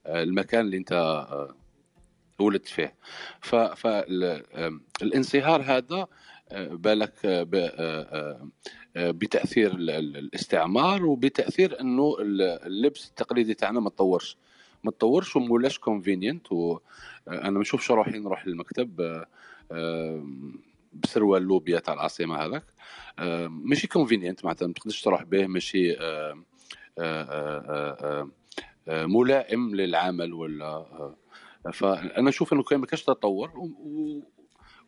المكان 0.07 0.61
اللي 0.61 0.77
أنت 0.77 1.27
ولدت 2.43 2.67
فيه. 2.67 2.95
فالانصهار 3.75 5.61
هذا 5.61 6.07
بالك 6.55 7.47
بتأثير 8.95 9.71
الاستعمار 9.75 11.05
وبتأثير 11.05 11.79
إنه 11.79 12.15
اللبس 12.19 13.07
التقليدي 13.07 13.53
تاعنا 13.53 13.79
ما 13.79 13.89
تطورش. 13.89 14.37
ما 14.83 14.91
تطورش 14.91 15.35
ومولاش 15.35 15.79
convenient 15.79 16.51
وأنا 16.51 17.59
نشوفش 17.59 17.91
روحي 17.91 18.19
نروح 18.19 18.47
للمكتب 18.47 19.23
بسروال 20.93 21.41
لوبيا 21.43 21.79
تاع 21.79 21.93
العاصمة 21.93 22.37
هذاك. 22.37 22.63
ماشي 23.49 23.87
convenient 23.87 24.45
معناتها 24.45 24.67
ما 24.67 24.73
تقدرش 24.73 25.01
تروح 25.01 25.23
به 25.23 25.47
ماشي 25.47 25.97
ملائم 28.87 29.75
للعمل 29.75 30.33
ولا 30.33 30.85
فأنا 31.73 32.29
أشوف 32.29 32.53
إنه 32.53 32.63
كان 32.63 32.79
ما 32.79 32.85
كانش 32.85 33.03
تطور 33.03 33.51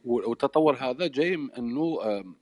والتطور 0.05 0.75
هذا 0.75 1.07
جاي 1.07 1.37
من 1.37 1.51
إنه 1.51 1.99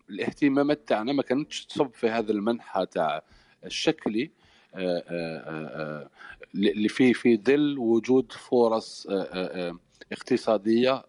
الاهتمامات 0.10 0.88
تاعنا 0.88 1.14
ما 1.14 1.24
كانتش 1.24 1.66
تصب 1.66 1.94
في 1.94 2.10
هذا 2.10 2.32
المنحى 2.32 2.86
تاع 2.86 3.24
الشكلي 3.66 4.32
اللي 6.56 6.88
في 6.90 7.14
في 7.14 7.38
ظل 7.38 7.78
وجود 7.78 8.32
فرص 8.32 9.08
اقتصادية 10.12 11.04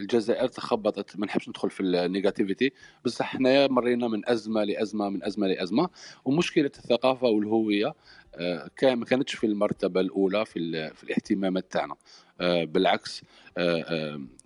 الجزائر 0.00 0.48
تخبطت 0.48 1.16
ما 1.18 1.26
نحبش 1.26 1.48
ندخل 1.48 1.70
في 1.70 1.80
النيجاتيفيتي 1.80 2.72
بس 3.04 3.20
إحنا 3.20 3.66
مرينا 3.68 4.08
من 4.08 4.28
أزمة 4.28 4.64
لأزمة 4.64 5.08
من 5.08 5.24
أزمة 5.24 5.46
لأزمة 5.46 5.88
ومشكلة 6.24 6.70
الثقافة 6.78 7.26
والهوية 7.28 7.94
ما 8.82 9.04
كانتش 9.04 9.34
في 9.34 9.46
المرتبة 9.46 10.00
الأولى 10.00 10.44
في, 10.44 10.90
في 10.94 11.04
الاهتمامات 11.04 11.72
تاعنا. 11.72 11.94
بالعكس 12.42 13.24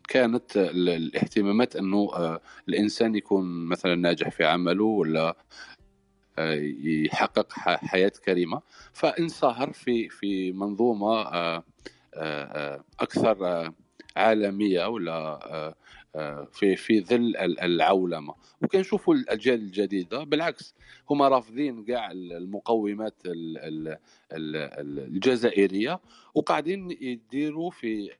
كانت 0.08 0.56
الاهتمامات 0.56 1.76
إنه 1.76 2.10
الإنسان 2.68 3.14
يكون 3.14 3.66
مثلا 3.66 3.94
ناجح 3.94 4.28
في 4.28 4.44
عمله 4.44 4.84
ولا 4.84 5.36
يحقق 6.84 7.52
حياة 7.52 8.12
كريمة. 8.24 8.60
فانصهر 8.92 9.72
في 9.72 10.08
في 10.08 10.52
منظومة 10.52 11.22
أكثر 13.00 13.72
عالمية 14.16 14.86
ولا 14.88 15.74
في 16.52 16.76
في 16.76 17.00
ظل 17.00 17.36
العولمة. 17.36 18.34
وكنشوفوا 18.62 19.14
الأجيال 19.14 19.60
الجديدة. 19.60 20.24
بالعكس 20.24 20.74
هما 21.10 21.28
رافضين 21.28 21.84
كاع 21.84 22.10
المقومات 22.12 23.14
الجزائرية 24.32 26.00
وقاعدين 26.34 26.90
يديروا 26.90 27.70
في 27.70 28.10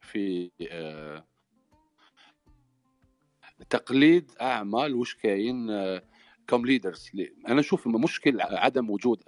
في 0.00 0.50
تقليد 3.70 4.30
أعمى 4.40 4.94
لوش 4.94 5.14
كاين 5.14 5.66
comme 6.50 6.66
leaders 6.66 7.10
أنا 7.48 7.60
أشوف 7.60 7.88
مشكل 7.88 8.40
عدم 8.40 8.90
وجود 8.90 9.22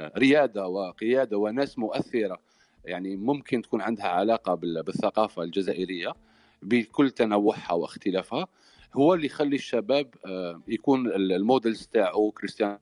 ريادة 0.00 0.68
وقيادة 0.68 1.38
وناس 1.38 1.78
مؤثرة. 1.78 2.40
يعني 2.84 3.16
ممكن 3.16 3.62
تكون 3.62 3.80
عندها 3.80 4.06
علاقة 4.06 4.54
بالثقافة 4.54 5.42
الجزائرية 5.42 6.14
بكل 6.62 7.10
تنوعها 7.10 7.72
واختلافها. 7.72 8.46
هو 8.94 9.14
اللي 9.14 9.26
يخلي 9.26 9.56
الشباب 9.56 10.14
يكون 10.68 11.06
ال 11.06 11.17
models 11.17 11.86
تاعو 11.86 12.30
كريستيانو 12.30 12.78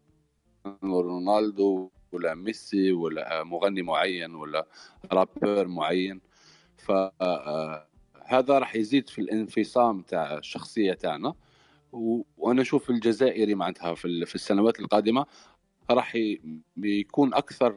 رونالدو 0.83 1.91
ولا 2.13 2.35
ميسي 2.35 2.93
ولا 2.93 3.45
مغني 3.45 3.83
معين 3.83 4.35
ولا 4.35 4.67
رابر 5.13 5.67
معين. 5.67 6.21
فهذا 6.77 8.59
راح 8.59 8.77
يزيد 8.77 9.09
في 9.09 9.21
الانفصام 9.21 10.03
تاع 10.03 10.39
الشخصية 10.39 10.93
تاعنا. 10.93 11.35
وأنا 12.37 12.63
أشوف 12.63 12.91
الجزائري 12.91 13.55
معناتها 13.55 13.95
في 13.95 14.35
السنوات 14.35 14.81
القادمة 14.81 15.27
راح 15.91 16.19
يكون 16.77 17.35
أكثر 17.35 17.75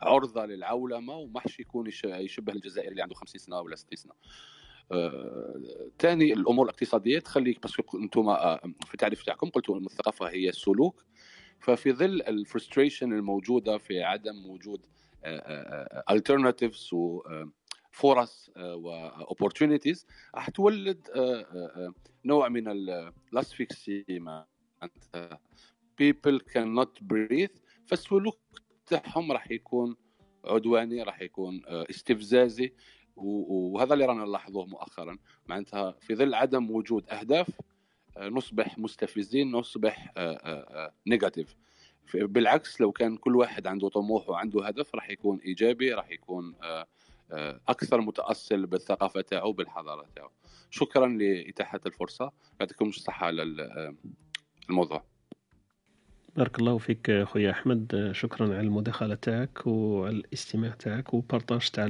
عرضة 0.00 0.46
للعولمة 0.46 1.16
وماحش 1.16 1.60
يكون 1.60 1.90
يشبه 2.04 2.52
الجزائر 2.52 2.90
اللي 2.90 3.02
عنده 3.02 3.14
50 3.14 3.38
سنة 3.40 3.60
ولا 3.60 3.76
60 3.76 3.96
سنة. 3.96 4.12
ثاني 5.98 6.32
الأمور 6.32 6.64
الاقتصادية 6.64 7.18
تخلي 7.18 7.52
باسكو 7.62 7.98
أنتم 7.98 8.34
في 8.86 8.94
التعريف 8.94 9.22
تاعكم 9.22 9.50
قلتوا 9.50 9.78
إن 9.78 9.86
الثقافة 9.86 10.28
هي 10.28 10.48
السلوك. 10.48 11.04
ففي 11.60 11.92
ظل 11.92 12.22
ال 12.22 12.30
frustration 12.30 13.12
الموجودة 13.12 13.78
في 13.78 14.02
عدم 14.02 14.46
وجود 14.46 14.86
alternatives 16.10 16.92
و 16.92 17.22
و 18.56 18.67
opportunities 18.67 20.06
راح 20.34 20.50
تولد 20.50 21.08
نوع 22.24 22.48
من 22.48 22.68
ال 22.68 22.83
asphyxie 22.83 24.04
معناتها 24.08 25.40
people 26.02 26.38
cannot 26.54 27.02
breathe 27.12 27.58
فالسلوك 27.86 28.38
تاعهم 28.90 29.32
راح 29.32 29.50
يكون 29.50 29.96
عدواني 30.44 31.02
راح 31.02 31.22
يكون 31.22 31.62
استفزازي. 31.66 32.72
وهذا 33.16 33.94
اللي 33.94 34.04
رانا 34.04 34.24
نلاحظوه 34.24 34.66
مؤخرا. 34.66 35.18
معناتها 35.46 35.90
في 36.00 36.14
ظل 36.14 36.34
عدم 36.34 36.70
وجود 36.70 37.10
أهداف 37.10 37.60
آه، 38.16 38.28
نصبح 38.28 38.78
مستفزين 38.78 39.50
نصبح 39.52 40.12
نيجاتيف. 41.06 41.56
بالعكس 42.14 42.80
لو 42.80 42.92
كان 42.92 43.16
كل 43.16 43.36
واحد 43.36 43.66
عنده 43.66 43.88
طموح 43.88 44.28
وعنده 44.28 44.66
هدف 44.66 44.94
راح 44.94 45.10
يكون 45.10 45.40
إيجابي 45.40 45.94
راح 45.94 46.10
يكون 46.10 46.54
أكثر 47.68 48.00
متأصل 48.00 48.66
بالثقافة 48.66 49.20
تاعو 49.20 49.52
بالحضارة 49.52 50.06
تاعو. 50.16 50.30
شكرا 50.70 51.06
لإتاحة 51.06 51.80
الفرصة. 51.86 52.32
يعطيكم 52.60 52.88
الصحة 52.88 53.26
على 53.26 53.42
الموضوع. 54.70 55.04
بارك 56.38 56.58
الله 56.58 56.78
فيك 56.78 57.22
خويا 57.22 57.50
أحمد. 57.50 58.10
شكرا 58.14 58.46
على 58.46 58.60
المداخلة 58.60 59.14
تاعك 59.14 59.66
وعلى 59.66 60.16
الاستماع 60.16 60.70
تاعك 60.70 61.14
وبارطاج 61.14 61.70
تاع 61.70 61.86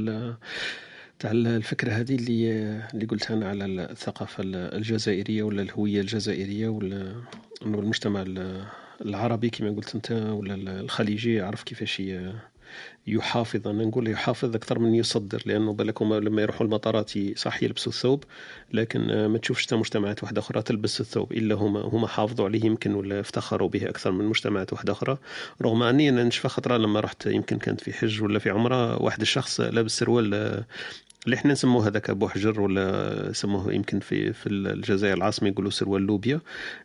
تاع 1.19 1.31
الفكرة 1.31 1.91
هذه 1.93 2.15
اللي 2.15 2.51
اللي 2.95 3.07
قلتها 3.07 3.35
أنا 3.37 3.49
على 3.49 3.65
الثقافة 3.65 4.43
الجزائرية 4.47 5.43
ولا 5.43 5.63
الهوية 5.63 6.01
الجزائرية 6.01 6.69
ولا 6.69 7.23
إنه 7.67 7.79
المجتمع 7.79 8.25
العربي 9.01 9.51
كما 9.51 9.71
قلت 9.71 9.95
أنت 9.95 10.13
ولا 10.13 10.55
الخليجي 10.55 11.35
يعرف 11.35 11.63
كيفاش 11.63 12.03
يحافظ 13.09 13.69
أنا 13.69 13.85
نقول 13.85 14.09
يحافظ 14.09 14.55
أكثر 14.55 14.79
من 14.79 14.95
يصدر 14.95 15.43
لأنه 15.47 15.73
بالك 15.73 16.03
لما 16.03 16.43
يروحوا 16.43 16.67
المطارات 16.67 17.11
صح 17.37 17.63
يلبسوا 17.63 17.93
الثوب 17.93 18.25
لكن 18.73 19.27
ما 19.27 19.39
تشوفش 19.39 19.67
حتى 19.67 19.77
مجتمعات 19.77 20.23
واحدة 20.23 20.41
أخرى 20.41 20.63
تلبس 20.63 21.01
الثوب 21.01 21.33
إلا 21.33 21.55
هما 21.55 21.81
هما 21.81 22.07
حافظوا 22.09 22.45
عليه 22.47 22.65
يمكن 22.65 22.95
ولا 22.95 23.21
افتخروا 23.21 23.69
به 23.69 23.89
أكثر 23.89 24.11
من 24.11 24.25
مجتمعات 24.25 24.73
واحدة 24.73 24.93
أخرى. 24.93 25.19
رغم 25.63 25.83
أني 25.83 26.09
أنا 26.09 26.25
نشفى 26.25 26.49
خطرة 26.49 26.77
لما 26.77 27.01
رحت 27.01 27.27
يمكن 27.27 27.59
كانت 27.59 27.81
في 27.81 27.93
حج 27.93 28.23
ولا 28.23 28.39
في 28.39 28.51
عمرة 28.51 29.03
واحد 29.03 29.21
الشخص 29.21 29.61
لابس 29.61 29.99
سروال 29.99 30.65
اللي 31.27 31.37
إحنا 31.37 31.53
نسموه 31.53 31.87
هذاك 31.87 32.11
بوحجر 32.11 32.61
ولا 32.61 33.27
يسموه 33.31 33.73
يمكن 33.73 34.01
في 34.01 34.33
في 34.33 34.49
الجزائر 34.49 35.17
العاصمة 35.17 35.49
يقولوا 35.49 35.71
سروال 35.71 36.03
لوبيا 36.03 36.41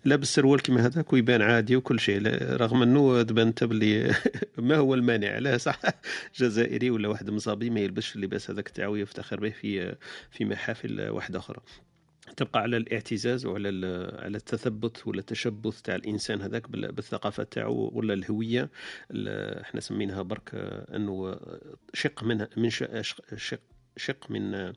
لابس 0.05 0.35
سروال 0.35 0.61
كيما 0.61 0.85
هذاك 0.85 1.13
ويبان 1.13 1.41
عادي 1.41 1.75
وكل 1.75 1.99
شيء 1.99 2.21
رغم 2.55 2.81
إنه 2.81 3.21
تبان 3.21 3.53
باللي 3.61 4.15
ما 4.57 4.75
هو 4.75 4.93
المانع 4.93 5.37
لا 5.37 5.57
صح. 5.57 5.79
جزائري 6.35 6.89
ولا 6.89 7.07
واحد 7.07 7.29
مصابي 7.29 7.69
ما 7.69 7.79
يلبسش 7.79 8.15
اللباس 8.15 8.49
هذاك 8.49 8.69
تاعو 8.69 8.95
يفتخر 8.95 9.39
به 9.39 9.49
في 9.49 9.95
في 10.31 10.45
محافل 10.45 11.09
واحدة 11.09 11.39
أخرى. 11.39 11.59
تبقى 12.37 12.59
على 12.61 12.77
الاعتزاز 12.77 13.45
وعلى 13.45 13.67
على 14.19 14.37
التثبت 14.37 15.07
ولا 15.07 15.19
التشبث 15.19 15.81
تاع 15.81 15.95
الإنسان 15.95 16.41
هذاك 16.41 16.69
بالثقافة 16.69 17.43
تاعو 17.43 17.91
ولا 17.93 18.13
الهوية 18.13 18.69
إحنا 19.61 19.79
سميناها 19.79 20.21
برك 20.21 20.51
أنه 20.95 21.39
شق 21.93 22.23
من 22.23 22.47
من 22.57 22.69
شق 22.69 23.59
شق 23.97 24.31
من 24.31 24.73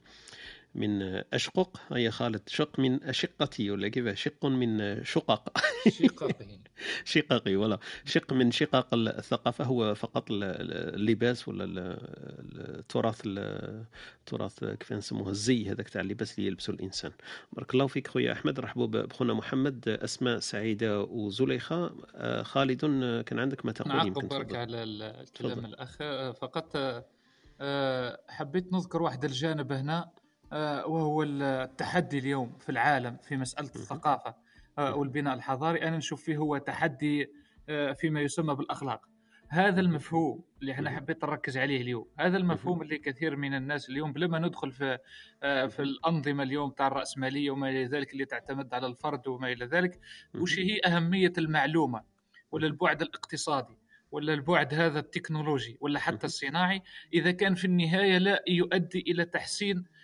من 0.77 1.03
أشقق 1.32 1.81
هي 1.93 2.11
خالد 2.11 2.43
شق 2.47 2.81
من 2.81 3.03
أشقتي 3.03 3.70
ولا 3.70 3.89
كيف؟ 3.89 4.09
شق 4.09 4.47
من 4.47 5.05
شقق. 5.05 5.59
شققي. 5.89 6.59
شققي 7.05 7.57
ولا 7.57 7.78
شق 8.05 8.32
من 8.32 8.51
شقق 8.51 8.94
الثقافة 8.94 9.65
هو 9.65 9.94
فقط 9.94 10.24
اللباس 10.31 11.48
ولا 11.48 11.65
التراث 12.78 13.20
التراث 13.27 14.65
كيف 14.65 14.93
نسموه 14.93 15.28
الزي 15.28 15.70
هذاك 15.70 15.89
تاع 15.89 16.01
اللباس 16.01 16.39
اللي 16.39 16.48
يلبسه 16.48 16.73
الإنسان. 16.73 17.12
بارك 17.53 17.74
الله 17.74 17.86
فيك 17.86 18.09
خويا 18.09 18.32
أحمد 18.32 18.61
رحبوا 18.61 18.86
بخونا 18.86 19.35
محمد 19.35 19.89
أسماء 19.89 20.39
سعيدة 20.39 21.01
وزليخة. 21.03 21.94
خالد 22.43 22.81
كان 23.27 23.39
عندك 23.39 23.66
ما 23.66 23.73
تقول 23.73 24.07
يمكن 24.07 24.28
برك 24.28 24.55
على 24.55 24.82
الكلام 24.82 25.65
الأخ. 25.65 25.97
فقط 26.32 26.77
آه، 27.61 28.20
حبيت 28.28 28.73
نذكر 28.73 29.03
واحد 29.03 29.24
الجانب 29.24 29.73
هنا. 29.73 29.98
آه، 29.98 30.26
وهو 30.52 31.23
التحدي 31.23 32.18
اليوم 32.18 32.52
في 32.59 32.68
العالم 32.68 33.16
في 33.16 33.36
مسألة 33.36 33.70
الثقافة 33.77 34.35
آه، 34.78 34.94
والبناء 34.94 35.35
الحضاري. 35.35 35.82
أنا 35.82 35.97
نشوف 35.97 36.23
فيه 36.23 36.36
هو 36.36 36.59
تحدي 36.59 37.31
فيما 37.94 38.20
يسمى 38.20 38.55
بالأخلاق. 38.55 39.01
هذا 39.48 39.81
المفهوم 39.81 40.44
اللي 40.60 40.73
إحنا 40.73 40.90
حبيت 40.90 41.24
نركز 41.24 41.59
عليه 41.59 41.81
اليوم. 41.82 42.06
هذا 42.18 42.36
المفهوم 42.36 42.82
اللي 42.82 42.98
كثير 42.98 43.36
من 43.36 43.55
الناس 43.55 43.89
اليوم 43.89 44.12
بلا 44.12 44.27
ما 44.27 44.39
ندخل 44.39 44.73
في 44.73 44.98
في 45.68 45.81
الأنظمة 45.82 46.43
اليوم 46.43 46.70
تاع 46.70 46.86
الرأسمالية 46.86 47.51
وما 47.51 47.68
إلى 47.68 47.85
ذلك 47.85 48.12
اللي 48.12 48.24
تعتمد 48.24 48.74
على 48.74 48.86
الفرد 48.86 49.28
وما 49.28 49.52
إلى 49.52 49.64
ذلك 49.64 50.01
وش 50.35 50.59
هي 50.59 50.81
أهمية 50.86 51.32
المعلومة 51.39 52.02
ولا 52.52 52.66
البعد 52.66 53.02
الاقتصادي 53.02 53.78
ولا 54.10 54.35
البعد 54.35 54.74
هذا 54.74 54.98
التكنولوجي 54.98 55.78
ولا 55.81 55.98
حتى 55.98 56.27
الصناعي؟ 56.27 56.82
إذا 57.14 57.31
كان 57.31 57.55
في 57.55 57.64
النهاية 57.64 58.18
لا 58.18 58.43
يؤدي 58.48 59.01
إلى 59.01 59.24
تحسين 59.24 59.77
آه 59.77 59.95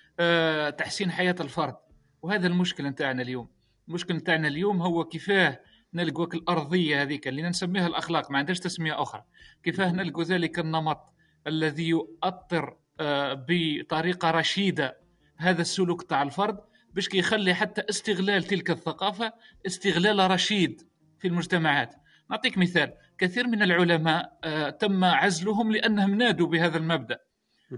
تحسين 0.78 1.10
حياة 1.10 1.36
الفرد. 1.40 1.76
وهذا 2.22 2.46
المشكل 2.46 2.84
نتاعنا 2.84 3.22
اليوم. 3.22 3.48
المشكل 3.88 4.14
نتاعنا 4.14 4.48
اليوم 4.48 4.82
هو 4.82 5.04
كيفاه 5.04 5.60
نلقوا 5.94 6.26
الأرضية 6.26 7.02
هذيك 7.02 7.28
اللي 7.28 7.42
نسميها 7.42 7.86
الأخلاق 7.86 8.30
ما 8.30 8.38
عندهاش 8.38 8.60
تسمية 8.60 9.02
أخرى. 9.02 9.24
كيفاه 9.62 9.92
نلقوا 9.92 10.24
ذلك 10.24 10.58
النمط 10.58 11.14
الذي 11.46 11.88
يؤطر 11.88 12.76
آه 13.00 13.44
بطريقة 13.48 14.30
رشيدة 14.30 14.98
هذا 15.36 15.60
السلوك 15.60 16.02
تاع 16.02 16.22
الفرد 16.22 16.58
باش 16.94 17.08
كيخلي 17.08 17.54
حتى 17.54 17.82
استغلال 17.90 18.42
تلك 18.42 18.70
الثقافة 18.70 19.32
استغلال 19.66 20.30
رشيد 20.30 20.82
في 21.18 21.28
المجتمعات. 21.28 21.94
نعطيك 22.30 22.58
مثال. 22.58 22.92
كثير 23.18 23.46
من 23.46 23.62
العلماء 23.62 24.38
آه، 24.44 24.70
تم 24.70 25.04
عزلهم 25.04 25.72
لأنهم 25.72 26.14
نادوا 26.14 26.46
بهذا 26.46 26.78
المبدأ. 26.78 27.18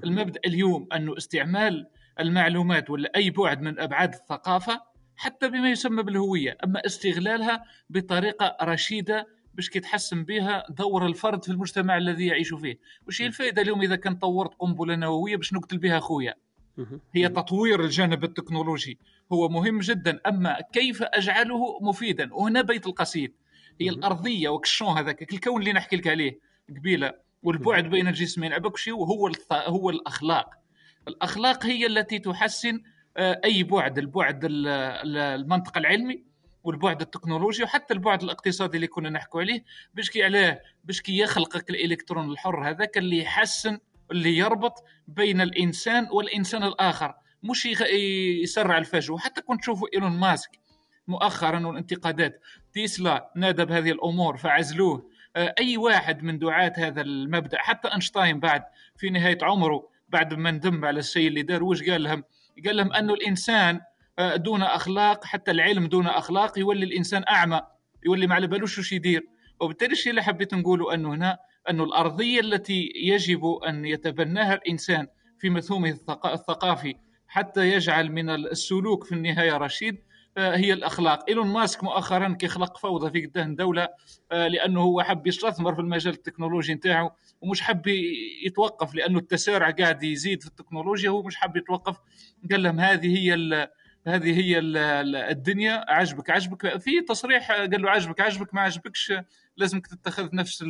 المبدأ 0.04 0.40
اليوم 0.46 0.88
أنه 0.92 1.16
استعمال 1.16 1.86
المعلومات 2.20 2.90
ولا 2.90 3.12
أي 3.16 3.30
بعد 3.30 3.62
من 3.62 3.80
أبعاد 3.80 4.14
الثقافة 4.14 4.80
حتى 5.16 5.48
بما 5.48 5.70
يسمى 5.70 6.02
بالهوية. 6.02 6.58
أما 6.64 6.86
استغلالها 6.86 7.64
بطريقة 7.90 8.56
رشيدة 8.62 9.26
باش 9.54 9.70
كيتحسن 9.70 10.24
بها 10.24 10.64
دور 10.70 11.06
الفرد 11.06 11.44
في 11.44 11.52
المجتمع 11.52 11.96
الذي 11.96 12.26
يعيش 12.26 12.54
فيه. 12.54 12.78
وش 13.08 13.22
هي 13.22 13.26
الفائدة 13.26 13.62
اليوم 13.62 13.82
إذا 13.82 13.96
كان 13.96 14.14
طورت 14.14 14.54
قنبلة 14.58 14.96
نووية 14.96 15.36
باش 15.36 15.52
نقتل 15.52 15.78
بها 15.78 16.00
خويا؟ 16.00 16.34
هي 17.14 17.28
تطوير 17.28 17.84
الجانب 17.84 18.24
التكنولوجي. 18.24 18.98
هو 19.32 19.48
مهم 19.48 19.78
جدا. 19.78 20.20
أما 20.26 20.60
كيف 20.72 21.02
أجعله 21.02 21.78
مفيدا؟ 21.80 22.34
وهنا 22.34 22.62
بيت 22.62 22.86
القصيد. 22.86 23.34
هي 23.80 23.88
الأرضية 23.88 24.48
وكشون 24.48 24.98
هذاك 24.98 25.32
الكون 25.32 25.60
اللي 25.60 25.72
نحكي 25.72 25.96
لك 25.96 26.06
عليه 26.08 26.38
قبيلة 26.68 27.12
والبعد 27.42 27.84
بين 27.84 28.08
الجسمين. 28.08 28.52
عبكشي 28.52 28.92
وهو 28.92 29.30
هو 29.52 29.90
الأخلاق. 29.90 30.50
الأخلاق 31.08 31.66
هي 31.66 31.86
التي 31.86 32.18
تحسن 32.18 32.82
آه، 33.16 33.40
أي 33.44 33.62
بعد 33.62 33.98
البعد 33.98 34.40
المنطق 34.44 35.78
العلمي 35.78 36.24
والبعد 36.64 37.00
التكنولوجي 37.00 37.62
وحتى 37.62 37.94
البعد 37.94 38.22
الاقتصادي 38.22 38.76
اللي 38.76 38.86
كنا 38.86 39.10
نحكوا 39.10 39.40
عليه. 39.40 39.64
باش 39.94 40.10
كي 40.10 40.24
علاه 40.24 40.60
باش 40.84 41.00
كي 41.00 41.18
يخلقك 41.18 41.70
الإلكترون 41.70 42.30
الحر 42.30 42.68
هذاك 42.68 42.98
اللي 42.98 43.18
يحسن 43.18 43.78
اللي 44.10 44.36
يربط 44.36 44.84
بين 45.08 45.40
الإنسان 45.40 46.08
والإنسان 46.12 46.62
الآخر. 46.62 47.14
مش 47.42 47.66
يسرع 48.42 48.78
الفجوه 48.78 49.18
حتى 49.18 49.42
كنت 49.42 49.60
تشوفوا 49.60 49.88
إيلون 49.94 50.12
ماسك 50.12 50.50
مؤخرا 51.08 51.66
والانتقادات 51.66 52.40
تيسلا 52.72 53.30
نادى 53.36 53.64
بهذه 53.64 53.90
الأمور 53.90 54.36
فعزلوه. 54.36 55.10
آه، 55.36 55.54
أي 55.58 55.76
واحد 55.76 56.22
من 56.22 56.38
دعاة 56.38 56.72
هذا 56.76 57.00
المبدأ 57.00 57.58
حتى 57.58 57.88
أينشتاين 57.92 58.40
بعد 58.40 58.62
في 58.96 59.10
نهاية 59.10 59.38
عمره 59.42 59.88
بعد 60.08 60.34
ما 60.34 60.50
ندم 60.50 60.84
على 60.84 60.98
الشيء 60.98 61.28
اللي 61.28 61.42
دار 61.42 61.64
وش 61.64 61.82
قال 61.82 62.02
لهم؟ 62.02 62.24
قال 62.66 62.76
لهم 62.76 62.92
انه 62.92 63.14
الإنسان 63.14 63.80
آه، 64.18 64.36
دون 64.36 64.62
أخلاق 64.62 65.24
حتى 65.24 65.50
العلم 65.50 65.86
دون 65.86 66.06
أخلاق 66.06 66.58
يولي 66.58 66.84
الإنسان 66.84 67.24
أعمى 67.28 67.60
يولي 68.06 68.26
ما 68.26 68.34
على 68.34 68.46
بالوش 68.46 68.78
وش 68.78 68.92
يدير 68.92 69.26
وبالتالي 69.60 69.92
الشيء 69.92 70.10
اللي 70.10 70.22
حبيت 70.22 70.54
نقوله 70.54 70.94
أنه 70.94 71.14
هنا 71.14 71.38
أنه 71.70 71.84
الأرضية 71.84 72.40
التي 72.40 72.92
يجب 72.96 73.46
أن 73.68 73.84
يتبناها 73.84 74.54
الإنسان 74.54 75.06
في 75.38 75.50
مفهومه 75.50 75.88
الثقافي 76.24 76.94
حتى 77.28 77.72
يجعل 77.72 78.12
من 78.12 78.30
السلوك 78.30 79.04
في 79.04 79.12
النهاية 79.12 79.56
رشيد 79.56 79.98
هي 80.38 80.72
الأخلاق. 80.72 81.28
إيلون 81.28 81.46
ماسك 81.46 81.84
مؤخرا 81.84 82.36
كيخلق 82.40 82.78
فوضى 82.78 83.10
في 83.10 83.26
قدام 83.26 83.50
الدولة 83.50 83.88
آه، 84.32 84.48
لأنه 84.48 84.80
هو 84.80 85.02
حب 85.02 85.26
يستثمر 85.26 85.74
في 85.74 85.80
المجال 85.80 86.12
التكنولوجي 86.14 86.74
نتاعو 86.74 87.10
ومش 87.40 87.62
حب 87.62 87.86
يتوقف 88.46 88.94
لأنه 88.94 89.18
التسارع 89.18 89.70
قاعد 89.70 90.02
يزيد 90.02 90.42
في 90.42 90.48
التكنولوجيا 90.48 91.10
هو 91.10 91.22
مش 91.22 91.36
حب 91.36 91.56
يتوقف. 91.56 91.96
قال 92.50 92.62
لهم 92.62 92.80
هذه 92.80 93.18
هي 93.18 93.34
هذه 94.06 94.40
هي 94.40 94.58
الدنيا 95.30 95.84
عجبك 95.88 96.30
عجبك 96.30 96.78
في 96.78 97.00
تصريح 97.00 97.52
قال 97.52 97.82
له 97.82 97.90
عجبك 97.90 98.20
عجبك 98.20 98.54
ما 98.54 98.60
عجبكش 98.60 99.12
لازمك 99.56 99.86
تتخذ 99.86 100.28
نفس 100.32 100.64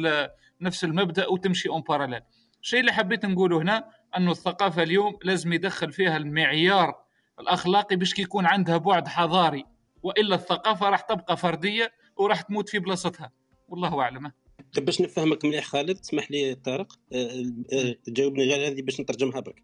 نفس 0.61 0.85
المبدأ 0.85 1.27
وتمشي 1.27 1.69
اون 1.69 1.81
باراليل 1.81 2.21
الشيء 2.63 2.81
اللي 2.81 2.93
حبيت 2.93 3.27
نقوله 3.27 3.59
هنا 3.59 3.89
أنه 4.17 4.31
الثقافة 4.31 4.83
اليوم 4.83 5.19
لازم 5.25 5.53
يدخل 5.53 5.93
فيها 5.93 6.17
المعيار 6.17 7.04
الأخلاقي 7.41 7.97
باش 7.97 8.15
كيكون 8.15 8.47
عندها 8.47 8.77
بعد 8.77 9.09
حضاري 9.09 9.65
وإلا 10.03 10.35
الثقافة 10.35 10.89
راح 10.89 11.01
تبقى 11.01 11.37
فردية 11.37 11.93
وراح 12.17 12.41
تموت 12.41 12.69
في 12.69 12.79
بلاصتها. 12.79 13.33
والله 13.69 14.01
أعلم. 14.01 14.33
باش 14.77 15.01
نفهمك 15.01 15.45
مليح 15.45 15.65
خالد 15.65 15.99
اسمح 15.99 16.31
لي 16.31 16.55
طارق. 16.55 16.99
أه، 17.13 17.45
أه، 17.73 17.95
تجاوبني 18.05 18.53
على 18.53 18.67
هذه 18.67 18.83
باش 18.83 19.01
نترجمها 19.01 19.41
برك. 19.41 19.63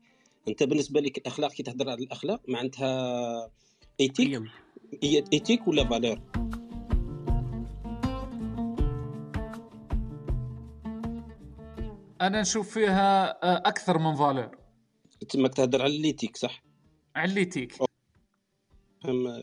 أنت 0.49 0.63
بالنسبة 0.63 1.01
لك 1.01 1.19
الأخلاق 1.19 1.53
كي 1.53 1.63
تهضر 1.63 1.91
على 1.91 2.05
الأخلاق 2.05 2.41
معناتها 2.49 3.51
éthique 4.01 4.43
هي 5.03 5.25
éthique 5.33 5.69
ولا 5.69 5.85
valeur 5.85 6.21
أنا 12.21 12.41
نشوف 12.41 12.71
فيها 12.71 13.29
آه، 13.45 13.57
أكثر 13.57 13.99
من 13.99 14.15
valeur 14.15 14.51
تماك 15.29 15.55
تهضر 15.55 15.83
على 15.83 15.99
l'éthique 15.99 16.37
صح؟ 16.37 16.63
على 17.16 17.35
l'éthique 17.35 17.75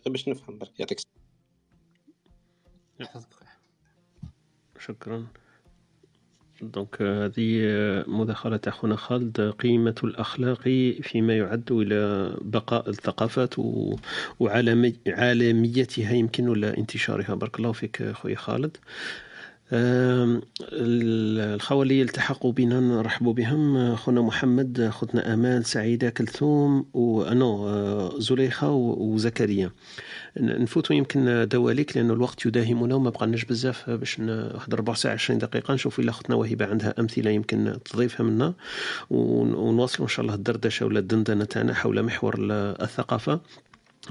باش 0.07 0.27
نفهم 0.29 0.57
برك 0.57 0.79
يعطيك 0.79 0.99
شكرا. 4.79 5.27
دونك 6.61 7.01
هذه 7.01 7.61
مداخلة 8.07 8.59
أخونا 8.67 8.95
خالد. 8.95 9.41
قيمة 9.41 9.95
الأخلاق 10.03 10.61
فيما 11.01 11.37
يعد 11.37 11.71
إلى 11.71 12.31
بقاء 12.41 12.89
الثقافات 12.89 13.53
وعالميتها 14.39 16.11
يمكن 16.13 16.49
ولا 16.49 16.77
انتشارها. 16.77 17.35
بارك 17.35 17.59
الله 17.59 17.71
فيك 17.71 18.11
خويا 18.11 18.35
خالد. 18.35 18.77
الخوة 19.71 21.83
اللي 21.83 21.99
يلتحقوا 21.99 22.51
بنا 22.51 22.79
نرحبوا 22.79 23.33
بهم. 23.33 23.95
خونا 23.95 24.21
محمد 24.21 24.89
خوتنا 24.91 25.33
آمال 25.33 25.65
سعيدة 25.65 26.09
كلثوم 26.09 26.85
ونو 26.93 27.67
آه، 27.67 28.19
زليخة 28.19 28.71
وزكريا. 28.71 29.71
نفوتوا 30.37 30.95
يمكن 30.95 31.47
دواليك 31.51 31.97
لأنه 31.97 32.13
الوقت 32.13 32.45
يداهمنا 32.45 32.95
وما 32.95 33.09
بقالناش 33.09 33.45
بزاف 33.45 33.89
باش 33.89 34.19
نحضر 34.19 34.79
ربع 34.79 34.93
ساعة 34.93 35.13
20 35.13 35.39
دقيقة. 35.39 35.73
نشوف 35.73 35.99
إلا 35.99 36.11
خوتنا 36.11 36.35
وهبه 36.35 36.65
عندها 36.65 36.93
أمثلة 36.99 37.31
يمكن 37.31 37.77
تضيفها 37.85 38.23
منا. 38.23 38.53
ونواصلوا 39.09 40.07
إن 40.07 40.13
شاء 40.13 40.25
الله 40.25 40.35
الدردشة 40.35 40.85
ولا 40.85 40.99
الدندنة 40.99 41.45
تاعنا 41.45 41.73
حول 41.73 42.03
محور 42.03 42.35
الثقافة. 42.41 43.39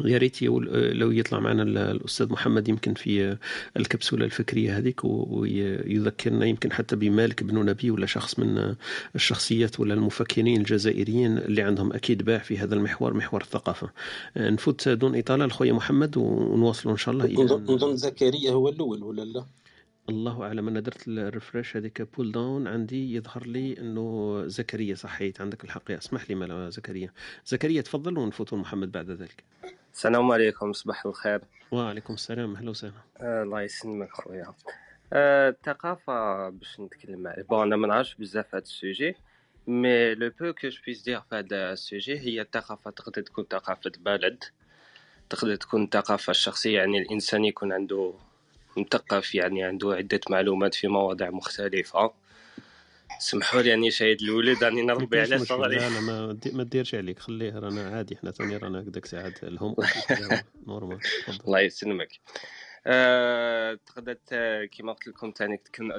يا 0.05 0.19
ريت 0.19 0.43
لو 0.43 1.11
يطلع 1.11 1.41
معنا 1.41 1.63
الأستاذ 1.63 2.33
محمد 2.33 2.69
يمكن 2.69 2.95
في 2.95 3.37
الكبسولة 3.77 4.25
الفكرية 4.25 4.79
هذيك 4.79 5.01
ويذكرنا 5.05 6.47
يمكن 6.47 6.73
حتى 6.73 6.97
بمالك 6.97 7.43
بن 7.43 7.67
نبي 7.67 7.91
ولا 7.91 8.07
شخص 8.07 8.39
من 8.39 8.75
الشخصيات 9.15 9.81
ولا 9.81 9.95
المفكرين 9.95 10.61
الجزائريين 10.61 11.39
اللي 11.39 11.63
عندهم 11.63 11.93
أكيد 11.93 12.23
باع 12.23 12.39
في 12.39 12.59
هذا 12.59 12.75
المحور 12.75 13.15
محور 13.15 13.41
الثقافة. 13.41 13.91
نفوت 14.37 14.89
دون 14.89 15.19
إطالة 15.19 15.47
لخويا 15.47 15.73
محمد 15.73 16.17
ونواصلوا 16.17 16.93
إن 16.93 16.99
شاء 16.99 17.15
الله 17.15 17.45
نظن 17.57 17.97
زكريا 17.97 18.51
هو 18.51 18.69
الأول 18.69 19.03
ولا 19.03 19.23
لا؟ 19.23 19.47
الله 20.09 20.43
أعلم. 20.43 20.69
أنا 20.69 20.81
درت 20.81 21.09
ال 21.09 21.17
refresh 21.17 21.77
هذيك 21.77 22.09
pull 22.17 22.33
down 22.33 22.67
عندي 22.67 23.15
يظهر 23.15 23.47
لي 23.47 23.79
إنه 23.81 24.43
زكريا 24.47 24.95
صحيت. 24.95 25.41
عندك 25.41 25.65
الحق 25.65 25.91
اسمح 25.91 26.31
لي 26.31 26.35
مالا 26.35 26.71
زكريا. 26.71 27.13
زكريا 27.47 27.83
تفضل 27.83 28.19
ونفوتوا 28.19 28.59
محمد 28.59 28.93
بعد 28.93 29.11
ذلك. 29.11 29.45
السلام 29.97 30.33
عليكم 30.33 30.73
صباح 30.73 31.07
الخير. 31.07 31.41
وعليكم 31.73 32.15
السلام 32.15 32.57
أهلا 32.57 32.71
وسهلا. 32.71 32.93
آه 33.21 33.43
الله 33.43 33.63
يسلمك 33.63 34.11
خويا. 34.13 34.55
آه 35.13 35.49
الثقافة 35.49 36.49
باش 36.49 36.81
نتكلم 36.81 37.27
عليه 37.27 37.43
bon 37.43 37.63
أنا 37.63 37.77
ما 37.77 37.87
نعرفش 37.87 38.15
بزاف 38.15 38.55
هذا 38.55 38.63
ال 38.63 38.72
sujet 38.72 39.17
mais 39.67 40.15
le 40.15 40.31
peu 40.41 40.53
que 40.53 40.69
je 40.69 40.81
puisse 40.87 41.03
dire 41.03 41.21
في 41.21 41.37
هذا 41.37 41.73
ال 41.73 41.81
sujet 41.81 42.19
هي 42.19 42.41
الثقافة 42.41 42.91
تقدر 42.91 43.23
تكون 43.23 43.45
ثقافة 43.51 43.93
بلد 43.99 44.45
تقدر 45.31 45.57
تكون 45.57 45.89
ثقافة 45.89 46.31
الشخصية 46.31 46.79
يعني 46.79 46.99
الإنسان 46.99 47.45
يكون 47.45 47.73
عنده 47.73 48.15
مثقف 48.77 49.35
يعني 49.35 49.65
عنده 49.65 49.95
عدة 49.95 50.21
معلومات 50.31 50.75
في 50.75 50.89
مواضيع 50.89 51.31
مختلفة. 51.31 52.13
سمحوا 53.19 53.63
لي 53.63 53.75
أني 53.75 53.91
شاهد 53.91 54.23
الولد 54.23 54.65
راني 54.65 54.83
نربي 54.83 55.21
على 55.21 55.39
صغري. 55.39 55.77
لا 55.77 55.89
لا 55.89 56.01
ما, 56.01 56.39
ما 56.53 56.63
ديرش 56.63 56.95
عليك. 56.95 57.19
خليه 57.19 57.59
رانا 57.59 57.89
عادي 57.97 58.17
حنا 58.17 58.31
ثاني 58.31 58.57
رانا 58.57 58.81
هكذاك 58.81 59.07
ساعات. 59.07 59.45
الهم 59.45 59.77
normal. 60.69 60.99
الله 61.47 61.61
يسلمك. 61.61 62.09
أه 62.87 63.79
تقدر 63.87 64.17
كما 64.67 64.93
قلت 64.93 65.09
لكم 65.09 65.33
ثاني 65.37 65.57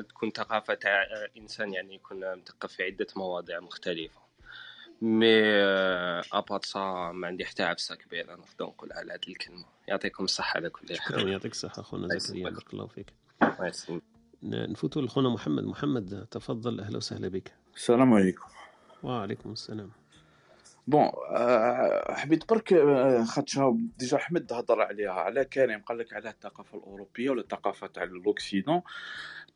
تكون 0.09 0.31
ثقافة 0.31 0.73
تاع 0.73 1.03
إنسان 1.37 1.73
يعني 1.73 1.95
يكون 1.95 2.35
مثقف 2.35 2.73
في 2.73 2.83
عدة 2.83 3.07
مواضيع 3.15 3.59
مختلفة. 3.59 4.27
mais 5.01 5.43
à 6.33 6.40
part 6.40 6.65
ça 6.65 7.11
ما 7.13 7.27
عندي 7.27 7.45
حتى 7.45 7.63
عفسة 7.63 7.95
كبيرة 7.95 8.35
نقدر 8.35 8.65
نقول 8.65 8.93
على 8.93 9.13
هذه 9.13 9.27
الكلمة. 9.27 9.65
يعطيكم 9.87 10.23
الصحة 10.23 10.57
على 10.57 10.69
كل 10.69 10.99
حال. 10.99 11.29
يعطيك 11.29 11.51
الصحة 11.51 11.81
اخونا 11.81 12.17
زكريا 12.17 12.49
بارك 12.49 12.73
الله 12.73 12.87
فيك. 12.87 13.13
الله 13.43 13.67
يسلمك. 13.67 14.16
نفوتوا 14.43 15.01
لخونا 15.01 15.29
محمد. 15.29 15.63
محمد 15.63 16.27
تفضل. 16.31 16.79
أهلا 16.79 16.97
وسهلا 16.97 17.27
بك. 17.27 17.51
السلام 17.75 18.13
عليكم. 18.13 18.45
وعليكم 19.03 19.51
السلام. 19.51 19.91
bon 20.87 21.11
آه، 21.35 22.13
حبيت 22.13 22.49
برك 22.49 22.73
آه، 22.73 23.23
خاطر 23.23 23.75
déjà 23.99 24.17
حمد 24.17 24.53
هضر 24.53 24.81
عليها. 24.81 25.11
على 25.11 25.45
كريم 25.45 25.79
قال 25.81 25.97
لك 25.97 26.13
على 26.13 26.29
الثقافة 26.29 26.77
الأوروبية 26.77 27.29
ولا 27.29 27.41
الثقافة 27.41 27.87
تاع 27.87 28.03
l'occident 28.03 28.81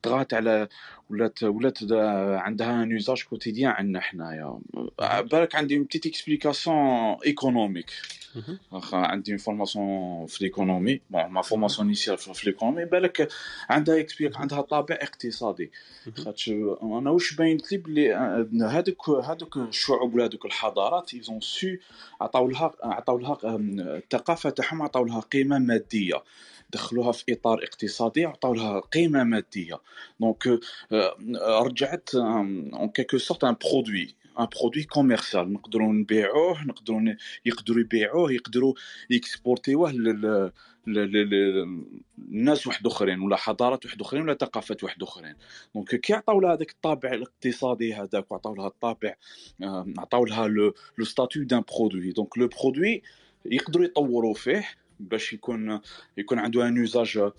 طغات 0.02 0.34
على 0.34 0.68
ولات 1.10 1.42
ولات 1.42 1.78
عندها 2.42 2.82
un 2.82 2.90
usage 2.90 3.22
quotidien 3.22 3.70
عندنا 3.70 4.00
حنايا. 4.00 4.60
بالك 5.00 5.54
عندي 5.54 5.78
petite 5.78 6.06
explication 6.06 6.76
économique 7.26 7.90
عندي 8.92 9.38
formation 9.38 10.26
في 10.26 10.44
l'économie 10.44 11.00
ma 11.10 11.42
formation 11.42 11.86
initiale 11.86 12.18
في 12.18 12.50
l'économie 12.50 12.84
بالك 12.84 13.32
عندها 13.68 14.00
expliq 14.00 14.36
عندها 14.36 14.60
طابع 14.60 14.98
اقتصادي. 15.00 15.70
خاطر 16.16 16.78
أنا 16.82 17.10
واش 17.10 17.34
باينت 17.34 17.72
لي 17.72 17.78
بلي 17.78 18.14
هذوك 18.64 19.08
هذوك 19.10 19.56
الشعوب 19.56 20.14
ولا 20.14 20.24
هذوك 20.24 20.44
الحضارات 20.44 21.14
ils 21.14 21.27
ont 21.27 21.40
su 21.40 21.76
عطاو 22.20 22.48
لها 22.48 22.72
عطاو 22.82 23.18
لها 23.18 23.38
الثقافة 23.44 24.50
تاعهم 24.50 24.82
عطاو 24.82 25.04
لها 25.04 25.20
قيمة 25.20 25.58
مادية. 25.58 26.22
دخلوها 26.70 27.12
في 27.12 27.32
إطار 27.32 27.62
اقتصادي 27.62 28.24
عطاو 28.24 28.54
لها 28.54 28.80
قيمة 28.80 29.24
مادية. 29.24 29.80
donc 30.20 30.60
رجعت 31.46 32.10
en 32.14 32.88
quelque 32.88 33.18
sorte 33.18 33.44
un 33.44 33.56
produit 33.64 34.14
un 34.40 34.46
produit 34.60 34.84
commercial 34.84 35.52
نقدروا 35.52 35.92
نبيعوه 35.92 36.64
نقدروا 36.64 37.00
يقدروا 37.44 37.80
يبيعوه 37.80 38.32
يقدروا 38.32 38.74
يكسبورتيوه 39.10 39.92
للناس 40.86 42.66
واحد 42.66 42.86
أخرين 42.86 43.20
ولا 43.20 43.36
حضارات 43.36 43.86
واحد 43.86 44.00
أخرين 44.00 44.22
ولا 44.22 44.34
ثقافات 44.34 44.84
واحد 44.84 45.02
أخرين. 45.02 45.34
donc 45.74 45.94
كي 45.94 46.14
عطاو 46.14 46.40
لها 46.40 46.52
هذاك 46.52 46.70
الطابع 46.70 47.12
الاقتصادي 47.12 47.94
هذاك 47.94 48.32
وعطاو 48.32 48.54
لها 48.54 48.66
الطابع 48.66 49.14
عطاو 49.98 50.24
لها 50.24 50.48
le 50.48 51.04
statut 51.04 51.44
d'un 51.44 51.62
produit 51.78 52.12
donc 52.12 52.38
le 52.38 52.48
produit 52.62 53.02
يقدروا 53.44 53.84
يطوروا 53.84 54.34
فيه 54.34 54.64
باش 55.00 55.32
يكون 55.32 55.80
يكون 56.18 56.38
عنده 56.38 56.68
un 56.68 56.76
usage 56.76 57.30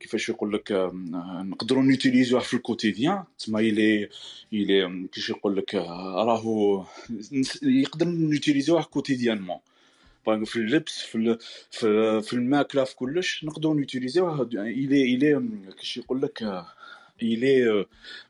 كيفاش 0.00 0.28
يقول 0.28 0.52
لك 0.52 0.90
نقدروا 1.44 1.82
نوتيليزوه 1.82 2.40
في 2.40 2.54
ال 2.54 2.61
quotidien 2.61 3.24
تما 3.38 3.60
يلي 3.60 4.08
يلي 4.52 5.08
كيفاش 5.12 5.30
يقول 5.30 5.56
لك 5.56 5.74
راهو 5.74 6.84
يقدر 7.62 8.06
نوتيليزوه 8.06 8.82
quotidiennement 8.82 9.58
في 10.24 10.56
اللبس 10.56 10.98
في 11.00 11.38
في 12.22 12.32
الماكلة 12.32 12.84
في 12.84 12.96
كلش 12.96 13.44
نقدروا 13.44 13.74
نوتيليزوه. 13.74 14.48
يلي 14.52 15.12
يلي 15.12 15.50
كيفاش 15.70 15.96
يقول 15.96 16.22
لك 16.22 16.64
il 17.20 17.44
est, 17.44 17.62
euh, 17.62 17.84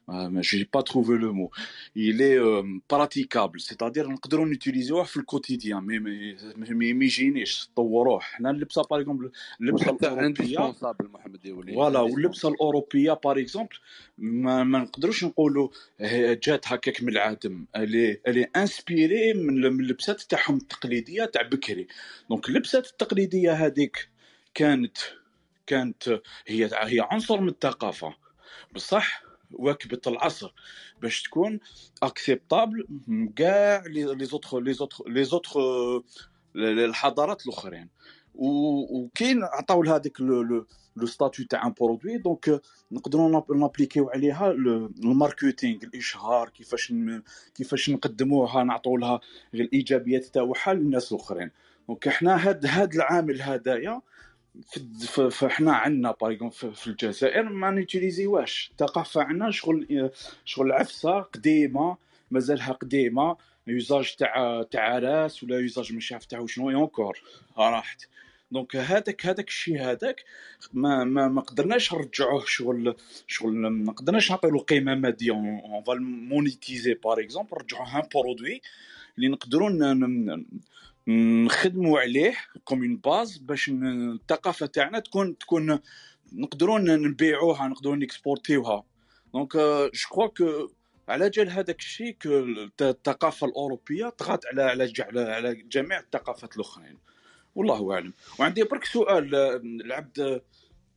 euh, 0.08 0.42
je 0.42 0.56
n'ai 0.56 0.64
pas 0.64 0.82
trouvé 0.82 1.16
le 1.18 1.32
mot, 1.32 1.50
il 1.94 2.20
est 2.20 2.38
euh, 2.38 2.62
praticable, 2.88 3.60
c'est-à-dire 3.60 4.08
نقدروا 4.08 4.46
نوتيليزيوه 4.46 5.04
في 5.04 5.16
ال 5.16 5.23
quotidien 5.23 5.80
mais 5.80 5.98
mais 5.98 6.92
mais 6.94 7.04
يجينيش 7.04 7.70
طوروه 7.76 8.20
حنا 8.20 8.50
اللبسه 8.50 8.82
par 8.82 9.00
exemple 9.00 9.30
اللبسه 9.60 9.90
الاوروبيه 9.90 10.72
voilà 11.74 12.00
واللبسه 12.00 12.48
الاوروبيه 12.48 13.12
par 13.12 13.40
exemple 13.40 13.76
ما, 14.18 14.64
ما 14.64 14.78
نقدروش 14.78 15.24
نقولوا 15.24 15.68
جات 16.34 16.68
هكاك 16.68 17.02
من 17.02 17.08
العدم 17.08 17.66
elle 17.76 18.20
est 18.28 18.34
elle 18.34 18.42
est 18.56 18.77
inspirée 18.77 19.34
من 19.34 19.64
اللبسات 19.64 20.20
تاعهم 20.20 20.56
التقليديه 20.56 21.24
تاع 21.24 21.42
بكري 21.42 21.86
donc 22.30 22.48
اللبسات 22.48 22.86
التقليديه 22.86 23.52
هذيك 23.52 24.08
كانت 24.54 24.98
كانت 25.66 26.20
هي 26.46 26.70
هي 26.72 27.06
عنصر 27.10 27.40
من 27.40 27.48
الثقافه 27.48 28.14
بصح 28.72 29.22
واكبه 29.52 30.00
العصر 30.06 30.52
باش 31.02 31.22
تكون 31.22 31.60
acceptable 32.02 32.86
كاع 33.36 33.82
les 33.86 34.24
autres 34.24 34.60
les 34.60 34.72
autres 34.72 35.08
les 35.08 35.24
autres 35.24 35.60
الحضارات 36.56 37.46
الأخرين. 37.46 37.88
وكاين 38.34 39.44
عطاو 39.44 39.82
لها 39.82 39.96
هذيك 39.96 40.20
le 40.20 41.06
statut 41.06 41.46
تاع 41.46 41.66
un 41.66 41.74
produit 41.80 42.18
donc 42.18 42.60
نقدروا 42.92 43.42
نابليكيو 43.56 44.10
عليها 44.10 44.50
ال 44.50 44.63
marketing 44.63 45.78
الإشهار 45.84 46.48
كيفاش 46.48 46.92
كيفاش 47.54 47.90
نقدموها 47.90 48.64
نعطوا 48.64 48.98
لها 48.98 49.20
الإيجابيات 49.54 50.24
تاعها 50.24 50.74
للناس 50.74 51.12
الأخرين. 51.12 51.50
donc 51.88 52.08
إحنا 52.08 52.48
هاد 52.48 52.66
هاد 52.66 52.94
العامل 52.94 53.42
هدايا 53.42 54.00
فإحنا 55.30 55.72
عندنا 55.72 56.14
par 56.20 56.48
في 56.50 56.86
الجزائر 56.86 57.42
ما 57.42 57.70
نيتيليزيواش 57.70 58.70
الثقافة 58.72 59.22
عندنا 59.22 59.50
شغل 59.50 60.10
شغل 60.44 60.72
عفسة 60.72 61.20
قديمة 61.20 61.96
مازالها 62.30 62.72
قديمة. 62.72 63.36
usage 63.66 64.16
تاع 64.16 64.62
تاع 64.62 64.98
راس 64.98 65.42
ولا 65.42 65.58
usage 65.58 65.92
مش 65.92 66.12
عارف 66.12 66.24
تاع 66.24 66.46
شنو 66.46 66.70
encore 66.70 67.22
راحت 67.58 68.08
donc 68.50 68.76
هذاك 68.76 69.26
هذاك 69.26 69.48
الشيء 69.48 69.82
هذاك 69.82 70.24
ما 70.72 71.04
ما 71.04 71.28
ما 71.28 71.40
قدرناش 71.40 71.94
نرجعوه 71.94 72.44
شغل 72.46 72.96
شغل 73.26 73.52
ما 73.52 73.92
قدرناش 73.92 74.30
نعطيو 74.30 74.58
قيمة 74.58 74.94
مادية. 74.94 75.32
on 75.32 75.82
va 75.86 75.94
le 75.94 76.02
monétiser 76.02 76.94
par 76.94 77.20
exemple 77.20 77.50
نرجعوه 77.52 77.96
un 77.98 78.08
produit 78.14 78.62
اللي 79.18 79.28
نقدروا 79.28 79.70
نخدموا 81.44 82.00
عليه 82.00 82.36
comme 82.64 82.82
une 82.82 82.96
base 82.96 83.36
باش 83.38 83.68
الثقافة 83.68 84.66
تاعنا 84.66 84.98
تكون 84.98 85.38
تكون 85.38 85.80
نقدروا 86.32 86.78
نبيعوها 86.78 87.68
نقدروا 87.68 87.96
نكسبورتيوها 87.96 88.84
donc 89.34 89.56
je 89.56 89.88
crois 89.92 90.26
que 90.26 90.68
على 91.08 91.30
جال 91.30 91.50
هذاك 91.50 91.78
الشيء 91.78 92.16
الثقافه 92.80 93.46
الاوروبيه 93.46 94.08
طغات 94.08 94.46
على 94.46 94.62
على 94.62 95.20
على 95.20 95.54
جميع 95.54 96.00
الثقافات 96.00 96.56
الاخرين 96.56 96.98
والله 97.54 97.92
اعلم 97.92 98.12
وعندي 98.38 98.62
برك 98.62 98.84
سؤال 98.84 99.34
العبد 99.84 100.42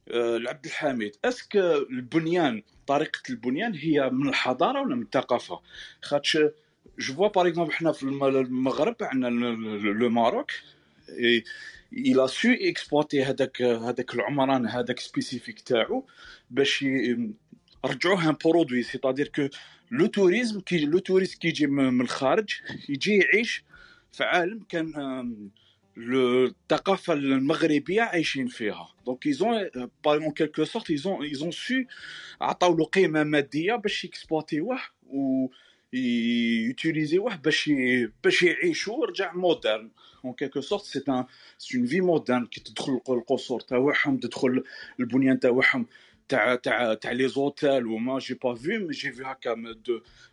العبد 0.07 0.65
الحميد 0.65 1.15
est-ce 1.25 1.45
que 1.45 1.55
البنيان 1.55 2.63
طريقه 2.87 3.21
البنيان 3.29 3.75
هي 3.75 4.09
من 4.09 4.29
الحضاره 4.29 4.81
ولا 4.81 4.95
من 4.95 5.01
الثقافه 5.01 5.61
خاطش 6.01 6.37
je 6.99 7.13
vois 7.13 7.27
par 7.27 7.47
exemple 7.47 7.71
حنا 7.71 7.91
في 7.91 8.03
المغرب 8.03 8.95
عندنا 9.01 9.29
le 9.99 10.09
Maroc 10.09 10.51
il 11.93 12.27
a 12.27 12.35
su 12.35 12.49
exploiter 12.51 13.23
هذاك 13.23 13.61
هذاك 13.61 14.13
العمران 14.13 14.67
هذاك 14.67 14.99
spécifique 14.99 15.59
تاعو 15.61 16.05
باش 16.51 16.85
رجعوه 17.85 18.29
un 18.29 18.35
produit. 18.45 18.83
c'est-à-dire 18.83 19.27
que 19.27 19.47
le 19.91 20.05
tourisme 20.05 20.59
كي 20.59 20.85
le 20.85 20.99
touriste 20.99 21.41
كيجي 21.41 21.67
من 21.67 22.01
الخارج 22.01 22.49
يجي 22.89 23.17
يعيش 23.17 23.63
في 24.11 24.23
عالم 24.23 24.63
كان 24.69 24.93
الثقافة 25.97 27.13
المغربية 27.13 28.01
عايشين 28.01 28.47
فيها. 28.47 28.95
donc 29.05 29.25
ils 29.25 29.47
ont 29.47 29.69
en 30.05 30.31
quelque 30.31 30.63
sorte 30.63 30.89
ils 30.89 31.06
ont 31.06 31.23
ils 31.23 31.37
ont 31.37 31.51
su 31.51 31.83
عطاو 32.41 32.77
له 32.77 32.85
قيمة 32.85 33.23
مادية 33.23 33.75
باش 33.75 34.05
يكسبلوتيوه 34.05 34.79
و 35.03 35.47
يوتيليزيوه 35.93 37.35
باش 37.35 37.71
باش 38.23 38.43
يعيشوا 38.43 38.97
ورجع 38.97 39.33
moderne 39.33 39.89
en 40.25 40.33
quelque 40.33 40.61
sorte 40.61 40.83
c'est 40.83 41.03
un 41.09 41.25
c'est 41.57 41.77
en 41.77 41.85
fait 41.85 42.01
moderne 42.01 42.45
كي 42.45 42.61
تدخل 42.61 42.99
القصور 43.09 43.59
تاعهم 43.59 44.17
تدخل 44.17 44.63
البنيان 44.99 45.39
تاعهم 45.39 45.85
تاع 46.29 46.55
تاع 46.55 46.93
تاع 46.93 47.11
les 47.11 47.27
hôtels 47.27 47.87
وما 47.87 48.19
j'ai 48.19 48.33
pas 48.33 48.55
vu 48.55 48.87
mais 48.87 48.91
j'ai 48.93 49.11
vu 49.11 49.23
هكا 49.23 49.55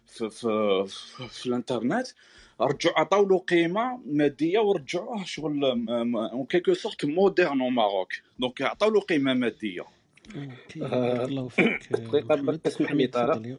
في 0.06 0.30
في, 0.30 0.86
في 1.28 1.46
الانترنت 1.46 2.06
رجعوا 2.60 3.00
عطاو 3.00 3.28
له 3.28 3.38
قيمه 3.38 4.00
ماديه 4.06 4.58
ورجعوه 4.58 5.24
شغل 5.24 5.64
en 5.64 6.46
quelque 6.46 6.74
sorte 6.74 7.04
moderne 7.04 7.60
au 7.60 7.70
Maroc 7.70 8.12
donc 8.38 8.62
عطاو 8.62 8.90
له 8.90 9.00
قيمه 9.00 9.34
ماديه 9.34 9.84
الله 10.76 11.42
يوفقك 11.42 11.92
دقيقه 11.92 12.60
اسمح 12.66 12.92
لي 12.92 13.06
طارق 13.06 13.58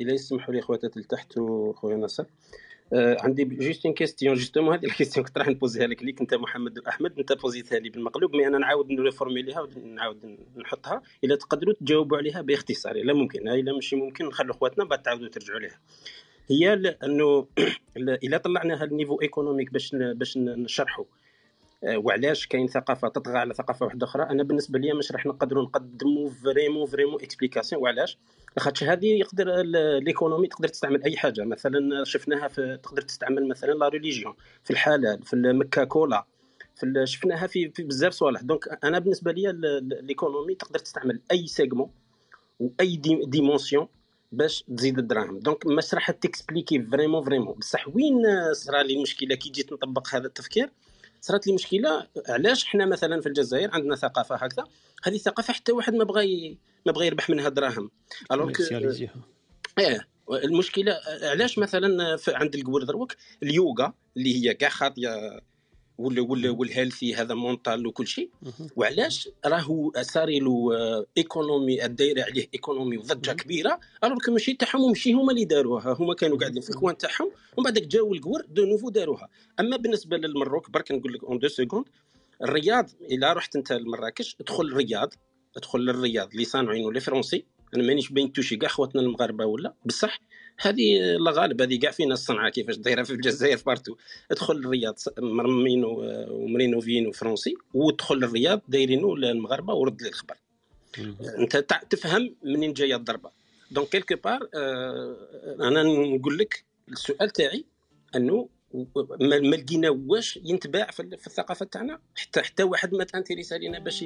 الا 0.00 0.12
يسمحوا 0.12 0.54
لي 0.54 0.60
خواتات 0.60 0.96
لتحت 0.96 1.38
وخويا 1.38 1.96
ناصر. 1.96 2.24
آه 2.92 3.16
عندي 3.20 3.44
juste 3.44 3.86
une 3.86 3.94
question 3.94 4.34
justement 4.34 4.74
هذه 4.74 4.84
ال 4.90 4.94
question 4.94 5.26
كنت 5.26 5.38
راح 5.38 5.48
نبوزيها 5.48 5.86
لك. 5.86 6.02
ليك 6.02 6.20
أنت 6.20 6.34
محمد 6.34 6.78
واحمد 6.78 7.18
أنت 7.18 7.32
بوزيتها 7.32 7.78
لي 7.78 7.88
بالمقلوب. 7.88 8.36
mais 8.36 8.46
أنا 8.46 8.58
نعاود 8.58 8.90
نريفورميليها 8.90 9.60
ونعاود 9.60 10.36
نحطها. 10.56 11.02
إلا 11.24 11.36
تقدروا 11.36 11.74
تجاوبوا 11.74 12.16
عليها 12.16 12.40
باختصار. 12.42 12.96
الا 12.96 13.12
ممكن. 13.12 13.48
الا 13.48 13.72
ماشي 13.72 13.96
ممكن. 13.96 14.26
نخلوا 14.26 14.54
خواتنا 14.54 14.84
بعد 14.84 15.02
تعاودوا 15.02 15.28
ترجعوا 15.28 15.60
لها 15.60 15.80
هي 16.50 16.76
لأنه 16.76 17.46
إلا 18.24 18.38
طلعناها 18.38 18.84
ال 18.84 18.89
niveau 18.89 19.20
économique 19.22 19.72
باش 19.72 19.90
باش 19.94 20.36
نشرحوا 20.36 21.04
وعلاش 21.86 22.46
كاين 22.46 22.66
ثقافة 22.66 23.08
تطغى 23.08 23.38
على 23.38 23.54
ثقافة 23.54 23.86
واحدة 23.86 24.06
أخرى؟ 24.06 24.22
أنا 24.22 24.42
بالنسبة 24.42 24.78
لي 24.78 24.92
مش 24.92 25.12
راح 25.12 25.26
نقدروا 25.26 25.62
نقدموا 25.62 26.30
vraiment 26.30 26.86
vraiment 26.86 27.22
explication 27.22 27.82
وعلاش؟ 27.82 28.18
خاطش 28.58 28.84
هذه 28.84 29.06
يقدر 29.06 29.62
l'économie 30.00 30.46
تقدر 30.46 30.68
تستعمل 30.68 31.02
أي 31.02 31.16
حاجة. 31.16 31.44
مثلا 31.44 32.04
شفناها 32.04 32.48
في 32.48 32.78
تقدر 32.82 33.02
تستعمل 33.02 33.48
مثلا 33.48 33.72
la 33.72 33.88
religion 33.88 34.34
في 34.64 34.70
الحلال 34.70 35.22
في 35.22 35.34
ال 35.34 35.42
Mecca 35.42 35.84
Cola. 35.84 36.26
في 36.76 37.06
شفناها 37.06 37.46
في, 37.46 37.70
في 37.70 37.82
بزاف 37.82 38.12
صوالح. 38.12 38.42
donc 38.42 38.84
أنا 38.84 38.98
بالنسبة 38.98 39.32
لي 39.32 39.52
l'économie 40.02 40.54
تقدر 40.54 40.78
تستعمل 40.78 41.20
أي 41.32 41.46
segment 41.46 41.90
واي 42.60 42.96
dimension 43.26 43.88
باش 44.32 44.62
تزيد 44.62 44.98
الدراهم. 44.98 45.38
donc 45.38 45.66
ما 45.66 45.82
راح 45.94 46.10
تكسبليكي 46.10 46.82
vraiment 46.82 47.22
vraiment 47.22 47.54
بصح 47.58 47.88
وين 47.88 48.22
صرا 48.52 48.82
لي 48.82 48.96
المشكلة 48.96 49.34
كي 49.34 49.50
جيت 49.50 49.72
نطبق 49.72 50.14
هذا 50.14 50.26
التفكير؟ 50.26 50.70
صارت 51.24 51.46
لي 51.46 51.52
مشكلة. 51.52 52.06
علاش 52.28 52.64
حنا 52.64 52.86
مثلا 52.86 53.20
في 53.20 53.28
الجزائر 53.28 53.70
عندنا 53.72 53.96
ثقافة 53.96 54.36
هكذا؟ 54.36 54.64
هذه 55.04 55.14
الثقافه 55.14 55.52
حتى 55.52 55.72
واحد 55.72 55.94
ما 55.94 56.04
بغى 56.04 56.58
ما 56.86 56.92
بغى 56.92 57.06
يربح 57.06 57.30
منها 57.30 57.48
دراهم. 57.48 57.90
alors 58.32 58.50
إيه. 59.78 60.08
المشكلة 60.30 61.00
علاش 61.22 61.58
مثلا 61.58 62.16
عند 62.28 62.54
القور 62.54 62.82
دروك 62.82 63.16
اليوغا 63.42 63.92
اللي 64.16 64.36
هي 64.36 64.54
كاع 64.54 64.68
خاطيه 64.68 65.40
وال 65.98 66.24
healthy 66.24 67.14
هذا 67.14 67.34
mental 67.34 67.86
وكل 67.86 68.06
شيء. 68.06 68.30
وعلاش؟ 68.76 69.28
راهو 69.46 69.92
صاري 70.00 70.38
له 70.38 70.72
économie 71.18 71.84
الدايرة 71.84 72.22
عليه 72.22 72.48
économie 72.54 72.98
وضجة 72.98 73.32
كبيرة. 73.32 73.80
alors 74.04 74.18
ماشي 74.28 74.54
تاعهم 74.54 74.88
ماشي 74.88 75.12
هما 75.12 75.32
اللي 75.32 75.44
داروها. 75.44 75.96
هما 76.00 76.14
كانوا 76.14 76.38
قاعدين 76.38 76.62
في 76.62 76.70
ال 76.70 76.75
coin 76.75 76.96
تاعهم 76.96 77.30
ومن 77.56 77.64
بعد 77.64 77.74
جاوا 77.74 78.14
القور 78.14 78.42
de 78.48 78.64
nouveau 78.64 78.90
داروها. 78.90 79.28
أما 79.60 79.76
بالنسبة 79.76 80.16
لل 80.16 80.31
Maroc 80.31 80.70
برك 80.70 80.92
نقول 80.92 81.12
لك 81.12 81.24
en 81.24 81.38
deux 81.38 81.48
secondes 81.48 81.84
الرياض 82.42 82.90
إلا 83.10 83.32
رحت 83.32 83.56
أنت 83.56 83.72
لمراكش 83.72 84.36
ادخل 84.40 84.64
الرياض 84.64 85.14
ادخل 85.56 85.78
للرياض 85.78 86.30
اللي 86.30 86.44
صانعينه 86.44 86.92
les 86.92 87.00
Français 87.00 87.44
أنا 87.74 87.82
مانيش 87.82 88.12
باغي 88.12 88.32
نتوشي 88.32 88.56
كاع 88.56 88.68
خواتنا 88.68 89.00
المغاربة 89.00 89.44
ولا. 89.44 89.74
بصح 89.84 90.20
هذه 90.60 90.98
لا 91.24 91.30
غالب 91.30 91.62
هذه 91.62 91.78
كاع 91.78 91.90
فينا 91.90 92.14
الصنعة 92.14 92.50
كيفاش 92.50 92.76
دايرة 92.76 93.02
في 93.02 93.10
الجزائر 93.10 93.62
partout. 93.66 93.96
ادخل 94.30 94.56
الرياض 94.56 94.98
مرمين 95.18 95.84
ومرينوفين 95.84 97.06
وفرنسي 97.06 97.54
وادخل 97.74 98.16
الرياض 98.16 98.60
دايرينو 98.68 99.14
المغاربه 99.14 99.74
ورد 99.74 100.02
لي 100.02 100.08
الخبر. 100.08 100.34
انت 101.38 101.56
تفهم 101.90 102.34
منين 102.44 102.72
جاية 102.72 102.96
الضربة. 102.96 103.30
donc 103.70 103.88
quelque 103.88 104.14
part 104.24 104.48
أنا 105.60 105.82
نقول 105.82 106.38
لك 106.38 106.64
السؤال 106.88 107.30
تاعي 107.30 107.64
أنه 108.16 108.48
ما 109.20 109.56
لقينا 109.56 109.90
واش 109.90 110.40
ينتباع 110.44 110.90
في, 110.90 111.02
الثقافة 111.02 111.66
تاعنا؟ 111.66 111.98
حتى 112.14 112.42
حتى 112.42 112.62
واحد 112.62 112.94
ما 112.94 113.04
تانتيريسا 113.04 113.54
لينا 113.54 113.78
باش 113.78 114.04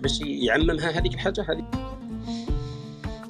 باش 0.00 0.20
يعممها 0.20 0.90
هذيك 0.90 1.14
الحاجة 1.14 1.40
هذه 1.40 1.97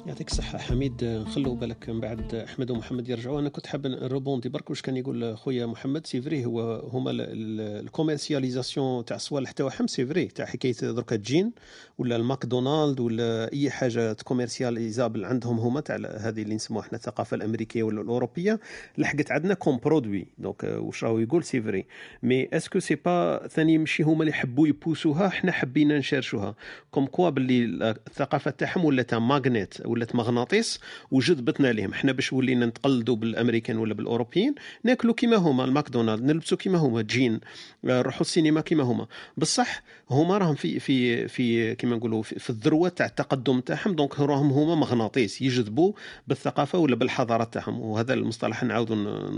يعطيك 0.09 0.27
الصحة 0.27 0.57
حميد. 0.57 1.03
نخلو 1.03 1.55
بالك 1.55 1.89
من 1.89 1.99
بعد 1.99 2.35
أحمد 2.35 2.71
ومحمد 2.71 3.09
يرجعوا. 3.09 3.39
أنا 3.39 3.49
كنت 3.49 3.67
حاب 3.67 3.87
نروبوندي 3.87 4.49
برك. 4.49 4.69
واش 4.69 4.81
كان 4.81 4.97
يقول 4.97 5.37
خويا 5.37 5.65
محمد؟ 5.65 6.07
c'est 6.07 6.21
vrai 6.21 6.45
هو 6.45 6.79
هما 6.79 7.11
ال 7.11 7.22
commercialisation 7.22 9.05
تاع 9.05 9.15
الصوالح 9.15 9.51
تاعهم 9.51 9.87
c'est 9.87 10.05
vrai 10.05 10.25
تاع 10.25 10.45
حكاية 10.45 10.73
دركا 10.73 11.15
الجين 11.15 11.51
ولا 11.97 12.15
الماكدونالد 12.15 12.99
ولا 12.99 13.53
أي 13.53 13.69
حاجة 13.69 14.13
commercialisable 14.13 15.25
عندهم 15.25 15.59
هما 15.59 15.81
تاع 15.81 15.95
هذه 15.95 16.41
اللي 16.41 16.55
نسموها 16.55 16.85
إحنا 16.85 16.97
الثقافة 16.97 17.35
الأمريكية 17.35 17.83
ولا 17.83 18.01
الأوروبية. 18.01 18.59
لحقت 18.97 19.31
عندنا 19.31 19.53
comme 19.53 19.77
produit. 19.77 20.27
donc 20.37 20.63
واش 20.63 21.03
راهو 21.03 21.19
يقول؟ 21.19 21.43
c'est 21.43 21.61
vrai 21.61 21.85
mais 22.23 22.49
est-ce 22.53 22.70
que 22.70 22.79
c'est 22.79 22.95
pas 22.95 23.47
ثاني 23.47 23.77
ماشي 23.77 24.03
هما 24.03 24.21
اللي 24.21 24.33
حبوا 24.33 24.67
يبوسيوها؟ 24.67 25.29
حنا 25.29 25.51
حبينا 25.51 25.97
نشارشوها 25.97 26.55
comme 26.91 27.05
quoi 27.05 27.29
باللي 27.29 27.89
الثقافة 28.07 28.51
تاعهم 28.51 28.85
ولا 28.85 29.03
تاع 29.03 29.19
magnet 29.19 29.73
ولات 29.99 30.15
مغناطيس 30.15 30.79
وجذبتنا 31.11 31.67
لهم 31.67 31.93
حنا 31.93 32.11
باش 32.11 32.33
ولينا 32.33 32.65
نتقلدوا 32.65 33.15
بالأمريكان 33.15 33.77
ولا 33.77 33.93
بالأوروبيين 33.93 34.55
ناكلوا 34.83 35.13
كيما 35.13 35.35
هما 35.35 35.65
الماكدونالد 35.65 36.23
نلبسوا 36.23 36.57
كيما 36.57 36.77
هما 36.77 37.01
جين 37.01 37.39
نروحوا 37.83 38.21
السينما 38.21 38.61
كيما 38.61 38.83
هما. 38.83 39.07
بصح 39.37 39.83
هما 40.09 40.37
راهم 40.37 40.55
في 40.55 40.79
في 40.79 41.27
في 41.27 41.75
كيما 41.75 41.95
نقولوا 41.95 42.21
في, 42.21 42.39
في 42.39 42.49
الذروة 42.49 42.89
تاع 42.89 43.05
التقدم 43.05 43.59
تاعهم. 43.59 43.95
donc 43.95 44.19
راهم 44.19 44.51
هما 44.51 44.75
مغناطيس 44.75 45.41
يجذبوا 45.41 45.93
بالثقافة 46.27 46.79
ولا 46.79 46.95
بالحضارة 46.95 47.43
تاعهم. 47.43 47.79
وهذا 47.79 48.13
المصطلح 48.13 48.63
نعاودوا 48.63 49.29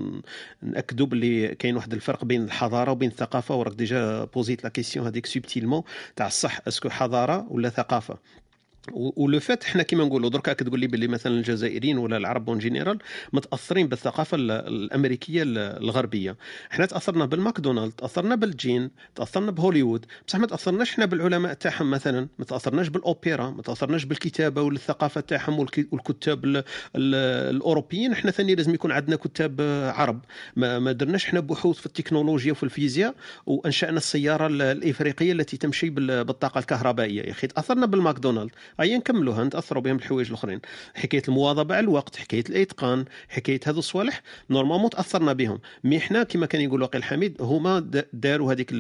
نأكدوا 0.62 1.06
باللي 1.06 1.56
كاين 1.56 1.76
واحد 1.76 1.94
الفرق 1.94 2.26
بين 2.26 2.44
الحضارة 2.44 2.92
وبين 2.92 3.10
الثقافة. 3.10 3.56
وراك 3.56 3.74
déjà 3.74 4.24
بوزيت 4.24 4.64
la 4.64 4.70
question 4.70 5.06
هذيك 5.06 5.26
subtilement 5.26 5.84
تاع 6.16 6.28
الصح 6.28 6.60
est-ce 6.68 6.82
que 6.82 6.90
حضارة 6.90 7.48
ولا 7.50 7.70
ثقافة. 7.70 8.18
ولو 8.92 9.40
فات 9.40 9.64
حنا 9.64 9.84
كيما 9.84 10.04
نقولوا 10.04 10.30
دركا 10.30 10.54
كتقول 10.54 10.80
لي 10.80 10.88
باللي 10.88 11.08
مثلا 11.08 11.34
الجزائريين 11.34 11.98
ولا 11.98 12.18
العرب 12.18 12.50
en 12.50 12.60
général 12.60 13.00
متأثرين 13.34 13.88
بالثقافة 13.88 14.38
الأمريكية 14.38 15.44
الغربية. 15.46 16.38
حنا 16.70 16.86
تأثرنا 16.86 17.26
بالماكدونالد 17.26 17.92
تأثرنا 17.92 18.36
بالجين 18.36 18.90
تأثرنا 19.16 19.52
بهوليوود. 19.52 20.06
بصح 20.28 20.40
ما 20.40 20.48
تأثرناش 20.48 20.92
حنا 20.92 21.06
بالعلماء 21.06 21.54
تاعهم 21.54 21.92
مثلا 21.92 22.28
ما 22.40 22.46
تأثرناش 22.46 22.88
بالأوبرا 22.88 23.50
ما 23.50 23.62
تأثرناش 23.62 24.06
بالكتابة 24.06 24.62
والثقافة 24.62 25.22
تاعهم 25.22 25.60
والكتاب 25.92 26.64
الأوروبيين. 26.96 28.16
حنا 28.16 28.32
ثاني 28.32 28.56
لازم 28.56 28.74
يكون 28.74 28.92
عندنا 28.92 29.16
كتاب 29.16 29.62
عرب. 29.96 30.22
ما, 30.56 30.80
ما 30.80 30.92
درناش 30.92 31.26
حنا 31.26 31.40
بحوث 31.40 31.78
في 31.78 31.86
التكنولوجيا 31.86 32.52
وفي 32.52 32.64
الفيزياء 32.64 33.16
وأنشأنا 33.46 33.98
السيارة 33.98 34.48
الإفريقية 34.48 35.32
التي 35.32 35.58
تمشي 35.58 35.90
بالطاقة 35.90 36.60
الكهربائية. 36.60 37.22
يا 37.24 37.32
أخي 37.32 37.48
تأثرنا 37.48 37.86
بالماكدونالد. 37.86 38.52
هيا 38.80 38.98
نكملوها 38.98 39.44
نتاثروا 39.44 39.84
بهم 39.84 39.96
الحوايج 39.96 40.28
الأخرين. 40.28 40.60
حكاية 40.96 41.22
المواظبه 41.28 41.76
على 41.76 41.84
الوقت 41.84 42.16
حكاية 42.16 42.44
الإتقان 42.50 43.06
حكاية 43.30 43.60
هذو 43.66 43.80
الصوالح 43.80 44.22
normalement 44.50 44.90
تاثرنا 44.90 45.34
بهم. 45.34 45.60
mais 45.84 46.00
حنا 46.00 46.24
كما 46.24 46.46
كان 46.46 46.62
يقول 46.62 46.82
وقيل 46.82 47.04
حميد 47.04 47.42
هما 47.42 47.92
داروا 48.14 48.54
هذيك 48.54 48.74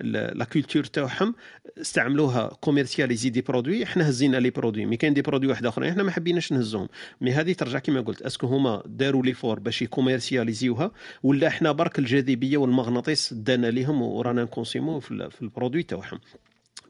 la 0.00 0.44
culture 0.52 0.84
تاعهم 0.84 1.34
استعملوها 1.80 2.48
commercialiser 2.60 3.30
des 3.30 3.40
produits 3.40 3.86
حنا 3.86 4.08
هزينا 4.08 4.36
les 4.36 4.50
produits. 4.50 4.86
mais 4.86 4.96
كاين 4.96 5.14
des 5.14 5.22
produits 5.22 5.50
واحد 5.50 5.66
آخرين 5.66 5.92
حنا 5.92 6.02
ما 6.02 6.10
حبيناش 6.10 6.52
نهزوهم 6.52 6.88
mais 7.20 7.32
هذه 7.32 7.52
ترجع 7.52 7.78
كما 7.78 8.00
قلت 8.00 8.22
est-ce 8.22 8.38
que 8.38 8.46
هما 8.46 8.82
داروا 8.86 9.22
l'effort 9.22 9.58
باش 9.58 9.82
يكوميرسياليزيوها 9.82 10.90
ولا 11.22 11.50
حنا 11.50 11.72
برك 11.72 11.98
الجاذبية 11.98 12.56
والمغناطيس 12.56 13.34
دانا 13.34 13.66
ليهم 13.66 14.02
ورانا 14.02 14.42
نكونسيمو 14.44 15.00
في 15.00 15.42
ال 15.42 15.47
produit 15.47 15.82
تاعهم. 15.82 16.20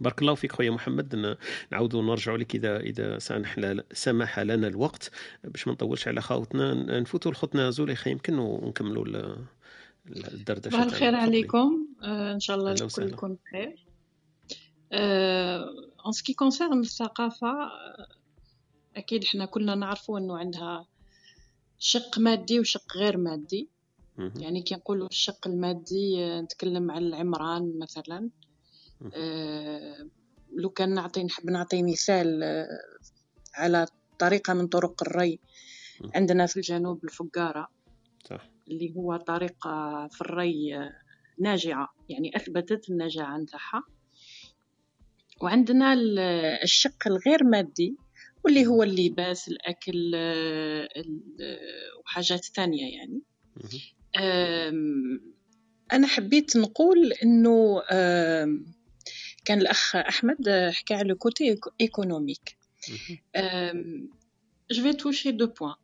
بارك 0.02 0.22
الله 0.22 0.34
فيك 0.34 0.52
خويا 0.52 0.70
محمد. 0.70 1.36
نعاودوا 1.72 2.02
نرجعوا 2.02 2.38
لك 2.38 2.54
اذا 2.54 2.80
إذا 2.80 3.18
سمح 3.18 3.74
سمح 3.92 4.38
لنا 4.40 4.68
الوقت 4.68 5.10
باش 5.44 5.66
ما 5.66 5.72
نطولش 5.72 6.08
على 6.08 6.20
خاوتنا 6.20 7.00
نفوتوا 7.00 7.32
لخوتنا 7.32 7.70
زليخه 7.70 8.08
يمكن 8.10 8.38
ونكملوا 8.38 9.36
الدردشة 10.06 10.70
صباح 10.70 10.82
الخير 10.82 11.14
عليكم. 11.14 11.86
آه 12.02 12.32
إن 12.32 12.40
شاء 12.40 12.56
الله 12.56 12.72
الكل 12.72 13.08
يكون 13.08 13.36
بخير. 13.46 13.86
en 16.06 16.12
ce 16.12 16.21
qui 16.21 16.34
concerne 16.34 16.80
الثقافه 16.80 17.54
أكيد 18.96 19.24
إحنا 19.24 19.44
كلنا 19.44 19.74
نعرفوا 19.74 20.18
إنه 20.18 20.38
عندها 20.38 20.86
شق 21.78 22.18
مادي 22.18 22.60
وشق 22.60 22.96
غير 22.96 23.16
مادي. 23.16 23.68
يعني 24.18 24.62
كي 24.62 24.74
نقولوا 24.74 25.06
الشق 25.06 25.46
المادي 25.46 26.40
نتكلم 26.40 26.90
على 26.90 27.06
العمران 27.06 27.78
مثلا. 27.78 28.18
آه، 28.18 28.51
لو 30.52 30.70
كان 30.70 30.94
نعطي 30.94 31.24
نحب 31.24 31.50
نعطي 31.50 31.82
مثال 31.82 32.42
آه، 32.42 32.66
على 33.54 33.86
طريقة 34.18 34.54
من 34.54 34.66
طرق 34.66 35.02
الري. 35.02 35.38
عندنا 36.14 36.46
في 36.46 36.56
الجنوب 36.56 37.04
الفقارة 37.04 37.68
صح. 38.24 38.48
اللي 38.68 38.94
هو 38.96 39.16
طريقة 39.16 40.08
في 40.08 40.20
الري 40.20 40.76
آه، 40.76 40.92
ناجعة 41.38 41.88
يعني 42.08 42.36
أثبتت 42.36 42.90
النجاعة 42.90 43.38
نتاعها 43.38 43.82
وعندنا 45.42 45.92
الشق 46.62 47.06
الغير 47.06 47.44
مادي 47.44 47.96
واللي 48.44 48.66
هو 48.66 48.82
اللباس 48.82 49.48
الأكل 49.48 50.12
وحاجات 52.00 52.44
ثانية 52.44 52.96
يعني. 52.96 53.22
أنا 55.92 56.06
حبيت 56.06 56.56
نقول 56.56 57.12
إنه 57.12 57.82
كان 59.44 59.60
الأخ 59.60 59.96
أحمد 59.96 60.70
حكى 60.72 60.94
على 60.94 61.14
côté 61.14 61.58
économique 61.80 62.56
je 64.70 64.82
vais 64.82 64.92
toucher 64.92 65.30
deux 65.30 65.46
points 65.46 65.74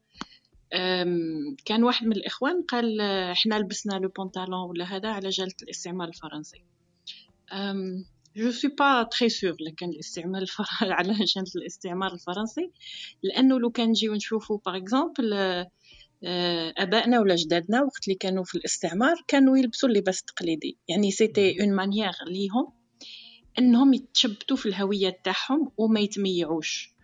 كان 1.64 1.84
واحد 1.84 2.06
من 2.06 2.12
الإخوان 2.12 2.62
قال 2.62 3.00
إحنا 3.00 3.54
لبسنا 3.54 3.94
le 3.94 4.08
pantalon 4.08 4.70
ولا 4.70 4.84
هذا 4.84 5.08
على 5.08 5.28
جالة 5.28 5.54
الاستعمار 5.62 6.08
الفرنسي. 6.08 6.62
je 8.36 8.50
suis 8.50 8.68
pas 8.78 9.02
très 9.02 9.28
sûre 9.28 9.56
كان 9.76 9.88
الاستعمال 9.88 10.42
الفر... 10.42 10.64
على 10.98 11.12
جالة 11.12 11.52
الاستعمار 11.56 12.12
الفرنسي. 12.12 12.70
لأنه 13.22 13.60
لو 13.60 13.70
كان 13.70 13.88
نجيو 13.88 14.14
نشوفو 14.14 14.56
par 14.56 14.76
exemple 14.76 15.34
آبائنا 16.78 17.20
ولا 17.20 17.34
جدادنا 17.34 17.82
وقت 17.82 18.08
اللي 18.08 18.18
كانوا 18.18 18.44
في 18.44 18.54
الاستعمار 18.54 19.16
كانوا 19.28 19.58
يلبسوا 19.58 19.88
اللباس 19.88 20.20
التقليدي. 20.20 20.78
يعني 20.88 21.10
c'était 21.10 21.60
une 21.60 21.76
manière 21.76 22.12
ليهم 22.26 22.77
إنهم 23.58 23.94
يتشبتوا 23.94 24.56
في 24.56 24.66
الهوية 24.66 25.20
تاعهم 25.24 25.70
وما 25.76 26.00
يتميعوش. 26.00 26.98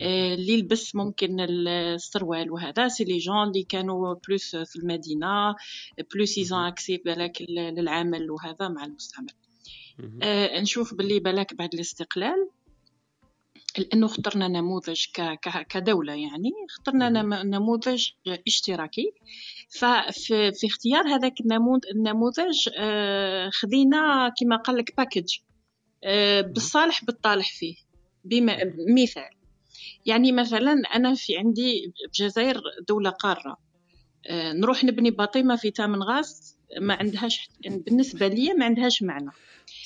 آه، 0.00 0.34
اللي 0.34 0.56
لبس 0.56 0.94
ممكن 0.94 1.40
السروال 1.40 2.50
وهذا 2.50 2.88
c'est 2.88 3.04
les 3.04 3.18
gens 3.18 3.48
اللي 3.48 3.62
كانوا 3.62 4.14
plus 4.28 4.56
في 4.56 4.76
المدينة 4.76 5.54
plus 6.14 6.38
ils 6.38 6.52
ont 6.52 6.66
accès 6.66 6.96
بالك 6.96 7.42
للعمل 7.48 8.30
وهذا 8.30 8.68
مع 8.68 8.84
المستعمر 8.84 9.32
آه، 10.22 10.60
نشوف 10.60 10.94
باللي 10.94 11.20
بالك 11.20 11.54
بعد 11.54 11.74
الاستقلال. 11.74 12.48
لأنه 13.78 14.06
اخترنا 14.06 14.48
نموذج 14.48 15.04
كدولة 15.68 16.12
يعني 16.12 16.50
اخترنا 16.70 17.08
نموذج 17.42 18.08
اشتراكي. 18.46 19.12
ففي 19.70 20.52
في 20.52 20.66
اختيار 20.66 21.06
هذاك 21.06 21.34
النموذج 21.94 22.68
آه، 22.78 23.50
خذينا 23.50 24.32
كما 24.40 24.56
قال 24.56 24.76
لك 24.76 24.96
باكج 24.96 25.38
بالصالح 26.42 27.04
بالطالح 27.04 27.58
فيه 27.58 27.74
بما 28.24 28.56
مثال 28.96 29.30
يعني 30.06 30.32
مثلا 30.32 30.72
أنا 30.72 31.14
في 31.14 31.38
عندي 31.38 31.92
الجزائر 32.06 32.62
دولة 32.88 33.10
قارة. 33.10 33.56
آه، 34.26 34.52
نروح 34.52 34.84
نبني 34.84 35.10
باطمة 35.10 35.56
في 35.56 35.70
تامن 35.70 36.02
غاز 36.02 36.56
ما 36.80 36.94
عندهاش 36.94 37.48
بالنسبة 37.66 38.28
لي 38.28 38.54
ما 38.54 38.64
عندهاش 38.64 39.02
معنى. 39.02 39.30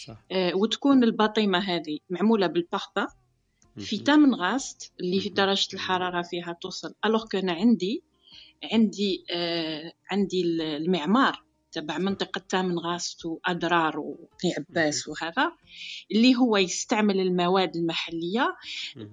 صح. 0.06 0.16
آه، 0.32 0.54
وتكون 0.54 1.04
الباطمة 1.04 1.58
هذه 1.58 1.98
معمولة 2.10 2.46
بالبخبه 2.46 3.06
في 3.78 3.98
تامنغاست 3.98 4.92
اللي 5.00 5.20
في 5.20 5.28
درجة 5.28 5.68
الحرارة 5.74 6.22
فيها 6.22 6.58
توصل. 6.60 6.94
alors 7.04 7.24
أنا 7.34 7.52
عندي 7.52 8.02
عندي 8.72 9.24
آه 9.30 9.92
عندي 10.10 10.42
المعمار. 10.44 11.44
تبع 11.74 11.98
منطقة 11.98 12.38
تامنغاست 12.48 13.24
وأدرار 13.24 13.98
وبني 13.98 14.54
عباس 14.58 15.08
وهذا 15.08 15.52
اللي 16.12 16.34
هو 16.34 16.56
يستعمل 16.56 17.20
المواد 17.20 17.76
المحلية 17.76 18.56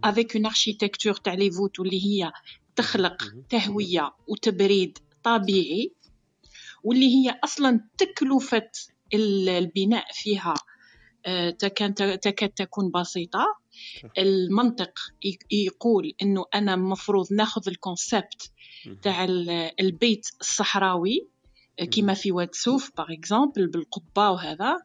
avec 0.03 0.35
une 0.35 0.45
architecture 0.45 1.13
تاع 1.13 1.33
les 1.33 1.51
voûtes 1.51 1.79
واللي 1.79 2.05
هي 2.05 2.31
تخلق 2.75 3.23
تهوية 3.49 4.13
وتبريد 4.27 4.97
طبيعي 5.23 5.93
واللي 6.83 7.05
هي 7.15 7.39
أصلا 7.43 7.87
تكلفة 7.97 8.69
البناء 9.13 10.05
فيها 10.13 10.53
آه، 11.25 11.49
تكاد 11.49 12.49
تكون 12.49 12.91
بسيطة. 12.91 13.45
المنطق 14.17 14.99
يقول 15.51 16.13
إنه 16.21 16.45
أنا 16.55 16.75
مفروض 16.75 17.33
نأخذ 17.33 17.61
ال 17.67 17.78
concept 17.78 18.51
تاع 19.01 19.25
البيت 19.79 20.27
الصحراوي 20.41 21.27
كيما 21.91 22.13
في 22.13 22.31
واد 22.31 22.55
سوف 22.55 22.91
par 22.97 23.05
exemple 23.13 23.67
بالقبه 23.67 24.29
وهذا 24.31 24.77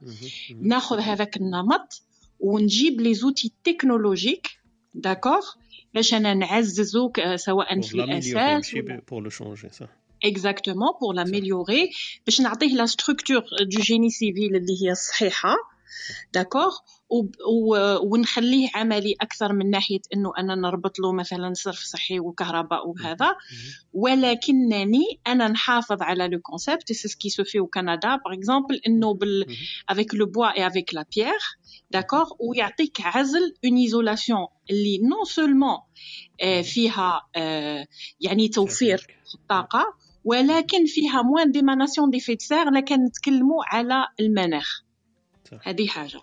ناخذ 0.62 0.98
هذاك 0.98 1.36
النمط 1.36 2.02
ونجيب 2.40 3.00
les 3.01 3.14
outils 3.14 3.52
technologiques 3.64 4.48
d'accord 4.94 5.47
باش 5.94 6.14
أنا 6.14 6.34
نعززو 6.34 7.12
سواء 7.36 7.80
في 7.80 7.94
الاساس 7.94 8.74
pour 9.10 9.23
le 9.23 9.31
changer 9.31 9.68
صح 9.68 9.88
exactement 10.24 10.89
pour 11.01 11.14
l'améliorer 11.14 11.90
باش 12.26 12.40
نعطيه 12.40 12.74
la 12.74 12.86
structure 12.86 13.43
de 13.60 13.81
génie 13.81 14.10
civil 14.10 14.56
اللي 14.56 14.72
هي 14.82 14.94
صحيحه 14.94 15.54
d'accord 16.35 16.77
ونخليه 18.03 18.69
عملي 18.74 19.15
أكثر 19.20 19.53
من 19.53 19.70
ناحية 19.70 20.01
إنه 20.15 20.33
أنا 20.39 20.55
نربط 20.55 20.99
له 20.99 21.12
مثلا 21.12 21.53
صرف 21.55 21.78
صحي 21.78 22.20
وكهرباء 22.20 22.89
وهذا. 22.89 23.37
ولكنني 23.93 25.20
أنا 25.27 25.49
نحافظ 25.49 26.03
على 26.03 26.28
le 26.28 26.40
concept 26.40 26.93
c'est 26.93 27.09
ce 27.09 27.16
qui 27.16 27.28
se 27.28 27.44
fait 27.44 27.59
Canada 27.77 28.19
par 28.19 28.33
exemple 28.33 28.81
إنه 28.87 29.15
بال 29.15 29.47
avec 29.93 30.12
le 30.12 30.27
bois 30.27 30.53
et 30.57 30.62
avec 30.62 30.93
la 30.93 31.05
pierre. 31.05 31.57
d'accord? 31.91 32.37
ويعطيك 32.41 33.01
عزل 33.01 33.55
une 33.64 33.77
isolation 33.77 34.47
اللي 34.70 34.99
non 34.98 35.24
seulement 35.24 35.77
فيها 36.62 37.28
يعني 38.20 38.49
توفير 38.49 39.07
الطاقه 39.35 39.95
ولكن 40.24 40.87
فيها 40.87 41.23
moins 41.23 41.51
d'émanation 41.51 42.20
d'effet 42.20 42.45
de 42.45 42.53
serre 42.53 42.70
لكن 42.70 43.05
نتكلموا 43.05 43.62
على 43.66 44.07
المناخ. 44.20 44.85
هذه 45.62 45.86
حاجة. 45.86 46.20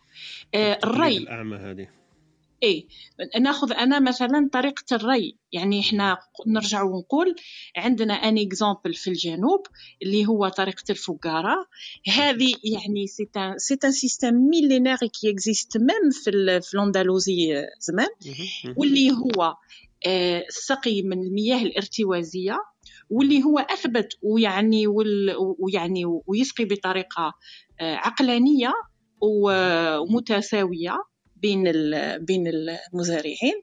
آه، 0.55 0.79
الري. 0.83 1.17
الأعمى 1.17 1.57
هذه. 1.57 1.87
اي 2.63 2.87
نأخذ 3.39 3.71
أنا 3.73 3.99
مثلا 3.99 4.49
طريقة 4.53 4.95
الري. 4.95 5.35
يعني 5.51 5.79
إحنا 5.79 6.17
نرجع 6.47 6.83
ونقول 6.83 7.35
عندنا 7.77 8.13
un 8.13 8.37
exemple 8.37 8.93
في 8.93 9.09
الجنوب 9.09 9.67
اللي 10.01 10.25
هو 10.25 10.47
طريقة 10.47 10.83
الفقاره 10.89 11.67
هذه 12.07 12.53
يعني 12.63 13.07
c'est 13.07 13.29
un 13.83 13.91
système 13.91 14.33
millénaire 14.33 14.97
qui 14.97 15.31
existe 15.31 15.77
même 15.77 16.11
في 16.11 16.61
في 16.61 16.73
الأندلسي 16.73 17.65
زمان. 17.79 18.09
واللي 18.77 19.11
هو 19.11 19.55
آه، 20.07 20.43
السقي 20.49 21.01
من 21.01 21.23
المياه 21.23 21.61
الارتوازية. 21.61 22.57
واللي 23.09 23.43
هو 23.43 23.59
أثبت 23.59 24.07
ويعني 24.21 24.87
ويعني 25.59 26.05
ويسقي 26.27 26.65
بطريقة 26.65 27.33
آه، 27.81 27.95
عقلانية. 27.95 28.73
ومتساوية 29.23 31.03
بين 31.35 31.63
بين 32.17 32.47
المزارعين. 32.47 33.61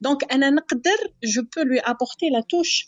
donc 0.00 0.32
أنا 0.32 0.50
نقدر 0.50 0.98
je 1.24 1.42
peux 1.42 1.62
lui 1.62 1.80
apporter 1.80 2.30
la 2.32 2.40
touche 2.48 2.86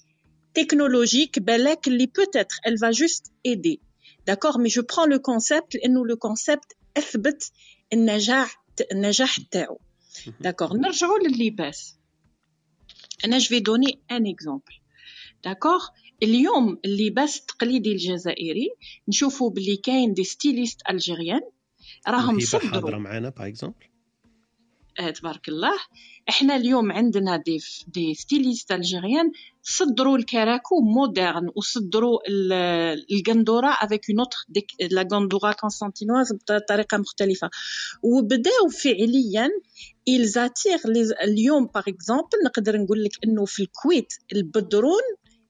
technologique 0.55 1.39
بالك 1.39 1.89
اللي 1.89 2.07
peut-être 2.07 2.57
elle 2.67 2.79
va 2.79 2.93
juste 2.93 3.33
aider. 3.45 3.81
D'accord? 4.27 4.59
Mais 4.59 4.69
je 4.69 4.81
prends 4.81 5.07
le 5.07 5.19
concept 5.19 5.75
لأنه 5.75 6.07
le 6.07 6.17
concept 6.17 6.73
أثبت 6.97 7.53
النجاح 7.93 8.65
النجاح 8.93 9.39
تاعو 9.51 9.81
d'accord 10.41 10.77
نرجعوا 10.77 11.19
لللباس. 11.19 11.97
أنا 13.25 13.39
je 13.39 13.49
vais 13.49 13.61
donner 13.61 14.01
un 14.11 14.27
exemple 14.27 14.75
d'accord 15.45 15.87
اليوم 16.23 16.79
اللباس 16.85 17.39
التقليدي 17.39 17.93
الجزائري 17.93 18.69
نشوفوا 19.09 19.51
بلي 19.51 19.77
كاين 19.77 20.15
des 20.15 20.25
stylistes 20.25 20.81
algériens 20.91 21.41
راهم 22.09 22.41
صدروا 22.41 23.01
معنا 23.01 23.29
par 23.29 23.47
exemple 23.47 23.87
آه 25.01 25.11
تبارك 25.11 25.49
الله. 25.49 25.73
إحنا 26.29 26.57
اليوم 26.57 26.93
عندنا 26.93 27.37
des 27.37 27.61
des 27.87 28.15
stylistes 28.15 28.73
algériens 28.73 29.33
صدروا 29.63 30.17
الكراكو 30.19 30.81
moderne 30.81 31.51
وصدروا 31.57 32.19
القندوره 33.13 33.69
avec 33.69 34.11
une 34.11 34.19
autre 34.19 34.39
la 34.91 35.09
gandoura 35.13 35.53
constantinoise 35.53 36.33
بطريقة 36.33 36.99
مختلفة. 36.99 37.51
وبداو 38.03 38.69
فعليا 38.69 39.49
ils 40.09 40.28
attirent 40.28 40.79
اليوم 41.25 41.67
par 41.67 41.83
exemple 41.89 42.39
نقدر 42.45 42.77
نقول 42.77 43.05
لك 43.05 43.13
إنه 43.25 43.45
في 43.45 43.63
الكويت 43.63 44.13
البدرون 44.33 45.03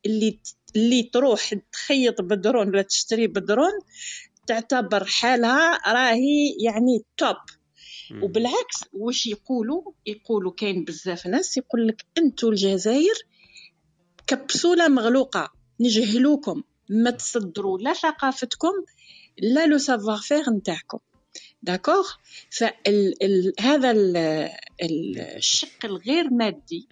اللي 0.06 0.38
اللي 0.76 1.02
تروح 1.02 1.54
تخيط 1.72 2.20
بدرون 2.20 2.68
ولا 2.68 2.82
تشتري 2.82 3.26
بدرون 3.26 3.72
تعتبر 4.46 5.04
حالها 5.04 5.92
راهي 5.92 6.56
يعني 6.64 7.04
top 7.16 7.36
وبالعكس 8.22 8.84
واش 8.92 9.26
يقولوا؟ 9.26 9.82
يقولوا 10.06 10.52
كاين 10.52 10.84
بزاف 10.84 11.26
ناس 11.26 11.56
يقول 11.56 11.88
لك 11.88 12.04
أنتو 12.18 12.48
الجزائر 12.48 13.14
كبسولة 14.26 14.88
مغلوقة. 14.88 15.52
نجهلوكم. 15.80 16.62
ما 16.88 17.10
تصدروا 17.10 17.78
لا 17.78 17.92
ثقافتكم 17.92 18.72
لا 19.38 19.66
le 19.66 19.78
savoir-faire 19.78 20.50
نتاعكم 20.50 20.98
d'accord 21.62 22.08
فهذا 22.50 23.94
الشق 25.36 25.84
الغير 25.84 26.30
مادي. 26.30 26.88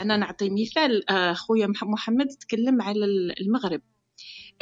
أنا 0.00 0.16
نعطي 0.16 0.50
مثال 0.50 1.10
آه، 1.10 1.32
خويا 1.32 1.66
محمد 1.82 2.28
تكلم 2.28 2.82
على 2.82 3.04
المغرب. 3.40 3.80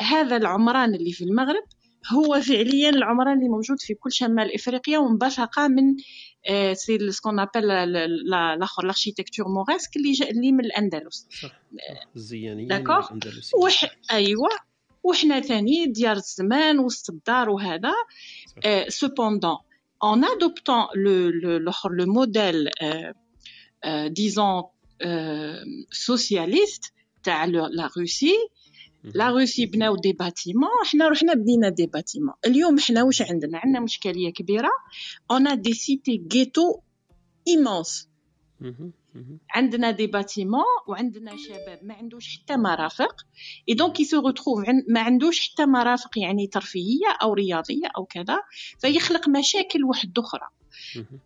هذا 0.01 0.37
العمران 0.37 0.95
اللي 0.95 1.13
في 1.13 1.25
المغرب 1.25 1.65
هو 2.13 2.41
فعليا 2.41 2.91
العمران 2.91 3.39
اللي 3.39 3.49
موجود 3.49 3.81
في 3.81 3.95
كل 3.95 4.13
شمال 4.13 4.55
إفريقيا 4.55 4.99
وانبثق 4.99 5.59
من 5.59 5.97
آه، 6.49 6.73
c'est 6.73 7.11
ce 7.11 7.19
qu'on 7.19 7.41
appelle 7.41 7.71
l'arch- 7.71 8.83
l'architecture 8.83 9.49
mauresque 9.49 9.97
اللي 9.97 10.13
جا 10.13 10.31
اللي 10.31 10.53
من 10.53 10.65
الأندلس. 10.65 11.29
الزيانية 12.17 12.69
d'accord؟ 12.69 13.09
وح... 13.63 13.97
أيوه. 14.11 14.49
وحنا 15.03 15.41
ثاني 15.41 15.87
ديار 15.87 16.17
الزمان 16.17 16.79
وسط 16.79 17.11
الدار 17.11 17.51
وهذا 17.51 17.93
cependant 18.89 19.57
en 20.01 20.23
adoptant 20.23 20.89
le, 20.95 21.31
le, 21.31 21.59
le, 21.59 21.71
le 21.91 22.07
modèle, 22.07 22.71
euh, 22.83 23.13
euh, 23.85 24.09
disons, 24.09 24.69
euh, 25.05 25.65
socialiste, 25.91 26.93
la 27.27 27.89
Russie, 27.89 28.37
la 29.15 29.31
Russie 29.31 29.67
بناو 29.67 29.97
des 29.97 30.13
bâtiments 30.13 30.69
حنا 30.85 31.09
رحنا 31.09 31.35
بنينا 31.35 31.69
des 31.69 31.87
bâtiments 31.87 32.35
اليوم 32.47 32.79
حنا 32.79 33.03
واش 33.03 33.23
عندنا 33.23 33.59
عندنا 33.59 33.81
مشكليه 33.81 34.33
كبيره 34.33 34.71
on 35.31 35.61
a 35.61 35.64
des 35.64 35.73
cités 35.73 36.23
ghettos 36.33 36.81
immense 37.49 38.09
عندنا 39.51 39.91
des 39.91 40.07
bâtiments 40.07 40.65
وعندنا 40.87 41.37
شباب 41.37 41.81
ما 41.83 41.95
عندوش 41.95 42.39
حتى 42.39 42.57
مرافق. 42.57 43.27
et 43.69 43.75
donc 43.75 44.03
se 44.03 44.27
retrouve 44.27 44.65
ما 44.89 45.01
عندوش 45.01 45.51
حتى 45.51 45.67
مرافق 45.67 46.19
يعني 46.19 46.47
ترفيهية 46.47 47.09
أو 47.23 47.35
رياضية 47.35 47.89
أو 47.97 48.05
كذا. 48.05 48.39
فيخلق 48.79 49.29
مشاكل 49.29 49.85
واحدة 49.85 50.23
أخرى 50.23 50.49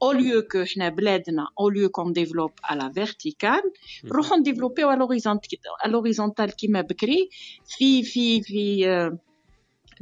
au 0.04 0.12
lieu 0.12 0.42
que 0.42 0.74
حنا 0.74 0.88
بلادنا 0.88 1.46
au 1.60 1.70
lieu 1.70 1.88
qu'on 1.88 2.10
développe 2.10 2.60
à 2.62 2.76
la 2.76 2.88
verticale 2.88 3.70
نروحو 4.04 4.36
نديفلوبيو 4.36 4.92
à 4.92 5.88
l'horizontale 5.88 6.50
كيما 6.50 6.80
بكري. 6.80 7.28
في 7.66 8.02
في 8.02 8.42
في 8.42 9.10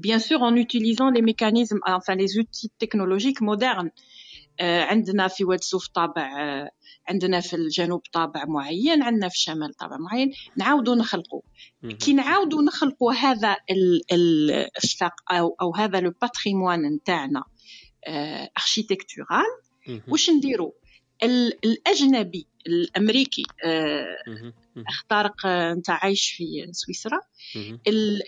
bien 0.06 0.19
sûr 0.19 0.43
en 0.43 0.55
utilisant 0.55 1.10
les 1.10 1.23
mécanismes 1.23 1.81
enfin 1.86 2.15
les 2.15 2.39
outils 2.39 2.70
technologiques 2.78 3.40
modernes. 3.40 3.90
عندنا 4.60 5.28
في 5.28 5.44
واد 5.44 5.60
سوف 5.60 5.89
طابع 5.89 6.28
عندنا 7.09 7.40
في 7.40 7.56
الجنوب 7.56 8.02
طابع 8.12 8.44
معين 8.44 9.02
عندنا 9.02 9.28
في 9.28 9.35
الشمال 9.35 9.74
طابع 9.74 9.97
معين 9.97 10.32
نعاودوا 10.56 10.94
نخلقوا 10.94 11.43
كي 12.01 12.12
نعاودوا 12.12 12.62
نخلقوا 12.62 13.12
هذا 13.12 13.56
الشق 14.82 15.32
أو 15.32 15.56
أو 15.60 15.74
هذا 15.74 16.01
le 16.01 16.12
patrimoine 16.23 16.94
نتاعنا 16.94 17.44
architectural 18.59 19.44
واش 20.09 20.30
نديروا 20.30 20.72
الأجنبي 21.64 22.47
الأمريكي 22.66 23.43
أخ 24.89 25.18
طارق 25.18 25.47
انت 25.47 25.90
عايش 25.90 26.30
في 26.30 26.44
سويسرا. 26.72 27.20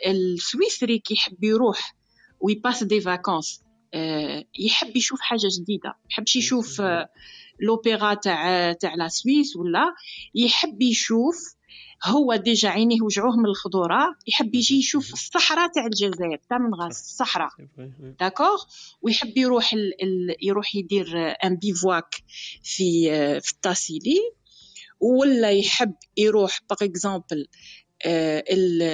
السويسري 0.06 0.98
كي 0.98 1.14
يحب 1.14 1.44
يروح 1.44 1.96
وي 2.40 2.53
passe 2.53 2.84
des 2.84 3.00
vacances 3.00 3.62
يحب 4.58 4.96
يشوف 4.96 5.20
حاجة 5.20 5.48
جديدة 5.60 5.94
يحبش 6.10 6.36
يشوف 6.36 6.82
لوبيرا 7.60 8.14
تاع 8.14 8.72
تاع 8.72 8.94
la 8.94 9.08
Suisse 9.08 9.56
ولا 9.56 9.94
يحب 10.34 10.82
يشوف 10.82 11.36
هو 12.04 12.34
déjà 12.36 12.68
عينيه 12.68 13.02
وجعوه 13.02 13.36
من 13.36 13.46
الخضورة 13.46 14.16
يحب 14.26 14.54
يجي 14.54 14.78
يشوف 14.78 15.12
الصحراء 15.12 15.72
تاع 15.72 15.86
الجزائر 15.86 16.38
تاع 16.48 16.58
تمنغاست 16.58 17.00
الصحراء. 17.00 17.48
d'accord 18.20 18.62
ويحب 19.02 19.36
يروح 19.38 19.72
ال... 19.72 20.02
ال... 20.02 20.36
يروح 20.42 20.74
يدير 20.74 21.16
un 21.44 21.56
bivouac 21.56 22.14
في 22.62 23.10
في 23.40 23.52
التاسيلي 23.52 24.18
ولا 25.00 25.50
يحب 25.50 25.94
يروح 26.16 26.60
par 26.70 26.78
exemple 26.82 27.46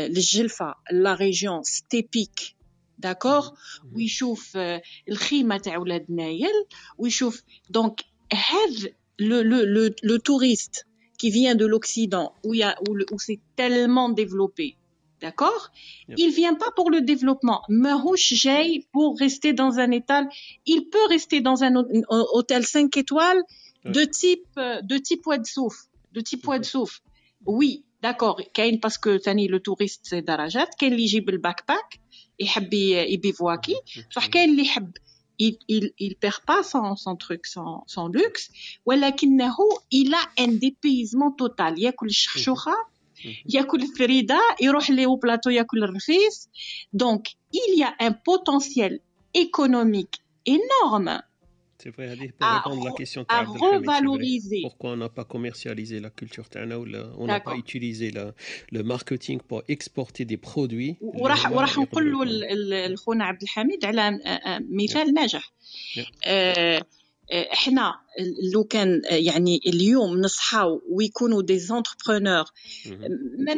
للجلفة 0.09 0.75
لا 0.93 1.15
ريجيون 1.15 1.63
ستيبيك 1.63 2.56
داكوغ 2.98 3.50
ويشوف 3.94 4.58
الخيمه 5.10 5.58
تاع 5.58 5.78
ولاد 5.78 6.06
نايل 6.10 6.66
ويشوف 6.98 7.44
دونك 7.70 8.02
هذا 8.34 8.90
لو 9.20 9.42
لو 9.42 9.60
لو, 9.64 9.94
لو 10.04 10.18
توريست 10.18 10.86
qui 11.22 11.30
vient 11.30 11.54
de 11.54 11.68
l'Occident, 11.68 12.34
où, 12.44 12.56
il 12.56 12.62
y 12.62 12.64
a, 12.64 12.76
où, 12.90 12.98
où 13.12 13.20
c'est 13.20 13.40
tellement 13.56 14.10
développé, 14.10 14.76
d'accord 15.22 15.70
yep. 16.10 16.18
Il 16.18 16.32
vient 16.32 16.56
pas 16.56 16.72
pour 16.76 16.90
le 16.90 17.02
développement. 17.02 17.62
Mahouch 17.70 18.34
Jay 18.34 18.88
pour 18.92 19.20
rester 19.20 19.54
dans 19.54 19.78
un 19.78 19.92
étal, 19.92 20.28
il 20.66 20.90
peut 20.90 21.06
rester 21.10 21.40
dans 21.42 21.64
un, 21.64 21.76
un 21.76 22.24
hôtel 22.34 22.66
5 22.66 22.98
étoiles 22.98 23.44
de 23.86 24.04
type 24.04 24.48
de 24.92 24.98
type 24.98 25.26
Ouadsouf, 25.28 25.76
de 26.12 26.22
type 26.22 26.48
Ouadsouf. 26.48 27.02
Oui, 27.46 27.86
d'accord. 28.02 28.42
Kain 28.54 28.78
parce 28.82 28.98
que 28.98 29.18
tani 29.18 29.48
le 29.48 29.60
touriste 29.60 30.02
c'est 30.10 30.24
darajat, 30.24 30.70
kain 30.80 30.90
li 30.90 31.08
jib 31.08 31.30
le 31.30 31.38
backpack, 31.38 32.00
يحب 32.40 32.74
يبيفواكي 32.74 33.76
صح 34.12 34.26
كاين 34.26 34.50
اللي 34.50 34.62
يحب 34.62 34.92
il, 35.42 35.58
il, 35.68 35.92
il 36.00 36.16
perd 36.16 36.42
pas 36.46 36.62
son, 36.62 36.96
son 36.96 37.16
truc, 37.16 37.48
son, 37.48 37.82
son 37.88 38.08
luxe, 38.08 38.52
ولكنه 38.86 39.56
il 39.92 40.14
a 40.14 40.44
un 40.44 40.48
dépaysement 40.48 41.32
total 41.32 41.78
ياكل 41.78 42.08
الشخشوخة 42.08 42.74
ياكل 43.54 43.82
الفريدة 43.82 44.40
يروح 44.62 44.90
لي 44.90 45.08
au 45.08 45.18
plateau 45.18 45.48
ياكل 45.50 45.84
الرخيص 45.84 46.50
donc 46.94 47.22
il 47.54 47.80
y 47.80 47.84
a 47.84 47.96
un 48.00 48.12
potentiel 48.12 49.00
économique 49.34 50.16
énorme 50.46 51.22
C'est 51.84 51.90
vrai, 51.90 52.10
Hadi, 52.10 52.28
pour 52.28 52.48
à, 52.48 52.60
répondre 52.60 52.86
à 52.86 52.90
la 52.90 52.96
question 52.96 53.26
à 53.28 53.42
revaloriser. 53.42 54.62
Pourquoi 54.62 54.92
on 54.92 54.98
n'a 54.98 55.10
pas 55.10 55.24
commercialisé 55.24 56.00
la 56.00 56.12
culture 56.12 56.48
Tana 56.48 56.78
ou 56.80 56.86
on 57.18 57.26
n'a 57.26 57.40
pas 57.40 57.56
utilisé 57.56 58.12
la, 58.12 58.34
le 58.72 58.84
marketing 58.84 59.40
pour 59.48 59.64
exporter 59.68 60.24
des 60.26 60.38
produits 60.38 60.98
وراح 61.02 61.52
وراح 61.52 61.78
نقول 61.78 62.12
له 62.12 62.20
الخونا 62.86 63.26
عبد 63.26 63.42
الحميد 63.42 63.86
على 63.86 64.20
مثال 64.70 65.14
ناجح 65.14 65.52
احنا 67.34 67.96
لو 68.55 68.65
كان 68.65 69.03
يعني 69.11 69.61
اليوم 69.67 70.21
نصحاو 70.21 70.83
ويكونوا 70.89 71.43
des 71.43 71.59
entrepreneurs 71.59 72.45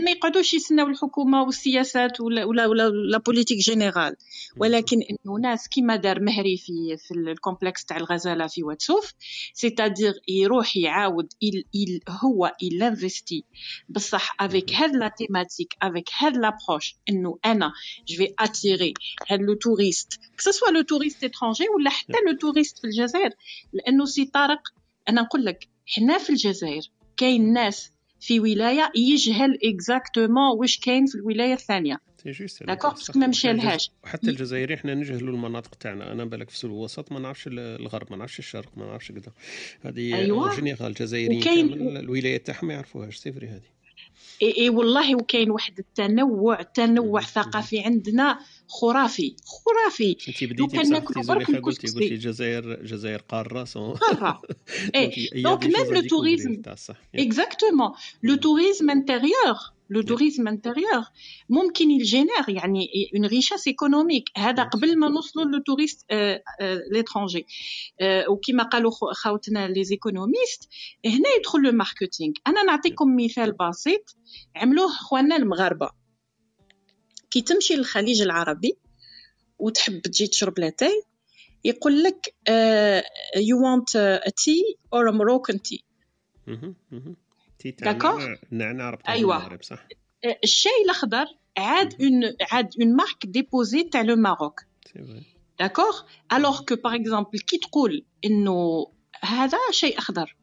ما 0.04 0.10
يقعدوش 0.10 0.54
يستناو 0.54 0.86
الحكومة 0.86 1.42
والسياسات 1.42 2.20
ولا 2.20 2.44
ولا 2.44 2.66
ولا 2.66 2.88
la 2.88 3.18
politique 3.18 3.58
générale 3.58 4.16
ولكن 4.56 4.96
إنه 5.02 5.38
ناس 5.42 5.68
كيما 5.68 5.96
دار 5.96 6.20
مهري 6.20 6.56
في 6.56 6.96
في 6.96 7.14
ال 7.14 7.22
complexe 7.22 7.84
تاع 7.84 7.96
الغزالة 7.96 8.46
في 8.46 8.62
واد 8.62 8.82
سوف 8.82 9.12
c'est-à-dire 9.54 10.12
يروح 10.28 10.76
يعاود 10.76 11.28
il, 11.44 11.58
il 11.76 12.10
هو 12.10 12.52
il 12.64 12.82
investit 12.82 13.44
بصح 13.88 14.36
avec 14.40 14.72
هاد 14.74 14.96
la 14.96 15.08
thématique 15.08 15.74
avec 15.82 16.08
هاد 16.18 16.36
l'approche 16.36 16.94
إنه 17.08 17.38
أنا 17.44 17.72
je 18.08 18.16
vais 18.16 18.34
attirer 18.38 18.94
هاد 19.28 19.40
le 19.40 19.54
touriste 19.54 20.20
que 20.44 20.50
ce 20.50 20.57
soit 20.57 20.70
le 20.70 20.82
touriste 20.82 21.24
étranger 21.24 21.64
ولا 21.78 21.90
حتى 21.90 22.12
le 22.26 22.36
touriste 22.38 22.78
في 22.78 22.84
الجزائر. 22.86 23.30
لأنه 23.72 24.04
سي 24.04 24.24
طارق 24.48 24.62
أنا 25.08 25.20
نقول 25.22 25.44
لك 25.44 25.68
حنا 25.86 26.18
في 26.18 26.30
الجزائر 26.30 26.82
كاين 27.16 27.52
ناس 27.52 27.92
في 28.20 28.40
ولاية 28.40 28.92
يجهل 28.96 29.58
exactement 29.64 30.58
واش 30.58 30.78
كاين 30.78 31.06
في 31.06 31.14
الولاية 31.14 31.52
الثانية. 31.52 32.00
d'accord 32.66 32.90
parce 32.90 33.08
que 33.08 33.18
ما 33.18 33.26
مشالهاش 33.26 33.90
وحتى 34.04 34.30
الجزائري 34.30 34.76
حنا 34.76 34.94
نجهلوا 34.94 35.34
المناطق 35.34 35.74
تاعنا. 35.74 36.12
أنا 36.12 36.24
بالك 36.24 36.50
في 36.50 36.64
الوسط 36.64 37.12
ما 37.12 37.18
نعرفش 37.18 37.44
الغرب 37.52 38.06
ما 38.10 38.16
نعرفش 38.16 38.38
الشرق 38.38 38.70
ما 38.76 38.86
نعرفش 38.86 39.12
كذا. 39.12 39.32
هذه 39.80 40.14
أيوة. 40.14 40.54
général 40.56 40.86
الجزائريين 40.86 41.40
وكاين- 41.40 41.96
الولايات 41.96 42.46
تاعهم 42.46 42.66
ما 42.68 42.74
يعرفوهاش. 42.74 43.16
c'est 43.16 43.32
vrai 43.32 43.46
هذه. 43.48 43.77
إي 44.42 44.56
إي 44.58 44.68
والله 44.68 45.16
وكاين 45.16 45.50
واحد 45.50 45.78
التنوع 45.78 46.62
تنوع 46.62 47.20
ثقافي 47.20 47.80
عندنا 47.80 48.38
خرافي 48.68 49.36
خرافي. 49.44 50.16
انت 50.28 50.44
بديتي 50.44 50.78
بصح 50.78 51.34
برك 51.34 51.50
قلتي 51.50 51.86
قلتي 51.86 52.14
الجزائر 52.14 52.72
الجزائر 52.80 53.18
قارة 53.18 53.64
c'est 53.64 53.86
un 53.86 53.94
قارة. 53.94 54.42
et 54.94 55.30
donc 55.34 55.64
même 55.64 55.94
le 55.94 56.00
tourisme 56.08 56.62
exactement 57.14 57.92
le 58.22 58.34
tourisme 58.34 58.90
intérieur 58.90 59.56
le 59.90 60.02
tourisme 60.02 60.48
intérieur 60.48 61.04
ممكن 61.48 61.90
ي 61.90 61.99
génère 61.99 62.48
يعني 62.48 62.88
une 63.14 63.26
richesse 63.26 63.68
économique 63.68 64.24
هذا 64.36 64.62
قبل 64.62 64.98
ما 64.98 65.08
نوصلوا 65.08 65.44
le 65.44 65.58
touriste 65.58 66.06
l'étranger 66.92 67.46
وكما 68.28 68.62
قالوا 68.62 68.90
خاوتنا 69.12 69.68
les 69.68 69.84
économistes 69.84 70.68
هنا 71.06 71.28
يدخل 71.38 71.62
le 71.62 71.72
marketing 71.72 72.32
أنا 72.46 72.62
نعطيكم 72.62 73.16
مثال 73.16 73.52
بسيط. 73.52 74.16
عملوه 74.56 74.86
اخواننا 74.86 75.36
المغاربة. 75.36 75.90
كي 77.30 77.40
تمشي 77.40 77.74
للخليج 77.74 78.22
العربي 78.22 78.78
وتحب 79.58 80.00
تجي 80.00 80.26
تشرب 80.26 80.58
لاتاي 80.58 81.02
يقول 81.64 82.02
لك 82.02 82.34
you 83.36 83.62
want 83.64 84.22
tea 84.44 84.76
or 84.94 85.12
Moroccan 85.12 85.62
tea 85.62 85.84
d'accord؟ 87.64 88.34
ربطها 88.90 89.12
أيوة. 89.12 89.38
بالمغرب 89.38 89.62
صح. 89.62 89.86
آه، 90.24 90.38
الشاي 90.44 90.82
الأخضر 90.84 91.26
عاد 91.58 92.02
une 92.02 92.36
عاد 92.52 92.70
une 92.80 92.96
marque 92.96 93.26
déposée 93.26 93.82
تاع 93.82 94.02
le 94.02 94.16
Maroc 94.16 94.60
d'accord 95.58 96.00
alors 96.32 96.64
que 96.64 96.76
par 96.76 96.94
exemple 96.94 97.38
كي 97.38 97.58
تقول 97.58 98.04
إنه 98.24 98.86
هذا 99.20 99.58
شاي 99.70 99.98
أخضر؟ 99.98 100.36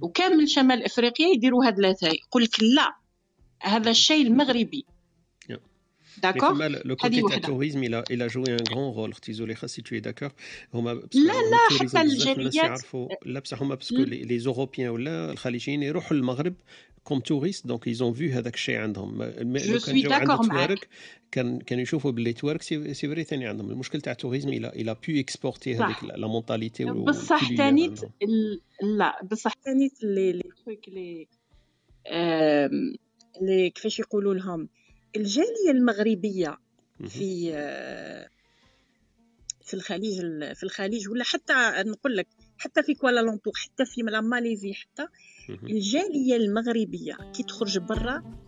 وكامل 0.00 0.48
شمال 0.48 0.84
إفريقيا 0.84 1.28
يديروا 1.28 1.66
هاد 1.66 1.78
لاتاي 1.80 2.18
يقول 2.26 2.42
لك 2.42 2.62
لا 2.62 2.96
هذا 3.62 3.90
الشاي 3.90 4.26
المغربي. 4.26 4.86
d'accord 6.18 6.58
Mais 6.58 6.68
le 6.72 6.96
هذه 7.04 7.20
côté 7.20 7.20
تاع 7.20 7.24
وحده 7.24 7.36
ال 7.36 7.41
tourisme 7.41 7.84
il 7.84 7.94
a, 7.94 8.04
il 8.12 8.22
a 8.22 8.28
joué 8.28 8.50
un 8.50 8.64
grand 8.64 8.92
rôle 8.92 9.10
أختي 9.12 9.32
زليخه 9.32 9.68
si 9.68 9.82
tu 9.82 9.96
es 9.96 10.00
d'accord 10.00 10.32
هما 10.74 10.94
parce 10.94 11.09
que 11.09 11.18
لا 11.18 11.32
لا 11.32 11.32
ال 11.72 11.75
tourisme 11.75 11.98
حتى 11.98 12.06
بزاف 12.08 12.38
الناس 12.38 12.38
الجاليات 12.38 12.54
يعرفوا 12.54 13.08
لا 13.26 13.40
بصح 13.40 13.62
هما 13.62 13.74
parce 13.74 13.88
que 13.88 13.96
les 14.02 14.38
Européens 14.38 14.88
ولا 14.88 15.30
الخليجيين 15.32 15.82
يروحوا 15.82 16.16
للمغرب 16.16 16.54
comme 17.04 17.20
touristes 17.20 17.66
donc 17.66 17.86
ils 17.88 18.00
ont 18.00 18.12
vu 18.14 18.32
هذاك 18.32 18.54
الشيء 18.54 18.76
عندهم 18.76 19.18
ما- 19.18 19.30
je 19.58 19.72
لو 19.72 19.78
كان 19.78 19.78
سوي 19.78 20.00
جاو 20.00 20.12
عند 20.12 20.28
d'accord 20.28 20.46
معاك 20.46 20.66
توارك 20.68 20.88
كان 21.30 21.58
كانوا 21.58 21.82
يشوفوا 21.82 22.10
باللي 22.10 22.32
توارك 22.32 22.62
c'est 22.62 22.94
c'est 22.94 23.08
vrai 23.08 23.24
ثاني 23.24 23.46
عندهم 23.46 23.70
المشكل 23.70 24.00
تاع 24.00 24.12
ال 24.12 24.16
tourisme 24.16 24.48
il 24.48 24.68
a 24.68 24.77
il 24.77 24.94
a 24.94 24.96
pu 24.96 25.00
exporter 25.20 25.76
صح. 25.78 25.84
هذيك 25.84 26.04
la 26.04 26.26
mentalité 26.26 26.84
بصح 26.84 27.48
تانيت 27.56 28.02
ال- 28.22 28.60
لا 28.82 29.24
بصح 29.30 29.52
تانيت 29.52 29.92
les 30.02 30.32
les 30.32 30.42
trucs 30.64 30.88
les 30.88 31.26
آم، 32.06 32.94
les 33.42 33.70
كيفاش 33.70 33.98
يقولوا 34.00 34.34
لهم 34.34 34.68
الجالية 35.16 35.70
المغربية 35.70 36.58
في 37.08 37.50
آه، 37.54 38.28
في 39.64 39.74
الخليج 39.74 40.18
ال- 40.20 40.56
في 40.56 40.62
الخليج 40.62 41.08
ولا 41.08 41.24
حتى 41.24 41.52
نقول 41.86 42.16
لك 42.16 42.26
حتى 42.58 42.82
في 42.82 42.94
كوالالمبور 42.94 43.52
حتى 43.56 43.84
في 43.84 44.00
la 44.02 44.20
Malaisie 44.20 44.72
حتى 44.74 45.06
الجالية 45.62 46.36
المغربية 46.36 47.14
كي 47.36 47.42
تخرج 47.42 47.78
برا 47.78 48.38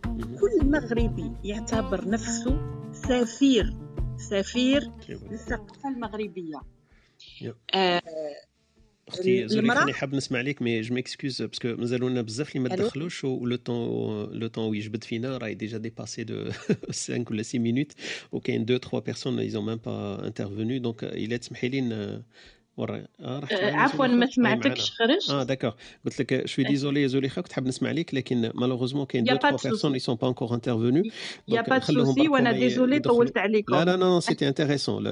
كل 0.41 0.65
مغربي 0.65 1.31
يعتبر 1.43 2.09
نفسه 2.09 2.57
سفير 2.93 3.73
سفير 4.17 4.91
للثقافة 5.31 5.89
المغربية. 5.89 6.61
آه، 7.75 8.01
أختي 9.07 9.47
زولي 9.47 9.59
المرأة؟ 9.61 9.77
خليني 9.77 9.93
حاب 9.93 10.15
نسمع 10.15 10.41
ليك 10.41 10.61
mais 10.61 10.81
je 10.81 10.95
m'excuse 10.95 11.41
parce 11.41 11.57
que 11.57 11.67
مازالوا 11.75 12.09
لنا 12.09 12.21
بزاف 12.21 12.55
اللي 12.55 12.69
ما 12.69 12.75
ألو؟ 12.75 12.83
تدخلوش 12.83 13.23
و 13.23 13.34
le 13.34 13.55
temps 13.55 14.33
le 14.33 14.47
temps 14.47 14.75
يجبد 14.75 15.03
فينا 15.03 15.37
راهي 15.37 15.53
déjà 15.53 15.77
dépassé 15.77 16.23
de 16.23 16.51
5 16.87 17.25
ولا 17.31 17.43
6 17.43 17.59
minutes 17.59 17.91
وكاين 18.31 18.61
2 18.61 18.79
3 18.79 18.99
personnes 18.99 19.39
ils 19.39 19.52
ont 19.52 19.65
même 19.65 19.75
pas 19.85 20.27
intervenu 20.27 20.79
donc 20.79 21.03
الا 21.03 21.37
تسمحي 21.37 21.69
لي 21.69 21.81
ن- 21.81 22.21
ورا. 22.77 23.03
آه، 23.19 23.39
معنا 23.51 23.81
عفوا؟ 23.81 24.07
ما 24.07 24.25
سمعتكش. 24.25 24.91
خرجت؟ 24.91 25.29
آه 25.29 25.43
d'accord 25.43 25.73
قلت 26.05 26.19
لك 26.21 26.45
شوي 26.45 26.65
désolé 26.65 27.07
زوليخا 27.07 27.41
كنت 27.41 27.51
حاب 27.53 27.67
نسمع 27.67 27.91
ليك 27.91 28.13
لكن 28.13 28.51
malheureusement 28.55 29.05
كاين 29.05 29.25
Y 29.25 29.29
a 29.29 29.33
2 29.33 29.39
pas 29.39 29.55
3 29.55 29.57
de 29.57 29.63
personnes. 29.69 29.99
ils 29.99 30.06
sont 30.06 30.15
pas 30.15 30.27
encore 30.27 30.53
intervenus 30.55 31.03
y 31.47 31.61
a 31.61 31.66
pas 31.66 31.79
de 31.79 31.93
souci 31.93 32.27
وأنا 32.27 32.51
désolé 32.51 32.99
طولت 32.99 33.37
عليكم. 33.37 33.75
لا 33.75 33.85
لا 33.85 33.97
لا 33.97 34.19
c'était 34.19 34.47
intéressant 34.47 35.03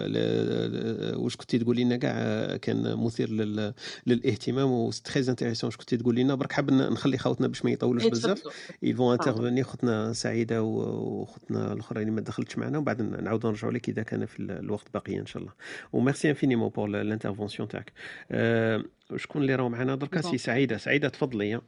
واش 1.16 1.36
كنتي 1.36 1.58
تقولي 1.60 1.84
لنا 1.84 1.98
كاع؟ 1.98 2.58
كان 2.58 2.96
مثير 2.98 3.30
لل... 3.30 3.74
للاهتمام 4.08 4.72
و 4.72 4.92
très 4.92 5.30
intéressant 5.30 5.68
واش 5.68 5.78
كنتي 5.78 5.98
تقولي 5.98 6.24
لنا. 6.24 6.36
برك 6.36 6.52
حاب 6.52 6.72
نخلي 6.74 7.18
خوتنا 7.18 7.48
باش 7.48 7.66
ما 7.66 7.72
يطولوش 7.72 8.04
إيه، 8.04 8.12
بزاف. 8.12 8.40
تفضلوا. 8.82 9.18
intervenir 9.18 9.62
خوتنا 9.62 10.14
سعيدة 10.14 10.64
وخوتنا 10.64 11.74
الأخرين 11.74 12.02
اللي 12.02 12.12
ما 12.16 12.22
دخلتش 12.22 12.58
معنا. 12.58 12.78
وبعد 12.78 13.02
نعاودوا 13.02 13.50
نرجعوا 13.50 13.74
لك 13.74 13.90
إذا 13.90 14.04
كان 14.04 14.26
في 14.26 14.40
ال- 14.40 14.52
الوقت 14.52 14.88
باقي 14.94 15.20
إن 15.20 15.26
شاء 15.26 15.42
الله. 15.42 15.54
و 15.94 16.00
merci 16.00 16.30
infiniment 16.30 16.70
pour 16.70 16.88
l'intervention 16.88 17.53
تاعك 17.58 17.94
أه 18.32 18.84
شكون 19.16 19.42
اللي 19.42 19.56
راهو 19.56 19.70
معنا؟ 19.70 19.96
دركا 19.96 20.22
سي 20.22 20.38
سعيدة. 20.38 20.78
سعيدة 20.78 21.10
تفضلي. 21.10 21.62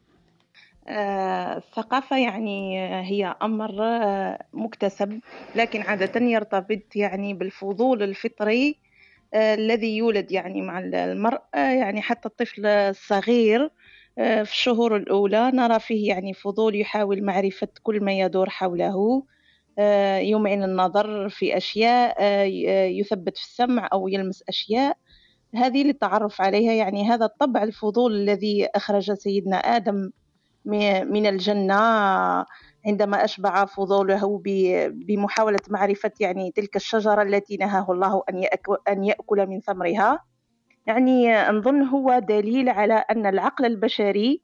آه، 0.88 1.58
الثقافة 1.58 2.18
يعني 2.18 2.80
هي 3.02 3.36
أمر 3.42 3.84
آه، 3.84 4.46
مكتسب 4.54 5.20
لكن 5.56 5.82
عادة 5.82 6.22
يرتبط 6.26 6.96
يعني 6.96 7.34
بالفضول 7.34 8.04
الفطري 8.04 8.78
آه، 9.34 9.54
الذي 9.56 9.98
يولد 9.98 10.32
يعني 10.32 10.62
مع 10.62 10.80
المرء 10.80 11.42
يعني 11.56 12.02
حتى 12.02 12.28
الطفل 12.28 12.66
الصغير 12.66 13.70
آه، 14.18 14.44
في 14.44 14.52
الشهور 14.52 14.96
الأولى 14.96 15.52
نرى 15.54 15.80
فيه 15.80 16.08
يعني 16.10 16.34
فضول 16.34 16.76
يحاول 16.76 17.24
معرفة 17.24 17.68
كل 17.84 18.04
ما 18.04 18.20
يدور 18.20 18.50
حوله 18.50 19.24
يمعن 20.20 20.64
النظر 20.64 21.30
في 21.30 21.58
أشياء 21.58 22.24
يثبت 23.00 23.38
في 23.38 23.44
السمع 23.44 23.90
أو 23.94 24.08
يلمس 24.08 24.44
أشياء. 24.50 24.98
هذه 25.58 25.84
للتعرف 25.84 26.42
عليها 26.42 26.74
يعني 26.74 27.10
هذا 27.10 27.26
الطبع 27.26 27.64
الفضول 27.64 28.16
الذي 28.16 28.68
أخرج 28.76 29.14
سيدنا 29.14 29.58
آدم 29.58 30.12
من 30.66 31.28
الجنة 31.28 31.76
عندما 32.86 33.24
أشبع 33.26 33.66
فضوله 33.66 34.42
بمحاولة 34.90 35.60
معرفة 35.70 36.12
يعني 36.20 36.52
تلك 36.52 36.76
الشجرة 36.76 37.22
التي 37.22 37.58
نهاه 37.58 37.92
الله 37.92 38.24
أن 38.30 38.44
يأك- 38.44 38.78
أن 38.90 39.04
يأكل 39.04 39.48
من 39.48 39.60
ثمرها. 39.60 40.20
يعني 40.88 41.34
نظن 41.52 41.82
هو 41.84 42.20
دليل 42.20 42.70
على 42.70 42.94
أن 42.94 43.26
العقل 43.26 43.66
البشري 43.66 44.42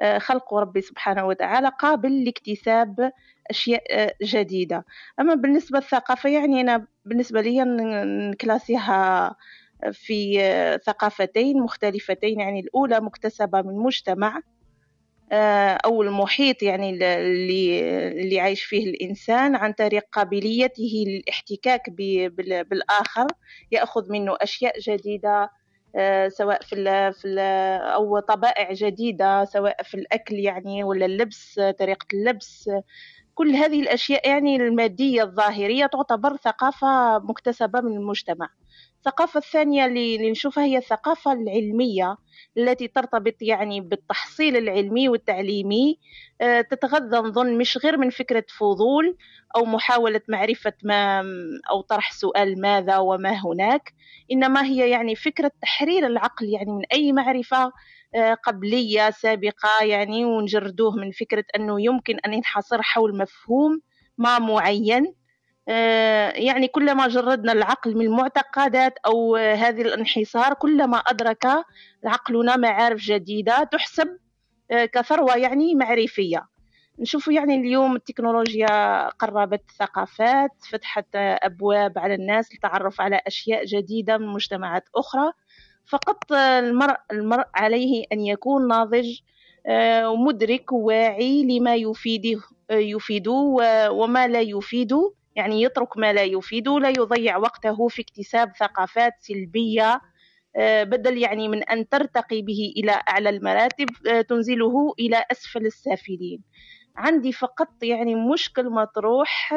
آه، 0.00 0.18
خلق 0.18 0.54
ربي 0.54 0.80
سبحانه 0.80 1.26
وتعالى 1.26 1.70
قابل 1.78 2.24
لاكتساب 2.24 3.12
أشياء 3.50 3.82
آه، 3.90 4.12
جديدة. 4.22 4.84
أما 5.20 5.34
بالنسبة 5.34 5.78
للثقافة 5.78 6.30
يعني 6.30 6.60
أنا 6.60 6.86
بالنسبة 7.04 7.40
لي 7.40 7.64
نكلاسيها 8.30 9.36
في 9.92 10.40
آه، 10.40 10.76
ثقافتين 10.76 11.60
مختلفتين 11.60 12.40
يعني 12.40 12.60
الأولى 12.60 13.00
مكتسبة 13.00 13.62
من 13.62 13.74
مجتمع 13.76 14.40
آه، 15.32 15.78
أو 15.84 16.02
المحيط 16.02 16.62
يعني 16.62 16.90
ال- 16.90 17.02
اللي 18.20 18.40
عايش 18.40 18.62
فيه 18.64 18.86
الإنسان 18.90 19.56
عن 19.56 19.72
طريق 19.72 20.04
قابليته 20.12 21.04
للاحتكاك 21.06 21.90
بالآخر 22.70 23.26
يأخذ 23.72 24.12
منه 24.12 24.36
أشياء 24.40 24.78
جديدة 24.80 25.50
آه، 25.96 26.28
سواء 26.28 26.62
في 26.62 26.74
ال 26.74 27.12
في 27.14 27.28
ال 27.28 27.38
أو 27.92 28.18
طبائع 28.20 28.72
جديدة 28.72 29.44
سواء 29.44 29.82
في 29.82 29.94
الأكل 29.94 30.34
يعني 30.34 30.84
ولا 30.84 31.06
اللبس 31.06 31.60
طريقة 31.78 32.06
اللبس. 32.14 32.70
كل 33.34 33.50
هذه 33.50 33.80
الأشياء 33.80 34.28
يعني 34.28 34.56
المادية 34.56 35.22
الظاهرية 35.22 35.86
تعتبر 35.86 36.36
ثقافة 36.36 37.18
مكتسبة 37.18 37.80
من 37.80 37.96
المجتمع. 37.96 38.48
الثقافة 38.98 39.38
الثانية 39.38 39.86
اللي 39.86 40.30
نشوفها 40.30 40.64
هي 40.64 40.78
الثقافة 40.78 41.32
العلمية 41.32 42.16
التي 42.58 42.88
ترتبط 42.88 43.34
يعني 43.40 43.80
بالتحصيل 43.80 44.56
العلمي 44.56 45.08
والتعليمي 45.08 45.98
آه، 46.40 46.60
تتغذى 46.60 47.16
نظن 47.16 47.58
مش 47.58 47.78
غير 47.84 47.96
من 47.96 48.10
فكرة 48.10 48.44
فضول 48.58 49.16
أو 49.56 49.64
محاولة 49.64 50.20
معرفة 50.28 50.72
ما 50.84 51.24
أو 51.70 51.80
طرح 51.80 52.12
سؤال 52.12 52.60
ماذا 52.60 52.98
وما 52.98 53.40
هناك 53.46 53.94
إنما 54.32 54.64
هي 54.64 54.90
يعني 54.90 55.16
فكرة 55.16 55.50
تحرير 55.62 56.06
العقل 56.06 56.46
يعني 56.48 56.72
من 56.72 56.84
أي 56.92 57.12
معرفة 57.12 57.72
آه، 58.14 58.34
قبلية 58.34 59.10
سابقة 59.10 59.84
يعني 59.84 60.24
ونجردوه 60.24 60.96
من 60.96 61.10
فكرة 61.10 61.44
أنه 61.56 61.80
يمكن 61.82 62.18
أن 62.18 62.34
ينحصر 62.34 62.82
حول 62.82 63.18
مفهوم 63.18 63.80
ما 64.18 64.38
معين. 64.38 65.14
يعني 66.36 66.68
كلما 66.68 67.08
جردنا 67.08 67.52
العقل 67.52 67.96
من 67.96 68.06
المعتقدات 68.06 68.98
أو 69.06 69.36
هذه 69.36 69.82
الانحصار 69.82 70.54
كلما 70.54 70.98
أدرك 70.98 71.46
عقلنا 72.04 72.56
معارف 72.56 73.00
جديدة 73.00 73.64
تحسب 73.64 74.18
آه، 74.70 74.84
كثروة 74.84 75.36
يعني 75.36 75.74
معرفية. 75.74 76.46
نشوف 76.98 77.28
يعني 77.28 77.54
اليوم 77.54 77.96
التكنولوجيا 77.96 79.08
قربت 79.08 79.62
الثقافات 79.70 80.50
فتحت 80.70 81.06
أبواب 81.14 81.98
على 81.98 82.14
الناس 82.14 82.52
للتعرف 82.52 83.00
على 83.00 83.20
أشياء 83.26 83.64
جديدة 83.64 84.18
من 84.18 84.26
مجتمعات 84.26 84.84
أخرى. 84.96 85.32
فقط 85.86 86.32
المرء, 86.32 86.96
المرء 87.12 87.46
عليه 87.54 88.04
أن 88.12 88.20
يكون 88.20 88.68
ناضج 88.68 89.20
آه، 89.66 90.10
ومدرك 90.10 90.72
وواعي 90.72 91.44
لما 91.44 91.74
يفيده 91.74 92.40
يفيد 92.70 93.28
وما 93.28 94.28
لا 94.28 94.40
يفيد 94.40 94.92
يعني 95.36 95.62
يترك 95.62 95.98
ما 95.98 96.12
لا 96.12 96.22
يفيد 96.22 96.68
لا 96.68 96.88
يضيع 96.88 97.36
وقته 97.36 97.88
في 97.88 98.02
اكتساب 98.02 98.52
ثقافات 98.56 99.12
سلبية 99.20 100.00
آه، 100.56 100.84
بدل 100.84 101.18
يعني 101.18 101.48
من 101.48 101.62
أن 101.62 101.88
ترتقي 101.88 102.42
به 102.42 102.72
إلى 102.76 102.92
أعلى 103.08 103.28
المراتب 103.28 103.88
آه، 104.08 104.20
تنزله 104.20 104.94
إلى 104.98 105.24
أسفل 105.32 105.66
السافلين. 105.66 106.42
عندي 106.96 107.32
فقط 107.32 107.68
يعني 107.82 108.14
مشكل 108.14 108.70
مطروح 108.70 109.52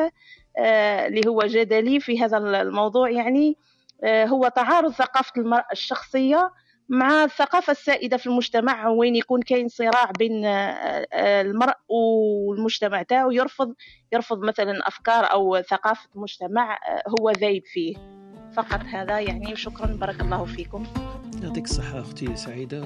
آه، 0.57 1.07
اللي 1.07 1.21
هو 1.27 1.41
جدلي 1.41 1.99
في 1.99 2.21
هذا 2.21 2.37
الموضوع 2.37 3.09
يعني 3.09 3.57
هو 4.05 4.47
تعارض 4.47 4.91
ثقافة 4.91 5.41
المرأة 5.41 5.67
الشخصية 5.71 6.51
مع 6.89 7.23
الثقافة 7.23 7.71
السائدة 7.71 8.17
في 8.17 8.27
المجتمع 8.27 8.87
وين 8.87 9.15
يكون 9.15 9.41
كاين 9.41 9.67
صراع 9.67 10.11
بين 10.19 10.45
آه، 10.45 11.07
آه، 11.13 11.41
المرء 11.41 11.75
والمجتمع 11.89 13.01
تاعو 13.03 13.31
يرفض 13.31 13.73
يرفض 14.13 14.39
مثلا 14.39 14.87
أفكار 14.87 15.31
أو 15.31 15.61
ثقافة 15.61 16.09
مجتمع 16.15 16.73
آه، 16.73 17.03
هو 17.19 17.31
ذايب 17.31 17.63
فيه. 17.65 17.95
فقط 18.53 18.81
هذا 18.93 19.19
يعني 19.19 19.55
شكرا 19.55 19.85
بارك 19.85 20.21
الله 20.21 20.45
فيكم. 20.45 20.83
يعطيك 21.43 21.65
الصحة 21.65 21.99
أختي 21.99 22.35
سعيدة. 22.35 22.81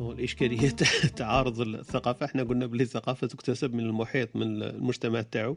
والإشكالية 0.00 0.68
تعارض 1.16 1.60
الثقافة. 1.60 2.26
إحنا 2.26 2.42
قلنا 2.42 2.66
بلي 2.66 2.82
الثقافة 2.82 3.26
تكتسب 3.26 3.74
من 3.74 3.80
المحيط 3.80 4.36
من 4.36 4.62
المجتمع 4.62 5.22
تاعو. 5.22 5.56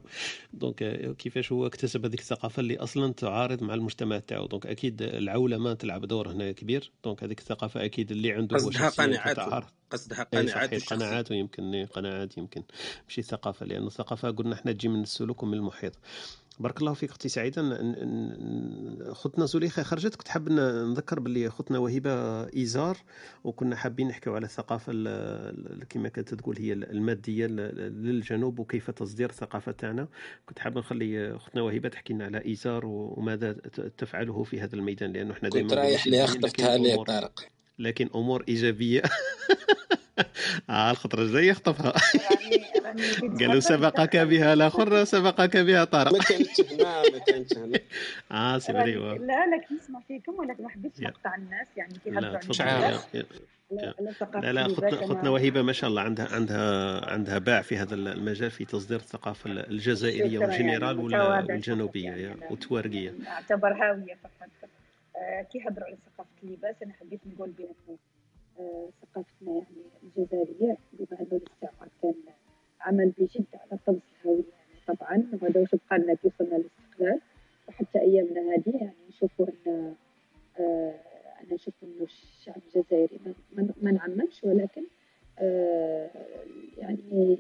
donc 0.54 0.84
كيفاش 1.18 1.52
هو 1.52 1.68
اكتسب 1.68 2.06
هذيك 2.06 2.20
الثقافة 2.20 2.60
اللي 2.60 2.78
أصلا 2.78 3.14
تعارض 3.14 3.64
مع 3.64 3.74
المجتمع 3.74 4.20
تاعو؟ 4.20 4.46
donc 4.48 4.66
أكيد 4.66 5.02
العولمة 5.02 5.74
تلعب 5.74 6.06
دور 6.06 6.32
هنا 6.32 6.52
كبير. 6.52 6.92
donc 7.04 7.24
هذيك 7.24 7.40
الثقافة 7.40 7.86
أكيد 7.86 8.12
اللي 8.12 8.32
عنده 8.32 8.56
قصدها 8.56 8.90
قناعات. 8.90 9.66
قصدها 9.92 10.24
قناعات 10.24 10.94
قناعات 10.94 11.32
ويمكن 11.32 11.86
قناعات 11.94 12.38
يمكن. 12.38 12.64
ماشي 13.04 13.22
ثقافة 13.22 13.66
لأن 13.66 13.88
الثقافة 13.88 14.32
قلنا 14.32 14.56
إحنا 14.56 14.72
تجي 14.72 14.88
من 14.88 15.02
السلوك 15.02 15.44
ومن 15.44 15.54
المحيط. 15.54 15.94
بارك 16.60 16.80
الله 16.80 16.94
فيك 16.94 17.10
أختي 17.10 17.30
سعيدة. 17.30 17.62
خطنا 19.14 19.46
زليخة 19.46 19.84
خرجت. 19.84 20.16
كنت 20.16 20.28
حاب 20.28 20.50
نذكر 20.50 21.20
باللي 21.20 21.50
خطنا 21.50 21.80
وهبه 21.80 22.44
إيزار 22.44 22.98
وكنا 23.44 23.76
حابين 23.76 24.08
نحكيو 24.08 24.36
على 24.36 24.46
الثقافة 24.46 24.94
كما 25.90 26.10
كانت 26.10 26.34
تقول 26.34 26.58
هي 26.60 26.74
المادية 26.74 27.48
للجنوب 27.48 28.60
وكيف 28.60 28.92
تصدير 28.92 29.30
الثقافة 29.30 29.72
تاعنا. 29.72 30.08
كنت 30.46 30.60
حاب 30.60 30.78
نخلي 30.78 31.36
اختنا 31.36 31.62
وهبه 31.62 31.90
تحكي 31.90 32.14
لنا 32.14 32.26
على 32.26 32.46
إيزار 32.46 32.86
وماذا 32.86 33.54
تفعله 33.98 34.44
في 34.44 34.62
هذا 34.62 34.76
الميدان 34.76 35.14
لأنه 35.14 35.34
إحنا 35.34 35.50
دائما 35.50 35.70
كنت 35.70 35.78
رايح 35.78 36.08
لي 36.08 36.28
خطفتها 36.28 36.78
لي 36.78 37.04
طارق 37.04 37.55
لكن 37.80 38.10
أمور 38.16 38.44
إيجابية. 38.48 39.02
آه 40.70 40.92
الخطرة 40.92 41.22
الجاية 41.22 41.50
يخطفها 41.50 41.94
قالوا 43.40 43.60
سبقك 43.60 44.18
بها 44.18 44.54
الآخر 44.54 45.04
سبقك 45.04 45.58
بها 45.58 45.84
طارق. 45.84 46.14
ما 46.14 46.20
كانتش 46.20 46.62
هنا 46.72 47.02
ما 47.12 47.18
كانتش 47.18 47.58
هنا. 47.58 47.80
آه 48.32 48.58
c'est 48.58 48.74
vrai 48.74 48.94
لا 48.96 49.18
لكن 49.18 49.76
نسمع 49.76 50.00
فيكم 50.08 50.34
ولكن 50.34 50.64
ما 50.64 50.70
حبيتش 50.70 51.00
نقطع 51.00 51.36
الناس 51.36 51.68
يعني 51.78 51.94
كي 52.04 52.10
لا 52.10 52.40
تفضل. 52.40 52.66
لا 54.42 54.52
لا 54.54 54.68
خطنا 55.08 55.30
وهيبة 55.30 55.62
ما 55.62 55.74
شاء 55.74 55.90
الله. 55.90 56.02
عندها 56.02 56.28
عندها 56.32 57.06
عندها 57.10 57.38
باع 57.38 57.62
في 57.62 57.78
هذا 57.78 57.96
المجال 57.96 58.52
في 58.52 58.66
تصدير 58.66 58.98
الثقافة 58.98 59.50
الجزائرية 59.52 60.40
والجنرال 60.40 61.00
والجنوبية 61.00 62.36
والتوارقيه 62.50 63.14
اعتبر 63.28 63.74
هاويه 63.74 64.18
فقط. 64.24 64.50
آه، 64.64 64.65
كي 65.52 65.60
هضروا 65.68 65.88
على 65.88 65.98
ثقافة 66.06 66.30
اللباس 66.44 66.84
أنا 66.84 66.94
حبيت 66.94 67.20
نقول 67.28 67.50
بان 67.52 67.98
آه، 68.60 68.90
ثقافتنا 69.02 69.52
يعني 69.54 69.84
الجزائريه 70.04 70.78
بما 70.94 71.20
انه 71.20 71.28
الاستعمار 71.32 71.90
كان 72.02 72.14
عمل 72.82 73.10
بجد 73.18 73.46
على 73.54 73.80
طمس 73.86 74.02
الهويه 74.26 74.44
يعني 74.44 74.98
طبعا 74.98 75.24
وهذا 75.34 75.62
وش 75.62 75.76
بقى 75.90 76.00
لنا 76.00 76.14
كيف 76.14 76.38
صرنا 76.40 76.56
الاستقلال. 76.56 77.22
وحتى 77.68 78.00
أيامنا 78.02 78.42
هذه 78.56 78.76
يعني 78.76 78.94
نشوفوا 79.10 79.46
أن 79.48 79.96
آه 80.60 80.96
أنا 81.42 81.54
نشوف 81.54 81.74
أنه 81.84 82.04
الشعب 82.04 82.62
الجزائري 82.68 83.20
ما 83.82 83.92
نعممش 83.92 84.44
ولكن 84.44 84.84
آه 85.40 86.10
يعني 86.78 87.38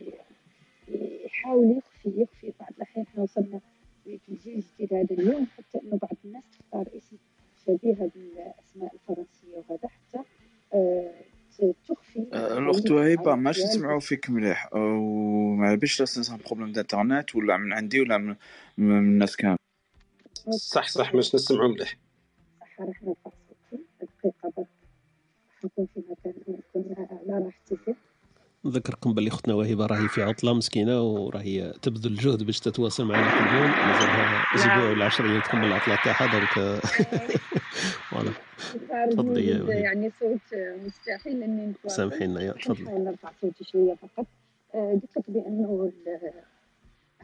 يحاول 1.25 1.71
يخفي 1.77 2.21
يخفي 2.21 2.53
بعض 2.59 2.69
الأحيان. 2.77 3.05
إحنا 3.05 3.23
وصلنا 3.23 3.59
في 4.03 4.19
الجيل 4.29 4.63
الجديد 4.79 4.93
هذا 4.93 5.21
اليوم 5.23 5.45
حتى 5.45 5.83
إنه 5.83 5.97
بعض 5.97 6.17
الناس 6.25 6.43
تختار 6.59 6.87
اسم 6.97 7.17
شبيهه 7.67 8.11
بالأسماء 8.15 8.93
الفرنسية 8.93 9.55
وهذا 9.69 9.87
حتى 9.87 10.23
آه 10.73 11.11
تخفي 11.87 12.27
آه، 12.33 12.57
الاخت 12.57 12.91
وهيبه 12.91 13.35
ما 13.35 13.49
نسمعوا 13.51 13.99
فيك 13.99 14.29
مليح 14.29 14.69
وما 14.73 15.75
باش 15.75 15.99
le 15.99 16.37
problème 16.45 16.71
d'internet 16.71 17.35
ولا 17.35 17.57
من 17.57 17.73
عندي 17.73 18.01
ولا 18.01 18.17
من, 18.17 18.35
من 18.77 18.97
الناس 18.97 19.35
كامل 19.35 19.57
صح 20.51 20.87
صح 20.87 21.15
مش 21.15 21.35
نسمعوا 21.35 21.67
مليح. 21.69 21.97
صح 22.61 22.79
راح 22.81 23.03
نرفع 23.03 23.31
صوتي 23.71 23.83
دقيقه 24.01 24.53
برك 24.57 24.67
نكون 25.65 25.87
في 25.93 26.03
مكان 26.09 26.33
نكون 26.47 26.95
على 26.97 27.45
راحتي 27.45 27.95
نذكركم 28.65 29.13
باللي 29.13 29.27
اختنا 29.27 29.53
وهبه 29.53 29.85
راهي 29.85 30.07
في 30.07 30.23
عطلة 30.23 30.53
مسكينة 30.53 31.01
وراهي 31.01 31.73
تبذل 31.81 32.15
جهد 32.15 32.43
باش 32.43 32.59
تتواصل 32.59 33.05
معنا 33.05 33.29
كل 33.29 33.55
يوم. 33.55 33.67
مازالها 33.71 34.45
أسبوع 34.55 34.89
ولا 34.89 35.05
10 35.05 35.25
أيام 35.25 35.41
تكمل 35.41 35.65
العطله 35.65 35.95
تاعها 36.03 36.31
donc 36.31 36.79
voilà. 38.09 38.31
تفضلي 39.11 39.47
يا 39.47 39.73
يعني 39.75 40.11
صوت 40.19 40.39
مستحيل 40.85 41.43
إني 41.43 41.65
نتواصل 41.65 41.95
سامحينا. 41.97 42.41
يا 42.41 42.51
تفضلي. 42.51 42.83
نحاول 42.83 43.03
نرفع 43.03 43.31
صوتي 43.41 43.63
شوية 43.63 43.93
فقط. 43.95 44.25
آه، 44.75 44.93
قلت 44.93 45.17
لك 45.17 45.23
بأنه 45.31 45.91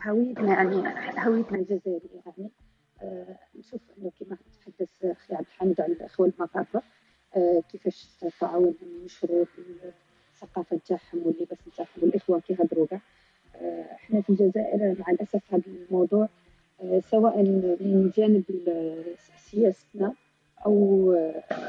هويتنا 0.05 0.53
يعني 0.53 0.75
هويتنا 1.19 1.57
الجزائرية 1.59 2.21
يعني. 2.25 2.51
آه، 3.01 3.37
نشوف 3.59 3.81
إنه 3.97 4.11
كما 4.19 4.37
تحدث 4.61 4.89
أخي 5.03 5.35
عبد 5.35 5.45
الحميد 5.53 5.81
على 5.81 5.93
الأخوة 5.93 6.25
المغاربه 6.37 6.81
آه، 7.35 7.63
كيفاش 7.71 8.03
استطاعوا 8.05 8.65
انهم 8.81 9.01
ينشروا 9.01 9.45
الثقافة 10.43 10.75
نتاعهم 10.75 11.25
واللباس 11.25 11.57
نتاعهم 11.67 11.89
والإخوة 12.01 12.39
كيهضروا 12.39 12.87
كاع. 12.87 12.99
إحنا 13.91 14.21
في 14.21 14.29
الجزائر 14.29 14.95
مع 14.99 15.11
الأسف 15.11 15.41
هذا 15.53 15.63
الموضوع 15.89 16.29
سواء 17.11 17.37
من 17.81 18.11
جانب 18.17 18.43
سياستنا 19.51 20.13
أو 20.65 21.11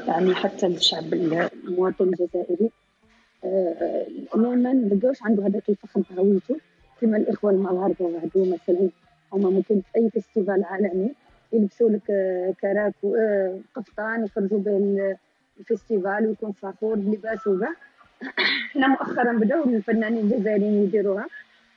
يعني 0.07 0.35
حتى 0.35 0.67
الشعب 0.67 1.13
المواطن 1.13 2.07
الجزائري. 2.07 2.71
ما 4.35 4.55
نلقاوش 4.73 5.23
عنده 5.23 5.45
هذاك 5.47 5.69
الفخر 5.69 6.01
بهويته 6.11 6.57
كما 7.01 7.17
الإخوة 7.17 7.51
المغاربة 7.51 8.05
وعدو 8.05 8.45
مثلا 8.53 8.89
هما 9.33 9.49
ممكن 9.49 9.81
في 9.81 9.97
أي 9.97 10.09
festival 10.09 10.63
عالمي 10.63 11.11
يلبسوا 11.53 11.89
لك 11.89 12.05
كراكو 12.61 12.93
وقفطان 13.03 14.25
يخرجوا 14.25 14.59
به 14.59 15.15
ال 15.59 15.67
festival 15.67 16.27
ويكون 16.27 16.51
فخور 16.51 16.95
بلباسه 16.95 17.51
إحنا 18.71 18.87
مؤخرا 18.87 19.33
بداو 19.33 19.63
الفنانين 19.63 20.25
الجزائريين 20.25 20.83
يديروها 20.83 21.27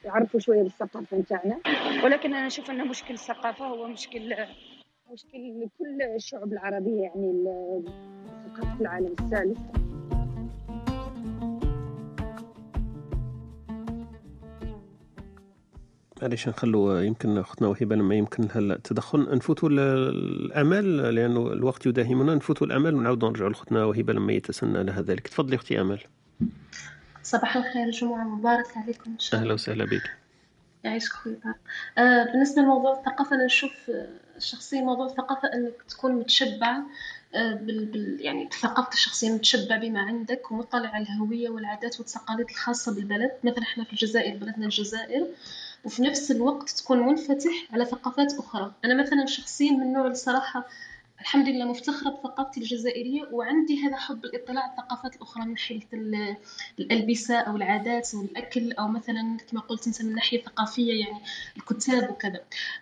يعرفوا 0.05 0.41
شوية 0.41 0.63
بالثقافة 0.63 1.17
نتاعنا. 1.19 1.59
ولكن 2.05 2.35
أنا 2.35 2.47
نشوف 2.47 2.71
ان 2.71 2.89
مشكل 2.89 3.15
الثقافه 3.15 3.65
هو 3.65 3.89
مشكل 3.89 4.35
مشكل 5.13 5.61
لكل 5.61 6.03
الشعوب 6.17 6.53
العربية 6.53 7.01
يعني 7.01 7.45
ثقافه 8.55 8.81
العالم 8.81 9.15
الثالث. 9.21 9.59
معليش 16.23 16.49
نخلو 16.49 16.97
يمكن 16.99 17.39
أختنا 17.39 17.69
وهبه 17.69 17.97
لما 17.97 18.15
يمكن 18.15 18.43
لها 18.43 18.59
التدخل. 18.59 19.37
نفوتوا 19.37 19.69
الأعمال 19.69 20.97
لأنه 21.15 21.53
الوقت 21.53 21.87
يداهمنا. 21.87 22.35
نفوتوا 22.35 22.67
الأعمال 22.67 22.95
ونعاودوا 22.95 23.29
نرجعوا 23.29 23.51
لأختنا 23.51 23.85
وهبه 23.85 24.13
لما 24.13 24.33
يتسنى 24.33 24.85
لها 24.85 25.03
ذلك. 25.03 25.29
تفضلي 25.29 25.57
أختي 25.57 25.81
امال 25.81 26.01
صباح 27.27 27.57
الخير 27.57 27.91
جمعة 27.91 28.25
مبارك 28.25 28.77
عليكم 28.77 29.11
إن 29.11 29.19
شاء 29.19 29.35
الله. 29.35 29.45
أهلا 29.45 29.55
وسهلا 29.55 29.85
بك. 29.85 30.11
يعيشك 30.85 31.13
خويا 31.13 31.55
آه 31.99 32.25
بالنسبة 32.25 32.63
لموضوع 32.63 32.99
الثقافة 32.99 33.37
أنا 33.37 33.45
نشوف 33.45 33.73
الشخصية 34.37 34.81
موضوع 34.81 35.07
الثقافة 35.07 35.49
أنك 35.55 35.73
تكون 35.89 36.13
متشبع 36.13 36.77
آه 37.35 37.53
بال, 37.55 37.85
بال 37.85 38.17
يعني 38.21 38.45
بثقافتك 38.45 38.93
الشخصية 38.95 39.31
متشبع 39.31 39.77
بما 39.77 40.01
عندك 40.01 40.51
ومطلع 40.51 40.89
على 40.89 41.05
الهوية 41.05 41.51
والعادات 41.51 42.01
والتقاليد 42.01 42.51
الخاصة 42.51 42.95
بالبلد. 42.95 43.33
مثلا 43.45 43.63
إحنا 43.63 43.85
في 43.85 43.93
الجزائر 43.93 44.37
بلدنا 44.37 44.65
الجزائر 44.65 45.27
وفي 45.85 46.03
نفس 46.03 46.31
الوقت 46.31 46.71
تكون 46.71 46.99
منفتح 46.99 47.51
على 47.73 47.85
ثقافات 47.85 48.35
أخرى. 48.39 48.73
أنا 48.85 49.03
مثلا 49.03 49.27
شخصيا 49.27 49.71
من 49.73 49.83
النوع 49.83 50.07
الصراحة 50.07 50.67
الحمد 51.21 51.49
لله 51.49 51.65
مفتخرة 51.65 52.11
بثقافتي 52.11 52.61
الجزائرية 52.61 53.29
وعندي 53.33 53.81
هذا 53.83 53.97
حب 53.97 54.25
الاطلاع 54.25 54.63
على 54.63 54.73
الثقافات 54.73 55.17
الأخرى 55.17 55.45
من 55.45 55.59
حيث 55.59 55.83
الألبسة 56.79 57.39
أو 57.39 57.57
العادات 57.57 58.15
أو 58.15 58.21
الأكل 58.21 58.73
أو 58.73 58.89
مثلا 58.89 59.37
كما 59.51 59.61
قلت 59.61 59.87
أنت 59.87 60.03
من 60.03 60.15
ناحية 60.15 60.43
ثقافية 60.43 61.01
يعني 61.05 61.19
الكتاب 61.57 62.11
وكذا. 62.11 62.41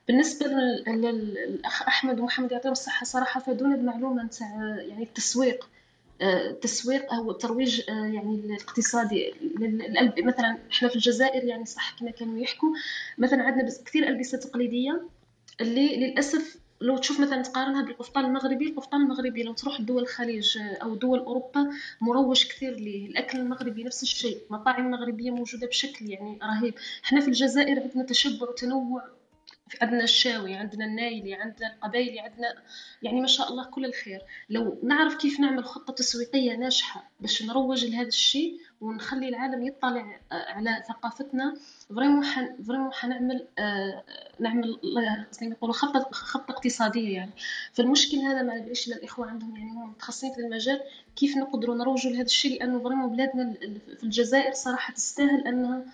بالنسبة 0.08 0.46
للأخ 0.86 1.82
أحمد 1.82 2.20
ومحمد 2.20 2.52
يعطيهم 2.52 2.72
الصحة 2.72 3.04
صراحة 3.04 3.40
فادونا 3.40 3.76
بمعلومة 3.76 4.22
نتاع 4.22 4.48
يعني 4.88 5.02
التسويق 5.02 5.68
التسويق 6.22 7.12
أو 7.14 7.30
الترويج 7.30 7.82
يعني 7.88 8.34
الاقتصادي 8.34 9.34
مثلا 10.18 10.58
إحنا 10.72 10.88
في 10.88 10.96
الجزائر 10.96 11.44
يعني 11.44 11.64
صح 11.64 11.96
كما 11.98 12.10
كانوا 12.10 12.38
يحكوا 12.38 12.68
مثلا 13.18 13.42
عندنا 13.42 13.68
كثير 13.86 14.08
ألبسة 14.08 14.38
تقليدية 14.38 15.02
اللي 15.60 15.96
للأسف 15.96 16.63
لو 16.84 16.98
تشوف 16.98 17.20
مثلا 17.20 17.42
تقارنها 17.42 17.82
بالقفطان 17.82 18.24
المغربي 18.24 18.68
القفطان 18.68 19.00
المغربي 19.00 19.42
لو 19.42 19.52
تروح 19.52 19.80
دول 19.80 20.02
الخليج 20.02 20.58
أو 20.82 20.94
دول 20.94 21.18
أوروبا 21.18 21.70
مروج 22.00 22.44
كثير 22.46 22.74
ليه. 22.74 23.06
الأكل 23.06 23.38
المغربي 23.38 23.84
نفس 23.84 24.02
الشيء 24.02 24.38
مطاعم 24.50 24.90
مغربيه 24.90 25.30
موجودة 25.30 25.66
بشكل 25.66 26.10
يعني 26.10 26.38
رهيب. 26.42 26.74
إحنا 27.04 27.20
في 27.20 27.28
الجزائر 27.28 27.80
عندنا 27.80 28.04
تشبع 28.04 28.48
وتنوع 28.48 29.02
عندنا 29.82 30.04
الشاوي 30.04 30.54
عندنا 30.54 30.84
النايلي 30.84 31.34
عندنا 31.34 31.74
القبايلي 31.74 32.20
عندنا 32.20 32.54
يعني 33.02 33.20
ما 33.20 33.26
شاء 33.26 33.48
الله 33.48 33.64
كل 33.64 33.84
الخير. 33.84 34.22
لو 34.50 34.78
نعرف 34.82 35.14
كيف 35.14 35.40
نعمل 35.40 35.64
خطة 35.64 35.92
تسويقية 35.92 36.56
ناجحة 36.56 37.10
باش 37.20 37.42
نروج 37.42 37.84
لهذا 37.84 38.08
الشيء 38.08 38.60
ونخلي 38.80 39.28
العالم 39.28 39.66
يطلع 39.66 40.20
على 40.30 40.82
ثقافتنا 40.88 41.54
vraiment 41.96 42.24
حن 42.24 42.62
vraiment 42.62 42.92
حنعمل 42.92 43.46
آه 43.58 44.04
نعمل 44.40 44.78
زي 45.30 45.46
ما 45.48 45.54
يقولوا 45.54 45.74
خطة 45.74 46.08
خطة 46.12 46.52
اقتصادية 46.52 47.14
يعني. 47.14 47.30
فالمشكل 47.72 48.16
هذا 48.16 48.42
ما 48.42 48.54
ندعيش 48.56 48.88
للإخوة 48.88 49.30
عندهم 49.30 49.56
يعني 49.56 49.70
هم 49.70 49.90
متخصصين 49.90 50.32
في 50.32 50.40
المجال 50.40 50.80
كيف 51.16 51.36
نقدروا 51.36 51.76
نروجوا 51.76 52.10
لهذا 52.10 52.24
الشيء؟ 52.24 52.58
لأنه 52.60 52.82
vraiment 52.82 53.10
بلادنا 53.12 53.54
في 53.96 54.04
الجزائر 54.04 54.52
صراحة 54.52 54.92
تستاهل 54.94 55.46
أنها 55.46 55.84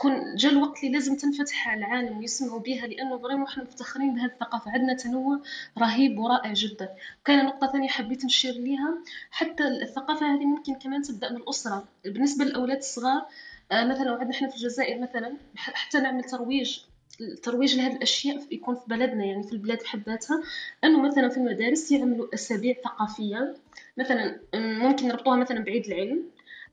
تكون 0.00 0.34
جا 0.34 0.48
الوقت 0.48 0.78
اللي 0.84 0.92
لازم 0.92 1.16
تنفتح 1.16 1.68
على 1.68 1.78
العالم 1.78 2.18
ويسمعوا 2.18 2.60
بها 2.60 2.86
لأنه 2.86 3.18
vraiment 3.18 3.46
إحنا 3.46 3.62
مفتخرين 3.62 4.14
بهذه 4.14 4.30
الثقافة. 4.30 4.70
عندنا 4.70 4.94
تنوع 4.94 5.40
رهيب 5.78 6.18
ورائع 6.18 6.52
جدا. 6.52 6.88
كاينة 7.24 7.42
نقطة 7.42 7.72
ثانية 7.72 7.88
حبيت 7.88 8.24
نشير 8.24 8.52
ليها. 8.52 8.98
حتى 9.30 9.68
الثقافة 9.68 10.34
هذه 10.34 10.44
ممكن 10.44 10.74
كمان 10.74 11.02
تبدأ 11.02 11.30
من 11.30 11.36
الأسرة. 11.36 11.84
بالنسبة 12.04 12.44
للأولاد 12.44 12.76
الصغار 12.76 13.26
آه 13.72 13.84
مثلا 13.84 14.12
وعندنا 14.12 14.30
إحنا 14.30 14.48
في 14.48 14.56
الجزائر 14.56 15.00
مثلا 15.02 15.36
حتى 15.56 16.00
نعمل 16.00 16.24
ترويج 16.24 16.78
الترويج 17.20 17.76
لهذه 17.76 17.96
الأشياء 17.96 18.42
يكون 18.50 18.74
في 18.74 18.82
بلدنا 18.86 19.24
يعني 19.24 19.42
في 19.42 19.52
البلاد 19.52 19.78
بحد 19.78 20.02
ذاتها 20.06 20.42
أنه 20.84 21.02
مثلا 21.02 21.28
في 21.28 21.36
المدارس 21.36 21.92
يعملوا 21.92 22.34
أسابيع 22.34 22.74
ثقافية. 22.84 23.54
مثلا 23.96 24.40
ممكن 24.54 25.08
نربطوها 25.08 25.36
مثلا 25.36 25.60
بعيد 25.64 25.86
العلم. 25.86 26.24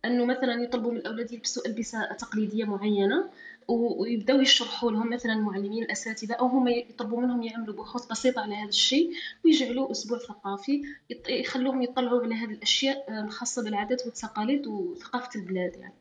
أنه 0.05 0.25
مثلا 0.25 0.63
يطلبوا 0.63 0.91
من 0.91 0.97
الأولاد 0.97 1.31
يلبسوا 1.31 1.67
ألبسة 1.67 2.13
تقليدية 2.13 2.65
معينة 2.65 3.29
ويبداو 3.67 4.41
يشرحوا 4.41 4.91
لهم 4.91 5.13
مثلا 5.13 5.33
المعلمين 5.33 5.83
الأساتذة 5.83 6.33
أو 6.33 6.45
هم 6.45 6.67
يطلبوا 6.67 7.21
منهم 7.21 7.43
يعملوا 7.43 7.75
بحوث 7.75 8.05
بسيطة 8.05 8.41
على 8.41 8.55
هذا 8.55 8.69
الشيء 8.69 9.11
ويجعلوه 9.45 9.91
أسبوع 9.91 10.17
ثقافي 10.17 10.81
يخلوهم 11.29 11.81
يطلعوا 11.81 12.23
على 12.23 12.35
هذه 12.35 12.51
الأشياء 12.51 13.23
الخاصه 13.23 13.63
بالعادات 13.63 14.05
والتقاليد 14.05 14.67
وثقافة 14.67 15.39
البلاد 15.39 15.75
يعني. 15.75 15.93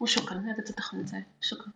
وشكرا 0.00 0.38
هذا 0.38 0.58
التدخل 0.58 0.98
نتاعي 0.98 1.26
شكرا. 1.40 1.72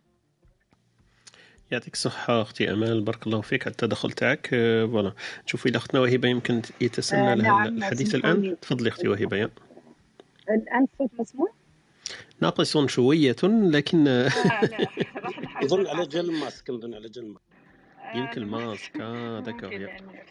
يعطيك 1.70 1.94
الصحة 1.94 2.42
أختي 2.42 2.72
أمال 2.72 3.00
بارك 3.00 3.26
الله 3.26 3.40
فيك 3.40 3.62
على 3.62 3.72
التدخل 3.72 4.12
تاعك. 4.12 4.46
voilà. 4.50 5.12
نشوف 5.44 5.66
إذا 5.66 5.76
أختنا 5.76 6.00
وهبة 6.00 6.28
يمكن 6.28 6.62
يتسنى 6.80 7.36
لها 7.36 7.48
نعم 7.48 7.78
الحديث 7.78 8.14
الآن. 8.14 8.56
تفضلي 8.60 8.88
أختي 8.88 9.08
وهبة 9.08 9.50
الآن 10.50 10.86
الصوت 10.92 11.20
مسموع؟ 11.20 11.61
ناقص 12.42 12.78
شوية 12.86 13.36
لكن 13.44 14.06
يظن 15.62 15.86
على 15.86 16.06
جال 16.06 16.30
الماسك 16.30 16.70
نظن 16.70 16.94
على 16.94 17.08
جال 17.08 17.24
الماسك 17.24 17.42
يمكن 18.14 18.42
الماسك 18.42 19.00
آه 19.00 19.38
ذاك 19.38 19.66
في 19.66 19.86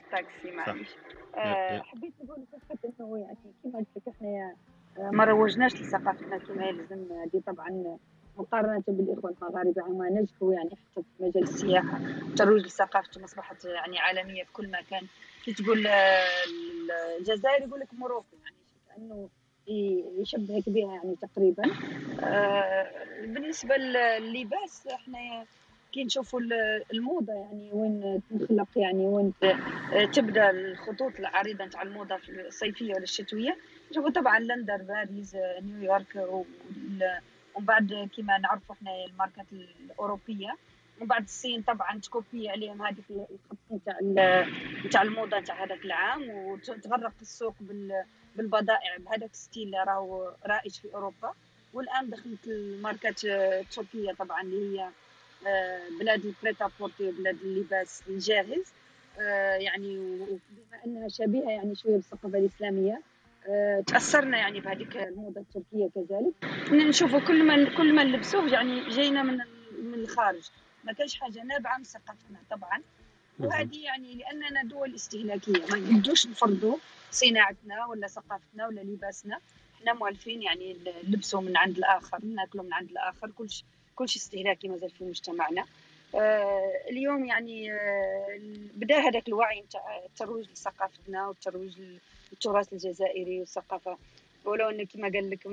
التاكسي 0.05 0.51
معليش 0.51 0.89
حبيت 1.83 2.13
نقول 2.23 2.45
فقط 2.51 2.77
إنه 2.85 3.17
يعني 3.17 3.37
كما 3.63 3.79
قلت 3.79 3.87
لك 3.95 4.15
إحنا 4.15 4.55
ما 5.11 5.23
روجناش 5.23 5.75
لثقافتنا 5.75 6.37
كما 6.37 6.65
يلزم 6.65 7.07
دي 7.33 7.39
طبعا 7.47 7.97
مقارنة 8.37 8.83
بالإخوة 8.87 9.35
المغاربة 9.41 9.81
هما 9.81 10.09
نجحوا 10.09 10.53
يعني 10.53 10.69
حتى 10.69 11.03
في 11.03 11.23
مجال 11.23 11.43
السياحة. 11.43 11.99
ترويج 12.35 12.65
لثقافتهم 12.65 13.23
أصبحت 13.23 13.65
يعني 13.65 13.99
عالمية 13.99 14.43
في 14.43 14.51
كل 14.53 14.71
مكان. 14.71 15.07
كي 15.45 15.53
تقول 15.53 15.87
الجزائر 17.19 17.67
يقول 17.67 17.79
لك 17.79 17.87
Morocco 17.93 18.35
يعني 18.43 18.55
كأنه 18.87 19.29
يشبهك 19.67 20.63
بها 20.69 20.95
يعني 20.95 21.15
تقريبا. 21.21 21.63
آه 22.23 22.91
بالنسبة 23.21 23.75
لللباس 23.77 24.87
إحنا 24.87 25.45
كي 25.91 26.03
نشوفوا 26.03 26.39
الموضة 26.93 27.33
يعني 27.33 27.69
وين 27.73 28.21
تنخلق 28.29 28.67
يعني 28.75 29.05
وين 29.07 29.33
تبدأ 30.13 30.49
الخطوط 30.49 31.19
العريضة 31.19 31.65
نتاع 31.65 31.81
الموضة 31.81 32.17
في 32.17 32.47
الصيفية 32.47 32.93
ولا 32.93 33.03
الشتوية. 33.03 33.57
نشوفوا 33.91 34.09
طبعا 34.09 34.39
لندن 34.39 34.77
باريس 34.77 35.35
نيويورك 35.61 36.15
ومن 36.15 36.99
بعد 37.59 38.09
كما 38.17 38.37
نعرفوا 38.37 38.75
إحنا 38.75 38.91
الماركات 39.05 39.45
الأوروبية. 39.53 40.55
ومن 41.01 41.07
بعد 41.07 41.23
الصين 41.23 41.61
طبعا 41.61 41.99
تـ 41.99 42.07
copier 42.07 42.49
عليهم. 42.49 42.81
هذيك 42.81 43.05
الخط 43.09 43.57
نتاع 43.71 43.99
نتاع 44.85 45.01
الموضة 45.01 45.39
نتاع 45.39 45.63
هذاك 45.63 45.85
العام 45.85 46.29
وتغرق 46.29 47.13
السوق 47.21 47.55
بال 47.59 48.03
بالبضائع 48.35 48.97
بهذاك 48.97 49.31
ال 49.31 49.38
style 49.38 49.73
راهو 49.87 50.31
رائج 50.45 50.71
في 50.71 50.93
أوروبا. 50.93 51.33
والآن 51.73 52.09
دخلت 52.09 52.47
الماركات 52.47 53.25
التركية 53.25 54.13
طبعا 54.13 54.41
اللي 54.41 54.79
هي 54.79 54.89
بلاد 55.99 56.25
البريتا 56.25 56.71
بورتي 56.79 57.11
بلاد 57.11 57.37
اللباس 57.43 58.03
الجاهز. 58.09 58.73
يعني 59.59 59.97
وبما 59.99 60.85
أنها 60.85 61.07
شبيهة 61.07 61.49
يعني 61.49 61.75
شوية 61.75 61.95
بالثقافة 61.95 62.37
الإسلامية 62.37 63.01
تأثرنا 63.87 64.37
يعني 64.37 64.59
بهذيك 64.59 64.97
الموضة 64.97 65.41
التركية 65.41 65.89
كذلك. 65.95 66.33
نشوفوا 66.71 67.19
كل 67.19 67.43
ما 67.43 67.77
كل 67.77 67.95
ما 67.95 68.03
نلبسوه 68.03 68.53
يعني 68.53 68.89
جاينا 68.89 69.23
من 69.23 69.37
من 69.83 69.93
الخارج. 69.93 70.49
ما 70.83 70.93
كانش 70.93 71.19
حاجة 71.19 71.43
نابعة 71.43 71.77
من 71.77 71.83
ثقافتنا 71.83 72.39
طبعا. 72.51 72.81
وهذه 73.39 73.83
يعني 73.83 74.15
لأننا 74.15 74.63
دول 74.63 74.95
استهلاكية 74.95 75.65
ما 75.65 75.77
نقدوش 75.77 76.27
نفرضوا 76.27 76.77
صناعتنا 77.11 77.85
ولا 77.85 78.07
ثقافتنا 78.07 78.67
ولا 78.67 78.81
لباسنا. 78.81 79.39
إحنا 79.75 79.93
مؤلفين 79.93 80.41
يعني 80.41 80.77
نلبسوا 81.07 81.41
من 81.41 81.57
عند 81.57 81.77
الآخر 81.77 82.25
ناكلوا 82.25 82.63
من 82.63 82.73
عند 82.73 82.89
الآخر 82.89 83.31
كل 83.37 83.47
كل 83.95 84.09
شيء 84.09 84.21
استهلاكي 84.21 84.67
مازال 84.67 84.89
في 84.89 85.03
مجتمعنا. 85.03 85.65
آه 86.15 86.71
اليوم 86.89 87.25
يعني 87.25 87.73
آه 87.73 88.39
بدأ 88.75 88.99
هذاك 88.99 89.27
الوعي 89.27 89.61
نتاع 89.61 90.01
الترويج 90.05 90.45
لثقافتنا 90.49 91.27
والترويج 91.27 91.77
للتراث 92.31 92.73
الجزائري 92.73 93.39
والثقافة. 93.39 93.97
ولو 94.45 94.69
إن 94.69 94.85
كما 94.85 95.09
قال 95.09 95.29
لك 95.29 95.45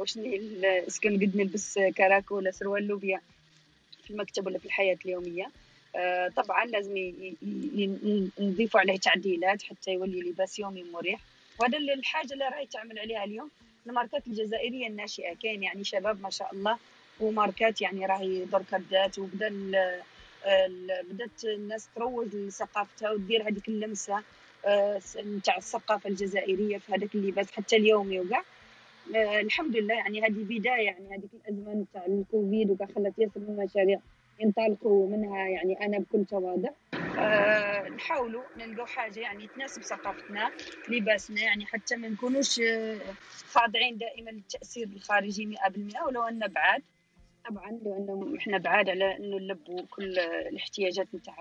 واش 0.00 0.18
est-ce 0.18 1.16
que 1.16 1.26
نقد 1.26 1.36
نلبس 1.36 1.78
كراكو 1.78 2.36
ولا 2.36 2.50
سروال 2.50 2.86
لوبيا. 2.86 3.20
في 4.06 4.10
المكتب 4.10 4.46
ولا 4.46 4.58
في 4.58 4.66
الحياة 4.66 4.98
اليومية. 5.04 5.50
آه 5.96 6.28
طبعا 6.28 6.64
لازم 6.64 7.12
نضيفوا 8.38 8.80
عليه 8.80 8.98
تعديلات 8.98 9.62
حتى 9.62 9.92
يولي 9.92 10.20
لباس 10.20 10.58
يومي 10.58 10.82
مريح. 10.82 11.20
وهذا 11.58 11.78
الحاجة 11.78 12.32
اللي 12.32 12.44
راهي 12.44 12.66
تعمل 12.66 12.98
عليها 12.98 13.24
اليوم 13.24 13.50
الماركات 13.86 14.26
الجزائرية 14.26 14.86
الناشئة. 14.86 15.34
كاين 15.42 15.62
يعني 15.62 15.84
شباب 15.84 16.22
ما 16.22 16.30
شاء 16.30 16.54
الله 16.54 16.78
وماركات 17.20 17.80
يعني 17.80 18.06
راهي 18.06 18.44
درك 18.44 18.74
بدات 18.74 19.18
وبدا 19.18 19.50
بدات 21.02 21.44
الناس 21.44 21.88
تروج 21.94 22.34
لثقافتها 22.34 23.10
ودير 23.10 23.48
هذيك 23.48 23.68
اللمسة 23.68 24.22
نتاع 25.16 25.56
الثقافة 25.56 26.10
الجزائرية 26.10 26.78
في 26.78 26.92
هذاك 26.92 27.14
اللباس 27.14 27.52
حتى 27.52 27.76
اليومي 27.76 28.20
وكاع 28.20 28.42
الحمد 29.14 29.76
لله 29.76 29.94
يعني 29.94 30.22
هذه 30.22 30.44
بداية 30.44 30.84
يعني 30.84 31.08
هذيك 31.10 31.30
الأزمة 31.34 31.74
نتاع 31.74 32.06
الكوفيد 32.06 32.70
وكاع 32.70 32.86
خلت 32.86 33.18
ياسر 33.18 33.40
من 33.40 33.58
المشاريع 33.60 34.00
ينطلقوا 34.40 35.08
منها 35.08 35.48
يعني 35.48 35.86
أنا 35.86 35.98
بكل 35.98 36.24
تواضع. 36.24 36.68
أه 37.18 37.88
نحاولوا 37.88 38.42
نلقوا 38.56 38.86
حاجة 38.86 39.20
يعني 39.20 39.48
تناسب 39.56 39.82
ثقافتنا 39.82 40.50
لباسنا 40.88 41.40
يعني 41.42 41.66
حتى 41.66 41.96
ما 41.96 42.08
نكونوش 42.08 42.60
آه، 42.60 42.98
خاضعين 43.48 43.98
دائما 43.98 44.30
للتأثير 44.30 44.88
الخارجي 44.96 45.46
100% 45.46 46.02
ولو 46.06 46.22
أن 46.22 46.38
بعاد. 46.38 46.82
طبعا 47.50 47.70
لأنه 47.70 48.34
إحنا 48.38 48.58
بعاد 48.58 48.88
على 48.88 49.16
انه 49.16 49.36
نلبوا 49.36 49.82
كل 49.90 50.18
الاحتياجات 50.18 51.06
نتاع 51.14 51.34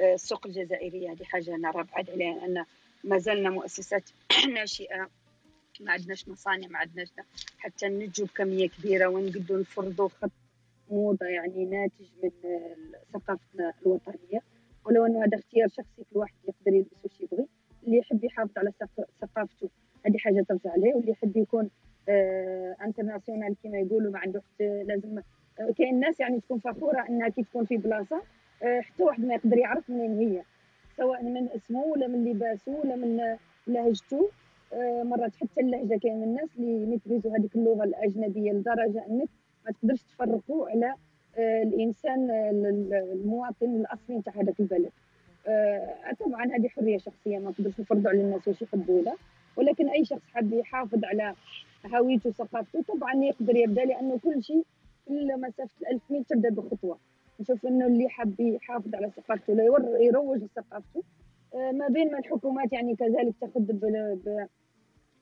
السوق 0.00 0.46
الجزائريه 0.46 1.12
هذه 1.12 1.24
حاجة 1.24 1.50
نرى 1.56 1.84
بعاد 1.92 2.10
عليها 2.10 2.44
أن 2.44 2.64
ما 3.04 3.18
زلنا 3.18 3.50
مؤسسات 3.50 4.10
ناشئة. 4.54 5.08
ما 5.80 5.92
عندناش 5.92 6.28
مصانع 6.28 6.66
ما 6.68 6.78
عندناش 6.78 7.08
حتى 7.58 7.88
ننتجوا 7.88 8.26
بكمية 8.26 8.68
كبيرة 8.68 9.06
ونقدروا 9.06 9.60
نفرضوا 9.60 10.08
خط 10.08 10.30
موضة 10.90 11.26
يعني 11.26 11.64
ناتج 11.64 12.06
من 12.22 12.30
ثقافتنا 13.12 13.72
الوطنية. 13.82 14.40
ولو 14.86 15.06
انه 15.06 15.24
هذا 15.24 15.38
اختيار 15.38 15.68
شخصي 15.68 16.04
كل 16.12 16.18
واحد 16.18 16.34
يقدر 16.48 16.76
يلبس 16.76 17.04
واش 17.04 17.20
يبغي. 17.20 17.46
اللي 17.86 17.98
يحب 17.98 18.24
يحافظ 18.24 18.50
على 18.58 18.72
ثقافته 19.20 19.68
هذه 20.06 20.18
حاجة 20.18 20.44
ترجع 20.48 20.70
عليه. 20.70 20.94
واللي 20.94 21.10
يحب 21.10 21.36
يكون 21.36 21.70
آه 22.08 22.76
international 22.84 23.56
كما 23.62 23.78
يقولوا 23.78 24.12
ما 24.12 24.18
عنده 24.18 24.42
لازم 24.60 25.18
آه 25.60 25.72
كاين 25.78 26.00
ناس 26.00 26.20
يعني 26.20 26.40
تكون 26.40 26.58
فخورة 26.58 27.08
إنها 27.08 27.28
كي 27.28 27.42
تكون 27.42 27.64
في 27.64 27.76
بلاصة 27.76 28.22
آه 28.62 28.80
حتى 28.80 29.02
واحد 29.02 29.24
ما 29.24 29.34
يقدر 29.34 29.58
يعرف 29.58 29.90
منين 29.90 30.18
هي. 30.18 30.42
سواء 30.96 31.22
من 31.22 31.48
اسمه 31.48 31.80
ولا 31.84 32.06
من 32.06 32.24
لباسه 32.24 32.72
ولا 32.72 32.96
من 32.96 33.36
لهجته. 33.66 34.30
آه 34.30 34.43
مرات 35.04 35.36
حتى 35.36 35.60
اللهجة 35.60 35.98
كاين 35.98 36.22
الناس 36.22 36.48
اللي 36.58 36.82
يـ 36.82 36.86
maîtriser 36.86 37.26
و 37.26 37.30
هذيك 37.30 37.56
اللغة 37.56 37.84
الأجنبية 37.84 38.52
لدرجة 38.52 39.06
أنك 39.06 39.28
ما 39.66 39.72
تقدرش 39.72 40.02
تفرقوا 40.02 40.68
على 40.68 40.94
آه، 41.38 41.62
الإنسان 41.62 42.30
المواطن 43.12 43.76
الأصلي 43.76 44.16
نتاع 44.16 44.32
هذاك 44.36 44.60
البلد. 44.60 44.90
آه، 45.46 46.12
طبعا 46.20 46.44
هذه 46.44 46.68
حرية 46.68 46.98
شخصية 46.98 47.38
ما 47.38 47.50
نقدرش 47.50 47.80
نفرضوا 47.80 48.10
على 48.10 48.20
الناس 48.20 48.48
واش 48.48 48.62
يحبوا 48.62 49.02
له 49.02 49.14
ولكن 49.56 49.88
أي 49.88 50.04
شخص 50.04 50.22
حاب 50.34 50.52
يحافظ 50.52 51.04
على 51.04 51.34
هويته 51.94 52.30
وثقافته 52.30 52.82
طبعا 52.82 53.14
يقدر 53.14 53.56
يبدأ 53.56 53.84
لأنه 53.84 54.18
كل 54.18 54.42
شيء 54.42 54.64
كل 55.08 55.40
مسافة 55.40 55.74
الألف 55.80 56.02
ميل 56.10 56.24
تبدأ 56.24 56.50
بخطوة. 56.50 56.98
نشوف 57.40 57.66
إنه 57.66 57.86
اللي 57.86 58.08
حاب 58.08 58.40
يحافظ 58.40 58.94
على 58.94 59.10
ثقافته 59.10 59.52
ولا 59.70 59.98
يروج 59.98 60.38
لثقافته 60.42 61.02
آه، 61.54 61.72
ما 61.72 61.88
بين 61.88 62.12
ما 62.12 62.18
الحكومات 62.18 62.72
يعني 62.72 62.96
كذلك 62.96 63.34
تاخذ 63.40 63.60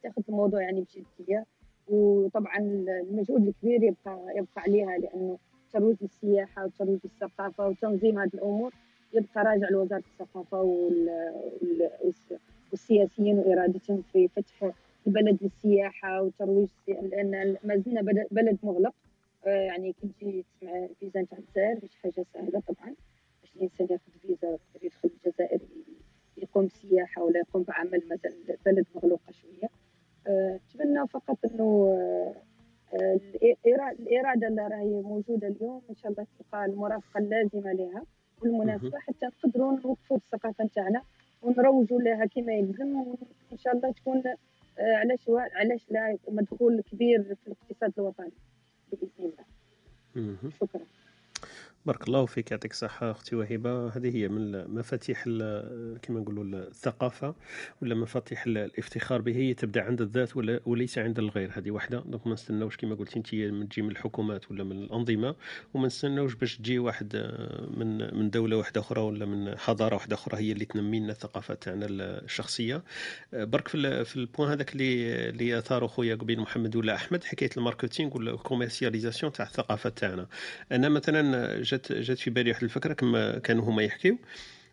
تاخذ 0.03 0.23
الموضوع 0.29 0.63
يعني 0.63 0.85
بجدية. 1.19 1.47
وطبعا 1.89 2.59
المجهود 2.59 3.47
الكبير 3.47 3.83
يبقى 3.83 4.19
يبقى 4.37 4.63
عليها 4.63 4.99
لأنه 4.99 5.39
ترويج 5.73 5.97
السياحة 6.03 6.65
وترويج 6.65 6.99
الثقافة 7.05 7.69
وتنظيم 7.69 8.19
هذه 8.19 8.31
الأمور 8.35 8.75
يبقى 9.13 9.45
راجع 9.45 9.69
لوزارة 9.71 10.03
الثقافة 10.13 10.63
والسياسيين 12.71 13.39
وإرادتهم 13.39 14.03
في 14.13 14.29
فتح 14.29 14.73
البلد 15.07 15.39
للسياحة 15.43 16.23
وترويج 16.23 16.69
لأن 16.89 17.57
ما 17.65 17.77
زلنا 17.77 18.01
بلد 18.31 18.59
مغلق. 18.63 18.95
آه، 19.47 19.49
يعني 19.63 19.93
كي 19.93 20.09
تجي 20.21 20.43
تسمع 20.43 20.87
فيزا 21.01 21.21
نتاع 21.23 21.39
الجزائر 21.39 21.79
مش 21.85 21.97
حاجة 22.03 22.25
سهلة 22.35 22.61
طبعا 22.61 22.95
باش 23.43 23.57
الإنسان 23.57 23.87
ياخذ 23.91 24.13
فيزا 24.23 24.59
يدخل 24.83 25.11
الجزائر 25.27 25.61
يقوم 26.37 26.67
بسياحة 26.67 27.23
ولا 27.23 27.39
يقوم 27.39 27.63
بعمل 27.63 28.03
مثلا 28.11 28.57
بلد 28.67 28.87
مغلوقه 28.95 29.33
شوية. 29.33 29.69
نتمنى 30.29 31.07
فقط 31.09 31.39
إنه 31.45 31.89
آه، 32.95 33.21
الإرادة 34.01 34.49
اللي 34.49 34.67
راهي 34.69 35.03
موجودة 35.03 35.49
اليوم 35.49 35.83
إن 35.91 35.95
شاء 35.95 36.13
الله 36.13 36.27
تلقى 36.39 36.65
المرافقه 36.65 37.19
اللازمة 37.19 37.73
لها 37.73 38.03
والمناسبه 38.43 38.99
حتى 38.99 39.27
نقدروا 39.27 39.73
نوقفوا 39.73 40.17
الثقافة 40.17 40.65
نتاعنا 40.65 41.03
ونروجوا 41.43 42.01
لها 42.01 42.27
كما 42.27 42.53
يلزم 42.53 42.97
وإن 42.97 43.59
شاء 43.59 43.77
الله 43.77 43.93
تكون 43.93 44.23
آه، 44.79 44.97
علاش 44.97 45.31
علاش 45.55 45.91
لا 45.91 46.19
مدخول 46.29 46.81
كبير 46.81 47.23
في 47.35 47.47
الاقتصاد 47.47 47.93
الوطني 47.99 48.33
بإذن 48.93 49.11
الله. 49.19 49.45
شكرا. 50.61 50.81
بارك 51.87 52.09
الله 52.09 52.27
فيك 52.27 52.51
يعطيك 52.51 52.71
الصحة 52.71 53.11
أختي 53.11 53.37
وهبة. 53.37 53.89
هذه 53.89 54.17
هي 54.17 54.29
من 54.29 54.75
مفاتيح 54.75 55.25
كما 56.03 56.21
نقولوا 56.21 56.45
الثقافة 56.45 57.35
ولا 57.83 57.95
مفاتيح 57.95 58.47
الافتخار 58.47 59.21
به 59.21 59.37
هي 59.37 59.55
تبدأ 59.55 59.83
عند 59.83 60.01
الذات 60.01 60.37
ولا 60.37 60.61
وليس 60.67 60.99
عند 60.99 61.19
الغير. 61.19 61.51
هذه 61.55 61.71
واحدة 61.71 62.03
donc 62.07 62.27
ما 62.27 62.33
نستناوش 62.33 62.77
كما 62.77 62.95
قلت 62.95 63.17
أنت 63.17 63.35
من 63.35 63.69
تجي 63.69 63.83
من 63.83 63.91
الحكومات 63.91 64.51
ولا 64.51 64.65
من 64.65 64.73
الأنظمة 64.73 65.35
وما 65.75 65.87
نستناوش 65.87 66.35
باش 66.35 66.57
تجي 66.57 66.79
واحد 66.79 67.17
من 67.77 68.19
من 68.19 68.31
دولة 68.31 68.57
واحدة 68.57 68.81
أخرى 68.81 69.01
ولا 69.01 69.27
من 69.27 69.59
حضارة 69.59 69.95
واحدة 69.95 70.15
أخرى 70.17 70.39
هي 70.39 70.53
اللي 70.53 70.65
تنمي 70.65 71.01
لنا 71.01 71.13
الثقافة 71.13 71.55
تاعنا 71.55 71.87
الشخصية. 71.91 72.83
برك 73.33 73.69
في 73.69 74.05
في 74.05 74.17
ال 74.17 74.22
point 74.22 74.51
هذاك 74.51 74.73
اللي 74.73 75.29
اللي 75.29 75.59
أثاره 75.59 75.87
خويا 75.87 76.15
قبيل 76.15 76.41
محمد 76.41 76.77
ولا 76.77 76.95
أحمد 76.95 77.25
حكاية 77.25 77.51
ال 77.57 77.63
marketing 77.63 78.17
ولا 78.17 78.31
ال 78.31 78.36
commercialisation 78.36 79.33
تاع 79.33 79.47
الثقافة 79.47 79.91
تاعنا. 79.91 80.27
أنا 80.73 80.89
مثلا 80.89 81.32
جات 81.63 81.93
جات 81.93 82.19
في 82.19 82.31
بالي 82.31 82.51
واحد 82.51 82.63
الفكرة 82.63 82.93
كما 82.93 83.39
كانوا 83.39 83.65
هما 83.65 83.83
يحكيو. 83.83 84.19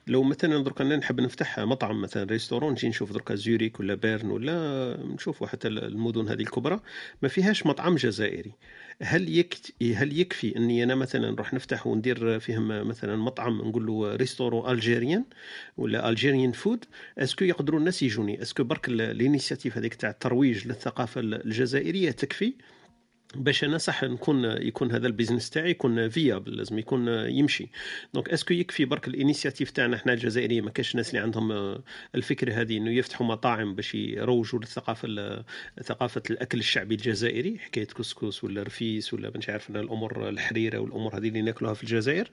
لو 0.07 0.23
مثلا 0.23 0.63
درك 0.63 0.81
أنا 0.81 0.95
نحب 0.95 1.21
نفتح 1.21 1.59
مطعم 1.59 2.01
مثلا 2.01 2.23
restaurant 2.23 2.71
نجي 2.71 2.89
نشوف 2.89 3.11
درك 3.13 3.33
زيوريخ 3.33 3.79
ولا 3.79 3.95
بيرن 3.95 4.31
ولا 4.31 4.97
نشوف 5.03 5.43
حتى 5.43 5.67
المدن 5.67 6.27
هذه 6.27 6.41
الكبرى 6.41 6.79
ما 7.21 7.29
فيهاش 7.29 7.65
مطعم 7.65 7.95
جزائري. 7.95 8.51
هل 9.01 9.37
يكفي 9.37 9.95
هل 9.95 10.19
يكفي 10.19 10.57
أني 10.57 10.83
أنا 10.83 10.95
مثلا 10.95 11.31
نروح 11.31 11.53
نفتح 11.53 11.87
وندير 11.87 12.39
فيهم 12.39 12.87
مثلا 12.87 13.15
مطعم 13.15 13.57
نقول 13.57 13.85
له 13.85 14.15
restaurant 14.15 14.71
algérien 14.71 15.23
ولا 15.77 16.09
Algerian 16.09 16.51
food؟ 16.51 16.85
est-ce 17.17 17.36
que 17.36 17.45
يقدروا 17.45 17.79
الناس 17.79 18.03
يجوني؟ 18.03 18.41
est-ce 18.41 18.56
que 18.56 18.63
برك 18.63 18.89
ال 18.89 18.97
initiative 18.97 19.77
هذيك 19.77 19.93
تاع 19.93 20.09
الترويج 20.09 20.67
للثقافة 20.67 21.21
الجزائرية 21.21 22.11
تكفي؟ 22.11 22.53
باش 23.35 23.63
أنا 23.63 23.77
صح 23.77 24.03
نكون 24.03 24.43
يكون 24.45 24.91
هذا 24.91 25.07
البيزنس 25.07 25.49
تاعي 25.49 25.69
يكون 25.69 26.09
viable 26.09 26.57
لازم 26.57 26.79
يكون 26.79 27.07
يمشي. 27.07 27.69
donc 28.13 28.29
est-ce 28.29 28.45
que 28.45 28.53
يكفي 28.53 28.85
برك 28.85 29.07
ال 29.07 29.13
initiative 29.13 29.71
تاعنا 29.71 29.95
إحنا 29.95 30.13
الجزائريين 30.13 30.63
ما 30.63 30.71
كاش 30.71 30.95
ناس 30.95 31.09
اللي 31.09 31.19
عندهم 31.19 31.77
الفكرة 32.15 32.53
هذه 32.53 32.77
إنه 32.77 32.91
يفتحوا 32.91 33.27
مطاعم 33.27 33.75
باش 33.75 33.95
يروجوا 33.95 34.59
للثقافة 34.59 35.43
ثقافة 35.83 36.23
الأكل 36.29 36.59
الشعبي 36.59 36.95
الجزائري 36.95 37.59
حكاية 37.59 37.85
كسكس 37.85 38.43
ولا 38.43 38.63
رفيس 38.63 39.13
ولا 39.13 39.31
مش 39.35 39.49
عارف 39.49 39.69
الأمور 39.69 40.29
الحريرة 40.29 40.79
والأمور 40.79 41.17
هذه 41.17 41.27
اللي 41.27 41.41
ناكلوها 41.41 41.73
في 41.73 41.83
الجزائر. 41.83 42.29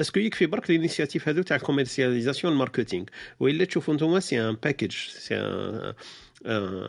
est-ce 0.00 0.13
que 0.13 0.20
يكفي 0.20 0.46
برك 0.46 0.70
ال 0.70 0.75
initiative 0.75 1.28
هذو 1.28 1.42
تاع 1.42 1.56
ال 1.56 1.61
commercialisation 1.61 2.52
ال 2.52 2.57
marketing 2.57 3.04
وإلا 3.40 3.64
تشوفوا 3.64 3.94
أنتم 3.94 4.20
c'est 4.20 4.48
un 4.48 4.56
package 4.62 4.92
c'est 4.92 5.34
ان 6.46 6.88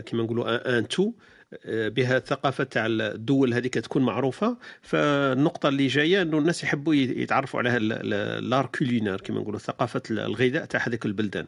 كيما 0.00 0.22
نقولوا 0.22 0.78
ان 0.78 0.88
تو 0.88 1.12
بها 1.66 2.16
الثقافه 2.16 2.64
تاع 2.64 2.86
الدول 2.86 3.54
هذيك 3.54 3.74
تكون 3.74 4.02
معروفة. 4.02 4.56
فالنقطة 4.82 5.68
اللي 5.68 5.86
جاية 5.86 6.22
إنه 6.22 6.38
الناس 6.38 6.64
يحبوا 6.64 6.94
يتعرفوا 6.94 7.60
على 7.60 7.78
لار 8.42 8.66
كولينار 8.66 9.20
كما 9.20 9.40
نقولوا 9.40 9.58
ثقافة 9.58 10.02
الغذاء 10.10 10.64
تاع 10.64 10.88
هذيك 10.88 11.06
البلدان. 11.06 11.46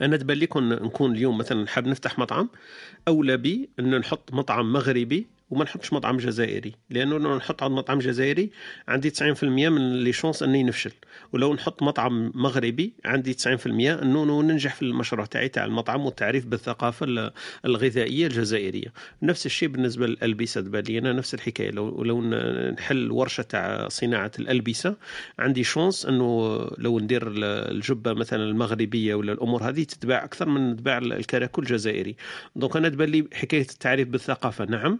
أنا 0.00 0.16
تبان 0.16 0.36
لي 0.36 0.48
نكون 0.56 1.12
اليوم 1.12 1.38
مثلا 1.38 1.66
حاب 1.66 1.86
نفتح 1.86 2.18
مطعم 2.18 2.48
أولى 3.08 3.36
بي 3.36 3.68
ان 3.78 3.98
نحط 3.98 4.32
مطعم 4.32 4.72
مغربي 4.72 5.26
وما 5.50 5.64
نحطش 5.64 5.92
مطعم 5.92 6.16
جزائري. 6.16 6.72
لأنه 6.90 7.18
لو 7.18 7.36
نحط 7.36 7.62
على 7.62 7.72
مطعم 7.72 7.98
جزائري 7.98 8.50
عندي 8.88 9.10
90% 9.10 9.44
من 9.44 10.04
لي 10.04 10.12
شونس 10.12 10.42
أني 10.42 10.62
نفشل. 10.62 10.92
ولو 11.32 11.54
نحط 11.54 11.82
مطعم 11.82 12.32
مغربي 12.34 12.94
عندي 13.04 13.34
90% 13.34 13.66
انه 13.66 14.42
ننجح 14.42 14.74
في 14.74 14.82
المشروع 14.82 15.26
تاعي 15.26 15.48
تاع 15.48 15.64
المطعم 15.64 16.06
والتعريف 16.06 16.46
بالثقافة 16.46 17.32
الغذائية 17.64 18.26
الجزائرية. 18.26 18.92
نفس 19.22 19.46
الشيء 19.46 19.68
بالنسبة 19.68 20.06
للألبسة 20.06 20.60
تبان 20.60 21.16
نفس 21.16 21.34
الحكاية. 21.34 21.70
لو 21.70 22.04
لو 22.04 22.22
نحل 22.70 23.10
ورشة 23.10 23.42
تاع 23.42 23.88
صناعة 23.88 24.32
الألبسة 24.38 24.96
عندي 25.38 25.64
chance 25.64 26.06
أنه 26.06 26.58
لو 26.78 26.98
ندير 26.98 27.22
الجبة 27.36 28.12
مثلا 28.12 28.44
المغربية 28.44 29.14
ولا 29.14 29.32
الأمور 29.32 29.62
هذه 29.68 29.82
تتباع 29.84 30.24
أكثر 30.24 30.48
من 30.48 30.76
تباع 30.76 30.98
الكراكول 30.98 31.64
الجزائري. 31.64 32.16
donc 32.56 32.76
أنا 32.76 32.88
تبان 32.88 33.08
لي 33.08 33.28
حكاية 33.34 33.60
التعريف 33.60 34.08
بالثقافة. 34.08 34.64
نعم. 34.64 34.98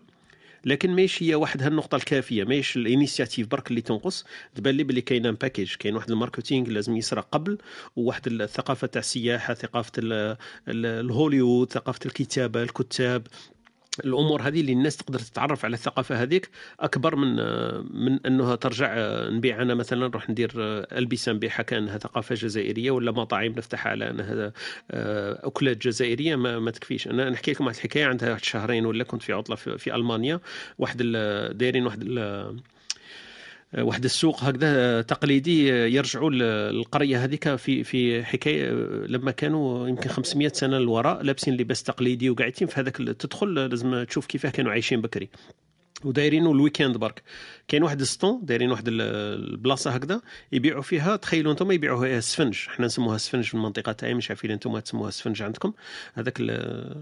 لكن 0.64 0.90
ماهيش 0.90 1.22
هي 1.22 1.34
واحد 1.34 1.62
هالنقطة 1.62 1.96
الكافية 1.96 2.44
ماهيش 2.44 2.76
ال 2.76 2.83
initiative 2.83 3.46
برك 3.46 3.70
اللي 3.70 3.80
تنقص. 3.80 4.24
تبان 4.54 4.74
لي 4.74 4.84
بلي 4.84 5.00
كاين 5.00 5.32
package 5.32 5.74
كاين 5.74 5.94
واحد 5.96 6.10
ال 6.10 6.16
marketing 6.16 6.68
لازم 6.68 6.96
يصرى 6.96 7.24
قبل 7.32 7.58
وواحد 7.96 8.26
الثقافه 8.26 8.86
تاع 8.86 9.00
السياحة 9.00 9.54
ثقافة 9.54 9.92
الهوليوود 10.68 11.72
ثقافة 11.72 12.00
الكتابة 12.06 12.62
الكتاب. 12.62 13.26
الأمور 14.04 14.42
هذه 14.42 14.60
اللي 14.60 14.72
الناس 14.72 14.96
تقدر 14.96 15.18
تتعرف 15.18 15.64
على 15.64 15.74
الثقافة 15.74 16.22
هذيك 16.22 16.50
أكبر 16.80 17.16
من 17.16 17.36
من 18.06 18.26
أنها 18.26 18.54
ترجع 18.56 18.94
نبيع 19.28 19.62
أنا 19.62 19.74
مثلا 19.74 20.08
نروح 20.08 20.30
ندير 20.30 20.50
ألبسة 20.56 21.32
نبيعها 21.32 21.62
كأنها 21.62 21.98
ثقافة 21.98 22.34
جزائرية 22.34 22.90
ولا 22.90 23.12
مطاعم 23.12 23.52
نفتحها 23.52 23.90
على 23.90 24.10
أنها 24.10 24.52
آه، 24.90 25.46
أكلات 25.46 25.76
جزائرية 25.76 26.36
ما, 26.36 26.58
ما 26.58 26.70
تكفيش. 26.70 27.08
أنا 27.08 27.30
نحكي 27.30 27.52
لكم 27.52 27.66
واحد 27.66 27.76
الحكاية 27.76 28.06
عندها 28.06 28.30
واحد 28.30 28.44
شهرين 28.44 28.86
ولا 28.86 29.04
كنت 29.04 29.22
في 29.22 29.32
عطلة 29.32 29.56
في, 29.56 29.78
في 29.78 29.94
ألمانيا. 29.94 30.40
واحد 30.78 31.02
دايرين 31.52 31.86
واحد 31.86 32.04
واحد 33.74 34.04
السوق 34.04 34.44
هكذا 34.44 35.02
تقليدي 35.02 35.68
يرجعوا 35.68 36.30
للقرية 36.30 37.24
هذيك 37.24 37.56
في 37.56 37.84
في 37.84 38.24
حكاية 38.24 38.70
لما 39.06 39.30
كانوا 39.30 39.88
يمكن 39.88 40.10
500 40.10 40.48
سنة 40.48 40.78
للوراء 40.78 41.22
لابسين 41.22 41.56
لباس 41.56 41.82
تقليدي 41.82 42.30
وقاعدين 42.30 42.68
في 42.68 42.80
هذاك 42.80 42.96
تدخل 42.96 43.54
لازم 43.54 44.04
تشوف 44.04 44.26
كيفاه 44.26 44.50
كانوا 44.50 44.72
عايشين 44.72 45.00
بكري. 45.00 45.28
ودايرينو 46.06 46.52
ال 46.52 46.57
week-end 46.57 46.96
برك 46.96 47.22
كاين 47.68 47.82
واحد 47.82 48.00
ال 48.00 48.07
stand 48.07 48.40
دايرين 48.42 48.70
واحد 48.70 48.84
البلاصة 48.88 49.90
هكذا 49.90 50.20
يبيعوا 50.52 50.82
فيها. 50.82 51.16
تخيلوا 51.16 51.52
أنتم 51.52 51.72
يبيعوا 51.72 52.00
فيها 52.00 52.20
سفنج. 52.20 52.54
حنا 52.54 52.86
نسموها 52.86 53.18
سفنج 53.18 53.44
في 53.44 53.54
المنطقة 53.54 53.92
تاعي 53.92 54.14
مش 54.14 54.30
عارفين 54.30 54.50
أنتم 54.50 54.78
تسموها 54.78 55.10
سفنج 55.10 55.42
عندكم. 55.42 55.72
هذاك 56.14 56.38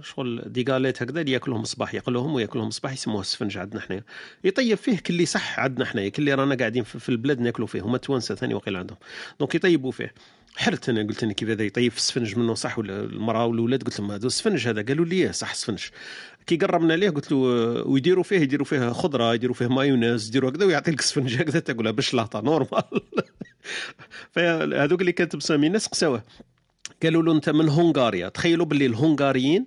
شغل 0.02 0.42
des 0.46 0.62
galettes 0.62 1.02
هكذا 1.02 1.20
اللي 1.20 1.32
ياكلهم 1.32 1.64
صباح 1.64 1.94
يقلوهم 1.94 2.34
وياكلهم 2.34 2.70
صباح 2.70 2.92
يسموها 2.92 3.22
سفنج 3.22 3.58
عندنا 3.58 3.80
حنايا. 3.80 4.04
يطيب 4.44 4.78
فيه 4.78 4.98
كلي 4.98 5.26
صح 5.26 5.60
عندنا 5.60 5.84
حنايا. 5.84 6.08
كلي 6.08 6.34
رانا 6.34 6.54
قاعدين 6.54 6.84
في 6.84 7.08
البلاد 7.08 7.40
ناكلوا 7.40 7.66
فيه 7.66 7.80
هما 7.80 7.98
توانسة 7.98 8.34
ثاني 8.34 8.54
وقيل 8.54 8.76
عندهم. 8.76 8.98
دونك 9.40 9.54
يطيبوا 9.54 9.92
فيه. 9.92 10.14
حرت 10.56 10.88
أنا 10.88 11.02
قلت 11.02 11.24
لي 11.24 11.34
كيف 11.34 11.48
هذا 11.48 11.62
يطيب 11.62 11.92
في 11.92 11.98
السفنج 11.98 12.38
منه 12.38 12.54
صح 12.54 12.78
ولا 12.78 13.00
المرأة 13.00 13.46
والولاد؟ 13.46 13.82
قلت 13.82 14.00
لهم 14.00 14.10
هذا 14.10 14.26
السفنج 14.26 14.68
هذا. 14.68 14.82
قالوا 14.82 15.04
لي 15.04 15.32
صح 15.32 15.54
سفنج. 15.54 15.84
كي 16.46 16.56
قربنا 16.56 16.92
ليه 16.92 17.10
قلت 17.10 17.32
له 17.32 17.38
ويديروا 17.86 18.24
فيه 18.24 18.40
يديروا 18.40 18.66
فيه 18.66 18.88
خضرة 18.88 19.34
يديروا 19.34 19.54
فيه 19.54 19.66
مايونيز 19.66 20.28
يديروا 20.28 20.50
هكذا 20.50 20.64
ويعطي 20.64 20.90
لك 20.90 21.00
سفنج 21.00 21.36
هكذا 21.42 21.60
تاكلها 21.60 21.92
بالشلاطة 21.92 22.40
نورمال 22.40 22.82
فهذوك 24.32 25.00
اللي 25.00 25.12
كانت 25.12 25.36
مسامين 25.36 25.76
قساوه 25.76 26.22
قالوا 27.04 27.22
له 27.22 27.32
أنت 27.32 27.50
من 27.50 27.68
هنغاريا. 27.68 28.28
تخيلوا 28.28 28.66
باللي 28.66 28.86
الهنغاريين 28.86 29.66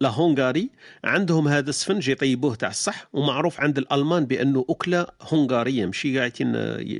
لا 0.00 0.08
هنغاري 0.08 0.70
عندهم 1.04 1.48
هذا 1.48 1.70
السفنج 1.70 2.08
يطيبوه 2.08 2.54
تاع 2.54 2.68
الصح 2.68 3.08
ومعروف 3.12 3.60
عند 3.60 3.78
الألمان 3.78 4.24
بأنه 4.24 4.64
أكلة 4.70 5.06
هنغارية 5.20 5.86
ماشي 5.86 6.18
قاعدين 6.18 6.52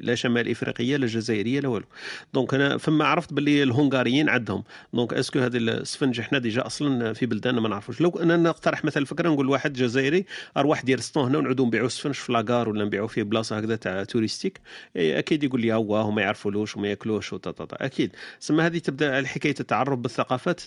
لا 0.03 0.15
شمال 0.15 0.51
إفريقية 0.51 0.97
لا 0.97 1.07
جزائرية 1.07 1.61
لا 1.61 1.69
والو. 1.69 1.87
donc 2.35 2.55
أنا 2.55 2.79
فما 2.79 3.05
عرفت 3.05 3.33
باللي 3.33 3.63
الهنغاريين 3.63 4.29
عندهم. 4.29 4.65
donc 4.93 5.15
est-ce 5.15 5.31
que 5.31 5.39
هذا 5.39 5.59
السفنج 5.59 6.21
إحنا 6.21 6.39
déjà 6.39 6.67
أصلا 6.67 7.13
في 7.13 7.27
بلداننا؟ 7.27 7.61
ما 7.61 7.69
نعرفوش. 7.69 8.01
لو 8.01 8.11
أنا 8.11 8.37
نقترح 8.37 8.85
مثلا 8.85 9.05
فكرة 9.05 9.29
نقول 9.29 9.49
واحد 9.49 9.73
جزائري 9.73 10.25
أروح 10.57 10.83
دير 10.83 11.01
stand 11.01 11.25
هنا 11.25 11.39
ونعودوا 11.39 11.67
نبيعوا 11.67 11.87
السفنج 11.87 12.15
في 12.15 12.33
la 12.33 12.45
gare 12.45 12.69
ولا 12.69 12.85
نبيعوا 12.85 13.09
فيه 13.09 13.23
بلاصة 13.23 13.59
هكذا 13.59 13.77
تاع 13.77 14.05
touristique. 14.05 14.61
إيه، 14.97 15.19
أكيد 15.19 15.45
يقول 15.45 15.61
لي 15.61 15.75
هو 15.75 16.09
وما 16.09 16.23
يعرفولوش 16.23 16.77
وما 16.77 16.89
ياكلوش 16.89 17.35
أكيد. 17.73 18.17
سما 18.41 18.67
هذه 18.67 18.79
تبدأ 18.79 19.19
الحكاية 19.19 19.55
التعرف 19.67 19.99
بالثقافات 19.99 20.61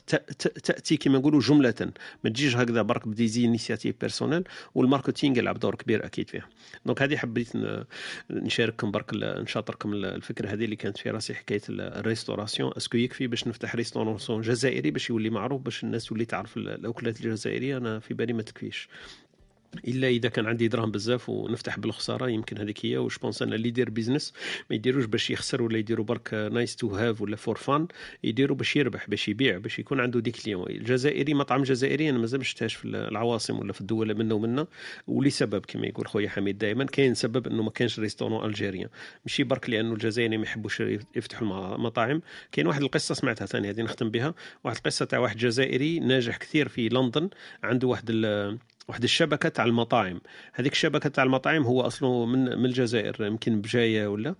تأتي 0.63 0.97
كما 0.97 1.17
نقولوا 1.17 1.39
جملة. 1.39 1.91
ما 2.23 2.29
تجيش 2.29 2.55
هكذا 2.55 2.81
برك 2.81 3.07
بديزي 3.07 3.45
انيسياتيف 3.45 3.95
بيرسونيل 4.01 4.43
والماركتينغ 4.75 5.37
يلعب 5.37 5.59
دور 5.59 5.75
كبير 5.75 6.05
أكيد 6.05 6.29
فيها. 6.29 6.49
دونك 6.85 7.01
هذه 7.01 7.17
حبيت 7.17 7.49
نشارككم 8.29 8.91
برك 8.91 9.09
نشاطركم 9.13 9.93
الفكرة 9.93 10.49
هذه 10.49 10.65
اللي 10.65 10.75
كانت 10.75 10.97
في 10.97 11.09
راسي 11.09 11.33
حكاية 11.33 11.61
الريستوراسيون 11.69 12.71
اسكو 12.77 12.97
يكفي 12.97 13.27
باش 13.27 13.47
نفتح 13.47 13.75
ريستوراسيون 13.75 14.41
جزائري 14.41 14.91
باش 14.91 15.09
يولي 15.09 15.29
معروف 15.29 15.61
باش 15.61 15.83
الناس 15.83 16.05
تولي 16.05 16.25
تعرف 16.25 16.57
الأكلات 16.57 17.21
الجزائرية؟ 17.21 17.77
أنا 17.77 17.99
في 17.99 18.13
بالي 18.13 18.33
ما 18.33 18.41
تكفيش. 18.41 18.89
إلا 19.87 20.07
إذا 20.07 20.29
كان 20.29 20.45
عندي 20.45 20.67
دراهم 20.67 20.91
بزاف 20.91 21.29
ونفتح 21.29 21.79
بالخسارة 21.79 22.29
يمكن 22.29 22.57
هذيك 22.57 22.85
هي. 22.85 22.97
وش 22.97 23.17
بونس 23.17 23.41
أنا 23.41 23.55
اللي 23.55 23.67
يدير 23.67 23.89
بيزنس 23.89 24.33
ما 24.69 24.75
يديروش 24.75 25.05
باش 25.05 25.29
يخسر 25.29 25.61
ولا 25.61 25.77
يديروا 25.77 26.05
برك 26.05 26.33
نايس 26.33 26.75
تو 26.75 26.87
هاف 26.87 27.21
ولا 27.21 27.35
فور 27.35 27.57
فان 27.57 27.87
يديروا 28.23 28.57
باش 28.57 28.75
يربح 28.75 29.09
باش 29.09 29.29
يبيع 29.29 29.57
باش 29.57 29.79
يكون 29.79 29.99
عنده 29.99 30.19
des 30.19 30.35
clients 30.35 30.69
الجزائري 30.69 31.33
مطعم 31.33 31.63
جزائري 31.63 32.09
أنا 32.09 32.17
مازال 32.17 32.39
ما 32.39 32.43
شفتهاش 32.43 32.75
في 32.75 32.85
العواصم 32.85 33.59
ولا 33.59 33.73
في 33.73 33.81
الدول 33.81 34.15
منا 34.17 34.33
ومنا 34.33 34.67
ولسبب 35.07 35.65
كما 35.65 35.87
يقول 35.87 36.07
خويا 36.07 36.29
حميد 36.29 36.57
دائما 36.57 36.85
كاين 36.85 37.13
سبب 37.13 37.47
إنه 37.47 37.63
ما 37.63 37.69
كانش 37.69 37.99
restaurant 37.99 38.45
algérien 38.45 38.89
ماشي 39.25 39.43
برك 39.43 39.69
لأنه 39.69 39.93
الجزائري 39.93 40.37
ما 40.37 40.43
يحبوش 40.43 40.83
يفتحوا 41.15 41.75
المطاعم 41.75 42.21
كاين 42.51 42.67
واحد 42.67 42.81
القصة 42.81 43.15
سمعتها 43.15 43.45
ثاني 43.45 43.69
هذه 43.69 43.81
نختم 43.81 44.09
بها. 44.09 44.33
واحد 44.63 44.75
القصة 44.77 45.05
تاع 45.05 45.19
واحد 45.19 45.37
جزائري 45.37 45.99
ناجح 45.99 46.37
كثير 46.37 46.67
في 46.67 46.89
لندن 46.89 47.29
عنده 47.63 47.87
واحد 47.87 48.11
واحد 48.89 49.03
الشبكة 49.03 49.49
تاع 49.49 49.65
المطاعم. 49.65 50.21
هذيك 50.53 50.71
الشبكة 50.71 51.09
تاع 51.09 51.23
المطاعم 51.23 51.63
هو 51.63 51.81
أصله 51.81 52.25
من 52.25 52.57
من 52.57 52.65
الجزائر 52.65 53.25
يمكن 53.25 53.61
بجاية 53.61 54.07
ولا. 54.07 54.35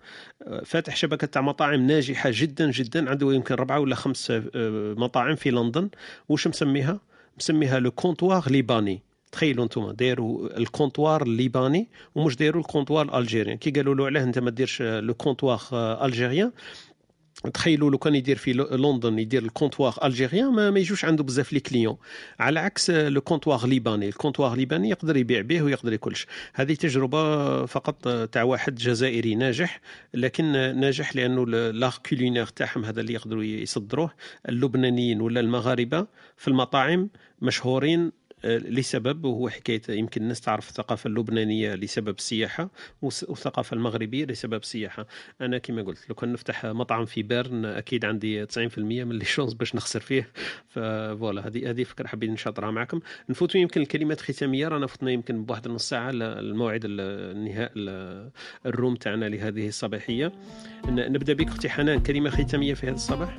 فاتح 0.64 0.96
شبكة 0.96 1.26
تاع 1.26 1.42
مطاعم 1.42 1.86
ناجحة 1.86 2.30
جدا 2.32 2.70
جدا 2.70 3.10
عنده 3.10 3.32
يمكن 3.34 3.54
ربعة 3.54 3.80
ولا 3.80 3.94
خمس 3.94 4.30
آه، 4.30 4.94
مطاعم 4.96 5.36
في 5.36 5.50
لندن. 5.50 5.90
واش 6.28 6.46
مسميها؟ 6.46 7.00
مسميها 7.38 7.78
le 7.78 7.90
Comptoir 7.90 8.50
Libanais. 8.50 9.02
تخيلوا 9.32 9.64
أنتم 9.64 9.90
دايروا 9.90 10.58
ال 10.58 10.65
Comptoir 10.65 11.22
Libanais 11.22 11.88
ومش 12.14 12.36
دايروا 12.36 12.62
ال 12.62 12.67
comptoir 12.67 13.08
algérien. 13.08 13.56
كي 13.56 13.70
قالوا 13.70 13.94
له 13.94 14.06
علاه 14.06 14.22
أنت 14.22 14.38
ما 14.38 14.50
ديرش 14.50 14.82
le 14.82 15.14
comptoir 15.14 15.60
algérien 16.04 16.52
تخيلوا 17.54 17.90
لو 17.90 17.98
كان 17.98 18.14
يدير 18.14 18.36
في 18.36 18.52
لندن 18.52 19.18
يدير 19.18 19.42
ال 19.42 19.48
comptoir 19.48 19.94
algérien 20.04 20.52
ما, 20.52 20.70
ما 20.70 20.80
يجوش 20.80 21.04
عنده 21.04 21.24
بزاف 21.24 21.52
les 21.52 21.60
clients. 21.60 21.96
على 22.38 22.60
عكس 22.60 22.90
le 22.90 23.20
Comptoir 23.20 23.66
Libanais. 23.66 24.08
ال 24.08 24.13
Comptoir 24.13 24.56
Libanais 24.56 24.90
يقدر 24.90 25.16
يبيع 25.16 25.40
به 25.40 25.62
ويقدر 25.62 25.92
ياكلش 25.92 26.26
هذه 26.54 26.74
تجربة 26.74 27.66
فقط 27.66 28.08
تاع 28.28 28.42
واحد 28.42 28.74
جزائري 28.74 29.34
ناجح 29.34 29.80
لكن 30.14 30.52
ناجح 30.80 31.16
لأنه 31.16 31.46
l'art 31.46 31.90
culinaire 32.08 32.46
تاعهم 32.46 32.84
هذا 32.84 33.00
اللي 33.00 33.12
يقدروا 33.12 33.44
يصدروه 33.44 34.10
اللبنانيين 34.48 35.20
ولا 35.20 35.40
المغاربة 35.40 36.06
في 36.36 36.48
المطاعم 36.48 37.08
مشهورين 37.42 38.19
لسبب 38.44 39.24
وهو 39.24 39.48
حكاية 39.48 39.82
يمكن 39.88 40.22
الناس 40.22 40.40
تعرف 40.40 40.68
الثقافة 40.68 41.08
اللبنانية 41.08 41.74
لسبب 41.74 42.18
السياحه 42.18 42.70
والثقافة 43.02 43.74
المغربية 43.74 44.24
لسبب 44.24 44.54
السياحه 44.54 45.06
أنا 45.40 45.58
كما 45.58 45.82
قلت 45.82 46.08
لو 46.08 46.14
كان 46.14 46.32
نفتح 46.32 46.66
مطعم 46.66 47.04
في 47.04 47.22
بيرن 47.22 47.64
أكيد 47.64 48.04
عندي 48.04 48.46
90% 48.46 48.58
من 48.78 49.18
les 49.18 49.24
chances 49.24 49.54
باش 49.54 49.74
نخسر 49.74 50.00
فيه. 50.00 50.28
voilà 50.68 51.46
هذه 51.46 51.70
هذه 51.70 51.84
فكرة 51.84 52.06
حبيت 52.06 52.30
نشاطرها 52.30 52.70
معكم. 52.70 53.00
نفوتوا 53.28 53.60
يمكن 53.60 53.80
الكلمات 53.80 54.20
الختاميه 54.20 54.68
رانا 54.68 54.86
فتنا 54.86 55.10
يمكن 55.10 55.44
بواحد 55.44 55.68
نص 55.68 55.88
ساعة 55.88 56.10
الموعد 56.12 56.80
النهاء 56.84 57.72
الروم 58.66 58.94
تاعنا 58.94 59.28
لهذه 59.28 59.68
الصباحية. 59.68 60.32
نبدأ 60.88 61.32
بك 61.32 61.48
أختي 61.48 61.68
حنان 61.68 62.02
كلمة 62.02 62.30
ختامية 62.30 62.74
في 62.74 62.86
هذا 62.86 62.94
الصباح؟ 62.94 63.38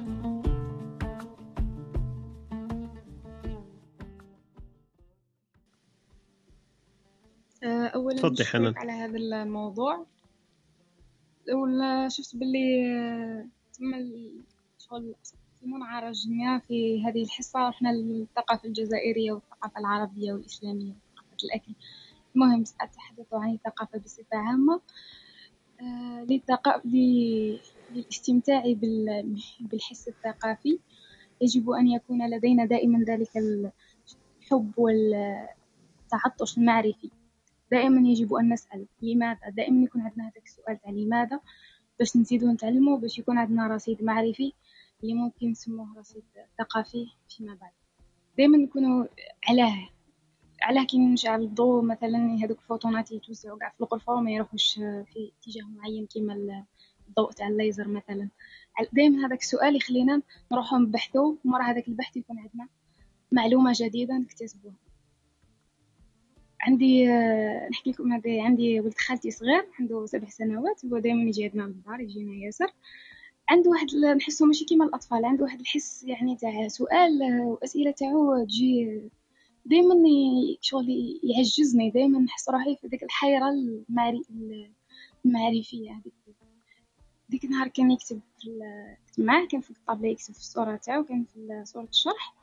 تفضلي 7.94 8.46
حنان. 8.46 8.78
على 8.78 8.92
هذا 8.92 9.18
الموضوع. 9.18 10.06
أول 11.52 11.82
شفت 12.12 12.36
باللي 12.36 13.46
تم 13.74 13.92
شغل 14.78 15.16
منعرج 15.62 16.14
جميع 16.26 16.60
في 16.60 17.06
هذه 17.06 17.24
الحصة 17.24 17.70
رحنا 17.70 17.90
للثقافة 17.90 18.68
الجزائرية 18.68 19.32
والثقافة 19.32 19.80
العربية 19.80 20.34
والإسلامية 20.34 20.92
وثقافة 20.92 21.38
الأكل. 21.44 21.74
المهم 22.36 22.66
سأتحدث 22.66 23.34
عن 23.34 23.54
الثقافة 23.54 24.00
بصفة 24.00 24.38
عامة. 24.38 24.82
آه، 25.82 26.28
للاستمتاع 26.86 28.64
بالحس 29.60 30.08
الثقافي. 30.08 30.80
يجب 31.42 31.70
أن 31.70 31.88
يكون 31.88 32.30
لدينا 32.30 32.66
دائما 32.66 33.04
ذلك 33.04 33.38
الحب 33.38 34.72
والتعطش 34.78 36.58
المعرفي. 36.58 37.10
دائما 37.72 38.10
يجب 38.10 38.34
أن 38.34 38.54
نسأل. 38.54 38.86
لماذا؟ 39.02 39.50
دائما 39.50 39.84
يكون 39.84 40.02
عندنا 40.02 40.24
هذاك 40.24 40.46
السؤال 40.46 40.82
تاع 40.82 40.92
لماذا؟ 40.92 41.40
باش 42.00 42.18
نزيدو 42.18 42.52
نتعلمو 42.52 42.98
باش 42.98 43.20
يكون 43.20 43.38
عندنا 43.38 43.68
رصيد 43.68 44.04
معرفي 44.04 44.54
اللي 45.04 45.14
ممكن 45.14 45.50
نسموه 45.50 45.98
رصيد 45.98 46.24
ثقافي 46.58 47.08
فيما 47.30 47.54
بعد. 47.62 47.72
دائما 48.38 48.58
نكونوا 48.58 49.06
علاه 49.50 49.90
علاه 50.62 50.84
كي 50.84 50.98
نشعل 50.98 51.42
الضوء 51.42 51.84
مثلا 51.84 52.38
هذوك 52.44 52.60
الفوتونات 52.60 53.12
يتوزعوا 53.12 53.58
كاع 53.58 53.70
في 53.70 53.82
الغرفة 53.82 54.14
وما 54.14 54.32
يروحوش 54.32 54.74
في 54.74 55.32
اتجاه 55.40 55.64
معين 55.64 56.06
كيما 56.06 56.64
الضوء 57.08 57.32
تاع 57.32 57.48
الليزر 57.48 57.88
مثلا. 57.88 58.30
دائما 58.94 59.26
هذاك 59.28 59.40
السؤال 59.40 59.76
يخلينا 59.76 60.22
نروحو 60.52 60.78
نبحثو 60.78 61.36
ومرة 61.46 61.64
هذاك 61.64 61.88
البحث 61.88 62.18
يكون 62.18 62.40
عندنا 62.40 62.68
معلومة 63.32 63.72
جديدة 63.76 64.18
نكتسبوها. 64.18 64.76
عندي 66.62 67.10
آه، 67.10 67.70
نحكي 67.70 67.92
لكم 67.92 68.14
هذا 68.14 68.44
عندي 68.44 68.80
ولد 68.80 68.94
خالتي 68.94 69.32
صغير 69.32 69.68
عنده 69.80 70.06
سبع 70.06 70.30
سنوات 70.30 70.86
هو 70.86 71.00
دائما 71.00 71.24
يجي 71.24 71.44
عندنا 71.46 71.64
للدار 71.64 72.00
يجينا 72.00 72.34
ياسر. 72.46 72.74
عنده 73.50 73.70
واحد 73.70 73.88
نحسه 74.18 74.46
ماشي 74.46 74.66
كيما 74.66 74.86
الأطفال 74.86 75.26
عنده 75.26 75.44
واحد 75.44 75.60
الحس 75.60 76.04
يعني 76.04 76.36
تاع 76.36 76.68
سؤال 76.68 77.24
آه، 77.24 77.46
وأسئلة 77.46 77.92
تاعو 77.92 78.44
تجي 78.46 79.02
دائما 79.66 79.96
شغل 80.62 81.20
يعجزني 81.24 81.90
دائما 81.90 82.20
نحس 82.20 82.50
روحي 82.50 82.76
في 82.76 82.88
ديك 82.88 83.04
الحيرة 83.04 83.50
المعري 83.50 84.22
المعرفية 85.26 85.92
هذيك. 85.92 86.14
ديك 87.30 87.44
النهار 87.44 87.68
كان 87.68 87.92
يكتب 87.92 88.22
في 88.40 88.62
معاه 89.18 89.46
كان 89.46 89.62
في 89.62 89.72
الطابلة 89.72 90.10
يكتب 90.10 90.34
في 90.34 90.40
الصورة 90.40 90.76
تاعو 90.76 91.04
كان 91.04 91.24
في 91.24 91.64
صورة 91.66 91.88
الشرح. 91.92 92.41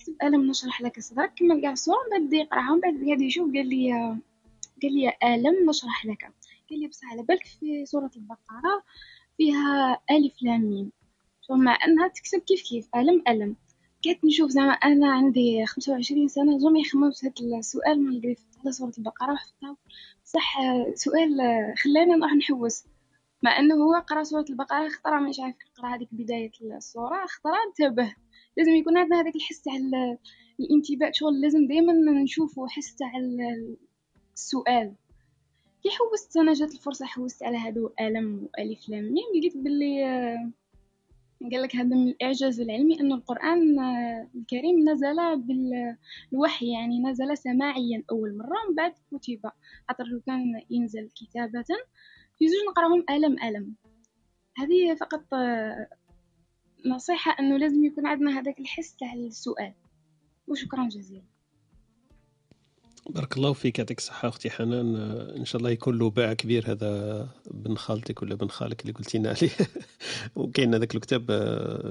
كتب 0.00 0.16
ألم 0.22 0.50
نشرح 0.50 0.80
لك 0.82 1.00
صدرك. 1.00 1.32
كمل 1.34 1.48
من 1.48 1.60
بعد 2.10 2.32
يقراها 2.32 2.74
من 2.74 2.80
بعد 2.80 3.04
قاعد 3.06 3.20
يشوف 3.20 3.54
قال 3.54 3.68
لي 3.68 3.92
قال 4.82 4.92
لي 4.94 5.12
ألم 5.24 5.70
نشرح 5.70 6.06
لك. 6.06 6.32
لي 6.70 6.86
بصح 6.88 7.12
على 7.12 7.22
بالك 7.22 7.44
في 7.44 7.86
سورة 7.86 8.10
البقرة 8.16 8.82
فيها 9.36 10.00
ألف 10.10 10.42
لام 10.42 10.60
ميم. 10.60 10.92
مع 11.50 11.78
أنها 11.84 12.08
تكتب 12.08 12.38
كيف 12.38 12.62
كيف؟ 12.62 12.88
ألم 12.96 13.22
ألم. 13.28 13.56
قعدت 14.06 14.24
نشوف 14.24 14.50
زعما 14.50 14.72
أنا 14.72 15.12
عندي 15.12 15.66
خمسة 15.66 15.92
وعشرين 15.92 16.28
سنة 16.28 16.58
جامي 16.58 16.84
خممت 16.84 17.24
هذا 17.24 17.58
السؤال 17.58 18.02
من 18.02 18.34
على 18.60 18.72
سورة 18.72 18.92
البقرة 18.98 19.32
وحفظتها 19.32 19.76
بصح 20.24 20.56
سؤال 20.94 21.38
خلاني 21.84 22.14
نروح 22.14 22.32
نحوس. 22.32 22.84
مع 23.42 23.58
أنه 23.58 23.74
هو 23.74 23.94
قرأ 23.94 24.22
سورة 24.22 24.44
البقرة 24.50 24.88
خطرة 24.88 25.20
مش 25.20 25.40
عارف 25.40 25.56
يقرأ 25.76 25.94
هذيك 25.94 26.08
بداية 26.12 26.50
السورة 26.76 27.26
خطرة 27.26 27.56
انتبه. 27.68 28.14
لازم 28.60 28.74
يكون 28.76 28.98
عندنا 28.98 29.20
هذاك 29.20 29.36
الحس 29.36 29.62
تاع 29.62 29.72
الانتباه 30.60 31.10
شغل 31.14 31.40
لازم 31.40 31.66
دائما 31.66 31.92
نشوفوا 32.22 32.68
حس 32.68 32.94
تاع 32.94 33.12
السؤال. 34.34 34.94
كي 35.82 35.88
حوست 35.90 36.36
أنا 36.36 36.52
جات 36.52 36.72
الفرصة 36.74 37.06
حوست 37.06 37.42
على 37.42 37.58
هادو 37.58 37.90
ألم 38.00 38.42
وألف 38.42 38.88
لام 38.88 39.04
ميم 39.04 39.40
لقيت 39.40 39.56
باللي 39.56 40.04
قال 41.52 41.62
لك 41.62 41.76
هذا 41.76 41.96
من 41.96 42.08
الإعجاز 42.08 42.60
العلمي 42.60 43.00
أن 43.00 43.12
القرآن 43.12 43.80
الكريم 44.34 44.90
نزل 44.90 45.16
بالوحي 45.36 46.72
يعني 46.72 47.02
نزل 47.02 47.38
سماعيا 47.38 48.02
أول 48.10 48.36
مرة 48.36 48.66
ومن 48.66 48.74
بعد 48.76 48.92
كتب 49.12 49.50
خاطر 49.88 50.20
كان 50.26 50.62
ينزل 50.70 51.10
كتابة 51.16 51.64
في 52.38 52.48
زوج 52.48 52.58
نقراهم 52.70 53.04
ألم 53.10 53.36
ألم. 53.42 53.74
هذه 54.56 54.94
فقط 54.94 55.24
نصيحة 56.86 57.36
أنه 57.40 57.56
لازم 57.56 57.84
يكون 57.84 58.06
عندنا 58.06 58.40
هذاك 58.40 58.60
الحس 58.60 58.96
تاع 58.96 59.12
السؤال. 59.12 59.74
وشكرا 60.48 60.88
جزيلا. 60.88 61.22
بارك 63.14 63.36
الله 63.36 63.52
فيك 63.52 63.78
يعطيك 63.78 63.98
الصحة 63.98 64.28
أختي 64.28 64.50
حنان. 64.50 64.96
إن 65.36 65.44
شاء 65.44 65.58
الله 65.58 65.70
يكون 65.70 65.98
له 65.98 66.10
باع 66.10 66.32
كبير 66.32 66.72
هذا 66.72 67.28
بن 67.50 67.76
خالتك 67.76 68.22
ولا 68.22 68.34
بن 68.34 68.48
خالك 68.48 68.80
اللي 68.80 68.92
قلتي 68.92 69.18
لنا 69.18 69.28
عليه. 69.28 69.50
وكاين 70.36 70.74
هذاك 70.74 70.94
الكتاب 70.94 71.32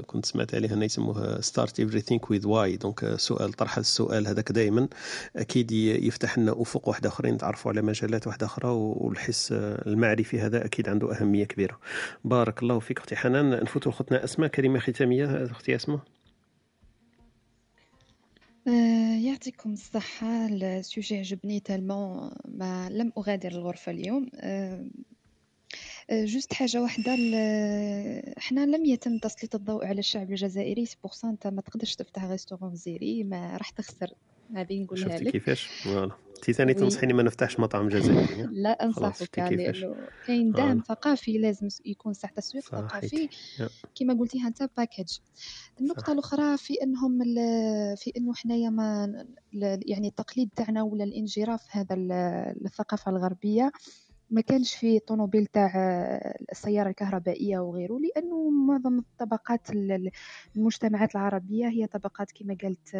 كنت 0.07 0.25
سمعت 0.25 0.55
عليه 0.55 0.73
أنه 0.73 0.85
يسموه 0.85 1.41
start 1.41 1.81
everything 1.81 2.19
with 2.33 2.43
why. 2.43 2.79
donc 2.81 3.15
سؤال 3.15 3.53
طرح 3.53 3.77
السؤال 3.77 4.27
هذاك 4.27 4.51
دائما 4.51 4.87
أكيد 5.35 5.71
يفتح 5.71 6.37
لنا 6.37 6.61
أفق 6.61 6.87
واحدة 6.87 7.09
أخرين 7.09 7.33
نتعرفوا 7.33 7.71
على 7.71 7.81
مجالات 7.81 8.27
واحدة 8.27 8.45
أخرى 8.45 8.69
والحس 8.69 9.51
المعرفي 9.51 10.39
هذا 10.39 10.65
أكيد 10.65 10.89
عنده 10.89 11.13
أهمية 11.21 11.43
كبيرة. 11.43 11.79
بارك 12.23 12.63
الله 12.63 12.79
فيك 12.79 12.99
أختي 12.99 13.15
حنان. 13.15 13.49
نفوتوا 13.49 13.91
لخوتنا 13.91 14.23
أسماء 14.23 14.49
كلمة 14.49 14.79
ختامية. 14.79 15.45
أختي 15.45 15.75
أسماء. 15.75 15.99
آه، 18.67 19.15
يعطيكم 19.25 19.73
الصحة. 19.73 20.45
ال 20.47 20.59
sujet 20.59 21.17
عجبني 21.17 21.59
tellement 21.59 22.31
ما 22.45 22.89
لم 22.89 23.13
أغادر 23.17 23.51
الغرفة 23.51 23.91
اليوم. 23.91 24.29
juste 26.11 26.53
حاجة 26.53 26.81
واحدة 26.81 27.11
حنا 28.37 28.65
لم 28.65 28.85
يتم 28.85 29.17
تسليط 29.17 29.55
الضوء 29.55 29.85
على 29.85 29.99
الشعب 29.99 30.29
الجزائري. 30.31 30.85
si 30.85 30.97
أنت 31.23 31.47
ما 31.47 31.61
تقدرش 31.61 31.95
تفتح 31.95 32.23
restaurant 32.25 32.73
جزائري 32.73 33.23
ما 33.23 33.57
راح 33.57 33.69
تخسر. 33.69 34.13
هذه 34.55 34.83
نقولها 34.83 35.09
شفتي 35.09 35.23
لك. 35.23 35.31
كيفاش؟ 35.31 35.63
voilà. 35.83 36.11
انت 36.37 36.51
ثاني 36.51 36.73
تنصحيني 36.73 37.13
ما 37.13 37.23
نفتحش 37.23 37.59
مطعم 37.59 37.87
جزائري 37.89 38.47
لا 38.63 38.69
أنصحك 38.85 39.39
لأنه 39.39 39.95
كاين 40.27 40.51
دعم 40.51 40.79
ثقافي 40.87 41.37
لازم 41.37 41.67
يكون 41.85 42.13
تحت 42.13 42.37
تسويق 42.37 42.63
ثقافي. 42.63 43.29
كما 43.95 44.13
قلتيها 44.13 44.47
أنت 44.47 44.69
package 44.77 45.17
النقطة 45.81 46.13
الأخرى 46.13 46.57
في 46.57 46.73
أنهم 46.83 47.21
ال- 47.21 47.97
في 47.97 48.11
أنه 48.17 48.33
حنايا 48.33 48.69
ما 48.69 49.13
يعني 49.85 50.07
التقليد 50.07 50.49
تاعنا 50.55 50.83
ولا 50.83 51.03
الانجراف 51.03 51.63
هذا 51.71 51.95
ال- 51.95 52.11
الثقافة 52.65 53.11
الغربية 53.11 53.71
ما 54.31 54.41
كانش 54.41 54.75
في 54.75 54.99
طوموبيل 54.99 55.45
تاع 55.45 55.71
السيارة 56.51 56.89
الكهربائية 56.89 57.59
وغيره 57.59 57.99
لأنه 57.99 58.49
معظم 58.49 58.99
الطبقات 58.99 59.69
ال- 59.69 60.11
المجتمعات 60.55 61.15
العربية 61.15 61.67
هي 61.69 61.87
طبقات 61.87 62.31
كما 62.31 62.57
قالت 62.63 62.95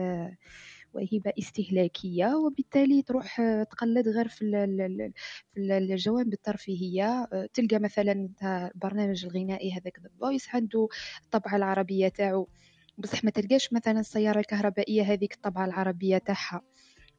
آه، 0.95 0.98
وهبة 0.98 1.34
استهلاكية 1.40 2.36
وبالتالي 2.36 3.02
تروح 3.02 3.40
آه، 3.40 3.64
تقلد 3.64 4.07
غير 4.07 4.28
في 4.28 4.41
ال- 4.41 4.56
ال- 4.56 4.82
ال- 4.82 5.14
في 5.53 5.60
ال- 5.60 5.72
الجوانب 5.91 6.34
الترفيهية. 6.34 7.28
آه، 7.34 7.49
تلقى 7.53 7.80
مثلا 7.80 8.30
البرنامج 8.76 9.26
الغنائي 9.26 9.72
هذاك 9.72 9.99
ذا 10.03 10.10
عنده 10.53 10.88
الطبعة 11.24 11.56
العربية 11.56 12.07
تاعو. 12.07 12.48
بصح 12.98 13.24
ما 13.24 13.32
تلقاش 13.32 13.74
مثلا 13.74 13.99
السيارة 13.99 14.40
الكهربائية 14.40 15.03
هذيك 15.03 15.34
الطبعة 15.34 15.66
العربية 15.66 16.18
تاعها. 16.18 16.61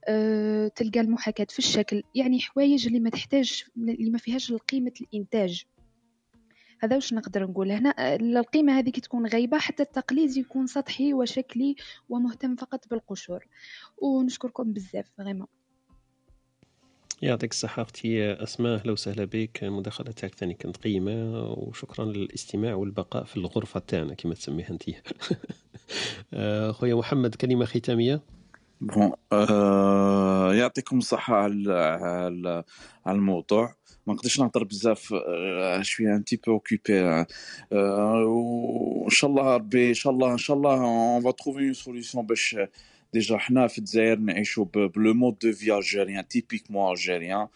أه، 0.08 0.68
تلقى 0.68 1.00
المحاكاة 1.00 1.46
في 1.50 1.58
الشكل. 1.58 2.02
يعني 2.14 2.40
حوايج 2.40 2.86
اللي 2.86 3.00
ما 3.00 3.10
تحتاج 3.10 3.64
اللي 3.76 4.10
ما 4.10 4.18
فيهاش 4.18 4.52
قيمة 4.52 4.92
الإنتاج. 5.00 5.64
هذا 6.80 6.96
واش 6.96 7.12
نقدر 7.12 7.46
نقول 7.46 7.72
هنا؟ 7.72 7.90
أه، 7.90 8.16
القيمة 8.16 8.78
هذه 8.78 8.90
تكون 8.90 9.26
غايبة 9.26 9.58
حتى 9.58 9.82
التقليد 9.82 10.36
يكون 10.36 10.66
سطحي 10.66 11.14
وشكلي 11.14 11.76
ومهتم 12.08 12.56
فقط 12.56 12.88
بالقشور. 12.90 13.46
ونشكركم 13.98 14.72
بزاف 14.72 15.10
غيما 15.20 15.46
يعطيك 17.22 17.50
الصحة 17.50 17.82
أختي 17.82 18.32
أسماء 18.32 18.74
أهلا 18.74 18.92
وسهلا 18.92 19.24
بك. 19.24 19.64
المداخلة 19.64 20.12
تاعك 20.12 20.34
ثاني 20.34 20.54
كانت 20.54 20.76
قيمة 20.76 21.42
وشكرا 21.42 22.04
للاستماع 22.04 22.74
والبقاء 22.74 23.24
في 23.24 23.36
الغرفة 23.36 23.80
تاعنا 23.80 24.14
كما 24.14 24.34
تسميها 24.34 24.70
أنت. 24.70 24.82
آه، 26.34 26.72
خويا 26.72 26.94
محمد 26.94 27.34
كلمة 27.34 27.64
ختامية؟ 27.64 28.20
bon 28.80 29.12
آه 29.32 30.54
يعطيكم 30.54 30.98
الصحة 30.98 31.34
على 31.34 31.72
على 31.74 32.64
على 33.06 33.16
الموضوع. 33.16 33.74
ما 34.06 34.14
نقدرش 34.14 34.40
نهضر 34.40 34.64
بزاف 34.64 35.14
آه، 35.14 35.82
شوية 35.82 36.16
un 36.16 36.24
petit 36.24 36.36
peu 36.36 36.52
occupé 36.52 37.24
وان 37.72 39.10
شاء 39.10 39.30
الله 39.30 39.54
ربي 39.54 39.88
إن 39.88 39.94
شاء 39.94 40.12
الله 40.12 40.32
إن 40.32 40.38
شاء 40.38 40.56
الله 40.56 40.74
on 40.74 41.22
va 41.22 41.30
trouver 41.30 41.58
une 41.60 41.72
solution 41.72 42.26
باش 42.26 42.56
déjà 43.12 43.36
حنا 43.38 43.66
في 43.66 43.78
الجزائر 43.78 44.18
نعيشوا 44.18 44.64
ب 44.64 44.81
le 44.81 45.14
mode 45.14 45.38
de 45.38 45.52
vie 45.52 45.74
algérien 45.74 46.28
typiquement 46.28 46.92
algérien 46.92 47.48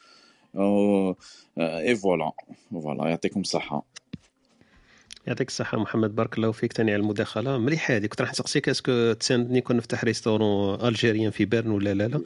et 1.58 1.96
voilà 1.96 2.32
voilà 2.72 3.08
يعطيكم 3.08 3.40
الصحة. 3.40 3.84
يعطيك 5.26 5.48
الصحة 5.48 5.78
محمد 5.78 6.14
بارك 6.14 6.38
الله 6.38 6.52
فيك 6.52 6.72
تاني 6.72 6.92
على 6.92 7.00
المداخلة. 7.00 7.58
مليحة 7.58 7.96
هذه 7.96 8.06
كنت 8.06 8.20
راح 8.20 8.30
نسقسيك 8.30 8.68
est-ce 8.68 8.98
que 8.98 9.12
تساندني 9.12 9.60
كون 9.60 9.76
نفتح 9.76 10.04
restaurant 10.04 10.80
algérien 10.88 11.30
في 11.30 11.44
بيرن 11.44 11.70
ولا 11.70 11.94
لا 11.94 12.08
لا؟ 12.08 12.18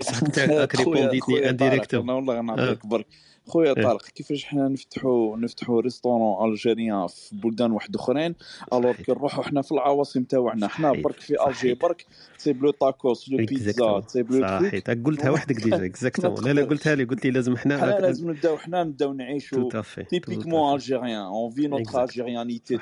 بصح 0.00 0.22
أنت 0.22 0.38
ريبونديتني 0.76 1.50
أنا 1.50 2.12
والله 2.12 2.34
آه. 2.34 2.38
غنعطيك 2.38 2.86
برك. 2.86 3.06
خويا 3.46 3.76
إيه. 3.76 3.82
طارق 3.82 4.02
كيفاش 4.02 4.44
حنا 4.44 4.68
نفتحوا 4.68 5.36
نفتحوا 5.36 5.80
restaurant 5.80 6.50
algérien 6.50 7.06
في 7.06 7.36
بلدان 7.36 7.72
واحد 7.72 7.96
أخرين؟ 7.96 8.34
ألوغ 8.72 8.92
كي 8.92 9.12
نروحوا 9.12 9.44
حنا 9.44 9.62
في 9.62 9.72
العواصم 9.72 10.22
تاعنا 10.22 10.68
حنا 10.68 10.92
برك 10.92 11.20
في 11.20 11.46
الجي 11.48 11.74
برك 11.74 12.06
تسيب 12.38 12.64
لو 12.64 12.70
تاكوس 12.70 13.28
لو 13.28 13.36
بيتزا 13.36 13.70
اكزاكتومون 13.70 14.06
تسيب 14.06 14.32
لو 14.32 14.38
تروك 14.48 14.62
صحيت 14.62 14.90
قلتها 14.90 15.30
وحدك 15.30 15.56
ديجا 15.56 15.86
اكزاكتومون 15.86 16.44
لا 16.44 16.52
لا 16.52 16.64
قلتها 16.70 16.94
لي 16.94 17.04
قلت 17.04 17.24
لي 17.24 17.30
لازم 17.30 17.56
حنا 17.56 17.78
حنا 17.78 17.98
لازم 17.98 18.30
نبداو 18.30 18.56
حنا 18.56 18.84
نبداو 18.84 19.12
نعيشوا 19.12 19.82
تيبيكمون 20.10 20.74
الجيريان 20.74 21.20
اون 21.20 21.50
في 21.50 21.66
نوتر. 21.66 22.04
الجيريانيتي 22.04 22.78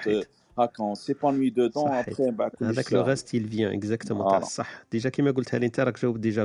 هاكا 0.59 0.85
اون 0.85 0.95
سيبانوي 0.95 1.51
دودون 1.51 1.91
ابخي 1.91 2.31
بعد 2.31 2.51
كلش 2.51 2.69
هذاك 2.69 2.93
لو 2.93 3.01
غاست 3.01 3.35
يل 3.35 3.49
فيان 3.49 3.73
اكزاكتومون 3.73 4.29
تاع 4.29 4.39
الصح 4.39 4.83
ديجا 4.93 5.11
كيما 5.11 5.31
قلتها 5.31 5.59
لي 5.59 5.67
انت 5.67 5.81
راك 5.81 6.03
جاوبت 6.03 6.21
ديجا 6.21 6.45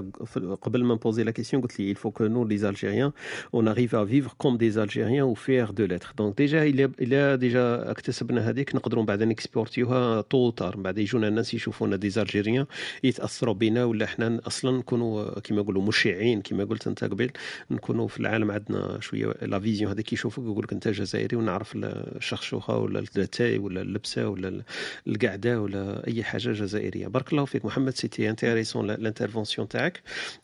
قبل 0.62 0.84
ما 0.84 0.94
نبوزي 0.94 1.24
لا 1.24 1.32
كيسيون 1.32 1.62
قلت 1.62 1.80
لي 1.80 1.94
il 1.94 1.98
faut 1.98 2.12
que 2.12 2.24
nous 2.24 2.46
les 2.46 2.66
Algériens 2.66 3.14
on 3.54 3.68
arrive 3.68 3.96
à 3.96 4.04
vivre 4.04 4.36
comme 4.38 4.58
des 4.58 4.78
Algériens 4.78 5.26
ou 5.26 5.36
faire 5.36 5.74
de 5.74 5.84
l'être. 5.84 6.14
دونك 6.18 6.38
ديجا 6.38 6.64
الا 6.64 6.92
الا 7.02 7.36
ديجا 7.36 7.92
اكتسبنا 7.92 8.50
هذيك 8.50 8.76
نقدروا 8.76 9.04
بعد 9.04 9.24
نكسبورتيوها 9.24 10.22
طول 10.22 10.52
طار 10.52 10.78
بعد 10.78 10.98
يجونا 10.98 11.28
الناس 11.28 11.54
يشوفونا 11.54 11.96
دي 11.96 12.10
زالجيريان 12.10 12.66
يتاثروا 13.04 13.54
بنا 13.54 13.86
ولا 13.86 14.06
إحنا 14.06 14.42
أصلا 14.48 14.78
نكونوا 14.78 15.40
كيما 15.40 15.62
يقولوا 15.62 15.84
مشعين 15.84 16.42
كيما 16.42 16.64
قلت 16.64 16.88
انت 16.88 17.04
قبل 17.04 17.32
نكونوا 17.72 18.08
في 18.08 18.20
العالم 18.20 18.52
عندنا 18.52 18.98
شوية 19.00 19.34
la 19.42 19.60
vision 19.60 19.92
هذيك 19.92 20.14
يشوفوك 20.14 20.46
يقول 20.46 20.64
لك 20.64 20.74
انت 20.74 20.88
جزائري 20.88 21.38
ونعرف 21.38 21.72
الشخشوخه 21.76 22.78
ولا 22.78 23.00
التاي 23.00 23.58
ولا 23.58 23.82
اللبسة 24.00 24.30
ولا 24.30 24.62
القعدة 25.08 25.62
ولا 25.62 26.08
أي 26.08 26.24
حاجة 26.24 26.52
جزائرية. 26.52 27.08
بارك 27.08 27.32
الله 27.32 27.46
فيك 27.46 27.66
محمد 27.66 27.96
c'était 27.96 28.30
intéressant 28.30 28.88
l'intervention 28.88 29.68
تاعك. 29.68 30.02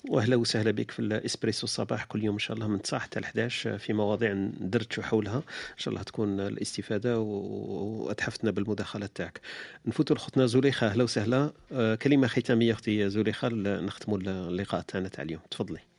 وأهلا 0.09 0.35
وسهلا 0.35 0.71
بك 0.71 0.91
في 0.91 0.99
الإسبريسو 0.99 1.63
الصباح 1.63 2.05
كل 2.05 2.23
يوم 2.23 2.35
إن 2.35 2.39
شاء 2.39 2.57
الله 2.57 2.67
من 2.67 2.81
9 2.81 2.99
حتى 2.99 3.19
ل 3.19 3.23
11 3.23 3.77
في 3.77 3.93
مواضيع 3.93 4.33
ندردشوا 4.33 5.03
حولها. 5.03 5.37
إن 5.37 5.77
شاء 5.77 5.93
الله 5.93 6.03
تكون 6.03 6.39
الاستفادة 6.39 7.19
وأتحفتنا 7.19 8.51
بالمداخلات 8.51 9.11
تاعك. 9.15 9.41
نفوتوا 9.85 10.15
لخوتنا 10.15 10.45
زليخه 10.45 10.87
أهلا 10.87 11.03
وسهلا. 11.03 11.51
آه، 11.71 11.95
كلمة 11.95 12.27
ختامية 12.27 12.71
أختي 12.73 13.09
زليخه 13.09 13.49
نختموا 13.49 14.17
اللقاء 14.17 14.81
تاعنا 14.81 15.07
تاع 15.07 15.23
اليوم. 15.23 15.41
تفضلي. 15.51 15.94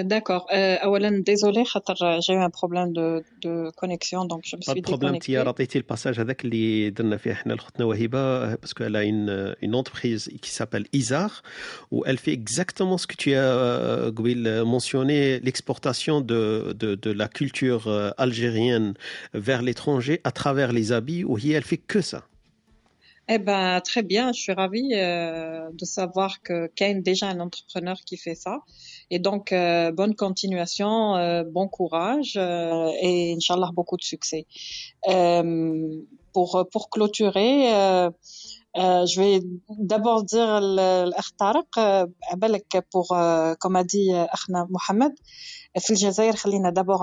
داكوغ 0.00 0.40
اولا 0.50 1.22
ديزولي 1.22 1.64
خاطر 1.64 1.94
جاي 2.20 2.44
ان 2.44 2.50
بروبليم 2.60 2.92
دو 2.92 3.22
دو 3.42 3.70
كونيكسيون 3.70 4.28
دونك 4.28 4.44
جو 4.46 4.58
مسوي 4.58 4.80
بروبليم 4.80 5.18
تي 5.18 5.36
عطيتي 5.36 5.78
الباساج 5.78 6.20
هذاك 6.20 6.44
اللي 6.44 6.90
درنا 6.90 7.16
فيه 7.16 7.32
احنا 7.32 7.52
لختنا 7.52 7.86
وهبه 7.86 8.54
باسكو 8.54 8.84
elle 8.84 8.96
a 8.96 9.04
une 9.04 9.54
une 9.68 9.74
entreprise 9.74 10.30
qui 10.42 10.50
s'appelle 10.50 10.86
Isar 10.92 11.42
où 11.92 12.04
elle 12.06 12.18
fait 12.18 12.32
exactement 12.32 12.98
ce 12.98 13.06
que 13.06 13.16
tu 13.16 13.34
as 13.34 14.18
قبيل 14.18 14.64
mentionné 14.64 15.40
l'exportation 15.40 16.20
de 16.20 16.72
de 16.72 16.94
de 16.94 17.10
la 17.10 17.28
culture 17.28 18.12
algérienne 18.18 18.94
vers 19.34 19.62
l'étranger 19.62 20.20
à 20.24 20.32
travers 20.32 20.72
les 20.72 20.92
habits 20.92 21.24
où 21.24 21.38
elle 21.38 21.68
fait 21.72 21.82
que 21.92 22.00
ça 22.00 22.22
Eh 23.30 23.38
ben, 23.38 23.80
très 23.82 24.02
bien, 24.02 24.32
je 24.32 24.40
suis 24.40 24.52
ravie 24.52 24.92
euh, 24.94 25.68
de 25.72 25.84
savoir 25.84 26.40
que 26.40 26.66
Kane 26.68 27.02
déjà 27.02 27.28
un 27.28 27.40
entrepreneur 27.40 27.98
qui 28.06 28.16
fait 28.16 28.34
ça. 28.34 28.62
Et 29.10 29.18
donc, 29.18 29.52
euh, 29.52 29.90
bonne 29.92 30.14
continuation, 30.14 31.16
euh, 31.16 31.44
bon 31.44 31.68
courage 31.68 32.34
euh, 32.36 32.90
et 33.00 33.34
Inch'Allah 33.36 33.70
beaucoup 33.72 33.96
de 33.96 34.04
succès. 34.04 34.46
Euh, 35.08 36.02
pour, 36.32 36.66
pour 36.72 36.90
clôturer, 36.90 37.74
euh, 37.74 38.10
je 38.74 39.20
vais 39.20 39.40
d'abord 39.92 40.24
dire 40.24 40.60
l'Akhtarq, 40.60 41.70
pour, 42.92 43.08
comme 43.60 43.76
a 43.76 43.84
dit 43.84 44.12
Akhna 44.12 44.66
Mohamed, 44.70 45.12
في 45.78 45.90
الجزائر 45.90 46.36
خلينا 46.36 46.70
دابور 46.70 46.98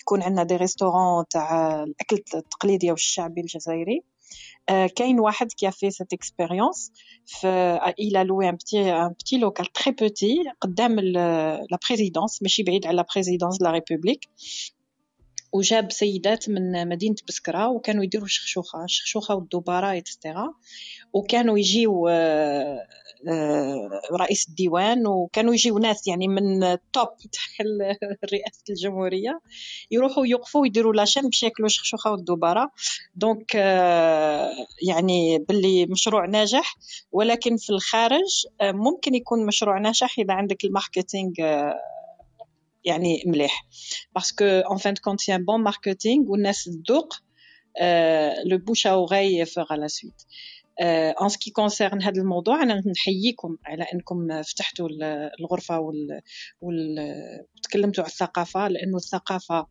يكون 0.00 0.22
عندنا 0.22 0.42
دي 0.42 0.56
ريستورون 0.56 1.24
تاع 1.30 1.82
الاكل 1.82 2.22
التقليدي 2.34 2.90
والشعبي 2.90 3.40
الجزائري 3.40 4.02
Euh, 4.02 4.11
كاين 4.96 5.20
واحد 5.20 5.52
qui 5.52 5.66
a 5.66 5.72
fait 5.72 5.90
cette 5.90 6.12
expérience 6.12 6.90
il 8.06 8.16
a 8.16 8.24
loué 8.24 8.46
un 8.46 8.54
petit 8.54 8.78
un 8.78 9.12
petit 9.12 9.38
local 9.38 9.66
très 9.72 9.92
petit 9.92 10.38
قدام 10.60 11.00
la 11.70 11.78
présidence 11.78 12.42
ماشي 12.42 12.62
بعيد 12.62 12.86
على 12.86 13.00
la 13.00 13.04
présidence 13.04 13.58
de 13.58 13.64
la 13.64 13.70
République 13.70 14.28
وجاب 15.53 15.91
سيدات 15.91 16.49
من 16.49 16.87
مدينة 16.87 17.15
بسكرة 17.27 17.69
وكانوا 17.69 18.03
يديروا 18.03 18.27
شخشوخة 18.27 18.83
الشخشوخة 18.83 19.35
والدبارة 19.35 19.97
اكسترا 19.97 20.53
وكانوا 21.13 21.57
يجيو 21.57 22.07
آه، 22.07 22.87
آه، 23.29 23.89
رئيس 24.11 24.49
الديوان 24.49 25.07
وكانوا 25.07 25.53
يجيو 25.53 25.77
ناس 25.77 26.07
يعني 26.07 26.27
من 26.27 26.63
ال 26.63 26.74
top 26.74 27.07
تاع 27.17 27.65
رئاسة 28.33 28.63
الجمهورية. 28.69 29.39
يروحوا 29.91 30.25
يوقفوا 30.25 30.61
ويديروا 30.61 30.93
la 30.93 31.00
chaîne 31.00 31.23
باش 31.23 31.43
ياكلوا 31.43 31.67
الشخشوخة 31.67 32.11
والدبارة. 32.11 32.71
donc 33.15 33.55
آه، 33.55 34.51
يعني 34.87 35.39
باللي 35.39 35.85
مشروع 35.85 36.25
ناجح. 36.25 36.75
ولكن 37.11 37.57
في 37.57 37.69
الخارج 37.69 38.45
ممكن 38.61 39.15
يكون 39.15 39.45
مشروع 39.45 39.79
ناجح 39.79 40.19
إذا 40.19 40.33
عندك 40.33 40.65
ال 40.65 40.72
marketing 40.72 41.31
يعني 42.85 43.23
مليح. 43.27 43.67
parce 44.15 44.34
que 44.34 44.45
en 44.45 44.77
fin 44.77 44.93
de 44.95 45.03
compte 45.03 45.29
un 45.29 45.45
bon 45.45 45.63
marketing 45.63 46.31
والناس 46.31 46.63
تذوق 46.63 47.13
le 48.45 48.57
bouche 48.57 48.87
à 48.87 48.94
oreille 48.94 49.45
fera 49.45 49.75
la 49.75 49.87
suite 49.87 50.21
en 51.21 51.29
ce 51.29 51.38
qui 51.38 51.51
concerne 51.51 52.01
هذا 52.03 52.21
الموضوع 52.21 52.63
أنا 52.63 52.83
نحييكم 52.87 53.57
على 53.65 53.83
إنكم 53.93 54.41
فتحتوا 54.41 54.89
الغرفة 55.39 55.79
وال, 55.79 56.21
وال... 56.61 56.95
تكلمتوا 57.63 58.03
على 58.03 58.11
الثقافة 58.11 58.67
لأنه 58.67 58.97
الثقافة 58.97 59.67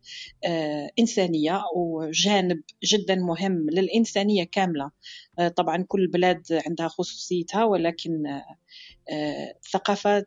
إنسانية 0.98 1.62
وجانب 1.76 2.62
جدا 2.84 3.14
مهم 3.14 3.70
للإنسانية 3.70 4.44
كاملة. 4.44 4.90
طبعا 5.56 5.84
كل 5.88 6.06
بلاد 6.06 6.60
عندها 6.66 6.88
خصوصيتها 6.88 7.64
ولكن 7.64 8.22
الثقافة 9.64 10.24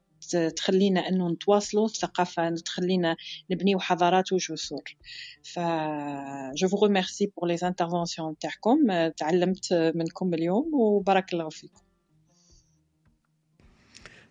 تخلينا 0.56 1.10
انه 1.10 1.30
نتواصلوا 1.30 1.86
الثقافة 1.86 2.50
تخلينا 2.50 3.16
نبنيو 3.52 3.80
حضارات 3.80 4.34
وجسور. 4.34 4.84
ف 5.44 5.60
je 6.56 6.68
vous 6.68 6.86
remercie 6.86 7.32
pour 7.38 7.48
les 7.48 7.58
interventions 7.64 8.38
تاعكم 8.38 8.78
تعلمت 9.18 9.74
منكم 9.96 10.34
اليوم 10.34 10.72
وبارك 10.74 11.34
الله 11.34 11.50
فيكم. 11.50 11.85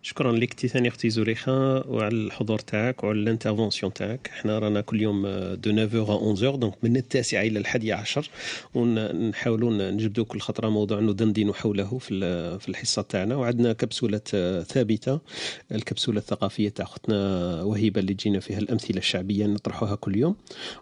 شكرا 0.05 0.31
لك 0.31 0.53
تي 0.53 0.67
ثاني 0.67 0.87
أختي 0.87 1.09
زليخه 1.09 1.87
وعلى 1.89 2.15
الحضور 2.15 2.59
تاعك 2.59 3.03
وعلى 3.03 3.19
ال 3.19 3.25
intervention 3.25 3.93
تاعك. 3.93 4.29
إحنا 4.33 4.59
رانا 4.59 4.81
كل 4.81 5.01
يوم 5.01 5.27
de 5.53 5.71
9 5.71 6.15
11 6.15 6.55
donc 6.55 6.73
من 6.83 6.97
التاسعة 6.97 7.41
إلى 7.41 7.59
الحادية 7.59 7.93
عشر. 7.93 8.29
ونحاولوا 8.73 9.91
نجبدوا 9.91 10.25
كل 10.25 10.39
خطرة 10.39 10.69
موضوع 10.69 10.99
ندندن 10.99 11.53
حوله 11.53 11.97
في 11.97 12.19
في 12.59 12.69
الحصة 12.69 13.01
تاعنا. 13.01 13.35
وعندنا 13.35 13.73
كبسولات 13.73 14.27
ثابتة. 14.67 15.19
الكبسولة 15.71 16.17
الثقافية 16.19 16.69
تاع 16.69 16.85
أختنا 16.85 17.17
وهبه 17.63 17.99
اللي 17.99 18.13
جينا 18.13 18.39
فيها 18.39 18.59
الأمثلة 18.59 18.97
الشعبية 18.97 19.45
نطرحوها 19.45 19.95
كل 19.95 20.17
يوم. 20.17 20.35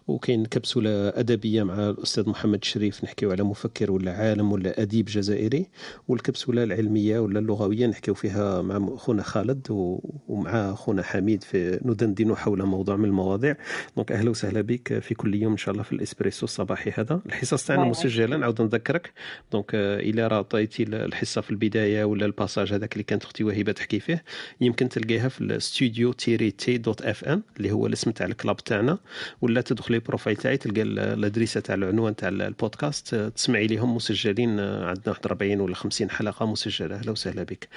وكاين 0.08 0.46
كبسولة 0.46 0.90
أدبية 1.08 1.62
مع 1.62 1.90
الأستاذ 1.90 2.28
محمد 2.28 2.64
شريف 2.64 3.04
نحكيو 3.04 3.30
على 3.30 3.42
مفكر 3.42 3.92
ولا 3.92 4.12
عالم 4.12 4.52
ولا 4.52 4.82
أديب 4.82 5.04
جزائري. 5.04 5.66
والكبسولة 6.08 6.64
العلمية 6.64 7.18
ولا 7.18 7.38
اللغوية 7.38 7.86
نحكيو 7.86 8.14
فيها 8.14 8.62
مع 8.62 8.94
اخونا 8.94 9.13
خالد 9.22 9.66
ومع 9.70 10.72
أخونا 10.72 11.02
حميد 11.02 11.42
في 11.44 11.80
ندندن 11.84 12.36
حول 12.36 12.62
موضوع 12.62 12.96
من 12.96 13.04
المواضيع. 13.04 13.56
دونك 13.96 14.12
أهلا 14.12 14.30
وسهلا 14.30 14.60
بك 14.60 14.98
في 14.98 15.14
كل 15.14 15.34
يوم 15.34 15.52
إن 15.52 15.58
شاء 15.58 15.72
الله 15.72 15.82
في 15.82 15.92
الإسبريسو 15.92 16.44
الصباحي 16.44 16.92
هذا. 16.94 17.20
الحصص 17.26 17.66
تاعنا 17.66 17.84
مسجلة 17.84 18.36
نعاود 18.36 18.62
نذكرك. 18.62 19.12
donc 19.52 19.74
إلى 19.74 20.26
راه 20.26 20.36
عطيتي 20.36 20.82
الحصة 20.82 21.40
في 21.40 21.50
البداية 21.50 22.04
ولا 22.04 22.26
ال 22.26 22.32
passage 22.32 22.72
هذاك 22.72 22.92
اللي 22.92 23.04
كانت 23.04 23.24
أختي 23.24 23.44
وهبه 23.44 23.72
تحكي 23.72 24.00
فيه 24.00 24.24
يمكن 24.60 24.88
تلقاها 24.88 25.28
في 25.28 25.40
الاستوديو 25.40 26.12
تيري 26.12 26.50
تي 26.50 26.78
dot 26.78 27.02
FM 27.02 27.42
اللي 27.56 27.72
هو 27.72 27.86
الاسم 27.86 28.10
تاع 28.10 28.26
ال 28.26 28.32
club 28.32 28.56
تاعنا 28.56 28.98
ولا 29.42 29.60
تدخلي 29.60 29.98
profile 29.98 30.36
تاعي 30.36 30.56
تلقى 30.56 30.82
الأدريسة 30.82 31.60
تاع 31.60 31.74
العنوان 31.74 32.16
تاع 32.16 32.28
البودكاست. 32.28 33.14
تسمعي 33.14 33.66
لهم 33.66 33.96
مسجلين 33.96 34.60
عندنا 34.60 35.08
41 35.08 35.60
ولا 35.60 35.74
50 35.74 36.10
حلقة 36.10 36.46
مسجلة. 36.46 36.96
أهلا 36.96 37.10
وسهلا 37.10 37.42
بك. 37.42 37.68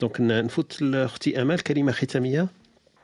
donc 0.00 0.20
نفوت 0.20 0.82
لأختي 0.82 1.42
أمال 1.42 1.62
كلمة 1.62 1.92
ختامية. 1.92 2.48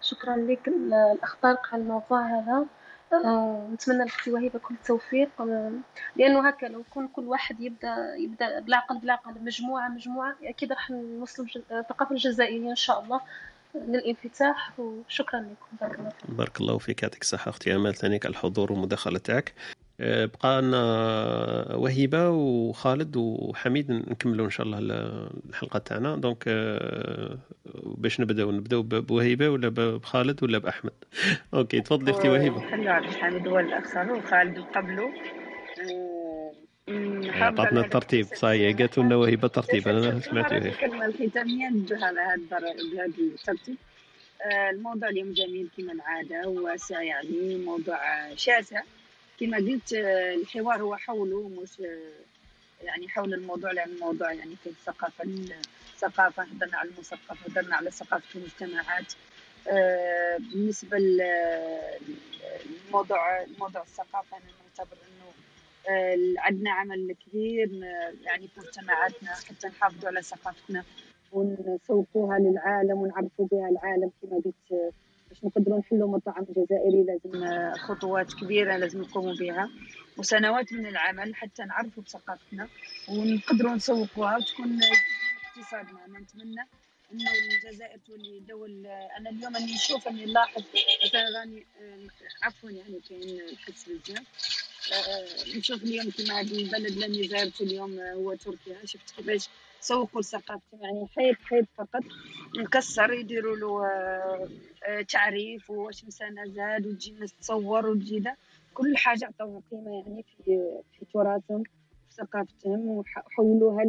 شكرا 0.03 0.37
لك. 0.37 0.69
الاخ 0.69 1.37
طارق 1.43 1.67
على 1.73 1.83
الموضوع 1.83 2.27
هذا. 2.27 2.67
آه، 3.13 3.69
نتمنى 3.73 4.05
لأختي 4.05 4.33
وهبه 4.33 4.59
كل 4.59 4.75
التوفيق. 4.75 5.29
آه، 5.41 5.73
لأنه 6.17 6.49
هكا 6.49 6.67
لو 6.67 6.81
يكون 6.81 7.09
كل 7.09 7.25
واحد 7.25 7.61
يبدا 7.61 8.15
يبدأ 8.19 8.61
بالعقل 8.61 8.99
بالعقل 8.99 9.35
مجموعة 9.45 9.89
مجموعة 9.89 10.37
أكيد 10.43 10.73
راح 10.73 10.91
نوصلوا 10.91 11.49
الثقافة 11.71 12.13
الجزائريه 12.13 12.71
إن 12.71 12.77
شاء 12.77 13.05
الله 13.05 13.21
للانفتاح. 13.75 14.81
وشكرا 14.81 15.41
لكم. 15.41 15.77
بارك 15.81 15.99
الله 15.99 16.11
فيك. 16.11 16.31
بارك 16.31 16.61
الله 16.61 16.79
فيك. 16.79 17.03
يعطيك 17.03 17.23
الصحة 17.23 17.49
أختي 17.49 17.75
أمال. 17.75 17.95
ثانيك 17.95 18.27
على 18.27 18.33
الحضور 18.33 18.73
والمداخله 18.73 19.19
تاعك 19.19 19.55
بقى 20.01 20.63
لنا 20.63 21.75
وهبه 21.75 22.31
وخالد 22.31 23.17
وحميد 23.17 23.91
نكملوا 23.91 24.47
إن 24.47 24.51
شاء 24.51 24.67
الله 24.67 24.79
الحلقة 25.49 25.79
تاعنا. 25.79 26.17
donc 26.17 26.45
آه، 26.49 27.39
باش 27.85 28.21
نبداو 28.21 28.51
نبداو 28.51 28.83
بوهيبة 28.83 29.49
ولا 29.49 29.69
بخالد 29.69 30.43
ولا 30.43 30.59
بأحمد؟ 30.59 30.93
OK 31.55 31.81
تفضلي 31.81 32.11
أختي 32.11 32.29
وهيبة. 32.29 32.71
خلينا 32.71 32.93
عبد 32.93 33.07
الحميد 33.07 33.49
هو 33.49 33.59
الآخر 33.59 34.13
وخالد 34.13 34.59
قبله. 34.59 35.13
عطاتنا 37.29 37.81
الترتيب 37.81 38.27
صحيح 38.27 38.77
قالت 38.79 38.99
لنا 38.99 39.17
وهبه 39.17 39.49
ترتيب 39.49 39.89
أنا 39.89 40.21
سمعت 40.31 40.53
الكلمة 40.53 41.07
الختامية 41.07 41.69
ندوها 41.69 42.13
بهذا 42.13 43.07
الترتيب. 43.19 43.77
آه، 44.43 44.71
الموضوع 44.71 45.09
اليوم 45.09 45.33
جميل 45.33 45.69
كما 45.77 45.93
العادة 45.93 46.49
واسع 46.49 47.03
يعني 47.03 47.57
موضوع 47.67 47.99
شاسع. 48.37 48.81
كما 49.41 49.57
قلت 49.57 49.93
آه، 49.93 50.35
الحوار 50.35 50.83
هو 50.83 50.97
حوله 50.97 51.49
مش 51.49 51.81
آه، 51.81 52.85
يعني 52.85 53.09
حول 53.09 53.35
الموضوع 53.35 53.73
لأن 53.73 53.91
الموضوع 53.91 54.33
يعني 54.33 54.57
في 54.57 54.71
الثقافة 54.71 55.25
الثقافة 55.95 56.43
هدرنا 56.43 56.77
على 56.79 56.89
المثقف 56.91 57.51
هدرنا 57.51 57.77
على 57.77 57.91
ثقافة 57.91 58.39
المجتمعات. 58.39 59.13
آه، 59.69 60.37
بالنسبة 60.37 60.99
للموضوع 62.89 63.45
موضوع 63.59 63.83
الثقافة 63.83 64.37
أنا 64.37 64.47
نعتبر 64.47 64.97
أنه 65.09 65.33
عندنا 66.39 66.71
عمل 66.71 67.17
كبير 67.27 67.71
يعني 68.25 68.49
في 68.49 68.61
مجتمعاتنا 68.61 69.31
حتى 69.31 69.69
نحافظوا 69.69 70.09
على 70.09 70.23
ثقافتنا 70.23 70.85
ونسوقوها 71.33 72.39
للعالم 72.39 72.99
ونعرفوا 72.99 73.47
بها 73.53 73.69
العالم 73.69 74.11
كما 74.23 74.41
قلت 74.45 74.93
باش 75.29 75.45
نقدروا 75.45 75.79
نحلوا 75.79 76.09
مطعم 76.09 76.47
جزائري 76.57 77.05
لازم 77.05 77.75
خطوات 77.77 78.33
كبيرة 78.35 78.77
لازم 78.77 79.01
نقوموا 79.01 79.35
بها. 79.41 79.71
وسنوات 80.17 80.73
من 80.73 80.87
العمل 80.87 81.35
حتى 81.35 81.63
نعرفوا 81.63 82.03
بثقافتنا 82.03 82.69
ونقدروا 83.09 83.75
نسوقوها 83.75 84.37
وتكون 84.37 84.81
اقتصادنا 84.83 86.05
أنا 86.05 86.19
نتمنى 86.19 86.69
إنه 87.13 87.31
الجزائر 87.33 87.99
تولي 88.07 88.41
دول 88.49 88.87
أنا 88.87 89.31
اليوم 89.31 89.57
اني 89.57 89.75
نشوف 89.75 90.09
إني 90.09 90.25
نلاحظ 90.25 90.63
مثلا 91.05 91.39
راني 91.39 91.67
عفوا 92.43 92.71
يعني 92.71 93.01
كاين 93.09 93.41
الحس 93.41 93.89
بزاف. 93.89 94.27
نشوف 95.57 95.83
اليوم 95.83 96.11
كيما 96.11 96.41
البلد 96.41 97.03
اللي 97.03 97.29
زارته 97.29 97.63
اليوم 97.63 98.01
هو 98.01 98.35
تركيا. 98.35 98.77
شفت 98.85 99.17
كيفاش 99.17 99.49
سوقوا 99.81 100.23
ثقافته 100.23 100.79
يعني 100.81 101.07
حيط 101.07 101.37
حيط 101.43 101.67
فقط. 101.77 102.03
مكسر 102.59 103.13
يديروا 103.13 103.57
له 103.57 103.87
آه، 103.87 104.49
آه، 104.87 105.03
تعريف 105.03 105.71
واش 105.71 106.05
مسانة 106.05 106.45
زاد 106.47 106.87
وتجي 106.87 107.11
الناس 107.13 107.33
تصور 107.33 107.87
وتجي 107.87 108.25
كل 108.75 108.97
حاجة 108.97 109.25
عطوها 109.25 109.63
قيمة 109.71 109.91
يعني 109.91 110.23
في 110.23 110.45
في 110.93 111.05
تراثهم 111.15 111.63
في 111.63 112.15
ثقافتهم. 112.15 112.89
وحولوها 112.89 113.85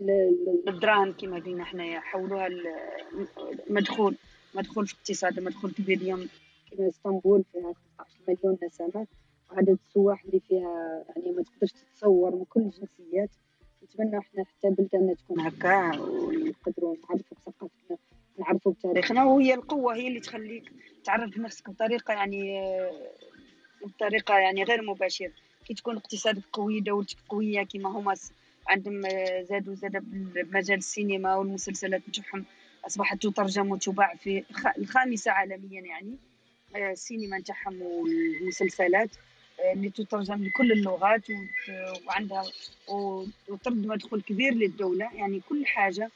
للدراهم 0.00 1.12
كما 1.12 1.38
قلنا 1.38 1.64
حنايا. 1.64 2.00
حولوها 2.00 2.48
مدخول 3.70 4.16
مدخول 4.54 4.86
في 4.86 4.94
الاقتصاد 4.94 5.40
مدخول 5.40 5.72
كبير 5.72 5.96
اليوم. 5.98 6.28
كما 6.70 6.88
إسطنبول 6.88 7.44
فيها 7.52 7.74
15 7.98 8.18
مليون 8.28 8.58
نسمة. 8.62 9.06
وعدد 9.52 9.78
السواح 9.88 10.24
اللي 10.24 10.40
فيها 10.40 11.04
يعني 11.16 11.30
ما 11.36 11.42
تقدرش 11.42 11.72
تتصور 11.72 12.34
من 12.34 12.44
كل 12.44 12.60
الجنسيات. 12.60 13.30
نتمنى 13.94 14.18
إحنا 14.18 14.44
حتى 14.44 14.70
بلداننا 14.70 15.14
تكون 15.14 15.40
هكا 15.40 15.98
ونقدروا 16.00 16.96
نعرفوا 17.08 17.36
بثقافتنا 17.36 17.96
نعرفوا 18.38 18.72
بتاريخنا 18.72 19.24
وهي 19.24 19.54
القوة 19.54 19.94
هي 19.96 20.08
اللي 20.08 20.20
تخليك 20.20 20.72
تعرف 21.04 21.38
نفسك 21.38 21.70
بطريقة 21.70 22.14
يعني 22.14 22.62
بطريقة 23.84 24.38
يعني 24.38 24.64
غير 24.64 24.82
مباشرة. 24.82 25.32
كي 25.64 25.74
تكون 25.74 25.96
اقتصادك 25.96 26.42
قوي 26.52 26.80
دولتك 26.80 27.16
قوية 27.28 27.62
كما 27.62 27.88
هما 27.88 28.14
عندهم 28.68 29.02
زادوا 29.42 29.74
زاد 29.74 29.96
بمجال 30.34 30.78
السينما 30.78 31.36
والمسلسلات 31.36 32.02
نتاعهم 32.08 32.44
أصبحت 32.86 33.22
تترجم 33.22 33.70
وتباع 33.70 34.14
في 34.14 34.44
الخامسة 34.78 35.30
عالميا 35.30 35.80
يعني 35.80 36.16
السينما 36.76 37.38
نتاعهم 37.38 37.82
والمسلسلات. 37.82 39.10
اللي 39.72 39.90
تترجم 39.90 40.44
لكل 40.44 40.72
اللغات 40.72 41.22
وعندها 42.06 42.44
وترد 43.48 43.86
مدخول 43.86 44.22
كبير 44.22 44.54
للدولة. 44.54 45.10
يعني 45.14 45.40
كل 45.48 45.66
حاجة 45.66 46.10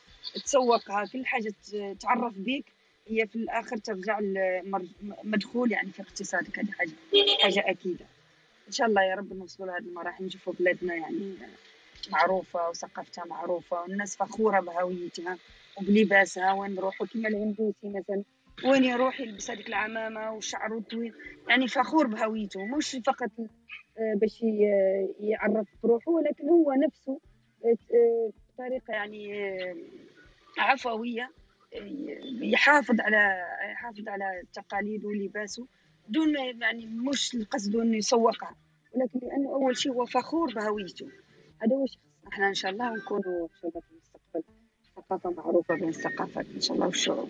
تسوقها 0.45 1.05
كل 1.13 1.27
حاجة 1.27 1.55
تعرف 2.01 2.35
بيك 2.35 2.65
هي 3.09 3.27
في 3.27 3.37
الآخر 3.37 3.77
ترجع 3.77 4.21
مدخول 5.25 5.73
يعني 5.73 5.93
في 5.93 6.03
اقتصادك. 6.03 6.59
هذه 6.59 6.71
حاجة 6.73 6.91
حاجة 7.43 7.71
أكيدة. 7.71 8.07
إن 8.69 8.73
شاء 8.73 8.87
الله 8.87 9.03
يا 9.03 9.15
رب 9.15 9.33
نوصلوا 9.33 9.69
لهذه 9.69 9.83
المراحل 9.83 10.25
نشوفوا 10.25 10.53
بلادنا 10.61 10.95
يعني 10.95 11.35
معروفة 12.11 12.69
وثقافتها 12.69 13.25
معروفة 13.25 13.83
والناس 13.83 14.17
فخورة 14.17 14.61
بهويتها 14.61 15.39
وبلباسها 15.77 16.53
وين 16.53 16.75
نروحوا 16.75 17.07
كما 17.07 17.29
الهندوسي 17.29 17.75
مثلا. 17.85 18.23
وين 18.65 18.85
يروح 18.85 19.21
يلبس 19.21 19.51
هذيك 19.51 19.69
العمامة 19.69 20.33
وشعره 20.33 20.81
طويل 20.91 21.15
يعني 21.49 21.69
فخور 21.69 22.07
بهويته 22.07 22.65
مش 22.65 22.97
فقط 23.07 23.31
آه، 23.99 24.15
باش 24.15 24.43
يعرف 25.21 25.69
بروحه 25.83 26.11
ولكن 26.11 26.49
هو 26.49 26.73
نفسه 26.73 27.21
آه، 27.65 28.31
بطريقة 28.55 28.93
يعني 28.93 29.49
آه، 29.49 29.77
عفوية 30.59 31.31
يحافظ 32.43 33.01
على 33.01 33.43
يحافظ 33.73 34.09
على 34.09 34.43
تقاليده 34.53 35.09
ولباسه 35.09 35.67
دون 36.09 36.35
يعني 36.61 36.87
مش 36.87 37.35
القصد 37.35 37.77
إنه 37.77 37.97
يسوقها. 37.97 38.57
ولكن 38.95 39.19
لأنه 39.23 39.51
أول 39.55 39.77
شيء 39.77 39.93
هو 39.93 40.07
فخور 40.07 40.55
بهويته. 40.55 41.09
هذا 41.63 41.77
هو 41.77 41.87
إحنا 42.33 42.49
إن 42.49 42.55
شاء 42.55 42.71
الله 42.71 42.97
نكونوا 42.97 43.49
في 43.49 43.65
المستقبل 43.65 44.45
ثقافة 44.97 45.31
معروفة 45.31 45.75
بين 45.75 45.89
الثقافات 45.89 46.47
إن 46.55 46.61
شاء 46.61 46.75
الله 46.75 46.87
والشعوب. 46.87 47.29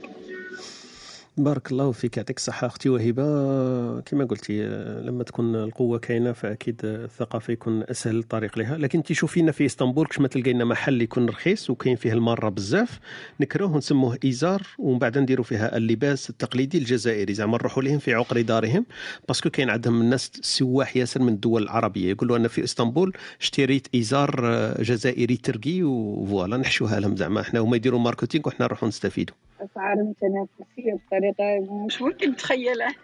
بارك 1.36 1.72
الله 1.72 1.92
فيك 1.92 2.16
يعطيك 2.16 2.36
الصحة 2.36 2.66
أختي 2.66 2.88
وهبة. 2.88 4.00
كما 4.00 4.24
قلتي 4.24 4.62
لما 5.00 5.24
تكون 5.24 5.56
القوة 5.56 5.98
كاينة 5.98 6.32
فأكيد 6.32 6.80
الثقافة 6.84 7.52
يكون 7.52 7.82
أسهل 7.82 8.18
الطريق 8.18 8.58
لها. 8.58 8.76
لكن 8.78 9.02
تشوفينا 9.02 9.52
في 9.52 9.66
إسطنبول 9.66 10.06
كش 10.06 10.18
ما 10.18 10.28
تلقى 10.28 10.52
لنا 10.52 10.64
محل 10.64 11.02
يكون 11.02 11.28
رخيص 11.28 11.70
وكاين 11.70 11.96
فيه 11.96 12.12
المارة 12.12 12.48
بزاف 12.48 13.00
نكروه 13.40 13.76
نسموه 13.76 14.18
إيزار 14.24 14.62
ومن 14.78 14.98
بعد 14.98 15.18
نديروا 15.18 15.44
فيها 15.44 15.76
اللباس 15.76 16.30
التقليدي 16.30 16.78
الجزائري. 16.78 17.34
زعما 17.34 17.56
نروحوا 17.56 17.82
لهم 17.82 17.98
في 17.98 18.14
عقر 18.14 18.40
دارهم 18.40 18.86
parce 19.28 19.42
que 19.42 19.50
كاين 19.50 19.70
عندهم 19.70 20.00
الناس 20.00 20.30
سواح 20.42 20.96
ياسر 20.96 21.22
من 21.22 21.32
الدول 21.32 21.62
العربية. 21.62 22.10
يقولوا 22.10 22.36
أنا 22.36 22.48
في 22.48 22.64
إسطنبول 22.64 23.12
اشتريت 23.40 23.86
إيزار 23.94 24.56
جزائري 24.82 25.36
تركي 25.36 25.82
و 25.82 25.95
voilà 25.95 26.56
نحشوها 26.56 27.00
لهم 27.00 27.16
زعما. 27.16 27.40
إحنا 27.40 27.60
هما 27.60 27.76
يديروا 27.76 28.00
marketing 28.00 28.48
وحنا 28.48 28.66
نروحوا 28.66 28.88
نستفيدوا 28.88 29.34
أسعار 29.64 29.96
متنافسية 29.96 30.92
بطريقة 31.06 31.74
مش 31.86 32.02
ممكن 32.02 32.36
تخيلها 32.36 32.94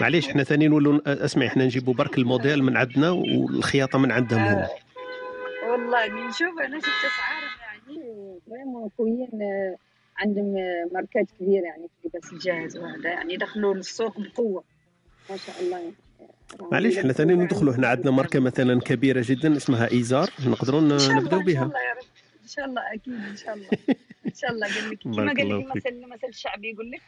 معليش 0.00 0.28
إحنا 0.28 0.42
ثاني 0.44 0.68
نولوا 0.68 1.00
اسمعي 1.06 1.48
إحنا 1.48 1.64
نجيبوا 1.64 1.94
برك 1.94 2.18
الموديل 2.18 2.62
من 2.62 2.76
عندنا 2.76 3.10
والخياطة 3.10 3.98
من 3.98 4.12
عندهم 4.12 4.40
هم. 4.40 4.58
آه. 4.58 4.68
والله 5.70 6.28
نشوف 6.28 6.58
أنا 6.66 6.78
شفت 6.78 6.88
أسعارهم 6.88 7.58
يعني 7.62 8.38
vraiment 8.50 8.90
قويين 8.98 9.28
عندهم 10.18 10.54
ماركات 10.92 11.26
كبيرة 11.40 11.64
يعني 11.64 11.88
في 11.88 12.08
اللباس 12.08 12.32
الجاهز 12.32 12.76
وهذا 12.76 13.08
يعني 13.10 13.36
دخلوا 13.36 13.74
للسوق 13.74 14.20
بقوة. 14.20 14.64
ما 15.30 15.36
شاء 15.36 15.54
الله. 15.60 15.78
يعني. 15.78 15.92
معليش 16.72 16.98
إحنا 16.98 17.12
ثاني 17.12 17.34
ندخلوا 17.34 17.74
هنا 17.74 17.88
عندنا 17.88 18.10
ماركة 18.10 18.40
مثلا 18.40 18.80
كبيرة 18.80 19.22
جدا 19.26 19.56
اسمها 19.56 19.90
إيزار 19.92 20.30
نقدروا 20.46 20.80
نبداو 20.80 21.40
بها. 21.40 21.70
إن 22.44 22.48
شاء 22.48 22.64
الله 22.64 22.94
أكيد 22.94 23.14
إن 23.14 23.36
شاء 23.36 23.54
الله. 23.54 23.68
إن 24.26 24.34
شاء 24.34 24.50
الله. 24.52 24.66
قال 24.74 24.90
لك 24.90 24.98
كما 25.02 25.16
قال 25.16 25.26
لك 25.26 25.40
المثل 25.40 25.88
المثل 25.88 26.28
الشعبي 26.28 26.70
يقول 26.70 26.90
لك؟ 26.90 27.02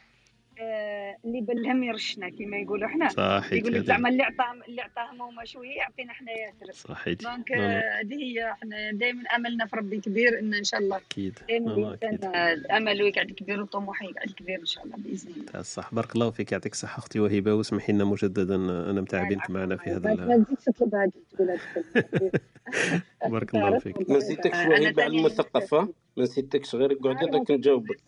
اللي 1.25 1.41
بلهم 1.41 1.83
يرشنا 1.83 2.29
كما 2.29 2.57
يقولوا 2.57 2.87
إحنا 2.87 3.09
صحيح 3.09 3.53
يقول 3.53 3.73
لك 3.73 3.85
زعما 3.85 4.09
اللي 4.09 4.23
عطاهم 4.23 4.63
اللي 4.67 4.81
عطاهم 4.81 5.21
هما 5.21 5.45
شوية 5.45 5.75
يعطينا 5.77 6.11
إحنا 6.11 6.31
ياسر. 6.31 6.71
صحيح. 6.73 7.17
donc 7.21 7.51
هذه 7.51 8.15
هي 8.15 8.51
إحنا 8.51 8.91
دائما 8.91 9.23
أملنا 9.35 9.65
في 9.65 9.75
ربي 9.75 9.99
كبير 9.99 10.39
إن 10.39 10.53
إن 10.53 10.63
شاء 10.63 10.79
الله. 10.79 10.97
أكيد. 10.97 11.39
امله 12.71 13.07
يقعد 13.07 13.31
كبير 13.31 13.61
وطموحه 13.61 14.05
يقعد 14.05 14.27
كبير 14.31 14.59
إن 14.59 14.65
شاء 14.65 14.83
الله 14.85 14.95
بإذن 14.97 15.31
الله. 15.37 15.61
صح 15.61 15.93
بارك 15.93 16.15
الله 16.15 16.31
فيك 16.31 16.51
يعطيك 16.51 16.73
الصحة 16.73 16.97
أختي 16.99 17.19
وهبة 17.19 17.53
واسمحي 17.53 17.93
لنا 17.93 18.05
مجددا 18.05 18.55
أنا 18.55 19.01
متعبين 19.01 19.37
بنت 19.37 19.49
معنا 19.51 19.77
في 19.77 19.89
هذا 19.89 20.13
ما 20.15 20.43
تزيدش 20.43 20.63
تطلب 20.65 20.95
هذه 20.95 21.11
تقول 21.31 21.57
بارك 23.31 23.55
الله 23.55 23.79
فيك. 23.79 24.09
ما 24.09 24.17
نسيتكش 24.17 24.57
وهبة 24.57 25.03
على 25.03 25.17
المثقفة؟ 25.17 25.81
ما 26.17 26.23
نسيتكش 26.23 26.75
غير 26.75 26.93
قعدي 26.93 27.25
دوك 27.25 27.51
نجاوبك 27.51 27.99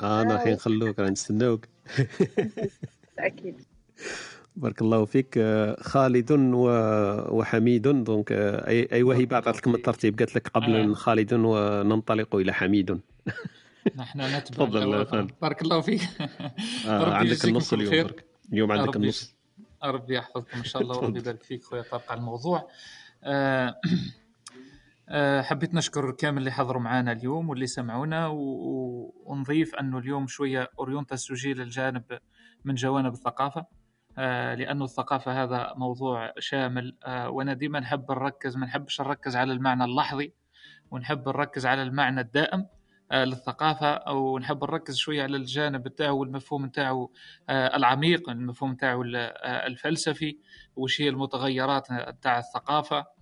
آه 0.00 0.22
أنا 0.22 0.38
حين 0.38 0.52
نخلوك 0.52 0.98
راه 0.98 1.10
نستناوك. 1.10 1.66
أكيد. 3.18 3.60
بارك 4.56 4.82
الله 4.82 5.04
فيك 5.04 5.38
خالد 5.80 6.32
وحميد. 7.30 7.82
donc 7.82 8.32
اي 8.32 8.88
أي 8.92 9.02
وهبه 9.02 9.36
عطات 9.36 9.56
لكم 9.56 9.74
الترتيب؟ 9.74 10.18
قالت 10.18 10.36
لك 10.36 10.48
قبل 10.48 10.94
خالد 10.94 11.32
وننطلق 11.32 12.36
إلى 12.36 12.52
حميد. 12.52 13.00
نحن 13.96 14.20
نتبع 14.20 14.38
تفضل 14.40 15.28
بارك 15.42 15.62
الله 15.62 15.80
فيك. 15.80 16.00
آه 16.86 17.14
عندك 17.14 17.44
النص 17.44 17.72
اليوم 17.72 18.04
برك. 18.04 18.24
اليوم 18.52 18.72
عندك 18.72 18.96
النص. 18.96 19.34
ربي 19.84 20.14
يحفظكم 20.14 20.58
إن 20.58 20.64
شاء 20.64 20.82
الله 20.82 20.96
وربي 20.98 21.18
يبارك 21.18 21.42
فيك 21.42 21.64
خويا 21.64 21.82
طارق 21.82 22.10
على 22.10 22.20
الموضوع. 22.20 22.68
آه 23.24 23.80
حبيت 25.42 25.74
نشكر 25.74 26.10
كامل 26.10 26.38
اللي 26.38 26.50
حضروا 26.50 26.82
معنا 26.82 27.12
اليوم 27.12 27.48
واللي 27.48 27.66
سمعونا 27.66 28.26
و... 28.26 29.14
ونضيف 29.26 29.74
أنه 29.74 29.98
اليوم 29.98 30.26
شوية 30.26 30.70
اورينتاسيوجي 30.78 31.54
للجانب 31.54 32.18
من 32.64 32.74
جوانب 32.74 33.12
الثقافة. 33.12 33.66
آه 34.18 34.54
لأنه 34.54 34.84
الثقافة 34.84 35.42
هذا 35.42 35.72
موضوع 35.76 36.32
شامل. 36.38 36.96
آه 37.04 37.30
وأنا 37.30 37.52
ديما 37.54 37.80
نحب 37.80 38.10
نركز 38.12 38.56
ما 38.56 38.66
نحبش 38.66 39.00
نركز 39.00 39.36
على 39.36 39.52
المعنى 39.52 39.84
اللحظي 39.84 40.32
ونحب 40.90 41.28
نركز 41.28 41.66
على 41.66 41.82
المعنى 41.82 42.20
الدائم 42.20 42.66
آه 43.12 43.24
للثقافة 43.24 43.86
أو 43.92 44.38
نحب 44.38 44.64
نركز 44.64 44.96
شوية 44.96 45.22
على 45.22 45.36
الجانب 45.36 45.88
تاعو 45.88 46.18
والمفهوم 46.20 46.68
تاعو 46.68 47.12
العميق 47.50 48.30
المفهوم 48.30 48.74
تاعو 48.74 49.02
الفلسفي 49.66 50.38
وش 50.76 51.00
هي 51.00 51.08
المتغيرات 51.08 51.86
تاع 52.22 52.38
الثقافة. 52.38 53.19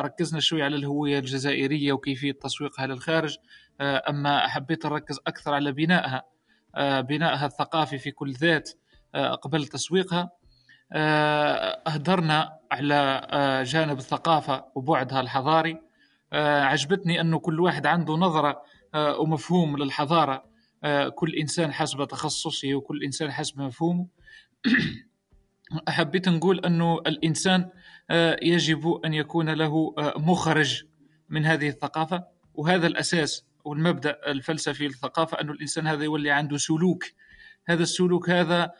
ركزنا 0.00 0.40
شوي 0.40 0.62
على 0.62 0.76
الهوية 0.76 1.18
الجزائرية 1.18 1.92
وكيفية 1.92 2.32
تسويقها 2.32 2.86
للخارج. 2.86 3.36
أما 3.80 4.48
حبيت 4.48 4.86
نركز 4.86 5.20
أكثر 5.26 5.54
على 5.54 5.72
بنائها 5.72 6.24
بنائها 7.00 7.46
الثقافي 7.46 7.98
في 7.98 8.10
كل 8.10 8.32
ذات 8.32 8.70
قبل 9.14 9.66
تسويقها. 9.66 10.30
أهدرنا 10.92 12.58
على 12.72 13.22
جانب 13.66 13.98
الثقافة 13.98 14.64
وبعدها 14.74 15.20
الحضاري. 15.20 15.80
عجبتني 16.32 17.20
أنه 17.20 17.38
كل 17.38 17.60
واحد 17.60 17.86
عنده 17.86 18.14
نظرة 18.14 18.62
ومفهوم 18.94 19.76
للحضارة. 19.76 20.44
كل 21.14 21.34
إنسان 21.34 21.72
حسب 21.72 22.04
تخصصه 22.04 22.74
وكل 22.74 23.04
إنسان 23.04 23.32
حسب 23.32 23.60
مفهومه. 23.60 24.06
حبيت 25.88 26.28
نقول 26.28 26.60
أنه 26.60 26.98
الإنسان 26.98 27.70
يجب 28.42 29.00
أن 29.04 29.14
يكون 29.14 29.50
له 29.50 29.94
مخرج 30.16 30.84
من 31.28 31.46
هذه 31.46 31.68
الثقافة. 31.68 32.24
وهذا 32.54 32.86
الأساس 32.86 33.44
والمبدأ 33.64 34.18
الفلسفي 34.26 34.86
للثقافة 34.86 35.40
أنه 35.40 35.52
الإنسان 35.52 35.86
هذا 35.86 36.04
يولي 36.04 36.30
عنده 36.30 36.56
سلوك. 36.56 37.04
هذا 37.66 37.82
السلوك 37.82 38.30
هذا 38.30 38.72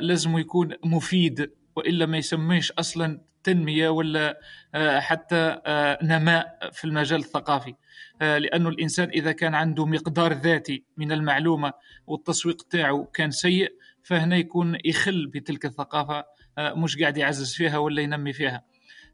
لازم 0.00 0.38
يكون 0.38 0.74
مفيد 0.84 1.50
وإلا 1.76 2.06
ما 2.06 2.18
يسميش 2.18 2.72
أصلا 2.72 3.20
تنمية 3.44 3.88
ولا 3.88 4.40
آه، 4.74 5.00
حتى 5.00 5.60
آه، 5.66 5.98
نماء 6.02 6.70
في 6.72 6.84
المجال 6.84 7.20
الثقافي. 7.20 7.74
لأنه 8.20 8.68
الإنسان 8.68 9.08
إذا 9.08 9.32
كان 9.32 9.54
عنده 9.54 9.86
مقدار 9.86 10.32
ذاتي 10.32 10.84
من 10.96 11.12
المعلومة 11.12 11.72
والتسويق 12.06 12.62
تاعه 12.62 13.08
كان 13.14 13.30
سيء 13.30 13.72
فهنا 14.02 14.36
يكون 14.36 14.78
يخل 14.84 15.26
بتلك 15.26 15.64
الثقافة 15.64 16.24
مش 16.58 16.98
قاعد 16.98 17.16
يعزز 17.16 17.54
فيها 17.54 17.78
ولا 17.78 18.02
ينمي 18.02 18.32
فيها. 18.32 18.64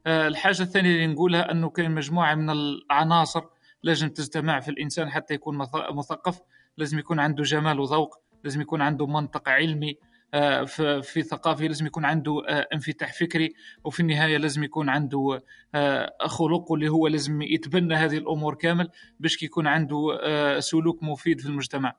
الحاجة 0.07 0.61
الثانية 0.61 0.89
اللي 0.89 1.07
نقولها 1.07 1.51
أنه 1.51 1.69
كان 1.69 1.91
مجموعة 1.91 2.35
من 2.35 2.49
العناصر 2.49 3.41
لازم 3.83 4.09
تجتمع 4.09 4.59
في 4.59 4.71
الإنسان 4.71 5.09
حتى 5.09 5.33
يكون 5.33 5.57
مثقف 5.91 6.41
لازم 6.77 6.99
يكون 6.99 7.19
عنده 7.19 7.43
جمال 7.43 7.79
وذوق 7.79 8.15
لازم 8.43 8.61
يكون 8.61 8.81
عنده 8.81 9.07
منطق 9.07 9.49
علمي 9.49 9.97
آه، 10.33 10.63
في 11.01 11.21
ثقافي 11.21 11.67
لازم 11.67 11.85
يكون 11.85 12.05
عنده 12.05 12.43
آه، 12.47 12.67
انفتاح 12.73 13.13
فكري 13.13 13.53
وفي 13.83 13.99
النهاية 13.99 14.37
لازم 14.37 14.63
يكون 14.63 14.89
عنده 14.89 15.43
آه، 15.75 16.13
خلق 16.27 16.71
اللي 16.71 16.89
هو 16.89 17.07
لازم 17.07 17.41
يتبنى 17.41 17.95
هذه 17.95 18.17
الأمور 18.17 18.55
كامل 18.55 18.89
باش 19.19 19.43
يكون 19.43 19.67
عنده 19.67 20.19
سلوك 20.59 21.03
مفيد 21.03 21.41
في 21.41 21.47
المجتمع. 21.47 21.93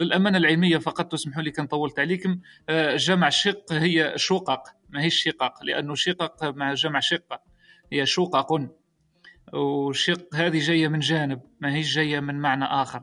للأمانة 0.00 0.38
العلمية 0.38 0.78
فقط 0.78 1.12
تسمحوا 1.12 1.42
لي 1.42 1.50
كان 1.50 1.66
طولت 1.66 1.98
عليكم 1.98 2.40
جمع 2.96 3.28
شق 3.28 3.72
هي 3.72 4.12
شقق 4.16 4.62
ما 4.88 5.02
هي 5.02 5.10
شقق 5.10 5.64
لأنه 5.64 5.94
شقق 5.94 6.44
مع 6.44 6.74
جمع 6.74 7.00
شقة. 7.00 7.53
هي 7.94 8.06
شقق 8.06 8.68
وشق 9.52 10.34
هذه 10.34 10.58
جاية 10.58 10.88
من 10.88 10.98
جانب 10.98 11.40
ما 11.60 11.74
هي 11.74 11.80
جاية 11.80 12.20
من 12.20 12.34
معنى 12.34 12.64
آخر. 12.64 13.02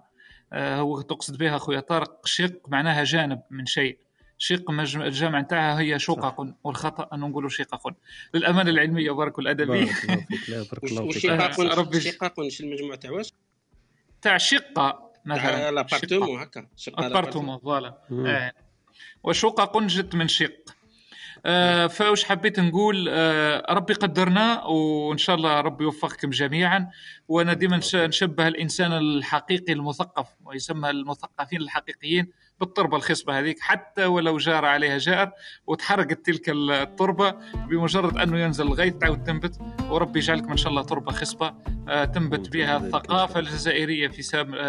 هو 0.54 1.02
تقصد 1.02 1.38
بها 1.38 1.56
أخويا 1.56 1.80
طارق 1.80 2.28
شق 2.28 2.62
معناها 2.68 3.04
جانب 3.04 3.42
من 3.50 3.66
شيء. 3.66 3.98
شق 4.38 4.72
الجامع 4.72 5.40
نتاعها 5.40 5.80
هي 5.80 6.00
شقق 6.00 6.56
والخطأ 6.64 7.10
أنه 7.14 7.28
نقولوا 7.28 7.50
شقق 7.50 7.94
للأمانة 8.34 8.70
العلمية 8.70 9.12
بارك 9.12 9.40
الادبي 9.40 9.86
بارك 9.86 10.04
الله 10.04 10.26
فيك 10.26 10.50
لا 10.50 10.58
بارك 10.58 10.84
الله 10.84 11.12
فيك. 11.12 11.22
شقق 11.22 11.98
شقق 11.98 12.48
شو 12.50 12.64
المجموع 12.64 12.96
تاع 12.96 13.12
واش؟ 13.12 13.34
تاع 14.22 14.38
شقة 14.38 15.12
مثلا. 15.26 15.72
l'appartement 15.72 16.42
هكا. 16.42 16.68
appartement 16.88 17.58
voilà. 17.58 17.98
آه. 18.12 18.52
وشقق 19.24 19.84
جت 19.84 20.16
من 20.16 20.28
شق. 20.28 20.76
آه 21.46 21.88
فاوش 21.88 22.24
حبيت 22.24 22.60
نقول 22.60 23.08
آه 23.10 23.66
ربي 23.74 23.94
قدرنا 23.94 24.64
وإن 24.64 25.18
شاء 25.18 25.36
الله 25.36 25.62
ربي 25.62 25.84
يوفقكم 25.84 26.30
جميعا. 26.30 26.90
وأنا 27.28 27.54
ديما 27.54 27.78
نشبه 27.96 28.48
الإنسان 28.48 28.92
الحقيقي 28.92 29.74
المثقف 29.74 30.28
ويسمى 30.46 30.90
المثقفين 30.90 31.62
الحقيقيين 31.62 32.32
بالتربه 32.60 32.98
الخصبة 32.98 33.40
هذيك 33.40 33.60
حتى 33.60 34.06
ولو 34.06 34.38
جار 34.38 34.66
عليها 34.66 34.98
جار 34.98 35.32
وتحرقت 35.68 36.26
تلك 36.26 36.50
التربه 36.50 37.32
بمجرد 37.54 38.18
أنه 38.18 38.40
ينزل 38.40 38.68
الغيث 38.68 38.94
تعاود 38.94 39.24
تنبت 39.24 39.60
وربي 39.90 40.20
يجعلكم 40.20 40.52
إن 40.52 40.58
شاء 40.58 40.70
الله 40.70 40.82
تربه 40.82 41.12
خصبة 41.12 41.54
آه 41.90 42.06
تنبت 42.06 42.50
بها 42.50 42.78
الثقافة 42.78 43.40
الجزائرية 43.40 44.08
في 44.08 44.22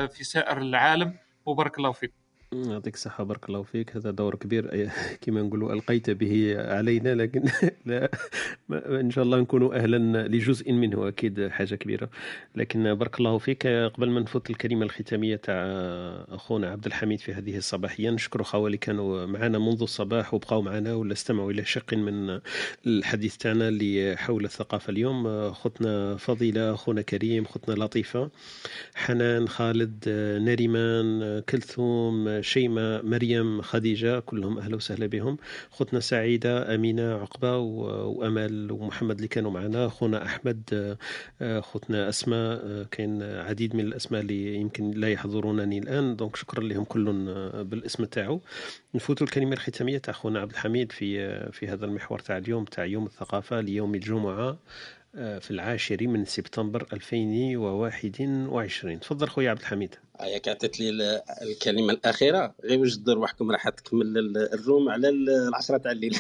في 0.08 0.24
سائر 0.24 0.58
العالم. 0.58 1.18
وبارك 1.46 1.78
الله 1.78 1.92
فيكم. 1.92 2.21
يعطيك 2.52 2.94
الصحة 2.94 3.24
بارك 3.24 3.48
الله 3.48 3.62
فيك. 3.62 3.96
هذا 3.96 4.10
دور 4.10 4.34
كبير. 4.34 4.90
كما 5.22 5.42
نقولوا 5.42 5.72
ألقيت 5.72 6.10
به 6.10 6.54
علينا 6.58 7.14
لكن 7.14 7.42
لا. 7.86 8.10
إن 9.00 9.10
شاء 9.10 9.24
الله 9.24 9.40
نكون 9.40 9.74
أهلا 9.74 10.28
لجزء 10.28 10.72
منه 10.72 11.08
أكيد 11.08 11.48
حاجة 11.48 11.74
كبيرة. 11.74 12.10
لكن 12.56 12.94
بارك 12.94 13.18
الله 13.20 13.38
فيك. 13.38 13.66
قبل 13.66 14.10
ما 14.10 14.20
نفوت 14.20 14.50
الكلمة 14.50 14.84
الختامية 14.84 15.36
تاع 15.36 15.54
أخونا 16.28 16.70
عبد 16.70 16.86
الحميد 16.86 17.20
في 17.20 17.32
هذه 17.34 17.56
الصباحية 17.56 18.10
نشكر 18.10 18.42
خاوة 18.42 18.66
اللي 18.66 18.78
كانوا 18.78 19.26
معنا 19.26 19.58
منذ 19.58 19.82
الصباح 19.82 20.34
وبقاو 20.34 20.62
معنا 20.62 20.94
ولا 20.94 21.12
استمعوا 21.12 21.50
إلى 21.50 21.64
شق 21.64 21.94
من 21.94 22.40
الحديث 22.86 23.36
تاعنا 23.36 23.68
اللي 23.68 24.16
حول 24.16 24.44
الثقافة 24.44 24.90
اليوم. 24.90 25.52
خوتنا 25.52 26.16
فضيلة 26.16 26.74
أخونا 26.74 27.02
كريم 27.02 27.44
خوتنا 27.44 27.84
لطيفة 27.84 28.30
حنان 28.94 29.48
خالد 29.48 30.04
نريمان 30.42 31.40
كلثوم 31.48 32.41
شيماء 32.42 33.06
مريم 33.06 33.62
خديجة 33.62 34.18
كلهم 34.18 34.58
أهلا 34.58 34.76
وسهلا 34.76 35.06
بهم. 35.06 35.36
خوتنا 35.70 36.00
سعيدة 36.00 36.74
أمينة 36.74 37.14
عقبة 37.14 37.56
وأمل 37.56 38.72
ومحمد 38.72 39.16
اللي 39.16 39.28
كانوا 39.28 39.50
معنا. 39.50 39.88
خونا 39.88 40.24
أحمد 40.24 40.96
خوتنا 41.60 42.08
أسماء 42.08 42.82
كاين 42.90 43.22
عديد 43.22 43.76
من 43.76 43.84
الأسماء 43.84 44.20
اللي 44.20 44.54
يمكن 44.54 44.90
لا 44.90 45.08
يحضرونني 45.08 45.78
الآن. 45.78 46.16
donc 46.16 46.36
شكرا 46.36 46.64
لهم 46.64 46.84
كل 46.84 47.04
بالاسم 47.64 48.04
تاعو. 48.04 48.40
نفوتوا 48.94 49.26
الكلمة 49.26 49.52
الختامية 49.52 49.98
تاع 49.98 50.14
خونا 50.14 50.40
عبد 50.40 50.50
الحميد 50.50 50.92
في 50.92 51.50
في 51.50 51.68
هذا 51.68 51.84
المحور 51.84 52.18
تاع 52.18 52.36
اليوم 52.36 52.64
تاع 52.64 52.84
يوم 52.84 53.06
الثقافة 53.06 53.60
ليوم 53.60 53.94
الجمعة. 53.94 54.58
في 55.14 55.50
العاشر 55.50 56.06
من 56.06 56.24
سبتمبر 56.24 56.86
2021 56.92 59.00
تفضل 59.00 59.28
خويا 59.28 59.50
عبد 59.50 59.60
الحميد. 59.60 59.94
هيا 60.20 60.40
عطيت 60.46 60.80
لي 60.80 61.22
الكلمة 61.42 61.92
الأخيرة 61.92 62.54
غير 62.64 62.78
واش 62.78 62.96
دير 62.96 63.14
روحكم 63.14 63.50
راح 63.50 63.68
تكمل 63.68 64.36
ال 64.52 64.59
room 64.59 64.88
على 64.88 65.08
العشرة 65.08 65.76
تاع 65.76 65.92
الليل. 65.92 66.12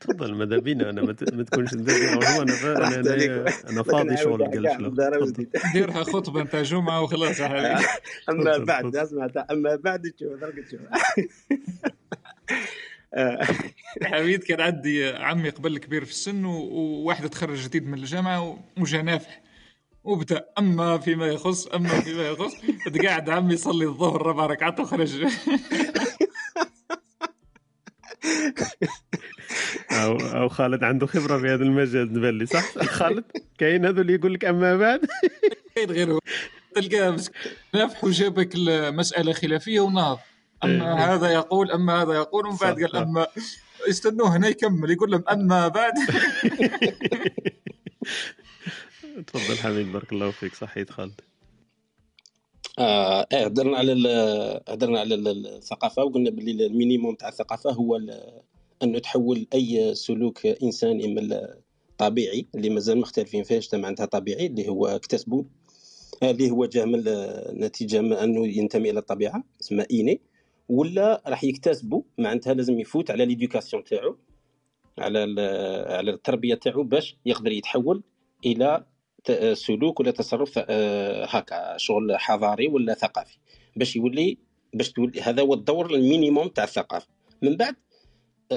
تفضل 0.00 0.34
ماذا 0.34 0.58
بينا؟ 0.58 0.90
أنا 0.90 1.02
ما 1.32 1.42
تكونش 1.42 1.74
ندير 1.74 2.12
أنا 2.12 2.42
أنا 2.42 3.00
أنا, 3.00 3.46
أنا 3.70 3.82
فاضي 3.82 4.16
شغل 4.16 4.44
قال 4.44 4.94
ديرها 5.74 6.02
خطبة 6.02 6.42
نتاع 6.42 6.62
جمعة 6.62 7.02
وخلاص. 7.02 7.40
أما 8.30 8.58
بعد 8.58 8.96
أسمع 8.96 9.30
أما 9.50 9.76
بعد 9.76 10.02
تشوف 10.02 10.44
تشوف. 10.66 10.80
حميد 14.02 14.44
كان 14.44 14.60
عندي 14.60 15.08
عمي 15.08 15.50
قبل 15.50 15.78
كبير 15.78 16.04
في 16.04 16.10
السن 16.10 16.44
وواحد 16.44 17.28
تخرج 17.28 17.58
جديد 17.58 17.86
من 17.86 17.98
الجامعة 17.98 18.58
وجا 18.78 19.02
نافح 19.02 19.42
وبدا 20.04 20.44
أما 20.58 20.98
فيما 20.98 21.26
يخص 21.26 21.66
أما 21.66 22.00
فيما 22.00 22.28
يخص 22.28 22.54
قاعد 23.04 23.30
عمي 23.30 23.54
يصلي 23.54 23.84
الظهر 23.84 24.26
ربع 24.26 24.46
ركعات 24.46 24.80
وخرج. 24.80 25.24
أو 29.90 30.16
أو 30.16 30.48
خالد 30.48 30.84
عنده 30.84 31.06
خبرة 31.06 31.38
في 31.38 31.46
هذا 31.46 31.62
المجال 31.62 32.12
نبان 32.12 32.46
صح؟ 32.46 32.78
خالد 32.78 33.24
كاين 33.58 33.86
هذو 33.86 34.00
اللي 34.00 34.14
يقول 34.14 34.34
لك 34.34 34.44
أما 34.44 34.76
بعد؟ 34.76 35.00
كاين 35.74 35.90
غيره. 35.90 36.18
تلقاه 36.74 37.16
نافح 37.74 38.04
وجابك 38.04 38.54
المسألة 38.54 39.32
خلافية 39.32 39.80
وناض. 39.80 40.18
أما 40.64 40.98
إيه. 40.98 41.14
هذا 41.14 41.28
يقول 41.32 41.70
أما 41.70 42.02
هذا 42.02 42.14
يقول 42.14 42.46
ومن 42.46 42.56
بعد 42.56 42.82
قال 42.84 42.96
أما 42.96 43.26
يستنوه 43.88 44.36
هنا 44.36 44.48
يكمل 44.48 44.90
يقول 44.90 45.10
لهم 45.10 45.24
أما 45.30 45.68
بعد. 45.68 45.92
تفضل 49.26 49.58
حميد 49.58 49.92
بارك 49.92 50.12
الله 50.12 50.30
فيك. 50.30 50.54
صحيت 50.54 50.90
خالد. 50.90 51.20
آه 52.78 53.26
إيه، 53.32 53.44
هدرنا 53.44 53.76
على 53.76 53.92
هدرنا 54.68 55.00
على 55.00 55.14
الثقافة 55.14 56.04
وقلنا 56.04 56.30
باللي 56.30 56.66
المينيموم 56.66 57.14
تاع 57.14 57.28
الثقافة 57.28 57.70
هو 57.70 58.00
أنه 58.82 58.98
تحول 58.98 59.46
أي 59.54 59.94
سلوك 59.94 60.46
إنساني 60.46 61.14
من 61.14 61.38
طبيعي 61.98 62.46
اللي 62.54 62.70
مازال 62.70 62.98
مختلفين 62.98 63.44
فيه 63.44 63.60
معناتها 63.72 64.06
طبيعي 64.06 64.46
اللي 64.46 64.68
هو 64.68 64.86
اكتسبه 64.86 65.44
اللي 66.22 66.50
هو 66.50 66.66
جاء 66.66 66.86
من 66.86 67.04
نتيجة 67.64 68.00
من 68.00 68.12
أنه 68.12 68.46
ينتمي 68.46 68.90
إلى 68.90 68.98
الطبيعة 68.98 69.44
اسمها 69.60 69.86
إيني. 69.90 70.20
ولا 70.68 71.22
راح 71.26 71.44
يكتسبوا 71.44 72.02
معناتها 72.18 72.54
لازم 72.54 72.80
يفوت 72.80 73.10
على 73.10 73.26
ليدوكاسيون 73.26 73.84
تاعو 73.84 74.16
على 74.98 75.18
على 75.88 76.10
التربية 76.10 76.54
تاعو 76.54 76.82
باش 76.82 77.16
يقدر 77.26 77.52
يتحول 77.52 78.02
إلى 78.46 78.84
سلوك 79.52 80.00
ولا 80.00 80.10
تصرف 80.10 80.52
آه، 80.58 81.24
هكا 81.24 81.76
شغل 81.76 82.16
حضاري 82.18 82.68
ولا 82.68 82.94
ثقافي. 82.94 83.38
باش 83.76 83.96
يولي 83.96 84.38
باش 84.74 84.92
تولي 84.92 85.20
هذا 85.20 85.42
هو 85.42 85.54
الدور 85.54 85.94
ال 85.94 86.01
minimum 86.01 86.48
تاع 86.48 86.64
الثقافة. 86.64 87.06
من 87.42 87.56
بعد 87.56 87.76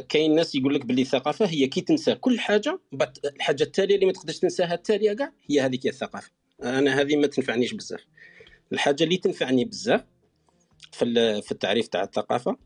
كاين 0.10 0.36
ناس 0.36 0.56
يقول 0.56 0.76
لك 0.76 0.86
باللي 0.86 1.02
الثقافة 1.02 1.46
هي 1.46 1.68
كي 1.68 1.82
تنسى 1.82 2.16
كل 2.16 2.40
حاجة 2.40 2.80
الحاجة 3.36 3.64
التالية 3.64 3.96
اللي 3.96 4.06
ما 4.06 4.12
تقدرش 4.12 4.40
تنساها 4.40 4.74
التالية 4.74 5.14
كاع 5.14 5.34
هي 5.50 5.62
هذيك 5.62 5.88
الثقافة. 5.88 6.32
أنا 6.64 7.02
هذه 7.02 7.16
ما 7.16 7.28
تنفعنيش 7.28 7.74
بزاف. 7.74 8.06
الحاجة 8.74 9.04
اللي 9.04 9.18
تنفعني 9.18 9.66
بزاف 9.66 10.04
في 10.92 11.42
في 11.42 11.52
التعريف 11.52 11.88
تاع 11.88 12.04
الثقافة 12.04 12.58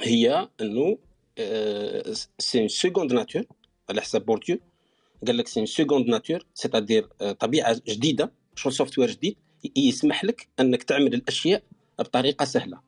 هي 0.00 0.48
إنه 0.60 0.98
c'est 2.38 2.68
seconde 2.68 3.12
nature 3.12 3.42
على 3.90 4.00
حساب 4.00 4.26
بورديو 4.26 4.58
قال 5.26 5.36
لك 5.36 5.48
c'est 5.48 5.66
seconde 5.66 6.06
nature 6.06 6.46
c'est-à-dire 6.54 7.06
طبيعة 7.40 7.80
جديدة 7.88 8.32
شغل 8.56 8.72
software 8.72 9.10
جديد 9.10 9.36
يسمح 9.76 10.24
لك 10.24 10.48
إنك 10.60 10.82
تعمل 10.82 11.14
الأشياء 11.14 11.62
بطريقة 11.98 12.44
سهلة. 12.44 12.80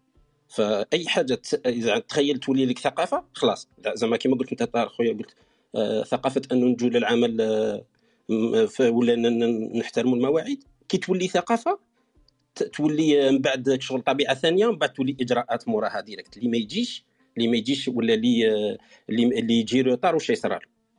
فأي 0.48 1.08
حاجة 1.08 1.42
إذا 1.66 1.98
تخيل 1.98 2.38
تولي 2.38 2.66
لك 2.66 2.78
ثقافة 2.78 3.24
خلاص. 3.32 3.68
زعما 3.94 4.16
كيما 4.16 4.36
قلت 4.36 4.50
أنت 4.50 4.62
طارق 4.62 4.92
خويا 4.92 5.12
قلت 5.12 5.34
آه 5.74 6.02
ثقافة 6.02 6.42
إنه 6.52 6.66
نجوا 6.66 6.88
للعمل 6.88 7.40
آه 7.40 7.84
ولا 8.80 9.16
نحترموا 9.78 10.16
المواعيد. 10.16 10.64
كي 10.88 10.98
تولي 10.98 11.28
ثقافة 11.28 11.78
تولي 12.62 13.30
من 13.30 13.38
بعد 13.38 13.78
شغل 13.80 14.02
طبيعة 14.02 14.34
ثانية 14.34 14.70
من 14.70 14.78
بعد 14.78 14.92
تولي 14.92 15.16
إجراءات 15.20 15.68
موراها 15.68 16.00
directes. 16.00 16.36
اللي 16.36 16.48
ما 16.48 16.56
يجيش 16.56 17.04
اللي 17.36 17.48
ما 17.48 17.56
يجيش 17.56 17.88
ولا 17.88 18.14
اللي 18.14 18.78
اللي, 19.10 19.54
يجي 19.54 19.80
retard 19.82 20.14
واش 20.14 20.30
يصرى 20.30 20.58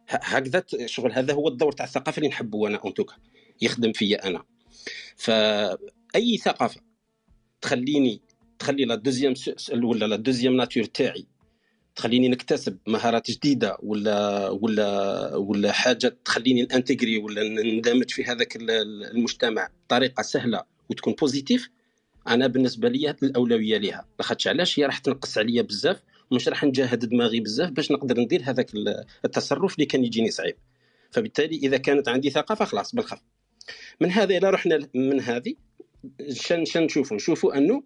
هكذا 0.09 0.63
شغل 0.85 1.11
هذا 1.11 1.33
هو 1.33 1.47
الدور 1.47 1.71
تاع 1.71 1.85
الثقافة 1.85 2.17
اللي 2.17 2.29
نحبه 2.29 2.67
أنا 2.67 2.77
en 2.77 2.86
tout 2.86 3.02
cas 3.02 3.15
يخدم 3.61 3.91
فيا 3.91 4.27
أنا. 4.27 4.43
فاي 5.15 6.37
ثقافة 6.37 6.81
تخليني 7.61 8.21
تخلي 8.59 8.85
la 8.85 8.95
deuxième 8.95 9.33
ولا 9.73 10.05
la 10.05 10.15
deuxième 10.15 10.55
nature 10.55 10.83
تاعي 10.83 11.25
تخليني 11.95 12.29
نكتسب 12.29 12.77
مهارات 12.87 13.31
جديدة 13.31 13.77
ولا 13.79 14.49
ولا 14.49 15.35
ولا 15.35 15.71
حاجة 15.71 16.17
تخليني 16.25 16.61
n'intégrer 16.61 17.17
ولا 17.17 17.43
نندمج 17.43 18.11
في 18.11 18.23
هذاك 18.23 18.57
المجتمع 19.11 19.69
بطريقة 19.85 20.23
سهلة 20.23 20.63
وتكون 20.89 21.13
positive 21.13 21.69
أنا 22.27 22.47
بالنسبة 22.47 22.89
لي 22.89 23.09
الأولوية 23.23 23.77
ليها. 23.77 24.07
لاخاطرش 24.19 24.47
علاش؟ 24.47 24.79
هي 24.79 24.85
راح 24.85 24.97
تنقص 24.97 25.37
عليا 25.37 25.61
بزاف 25.61 26.03
مش 26.31 26.47
راح 26.47 26.63
نجاهد 26.63 27.05
دماغي 27.05 27.39
بزاف 27.39 27.69
باش 27.69 27.91
نقدر 27.91 28.19
ندير 28.19 28.41
هذاك 28.45 28.71
التصرف 29.25 29.75
اللي 29.75 29.85
كان 29.85 30.03
يجيني 30.03 30.31
صعيب. 30.31 30.55
فبالتالي 31.11 31.55
إذا 31.55 31.77
كانت 31.77 32.07
عندي 32.07 32.29
ثقافه 32.29 32.65
خلاص 32.65 32.95
بالخف 32.95 33.21
من 34.01 34.11
هذا 34.11 34.37
إلى 34.37 34.49
رحنا 34.49 34.89
من 34.95 35.21
هذه 35.21 35.53
شن 36.31 36.65
شن 36.65 36.83
نشوفوا 36.83 37.15
نشوفوا 37.15 37.57
انه 37.57 37.83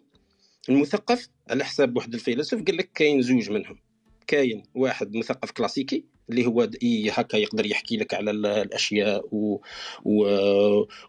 المثقف 0.69 1.29
على 1.49 1.65
حساب 1.65 1.97
واحد 1.97 2.13
الفيلسوف 2.13 2.63
قال 2.63 2.77
لك 2.77 2.91
كاين 2.95 3.21
زوج 3.21 3.49
منهم. 3.49 3.79
كاين 4.27 4.63
واحد 4.75 5.15
مثقف 5.15 5.51
كلاسيكي 5.51 6.05
اللي 6.29 6.45
هو 6.45 6.69
هكا 7.11 7.37
يقدر 7.37 7.65
يحكي 7.65 7.97
لك 7.97 8.13
على 8.13 8.31
الأشياء 8.31 9.25
و... 9.31 9.59
و... 10.05 10.25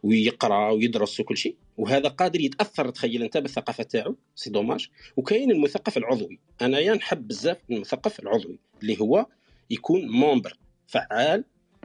ويقرأ 0.02 0.70
ويدرس 0.70 1.20
وكل 1.20 1.36
شيء. 1.36 1.56
وهذا 1.76 2.08
قادر 2.08 2.40
يتأثر 2.40 2.90
تخيل 2.90 3.22
أنت 3.22 3.36
بالثقافة 3.36 3.84
تاعو 3.84 4.16
c'est 4.34 4.50
dommage. 4.50 4.88
وكاين 5.16 5.50
المثقف 5.50 5.96
العضوي. 5.96 6.38
أنا 6.62 6.78
يا 6.78 6.94
نحب 6.94 7.28
بزاف 7.28 7.56
المثقف 7.70 8.20
العضوي 8.20 8.58
اللي 8.82 9.00
هو 9.00 9.26
يكون 9.70 10.08
مومبر 10.08 10.58
فعال 10.86 11.44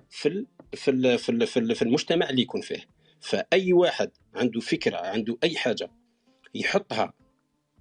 في 0.10 0.30
ال... 0.30 0.48
في 0.74 0.92
ال... 0.92 1.18
في 1.18 1.30
ال... 1.30 1.48
في, 1.48 1.60
ال... 1.60 1.76
في 1.76 1.82
المجتمع 1.82 2.30
اللي 2.30 2.42
يكون 2.42 2.62
فيه. 2.62 2.86
فأي 3.22 3.74
واحد 3.74 4.12
عنده 4.36 4.60
فكرة 4.60 4.98
عنده 4.98 5.38
أي 5.44 5.56
حاجة 5.58 5.92
يحطها 6.56 7.14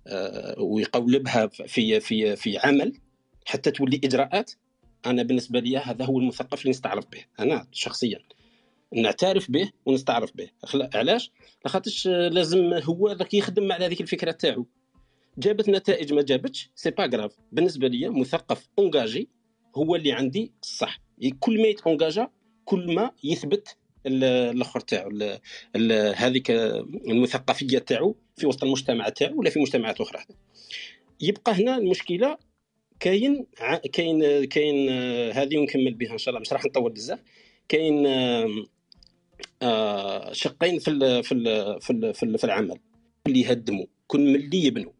آه، 0.06 0.54
ويقولبها 0.58 1.46
في 1.46 2.00
في 2.00 2.36
في 2.36 2.58
عمل 2.58 3.00
حتى 3.46 3.70
تولي 3.70 4.00
إجراءات 4.04 4.52
أنا 5.06 5.22
بالنسبة 5.22 5.60
لي 5.60 5.78
هذا 5.78 6.04
هو 6.04 6.18
المثقف 6.18 6.60
اللي 6.60 6.70
نستعرف 6.70 7.04
به 7.12 7.24
أنا 7.40 7.66
شخصيا. 7.72 8.18
نعترف 8.94 9.50
به 9.50 9.70
ونستعرف 9.86 10.36
به. 10.36 10.48
علاش؟ 10.94 11.30
لاخاطش 11.64 12.06
لازم 12.06 12.72
هو 12.74 13.12
ذاك 13.12 13.34
يخدم 13.34 13.72
على 13.72 13.86
هذيك 13.86 14.00
الفكرة 14.00 14.30
تاعو. 14.30 14.66
جابت 15.38 15.68
نتائج 15.68 16.12
ما 16.12 16.22
جابتش 16.22 16.70
c'est 16.74 16.90
pas 16.90 17.06
grave. 17.06 17.36
بالنسبة 17.52 17.88
لي 17.88 18.08
مثقف 18.08 18.68
engagé 18.78 19.28
هو 19.76 19.96
اللي 19.96 20.12
عندي 20.12 20.52
الصح. 20.62 21.00
كل 21.40 21.62
ما 21.62 21.68
يت 21.68 21.82
engagea 21.82 22.28
كل 22.64 22.94
ما 22.94 23.10
يثبت 23.24 23.76
الأثر 24.06 24.80
تاعو 24.80 25.10
هذيك 26.14 26.50
المثقفية 27.08 27.78
تاعو 27.78 28.16
في 28.36 28.46
وسط 28.46 28.64
المجتمع 28.64 29.08
تاعو 29.08 29.38
ولا 29.38 29.50
في 29.50 29.60
مجتمعات 29.60 30.00
أخرى. 30.00 30.24
يبقى 31.20 31.52
هنا 31.52 31.76
المشكلة 31.76 32.38
كاين 33.00 33.46
كاين 33.92 34.44
كاين 34.44 34.88
هذه 35.32 35.58
ونكمل 35.58 35.94
بها 35.94 36.12
إن 36.12 36.18
شاء 36.18 36.28
الله 36.28 36.40
مش 36.40 36.52
راح 36.52 36.64
نطول 36.64 36.92
بزاف. 36.92 37.18
كاين 37.68 38.06
آه، 39.62 40.32
شقين 40.32 40.78
في 40.78 40.90
ال 40.90 41.24
في 41.24 41.32
ال 41.32 41.80
في 41.80 41.90
ال 41.90 42.14
في, 42.14 42.22
ال 42.22 42.38
في 42.38 42.44
العمل 42.44 42.78
اللي 43.26 43.40
يهدموا 43.40 43.86
كل 44.06 44.20
من 44.20 44.34
اللي 44.34 44.64
يبنوا 44.64 44.92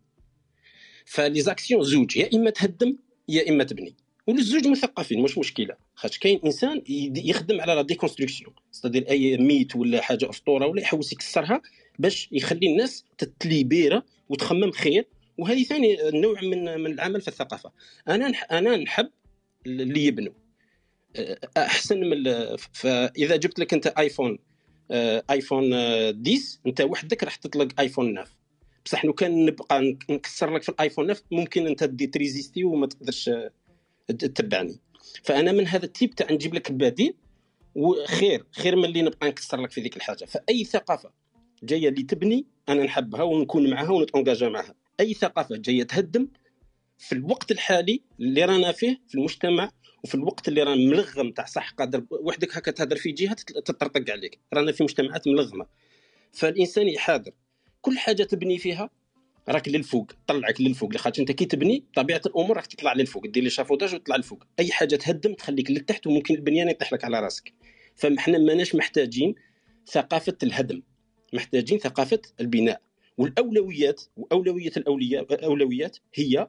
ف 1.04 1.40
les 1.40 1.53
actions 1.53 1.82
زوج 1.82 2.16
يا 2.16 2.30
إما 2.34 2.50
تهدم 2.50 2.96
يا 3.28 3.48
إما 3.48 3.64
تبني. 3.64 3.94
والزوج 4.26 4.66
مثقفين 4.66 5.22
مش 5.22 5.38
مشكلة. 5.38 5.76
خاطر 5.94 6.18
كاين 6.18 6.40
إنسان 6.44 6.82
يخدم 7.16 7.60
على 7.60 7.74
la 7.74 7.82
déconstruction. 7.82 8.54
c'est-à-dire 8.72 9.10
un 9.10 9.36
mythe 9.36 9.76
ولا 9.76 10.00
حاجة 10.00 10.30
أسطورة 10.30 10.66
ولا 10.66 10.80
يحوس 10.80 11.12
يكسرها 11.12 11.62
باش 11.98 12.28
يخلي 12.32 12.66
الناس 12.66 13.04
تت 13.18 13.39
libéra 13.39 14.02
وتخمم 14.28 14.70
خير 14.70 15.06
وهذه 15.38 15.62
ثاني 15.62 15.96
نوع 16.02 16.40
من 16.42 16.80
من 16.80 16.92
العمل 16.92 17.20
في 17.20 17.28
الثقافة. 17.28 17.72
أنا 18.08 18.26
أنا 18.26 18.76
نحب 18.76 19.10
اللي 19.66 20.04
يبنوا. 20.04 20.32
أحسن 21.56 22.00
من 22.00 22.24
فاذا 22.72 23.36
جبت 23.36 23.58
لك 23.58 23.74
أنت 23.74 23.86
آيفون 23.86 24.38
آيفون 25.30 25.74
10 25.74 26.14
أنت 26.66 26.80
وحدك 26.80 27.24
راح 27.24 27.36
تطلق 27.36 27.80
آيفون 27.80 28.14
9 28.14 28.26
بصح 28.84 29.04
لو 29.04 29.12
كان 29.12 29.44
نبقى 29.44 29.98
نكسر 30.10 30.54
لك 30.54 30.62
في 30.62 30.68
الآيفون 30.68 31.12
9 31.14 31.24
ممكن 31.30 31.66
أنت 31.66 31.84
تدي 31.84 32.06
ت 32.06 32.13
résister 32.13 32.64
وما 32.64 32.86
تقدرش 32.86 33.30
تتبعني. 34.08 34.80
فأنا 35.24 35.52
من 35.52 35.66
هذا 35.66 35.84
ال 35.84 35.90
type 35.90 36.14
تاع 36.14 36.32
نجيب 36.32 36.54
لك 36.54 36.70
البديل 36.70 37.14
وخير 37.74 38.44
خير 38.52 38.76
من 38.76 38.84
اللي 38.84 39.02
نبقى 39.02 39.28
نكسر 39.28 39.60
لك 39.60 39.70
في 39.70 39.80
ذيك 39.80 39.96
الحاجة. 39.96 40.24
فأي 40.24 40.64
ثقافة 40.64 41.10
جاية 41.62 41.88
اللي 41.88 42.02
تبني 42.02 42.46
أنا 42.68 42.84
نحبها 42.84 43.22
ونكون 43.22 43.70
معها 43.70 43.90
ونت 43.90 44.10
engage 44.10 44.48
معها. 44.48 44.74
أي 45.00 45.14
ثقافة 45.14 45.56
جاية 45.56 45.82
تهدم 45.82 46.28
في 46.98 47.12
الوقت 47.12 47.50
الحالي 47.50 48.02
اللي 48.20 48.44
رانا 48.44 48.72
فيه 48.72 49.00
في 49.08 49.14
المجتمع 49.14 49.70
وفي 50.04 50.14
الوقت 50.14 50.48
اللي 50.48 50.62
رانا 50.62 50.90
ملغم 50.90 51.30
تاع 51.30 51.44
صح 51.44 51.70
قادر 51.70 52.04
وحدك 52.10 52.56
هكا 52.56 52.70
تهدر 52.70 52.96
في 52.96 53.12
جهة 53.12 53.34
تطرطق 53.34 54.10
عليك. 54.10 54.38
رانا 54.54 54.72
في 54.72 54.82
مجتمعات 54.82 55.28
ملغمة. 55.28 55.66
فالإنسان 56.32 56.88
يحاذر. 56.88 57.32
كل 57.80 57.98
حاجة 57.98 58.22
تبني 58.22 58.58
فيها 58.58 58.90
راك 59.48 59.68
للفوق 59.68 60.12
طلعك 60.26 60.60
للفوق. 60.60 60.94
لخاطر 60.94 61.20
أنت 61.20 61.32
كي 61.32 61.44
تبني 61.44 61.84
طبيعة 61.94 62.20
الأمور 62.26 62.56
راك 62.56 62.66
تطلع 62.66 62.92
للفوق. 62.92 63.26
دير 63.26 63.42
لي 63.42 63.50
شافوتاج 63.50 63.94
وتطلع 63.94 64.16
للفوق. 64.16 64.44
أي 64.58 64.72
حاجة 64.72 64.96
تهدم 64.96 65.34
تخليك 65.34 65.70
للتحت 65.70 66.06
وممكن 66.06 66.34
البنيان 66.34 66.68
يطيح 66.68 66.92
لك 66.92 67.04
على 67.04 67.20
راسك. 67.20 67.52
فاحنا 67.96 68.38
ماناش 68.38 68.74
محتاجين 68.74 69.34
ثقافة 69.86 70.36
الهدم. 70.42 70.82
محتاجين 71.32 71.78
ثقافة 71.78 72.20
البناء. 72.40 72.87
والأولويات 73.18 74.02
وأولوية 74.16 74.72
الأولويات 75.32 75.96
هي 76.14 76.48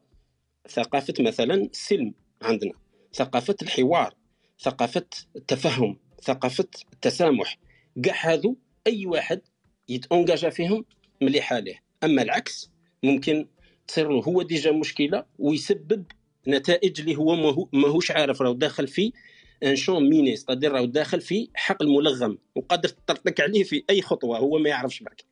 ثقافة 0.70 1.14
مثلا 1.20 1.54
السلم 1.54 2.14
عندنا 2.42 2.74
ثقافة 3.14 3.56
الحوار 3.62 4.14
ثقافة 4.60 5.06
التفهم 5.36 5.98
ثقافة 6.24 6.68
التسامح. 6.94 7.58
كاع 8.04 8.34
هذو 8.34 8.58
أي 8.88 9.06
واحد 9.06 9.42
يت 9.90 10.05
engage 10.05 10.50
فيهم 10.50 10.86
مليح 11.22 11.54
عليه. 11.54 11.84
أما 12.04 12.22
العكس 12.22 12.72
ممكن 13.04 13.48
تصير 13.88 14.10
له 14.10 14.24
هو 14.24 14.42
déjà 14.42 14.72
مشكلة 14.72 15.26
ويسبب 15.40 16.06
نتائج 16.48 17.00
اللي 17.00 17.16
هو 17.16 17.36
ماهوش 17.74 18.12
عارف 18.12 18.42
راه 18.42 18.54
داخل 18.54 18.88
في 18.88 19.14
un 19.64 19.76
champ 19.76 20.10
miné 20.10 20.36
c'est-à-dire 20.36 20.72
راه 20.72 20.86
داخل 20.86 21.22
في 21.22 21.50
حقل 21.54 21.88
ملغم 21.88 22.38
وقادر 22.56 22.90
تطرطق 22.90 23.42
عليه 23.42 23.64
في 23.64 23.84
أي 23.90 24.02
خطوة 24.02 24.38
هو 24.38 24.58
ما 24.58 24.70
يعرفش 24.70 25.04
برك. 25.04 25.26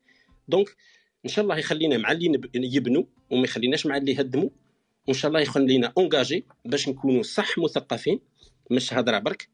donc 0.48 0.76
إن 1.24 1.30
شاء 1.30 1.42
الله 1.42 1.58
يخلينا 1.58 1.98
مع 1.98 2.12
اللي 2.12 2.40
يبنوا 2.54 3.04
وما 3.30 3.44
يخليناش 3.44 3.86
مع 3.86 3.96
اللي 3.96 4.12
يهدموا. 4.12 4.50
وإن 5.06 5.14
شاء 5.14 5.28
الله 5.28 5.40
يخلينا 5.40 5.92
engagés 5.98 6.44
باش 6.64 6.88
نكونوا 6.88 7.22
صح 7.22 7.58
مثقفين. 7.58 8.20
مش 8.70 8.94
هضرة 8.94 9.18
برك. 9.18 9.48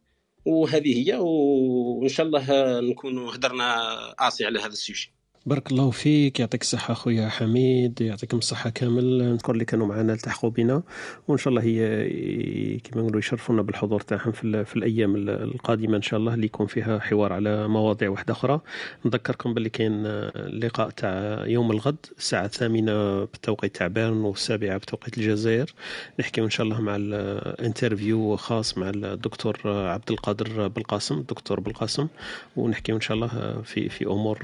وهذه 0.45 1.07
هي 1.09 1.17
وإن 1.21 2.09
شاء 2.09 2.27
الله 2.27 2.81
نكونوا 2.81 3.35
هدرنا 3.35 3.75
assez 4.19 4.45
على 4.45 4.59
هذا 4.59 4.67
ال 4.67 4.74
sujet. 4.74 5.14
بارك 5.47 5.73
الله 5.73 5.91
فيك 5.91 6.41
يعطيك 6.41 6.63
الصحة 6.63 6.95
خويا 6.95 7.29
حميد 7.29 8.01
يعطيكم 8.01 8.39
الصحة 8.39 8.71
كامل. 8.71 9.33
نذكر 9.33 9.53
اللي 9.53 9.65
كانوا 9.65 9.87
معنا 9.87 10.13
التحقوا 10.13 10.51
بنا 10.51 10.83
وإن 11.29 11.39
شاء 11.39 11.49
الله 11.49 11.63
هي 11.63 12.79
كما 12.79 13.03
نقولوا 13.03 13.19
يشرفونا 13.19 13.63
بالحضور 13.63 14.01
تاعهم 14.01 14.33
في, 14.33 14.65
في 14.65 14.77
الأيام 14.77 15.17
القادمة 15.29 15.97
إن 15.97 16.03
شاء 16.03 16.21
الله 16.21 16.35
اللي 16.35 16.47
يكون 16.47 16.67
فيها 16.67 16.99
حوار 16.99 17.33
على 17.33 17.69
مواضيع 17.69 18.11
واحدة 18.11 18.33
أخرى. 18.33 18.61
نذكركم 19.05 19.55
باللي 19.55 19.69
كاين 19.69 19.93
اللقاء 20.07 20.91
تاع 20.91 21.45
يوم 21.47 21.71
الغد 21.71 22.07
الساعة 22.19 22.45
الثامنة 22.45 23.25
بتوقيت 23.25 23.77
تاع 23.77 23.87
بيرن 23.87 24.17
والسابعة 24.17 24.79
بتوقيت 24.79 25.19
الجزائر. 25.19 25.75
نحكي 26.21 26.41
إن 26.41 26.51
شاء 26.51 26.67
الله 26.67 26.81
مع 26.81 26.97
ال 26.97 27.11
interview 27.11 28.37
خاص 28.37 28.79
مع 28.79 28.91
الدكتور 28.91 29.61
عبد 29.65 30.11
القادر 30.11 30.69
بالقاسم 30.69 31.19
الدكتور 31.19 31.61
بالقاسم. 31.61 32.09
ونحكي 32.57 32.93
إن 32.93 33.01
شاء 33.01 33.15
الله 33.15 33.63
في 33.65 33.89
في 33.89 34.07
أمور 34.07 34.39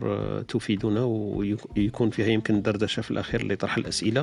تفيدنا. 0.49 0.90
يساعدونا 0.91 1.05
ويكون 1.77 2.11
فيها 2.11 2.27
يمكن 2.27 2.63
دردشه 2.63 3.01
في 3.01 3.11
الأخير 3.11 3.53
لطرح 3.53 3.77
الأسئلة. 3.77 4.21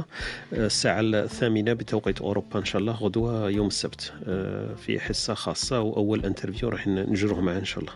آه، 0.54 0.66
الساعة 0.66 1.00
الثامنة 1.02 1.74
بتوقيت 1.74 2.22
أوروبا 2.22 2.60
إن 2.60 2.66
شاء 2.66 2.82
الله 2.82 2.94
غدوة 2.94 3.50
يوم 3.50 3.68
السبت. 3.68 4.14
آه، 4.28 4.76
في 4.76 5.00
حصة 5.00 5.34
خاصة 5.34 5.82
وأول 5.82 6.26
interview 6.26 6.69
راح 6.70 6.88
نجروه 6.88 7.42
معاه 7.42 7.60
إن 7.60 7.66
شاء 7.66 7.80
الله. 7.80 7.94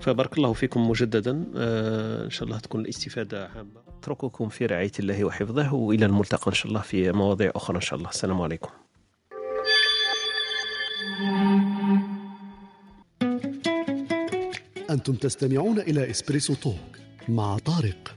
فبارك 0.00 0.38
الله 0.38 0.52
فيكم 0.52 0.90
مجددا. 0.90 1.44
آه، 1.56 2.24
إن 2.24 2.30
شاء 2.30 2.44
الله 2.48 2.58
تكون 2.58 2.80
الاستفادة 2.80 3.48
عامة. 3.56 3.80
أترككم 4.00 4.48
في 4.48 4.66
رعاية 4.66 4.92
الله 5.00 5.24
وحفظه 5.24 5.74
وإلى 5.74 6.06
الملتقى 6.06 6.46
إن 6.48 6.54
شاء 6.54 6.68
الله 6.68 6.80
في 6.80 7.12
مواضيع 7.12 7.52
أخرى 7.54 7.76
إن 7.76 7.80
شاء 7.80 7.98
الله. 7.98 8.10
السلام 8.10 8.42
عليكم. 8.42 8.70
أنتم 14.90 15.14
تستمعون 15.14 15.78
إلى 15.78 16.10
إسبريسو 16.10 16.54
توك. 16.54 16.74
مع 17.28 17.58
طارق. 17.58 18.16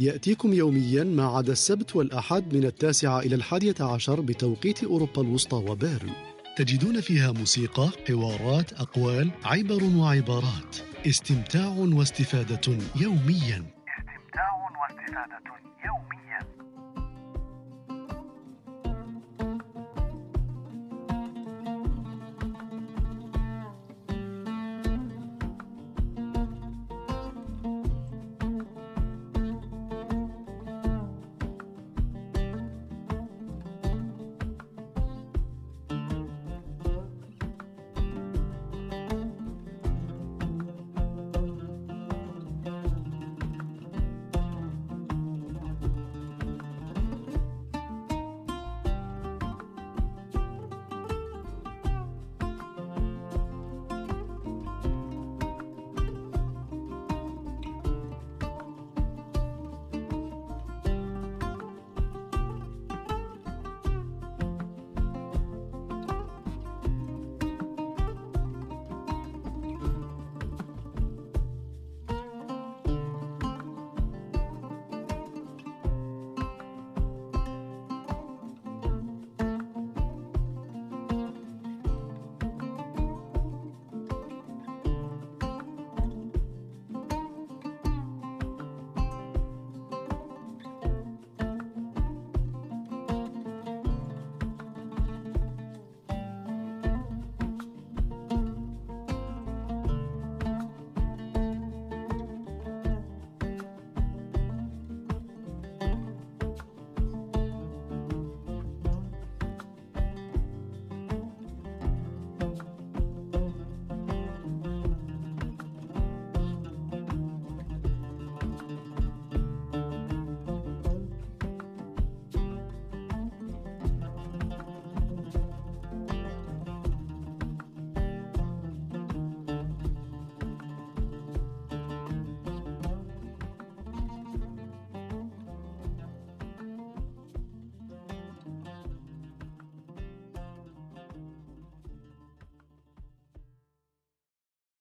يأتيكم 0.00 0.52
يوميا 0.52 1.04
ما 1.04 1.26
عدا 1.26 1.52
السبت 1.52 1.96
والأحد 1.96 2.54
من 2.54 2.64
التاسعة 2.64 3.20
إلى 3.20 3.34
الحادية 3.34 3.74
عشر 3.80 4.20
بتوقيت 4.20 4.84
أوروبا 4.84 5.22
الوسطى 5.22 5.56
وبيرن. 5.56 6.10
تجدون 6.56 7.00
فيها 7.00 7.32
موسيقى، 7.32 7.88
حوارات، 8.08 8.72
أقوال، 8.72 9.30
عبر 9.44 9.84
وعبارات. 9.84 10.76
استمتاع 11.06 11.68
واستفادة 11.68 12.78
يوميا. 12.96 13.64
استمتاع 13.96 14.50
واستفادة 14.80 15.40
يوميا. 15.86 16.25